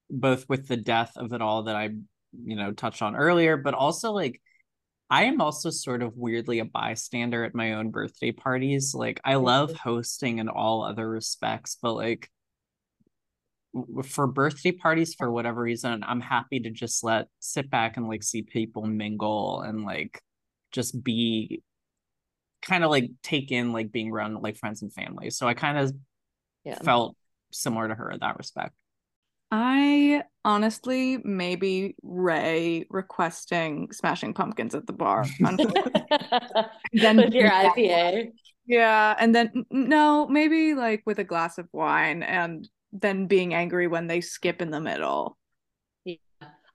both 0.09 0.49
with 0.49 0.67
the 0.67 0.77
death 0.77 1.13
of 1.17 1.33
it 1.33 1.41
all 1.41 1.65
that 1.65 1.77
I, 1.77 1.91
you 2.45 2.57
know, 2.57 2.73
touched 2.73 3.03
on 3.03 3.15
earlier, 3.15 3.57
but 3.57 3.75
also 3.75 4.13
like 4.13 4.41
I 5.11 5.25
am 5.25 5.41
also 5.41 5.71
sort 5.71 6.03
of 6.03 6.17
weirdly 6.17 6.61
a 6.61 6.65
bystander 6.65 7.45
at 7.45 7.55
my 7.55 7.75
own 7.75 7.91
birthday 7.91 8.31
parties. 8.31 8.95
Like 8.95 9.21
I 9.25 9.35
love 9.35 9.73
hosting 9.75 10.39
in 10.39 10.49
all 10.49 10.85
other 10.85 11.09
respects, 11.09 11.77
but 11.83 11.95
like 11.95 12.31
for 14.05 14.27
birthday 14.27 14.73
parties 14.73 15.15
for 15.15 15.31
whatever 15.31 15.61
reason, 15.63 16.03
I'm 16.07 16.21
happy 16.21 16.61
to 16.61 16.71
just 16.71 17.05
let 17.05 17.29
sit 17.39 17.71
back 17.71 17.97
and 17.97 18.09
like 18.09 18.23
see 18.23 18.43
people 18.43 18.85
mingle 18.87 19.63
and 19.63 19.85
like 19.85 20.21
just 20.73 21.03
be 21.03 21.63
kind 22.63 22.85
of 22.85 22.91
like 22.91 23.11
take 23.23 23.51
in 23.53 23.73
like 23.73 23.93
being 23.93 24.11
around 24.11 24.35
like 24.43 24.57
friends 24.57 24.83
and 24.83 24.93
family. 24.93 25.31
So 25.31 25.47
I 25.49 25.55
kind 25.55 25.79
of 25.79 25.95
Yeah. 26.65 26.79
felt 26.83 27.17
similar 27.53 27.89
to 27.89 27.95
her 27.95 28.11
in 28.11 28.21
that 28.21 28.39
respect. 28.39 28.75
I 29.53 30.23
honestly 30.45 31.19
maybe 31.25 31.97
Ray 32.03 32.87
requesting 32.89 33.91
Smashing 33.93 34.35
Pumpkins 34.35 34.75
at 34.75 34.87
the 34.87 34.93
bar. 34.93 35.25
Then- 36.93 37.17
With 37.17 37.35
your 37.35 37.51
IPA. 37.51 38.33
yeah, 38.67 39.17
and 39.19 39.35
then 39.35 39.65
no, 39.71 40.27
maybe 40.29 40.75
like 40.75 41.03
with 41.07 41.19
a 41.19 41.25
glass 41.25 41.59
of 41.59 41.69
wine 41.73 42.23
and 42.23 42.69
then 42.93 43.27
being 43.27 43.55
angry 43.55 43.87
when 43.87 44.07
they 44.07 44.21
skip 44.21 44.63
in 44.63 44.71
the 44.71 44.81
middle. 44.81 45.37
Yeah. 46.05 46.17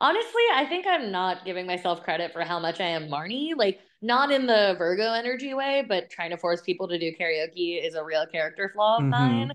Honestly, 0.02 0.44
I 0.54 0.66
think 0.66 0.86
I'm 0.88 1.12
not 1.12 1.46
giving 1.46 1.66
myself 1.66 2.04
credit 2.04 2.34
for 2.34 2.42
how 2.42 2.60
much 2.60 2.80
I 2.82 2.88
am 2.88 3.08
Marnie. 3.08 3.52
Like, 3.56 3.80
not 4.02 4.32
in 4.32 4.46
the 4.46 4.76
Virgo 4.78 5.14
energy 5.14 5.54
way, 5.54 5.84
but 5.88 6.10
trying 6.10 6.30
to 6.32 6.38
force 6.38 6.62
people 6.62 6.88
to 6.90 7.00
do 7.00 7.12
karaoke 7.20 7.82
is 7.86 7.96
a 7.96 8.04
real 8.04 8.26
character 8.28 8.70
flaw 8.76 8.98
of 8.98 9.04
Mhm. 9.04 9.10
mine. 9.10 9.52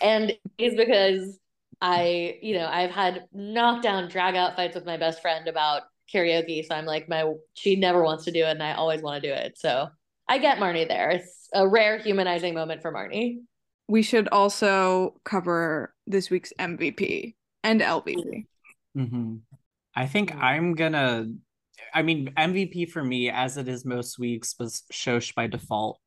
And 0.00 0.32
it's 0.58 0.74
because 0.74 1.38
I, 1.80 2.38
you 2.42 2.54
know, 2.54 2.66
I've 2.66 2.90
had 2.90 3.24
knockdown, 3.32 4.08
drag 4.08 4.36
out 4.36 4.56
fights 4.56 4.74
with 4.74 4.86
my 4.86 4.96
best 4.96 5.20
friend 5.20 5.48
about 5.48 5.82
karaoke. 6.12 6.64
So 6.64 6.74
I'm 6.74 6.86
like, 6.86 7.08
my 7.08 7.32
she 7.54 7.76
never 7.76 8.02
wants 8.02 8.24
to 8.24 8.30
do 8.32 8.40
it, 8.40 8.50
and 8.50 8.62
I 8.62 8.74
always 8.74 9.02
want 9.02 9.22
to 9.22 9.28
do 9.28 9.34
it. 9.34 9.58
So 9.58 9.88
I 10.28 10.38
get 10.38 10.58
Marnie 10.58 10.88
there. 10.88 11.10
It's 11.10 11.48
a 11.52 11.66
rare 11.68 11.98
humanizing 11.98 12.54
moment 12.54 12.82
for 12.82 12.92
Marnie. 12.92 13.38
We 13.88 14.02
should 14.02 14.28
also 14.28 15.20
cover 15.24 15.94
this 16.06 16.30
week's 16.30 16.52
MVP 16.58 17.34
and 17.62 17.80
LVP. 17.80 18.46
hmm 18.94 19.36
I 19.94 20.06
think 20.06 20.30
Mm. 20.30 20.42
I'm 20.42 20.74
gonna. 20.74 21.26
I 21.92 22.02
mean, 22.02 22.32
MVP 22.36 22.86
for 22.86 23.04
me, 23.04 23.30
as 23.30 23.56
it 23.56 23.68
is 23.68 23.84
most 23.84 24.18
weeks, 24.18 24.54
was 24.58 24.82
Shosh 24.92 25.34
by 25.34 25.46
default. 25.46 26.00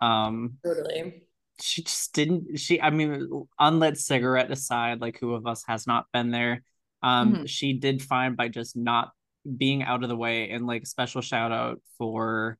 Um, 0.00 0.54
Totally. 0.64 1.27
She 1.60 1.82
just 1.82 2.12
didn't. 2.14 2.58
She, 2.58 2.80
I 2.80 2.90
mean, 2.90 3.46
unlit 3.58 3.98
cigarette 3.98 4.50
aside, 4.50 5.00
like 5.00 5.18
who 5.18 5.34
of 5.34 5.46
us 5.46 5.64
has 5.66 5.86
not 5.86 6.06
been 6.12 6.30
there? 6.30 6.62
Um, 7.02 7.34
Mhm. 7.36 7.48
she 7.48 7.72
did 7.74 8.02
fine 8.02 8.34
by 8.34 8.48
just 8.48 8.76
not 8.76 9.12
being 9.56 9.82
out 9.82 10.02
of 10.02 10.08
the 10.08 10.16
way, 10.16 10.50
and 10.50 10.66
like 10.66 10.86
special 10.86 11.20
shout 11.20 11.52
out 11.52 11.80
for 11.96 12.58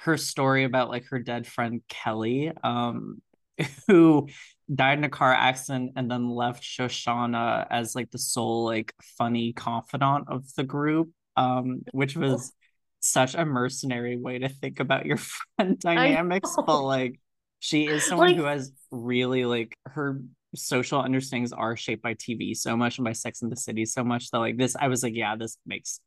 her 0.00 0.16
story 0.16 0.64
about 0.64 0.90
like 0.90 1.06
her 1.06 1.18
dead 1.18 1.46
friend 1.46 1.82
Kelly, 1.88 2.52
um, 2.62 3.22
who 3.88 4.28
died 4.72 4.98
in 4.98 5.04
a 5.04 5.08
car 5.08 5.32
accident 5.32 5.92
and 5.96 6.10
then 6.10 6.28
left 6.28 6.62
Shoshanna 6.62 7.66
as 7.70 7.94
like 7.94 8.10
the 8.10 8.18
sole 8.18 8.64
like 8.64 8.94
funny 9.18 9.52
confidant 9.52 10.28
of 10.28 10.52
the 10.54 10.64
group, 10.64 11.10
um, 11.36 11.82
which 11.92 12.16
was 12.16 12.52
such 13.00 13.34
a 13.34 13.44
mercenary 13.44 14.16
way 14.16 14.38
to 14.38 14.48
think 14.48 14.80
about 14.80 15.06
your 15.06 15.16
friend 15.56 15.78
dynamics, 15.78 16.58
but 16.66 16.82
like 16.82 17.20
she 17.60 17.86
is 17.86 18.04
someone 18.06 18.28
Like- 18.28 18.36
who 18.36 18.44
has 18.44 18.72
really 18.90 19.44
like 19.44 19.76
her 19.86 20.20
social 20.54 21.00
understandings 21.00 21.52
are 21.52 21.76
shaped 21.76 22.02
by 22.02 22.14
TV 22.14 22.54
so 22.56 22.76
much 22.76 22.98
and 22.98 23.04
by 23.04 23.12
Sex 23.12 23.42
in 23.42 23.50
the 23.50 23.56
City 23.56 23.84
so 23.84 24.02
much 24.04 24.30
that 24.30 24.38
like 24.38 24.56
this 24.56 24.74
I 24.76 24.88
was 24.88 25.02
like, 25.02 25.14
yeah, 25.14 25.36
this 25.36 25.58
makes 25.66 26.00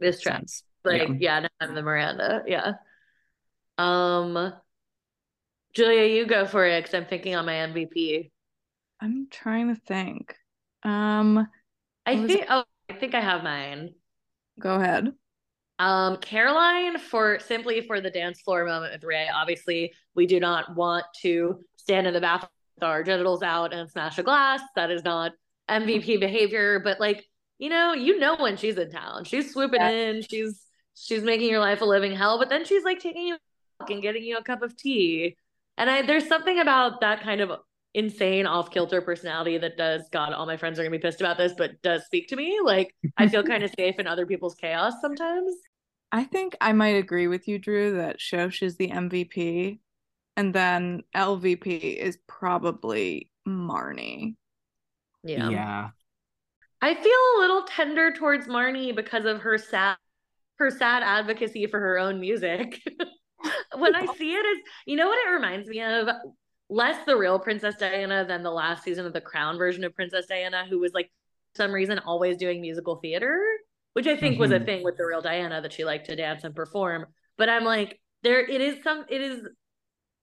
This 0.00 0.20
track. 0.20 0.36
sense. 0.38 0.62
Like, 0.84 1.08
Yeah. 1.08 1.14
yeah, 1.18 1.40
no, 1.40 1.48
I'm 1.60 1.74
the 1.74 1.82
Miranda. 1.82 2.42
Yeah. 2.46 2.74
Um, 3.76 4.52
Julia, 5.74 6.04
you 6.04 6.26
go 6.26 6.46
for 6.46 6.64
it 6.66 6.82
because 6.84 6.94
I'm 6.94 7.06
thinking 7.06 7.34
on 7.34 7.46
my 7.46 7.54
MVP. 7.54 8.30
I'm 9.00 9.28
trying 9.30 9.74
to 9.74 9.80
think. 9.80 10.34
Um, 10.82 11.48
I 12.06 12.14
What 12.14 12.22
was 12.22 12.32
think, 12.32 12.46
oh, 12.48 12.64
I 12.88 12.92
think 12.94 13.14
I 13.14 13.20
have 13.20 13.42
mine. 13.42 13.94
go 14.58 14.74
ahead. 14.76 15.12
Um, 15.78 16.16
Caroline 16.16 16.98
for 16.98 17.38
simply 17.38 17.82
for 17.82 18.00
the 18.00 18.10
dance 18.10 18.40
floor 18.40 18.64
moment 18.64 18.92
with 18.92 19.04
Ray. 19.04 19.28
Obviously, 19.32 19.92
we 20.14 20.26
do 20.26 20.40
not 20.40 20.74
want 20.74 21.04
to 21.22 21.64
stand 21.76 22.06
in 22.06 22.14
the 22.14 22.20
bathroom 22.20 22.50
with 22.76 22.84
our 22.84 23.02
genitals 23.04 23.42
out 23.42 23.72
and 23.72 23.88
smash 23.90 24.18
a 24.18 24.22
glass. 24.22 24.60
That 24.74 24.90
is 24.90 25.04
not 25.04 25.32
MVP 25.70 26.18
behavior. 26.18 26.80
But 26.80 26.98
like, 26.98 27.24
you 27.58 27.68
know, 27.68 27.92
you 27.92 28.18
know 28.18 28.36
when 28.36 28.56
she's 28.56 28.76
in 28.76 28.90
town. 28.90 29.24
She's 29.24 29.52
swooping 29.52 29.80
Yeah. 29.80 29.90
in. 29.90 30.22
She's 30.22 30.60
she's 30.94 31.22
making 31.22 31.48
your 31.48 31.60
life 31.60 31.80
a 31.80 31.84
living 31.84 32.12
hell. 32.14 32.38
But 32.38 32.48
then 32.48 32.64
she's 32.64 32.82
like 32.82 32.98
taking 33.00 33.26
you 33.28 33.36
and 33.88 34.02
getting 34.02 34.24
you 34.24 34.36
a 34.36 34.42
cup 34.42 34.62
of 34.62 34.76
tea. 34.76 35.36
And 35.76 35.88
I 35.88 36.02
there's 36.02 36.26
something 36.26 36.58
about 36.58 37.02
that 37.02 37.22
kind 37.22 37.40
of 37.40 37.52
insane 37.94 38.46
off 38.46 38.70
kilter 38.70 39.00
personality 39.00 39.58
that 39.58 39.76
does. 39.76 40.02
God, 40.12 40.32
all 40.32 40.46
my 40.46 40.56
friends 40.56 40.78
are 40.78 40.82
gonna 40.82 40.96
be 40.96 41.00
pissed 41.00 41.20
about 41.20 41.38
this, 41.38 41.52
but 41.56 41.80
does 41.82 42.04
speak 42.04 42.28
to 42.28 42.36
me. 42.36 42.58
Like 42.62 42.94
I 43.16 43.28
feel 43.28 43.42
kind 43.42 43.62
of 43.62 43.70
safe 43.78 43.98
in 43.98 44.06
other 44.06 44.26
people's 44.26 44.54
chaos 44.54 44.94
sometimes. 45.00 45.54
I 46.10 46.24
think 46.24 46.56
I 46.60 46.72
might 46.72 46.96
agree 46.96 47.26
with 47.26 47.48
you, 47.48 47.58
Drew, 47.58 47.96
that 47.96 48.18
Shosh 48.18 48.62
is 48.62 48.76
the 48.76 48.88
MVP, 48.88 49.78
and 50.36 50.54
then 50.54 51.02
LVP 51.14 51.96
is 51.96 52.18
probably 52.26 53.30
Marnie. 53.46 54.36
Yeah. 55.22 55.50
yeah. 55.50 55.88
I 56.80 56.94
feel 56.94 57.04
a 57.04 57.40
little 57.40 57.64
tender 57.64 58.12
towards 58.12 58.46
Marnie 58.46 58.94
because 58.94 59.24
of 59.24 59.40
her 59.40 59.58
sad 59.58 59.96
her 60.58 60.70
sad 60.70 61.02
advocacy 61.02 61.66
for 61.66 61.78
her 61.78 61.98
own 61.98 62.20
music. 62.20 62.80
when 63.76 63.94
I 63.94 64.06
see 64.18 64.32
it 64.32 64.46
as 64.46 64.62
you 64.86 64.96
know 64.96 65.06
what 65.06 65.18
it 65.26 65.30
reminds 65.30 65.68
me 65.68 65.82
of? 65.82 66.08
Less 66.70 67.04
the 67.06 67.16
real 67.16 67.38
Princess 67.38 67.76
Diana 67.76 68.24
than 68.26 68.42
the 68.42 68.50
last 68.50 68.84
season 68.84 69.06
of 69.06 69.12
the 69.12 69.20
Crown 69.20 69.56
version 69.56 69.84
of 69.84 69.94
Princess 69.94 70.26
Diana, 70.26 70.66
who 70.68 70.78
was 70.78 70.92
like 70.92 71.10
for 71.54 71.62
some 71.62 71.72
reason 71.72 71.98
always 72.00 72.36
doing 72.36 72.60
musical 72.60 72.96
theater, 72.96 73.40
which 73.94 74.06
I 74.06 74.16
think 74.16 74.38
was 74.38 74.50
a 74.50 74.60
Mhm. 74.60 74.64
thing 74.66 74.84
with 74.84 74.96
the 74.98 75.06
real 75.06 75.22
Diana 75.22 75.62
that 75.62 75.72
she 75.72 75.84
liked 75.84 76.06
to 76.06 76.16
dance 76.16 76.44
and 76.44 76.54
perform. 76.54 77.06
But 77.38 77.48
I'm 77.48 77.64
like, 77.64 78.00
there 78.22 78.40
it 78.44 78.60
is 78.60 78.82
some 78.82 79.04
it 79.08 79.20
is 79.20 79.48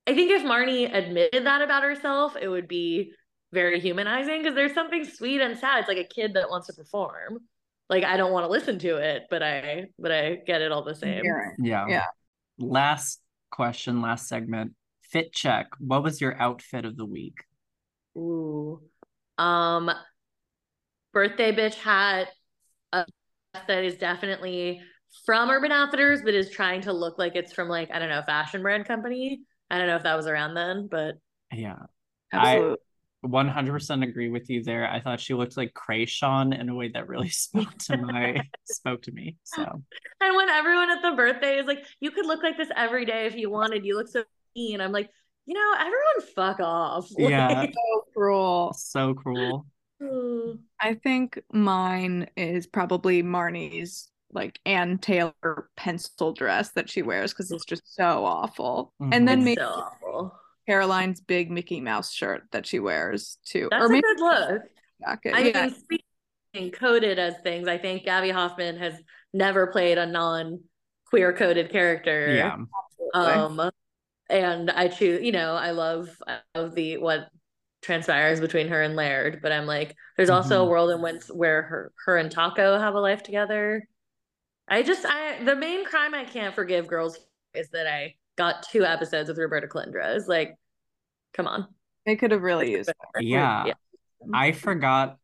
I 0.07 0.13
think 0.13 0.29
if 0.29 0.43
Marnie 0.43 0.93
admitted 0.93 1.45
that 1.47 1.63
about 1.63 1.81
herself, 1.81 2.35
it 2.39 2.47
would 2.47 2.67
be 2.67 3.13
very 3.51 3.79
humanizing 3.79 4.43
because 4.43 4.53
there's 4.53 4.73
something 4.75 5.03
sweet 5.03 5.41
and 5.41 5.57
sad. 5.57 5.79
It's 5.79 5.87
like 5.87 5.97
a 5.97 6.03
kid 6.03 6.35
that 6.35 6.49
wants 6.49 6.67
to 6.67 6.73
perform. 6.73 7.39
Like 7.89 8.03
I 8.03 8.17
don't 8.17 8.31
want 8.31 8.43
to 8.43 8.49
listen 8.51 8.77
to 8.79 8.97
it, 8.97 9.23
but 9.31 9.41
I 9.41 9.85
but 9.97 10.11
I 10.11 10.35
get 10.35 10.61
it 10.61 10.71
all 10.71 10.83
the 10.83 10.93
same. 10.93 11.23
Hearing. 11.23 11.55
Yeah. 11.57 11.87
Yeah. 11.87 12.05
Last 12.59 13.19
question, 13.49 14.01
last 14.01 14.27
segment. 14.27 14.73
Fit 15.15 15.31
check. 15.31 15.67
What 15.79 16.03
was 16.03 16.19
your 16.19 16.37
outfit 16.41 16.83
of 16.83 16.97
the 16.97 17.05
week? 17.05 17.37
Ooh. 18.17 18.81
Um 19.37 19.89
birthday 21.13 21.53
bitch 21.53 21.75
hat 21.75 22.27
uh, 22.91 23.05
that 23.65 23.85
is 23.85 23.95
definitely 23.95 24.81
from 25.25 25.49
Urban 25.49 25.71
Outfitters, 25.71 26.21
but 26.21 26.33
is 26.33 26.49
trying 26.49 26.81
to 26.81 26.91
look 26.91 27.17
like 27.17 27.37
it's 27.37 27.53
from 27.53 27.69
like, 27.69 27.91
I 27.93 27.99
don't 27.99 28.09
know, 28.09 28.23
fashion 28.25 28.61
brand 28.61 28.89
company. 28.89 29.39
I 29.69 29.77
don't 29.77 29.87
know 29.87 29.95
if 29.95 30.03
that 30.03 30.17
was 30.17 30.27
around 30.27 30.53
then, 30.53 30.89
but 30.91 31.15
Yeah. 31.49 31.77
Absolutely. 32.33 32.75
100% 33.25 34.03
agree 34.03 34.27
with 34.27 34.49
you 34.49 34.63
there. 34.63 34.85
I 34.85 34.99
thought 34.99 35.21
she 35.21 35.33
looked 35.33 35.55
like 35.55 35.73
Kreayshawn 35.73 36.59
in 36.59 36.67
a 36.67 36.75
way 36.75 36.89
that 36.89 37.07
really 37.07 37.29
spoke 37.29 37.73
to 37.85 37.95
my 37.95 38.41
spoke 38.65 39.03
to 39.03 39.13
me. 39.13 39.37
So 39.45 39.63
and 40.19 40.35
when 40.35 40.49
everyone 40.49 40.91
at 40.91 41.01
the 41.01 41.15
birthday 41.15 41.57
is 41.57 41.67
like, 41.67 41.85
you 42.01 42.11
could 42.11 42.25
look 42.25 42.43
like 42.43 42.57
this 42.57 42.69
every 42.75 43.05
day 43.05 43.27
if 43.27 43.35
you 43.35 43.49
wanted, 43.49 43.85
you 43.85 43.95
look 43.95 44.09
so 44.09 44.25
mean. 44.55 44.81
I'm 44.81 44.91
like, 44.91 45.09
you 45.45 45.53
know, 45.53 45.73
everyone 45.77 46.33
fuck 46.35 46.59
off. 46.59 47.07
Yeah. 47.17 47.47
Like, 47.47 47.73
so 47.73 48.03
cruel. 48.13 48.73
so 48.73 49.13
cruel. 49.13 49.65
I 50.81 50.93
think 50.95 51.41
mine 51.51 52.27
is 52.35 52.67
probably 52.67 53.23
Marnie's 53.23 54.09
like 54.31 54.59
Ann 54.65 54.97
Taylor 54.97 55.69
pencil 55.77 56.33
dress 56.33 56.71
that 56.71 56.89
she 56.89 57.01
wears 57.01 57.31
because 57.33 57.51
it's 57.51 57.65
just 57.65 57.95
so 57.95 58.25
awful. 58.25 58.93
Mhm. 59.01 59.09
And 59.13 59.27
then 59.27 59.43
maybe 59.43 59.61
so 59.61 59.67
awful. 59.67 60.35
Caroline's 60.67 61.21
big 61.21 61.49
Mickey 61.49 61.79
Mouse 61.79 62.11
shirt 62.11 62.43
that 62.51 62.67
she 62.67 62.79
wears 62.79 63.37
too. 63.45 63.67
That's 63.71 63.83
or 63.83 63.85
a 63.85 63.89
maybe 63.89 64.01
good 64.01 64.19
look. 64.19 64.61
jacket. 65.01 65.33
I 65.33 65.39
yeah. 65.39 65.65
mean, 65.67 65.75
speaking 65.75 66.71
coded 66.71 67.17
as 67.17 67.35
things, 67.43 67.67
I 67.67 67.77
think 67.77 68.03
Gaby 68.03 68.31
Hoffmann 68.31 68.77
has 68.77 68.95
never 69.33 69.67
played 69.67 69.97
a 69.97 70.05
non 70.05 70.59
queer 71.07 71.33
coded 71.33 71.71
character. 71.71 72.35
Yeah. 72.35 72.57
Um, 73.13 73.71
and 74.29 74.71
I 74.71 74.87
choose, 74.87 75.23
you 75.23 75.31
know, 75.31 75.53
I 75.53 75.71
love, 75.71 76.09
I 76.27 76.39
love 76.55 76.75
the 76.75 76.97
what 76.97 77.29
transpires 77.81 78.39
between 78.39 78.67
her 78.69 78.81
and 78.81 78.95
Laird, 78.95 79.41
but 79.41 79.51
I'm 79.51 79.65
like, 79.67 79.95
there's 80.17 80.29
also 80.31 80.63
a 80.63 80.65
Mhm. 80.65 80.69
world 80.69 80.89
in 80.91 81.01
which 81.01 81.23
where 81.27 81.61
her, 81.63 81.91
her 82.05 82.17
and 82.17 82.31
Taco 82.31 82.79
have 82.79 82.95
a 82.95 82.99
life 82.99 83.21
together. 83.21 83.87
I 84.67 84.81
just, 84.81 85.05
I 85.05 85.43
the 85.43 85.55
main 85.55 85.85
crime 85.85 86.15
I 86.15 86.25
can't 86.25 86.55
forgive 86.55 86.87
girls 86.87 87.19
is 87.53 87.69
that 87.69 87.85
I 87.85 88.15
got 88.35 88.63
two 88.63 88.83
episodes 88.83 89.29
with 89.29 89.37
Roberta 89.37 89.67
Colindrez. 89.67 90.15
Is 90.15 90.27
like, 90.27 90.55
come 91.33 91.47
on. 91.47 91.67
They 92.05 92.15
could 92.15 92.31
have 92.31 92.41
really 92.41 92.71
used 92.71 92.89
that. 92.89 93.21
Yeah. 93.21 93.67
Yeah. 93.67 93.73
I 94.33 94.51
forgot 94.51 95.17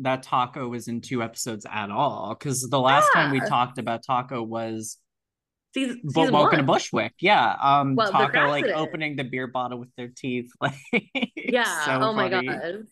that 0.00 0.22
Taco 0.22 0.68
was 0.68 0.88
in 0.88 1.00
two 1.00 1.22
episodes 1.22 1.66
at 1.70 1.90
all 1.90 2.34
because 2.36 2.62
the 2.62 2.80
last 2.80 3.12
time 3.12 3.30
we 3.30 3.40
talked 3.40 3.78
about 3.78 4.04
Taco 4.04 4.42
was 4.42 4.98
Season, 5.86 6.00
Bo- 6.04 6.22
season 6.22 6.34
Woken 6.34 6.58
to. 6.58 6.64
Bushwick. 6.64 7.14
Yeah. 7.20 7.54
Um 7.60 7.94
Well, 7.96 8.12
the 8.12 8.18
Taco 8.18 8.48
like 8.48 8.64
opening 8.66 9.16
the 9.16 9.24
beer 9.24 9.46
bottle 9.46 9.78
with 9.78 9.90
their 9.96 10.08
teeth. 10.08 10.50
Like 10.60 10.74
Yeah. 11.36 11.84
so 11.84 11.92
oh 12.02 12.12
my 12.12 12.28
god. 12.28 12.84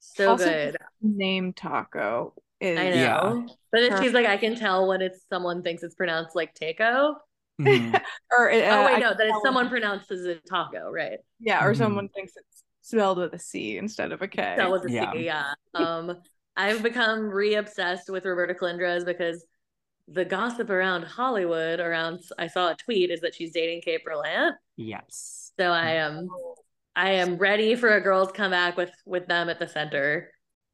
So 0.00 0.30
Also, 0.30 0.44
good. 0.46 0.76
Name 1.00 1.52
Taco 1.52 2.34
is 2.60 2.78
I 2.78 2.90
know. 2.90 2.96
Yeah. 2.96 3.54
But 3.70 3.80
then 3.80 3.92
Her- 3.92 4.02
she's 4.02 4.12
like, 4.12 4.26
I 4.26 4.36
can 4.36 4.54
tell 4.56 4.86
when 4.88 5.00
it's 5.02 5.20
someone 5.28 5.62
thinks 5.62 5.82
it's 5.82 5.94
pronounced 5.94 6.34
like 6.36 6.54
taco. 6.54 7.16
Mhm. 7.60 7.94
or 8.38 8.50
uh, 8.50 8.54
oh 8.54 8.84
wait, 8.86 8.94
I 8.94 8.98
no, 8.98 9.08
can 9.10 9.18
that 9.18 9.26
it's 9.26 9.30
tell- 9.32 9.42
someone 9.44 9.68
pronounces 9.68 10.26
it 10.26 10.42
taco, 10.48 10.90
right? 10.90 11.18
Yeah, 11.38 11.64
or 11.64 11.72
Mhm. 11.72 11.78
someone 11.78 12.08
thinks 12.08 12.32
it's 12.36 12.64
spelled 12.82 13.18
with 13.18 13.32
a 13.34 13.38
C 13.38 13.76
instead 13.78 14.10
of 14.12 14.22
a 14.22 14.28
K. 14.28 14.54
That 14.56 14.70
was 14.70 14.84
a 14.84 14.88
C, 14.88 14.94
Yeah. 14.94 15.12
yeah. 15.14 15.52
Um, 15.74 16.20
I've 16.56 16.82
become 16.82 17.28
re-obsessed 17.30 18.10
with 18.10 18.24
Roberta 18.26 18.54
Colindrez 18.54 19.04
because 19.06 19.46
the 20.08 20.24
gossip 20.24 20.70
around 20.70 21.04
Hollywood 21.04 21.80
around 21.80 22.20
I 22.38 22.46
saw 22.46 22.70
a 22.70 22.76
tweet 22.76 23.10
is 23.10 23.20
that 23.20 23.34
she's 23.34 23.52
dating 23.52 23.82
Kate 23.82 24.02
Berlant. 24.04 24.52
Yes. 24.76 25.52
So 25.58 25.70
I 25.70 25.84
mm-hmm. 25.84 26.18
am 26.18 26.28
I 26.94 27.10
am 27.12 27.36
ready 27.36 27.74
for 27.74 27.94
a 27.94 28.00
girl's 28.00 28.32
comeback 28.32 28.76
with 28.76 28.90
with 29.06 29.26
them 29.26 29.48
at 29.48 29.58
the 29.58 29.68
center. 29.68 30.30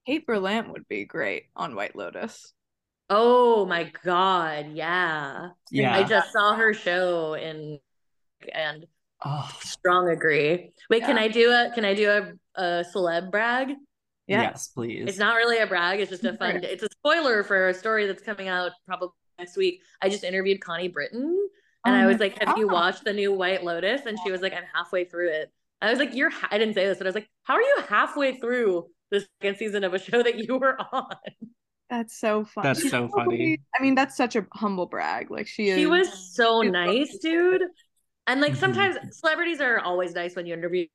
Kate 0.06 0.26
Berlant 0.26 0.72
would 0.72 0.88
be 0.88 1.05
great 1.05 1.44
on 1.55 1.74
White 1.74 1.94
Lotus. 1.94 2.52
Oh 3.10 3.64
my 3.66 3.90
god, 4.05 4.72
yeah. 4.72 5.50
Yeah. 5.70 5.94
I 5.94 6.05
just 6.05 6.32
saw 6.32 6.55
her 6.55 6.74
show 6.74 7.34
in 7.34 7.78
and 8.52 8.86
oh, 9.24 9.50
strong 9.60 10.10
agree. 10.10 10.72
Wait, 10.90 11.05
can 11.05 11.18
I 11.18 11.28
do 11.28 11.50
a 11.50 11.70
can 11.74 11.84
I 11.84 11.94
do 11.94 12.10
a, 12.10 12.60
a 12.60 12.84
celeb 12.94 13.30
brag? 13.30 13.74
Yeah. 14.28 14.42
yes, 14.42 14.68
please. 14.68 15.05
It's 15.09 15.18
not 15.18 15.36
really 15.36 15.59
a 15.59 15.66
brag, 15.66 16.00
it's 16.00 16.10
just 16.10 16.24
a 16.24 16.34
fun 16.34 16.60
it's 16.62 16.82
a 16.82 16.88
spoiler 16.92 17.42
for 17.42 17.68
a 17.68 17.74
story 17.74 18.06
that's 18.06 18.22
coming 18.22 18.48
out 18.48 18.72
probably 18.86 19.09
next 19.38 19.56
week. 19.56 19.80
I 20.02 20.09
just 20.09 20.24
interviewed 20.24 20.60
Connie 20.60 20.88
Britton 20.88 21.48
and 21.84 21.94
Oh 21.94 21.98
I 21.98 22.06
was 22.06 22.18
like, 22.18 22.38
Have 22.42 22.59
you 22.59 22.68
watched 22.68 23.05
the 23.05 23.12
new 23.12 23.32
White 23.32 23.64
Lotus? 23.64 24.02
And 24.06 24.18
she 24.24 24.30
was 24.30 24.40
like, 24.42 24.52
I'm 24.52 24.64
halfway 24.74 25.05
through 25.05 25.30
it. 25.30 25.52
I 25.80 25.90
was 25.90 25.98
like, 25.98 26.14
You're 26.14 26.30
ha-. 26.30 26.48
I 26.50 26.59
didn't 26.59 26.74
say 26.74 26.86
this, 26.86 26.98
but 26.98 27.06
I 27.06 27.09
was 27.09 27.14
like, 27.14 27.28
How 27.44 27.55
are 27.55 27.62
you 27.62 27.76
halfway 27.88 28.38
through 28.38 28.86
the 29.10 29.24
second 29.40 29.56
season 29.59 29.84
of 29.84 29.94
a 29.94 29.98
show 29.98 30.22
that 30.22 30.38
you 30.38 30.59
were 30.59 30.78
on? 30.92 31.06
That's 31.90 32.18
so 32.18 32.44
funny. 32.44 32.68
That's 32.68 32.90
so 32.90 33.09
funny. 33.09 33.60
I 33.78 33.82
mean, 33.82 33.94
that's 33.94 34.16
such 34.16 34.36
a 34.36 34.46
humble 34.52 34.86
brag. 34.86 35.30
Like 35.30 35.46
she 35.46 35.70
is. 35.70 35.78
She 35.78 35.86
was 35.86 36.34
so 36.34 36.62
she's 36.62 36.72
nice, 36.72 37.12
so 37.12 37.18
dude. 37.22 37.62
And 38.26 38.42
like 38.42 38.52
Mhm. 38.52 38.56
sometimes 38.56 39.18
celebrities 39.18 39.60
are 39.62 39.80
always 39.80 40.14
nice 40.14 40.36
when 40.36 40.44
you 40.44 40.52
interview 40.52 40.86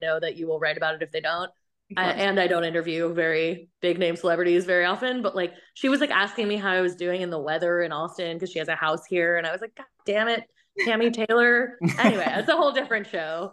know 0.00 0.18
that 0.20 0.36
you 0.36 0.46
will 0.46 0.58
write 0.58 0.76
about 0.76 0.94
it 0.94 1.02
if 1.02 1.10
they 1.10 1.20
don't. 1.20 1.50
I, 1.96 2.10
and 2.12 2.38
I 2.38 2.46
don't 2.46 2.64
interview 2.64 3.12
very 3.14 3.68
big 3.80 3.98
name 3.98 4.14
celebrities 4.16 4.64
very 4.66 4.84
often, 4.84 5.22
but 5.22 5.34
like 5.34 5.54
she 5.74 5.88
was 5.88 6.00
like 6.00 6.10
asking 6.10 6.46
me 6.48 6.56
how 6.56 6.70
I 6.70 6.80
was 6.82 6.96
doing 6.96 7.22
in 7.22 7.30
the 7.30 7.38
weather 7.38 7.80
in 7.80 7.92
Austin 7.92 8.36
because 8.36 8.50
she 8.50 8.58
has 8.58 8.68
a 8.68 8.74
house 8.74 9.06
here, 9.08 9.36
and 9.38 9.46
I 9.46 9.52
was 9.52 9.60
like, 9.60 9.74
God 9.74 9.86
damn 10.04 10.28
it, 10.28 10.44
Tammy 10.84 11.10
Taylor. 11.26 11.78
anyway, 11.98 12.26
it's 12.36 12.48
a 12.48 12.56
whole 12.56 12.72
different 12.72 13.06
show. 13.06 13.52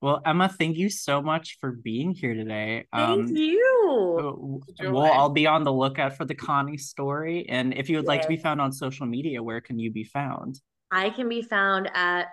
Well, 0.00 0.20
Emma, 0.26 0.48
thank 0.48 0.76
you 0.76 0.90
so 0.90 1.22
much 1.22 1.58
for 1.60 1.70
being 1.70 2.10
here 2.12 2.34
today. 2.34 2.86
Thank 2.92 3.28
Um, 3.28 3.36
you. 3.36 4.60
We'll 4.80 4.98
all 5.12 5.28
be 5.30 5.46
on 5.46 5.62
the 5.62 5.72
lookout 5.72 6.16
for 6.16 6.24
the 6.24 6.34
Connie 6.34 6.76
story. 6.76 7.46
And 7.48 7.72
if 7.74 7.88
you 7.88 7.98
would 7.98 8.06
like 8.06 8.22
to 8.22 8.28
be 8.28 8.36
found 8.36 8.60
on 8.60 8.72
social 8.72 9.06
media, 9.06 9.40
where 9.42 9.60
can 9.60 9.78
you 9.78 9.92
be 9.92 10.02
found? 10.02 10.60
I 10.90 11.10
can 11.10 11.28
be 11.28 11.42
found 11.42 11.88
at, 11.94 12.26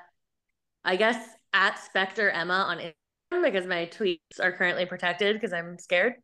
I 0.84 0.96
guess, 0.96 1.24
at 1.54 1.78
Specter 1.78 2.32
Emma 2.32 2.54
on 2.68 2.78
Instagram 2.80 2.94
because 3.32 3.66
my 3.68 3.86
tweets 3.92 4.40
are 4.40 4.52
currently 4.52 4.86
protected 4.86 5.36
because 5.36 5.54
I'm 5.54 5.78
scared 5.80 6.16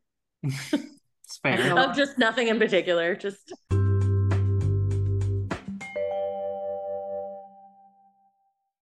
It's 0.42 1.38
fair. 1.42 1.78
of 1.78 1.96
just 1.96 2.18
nothing 2.18 2.48
in 2.48 2.58
particular. 2.58 3.14
Just 3.14 3.52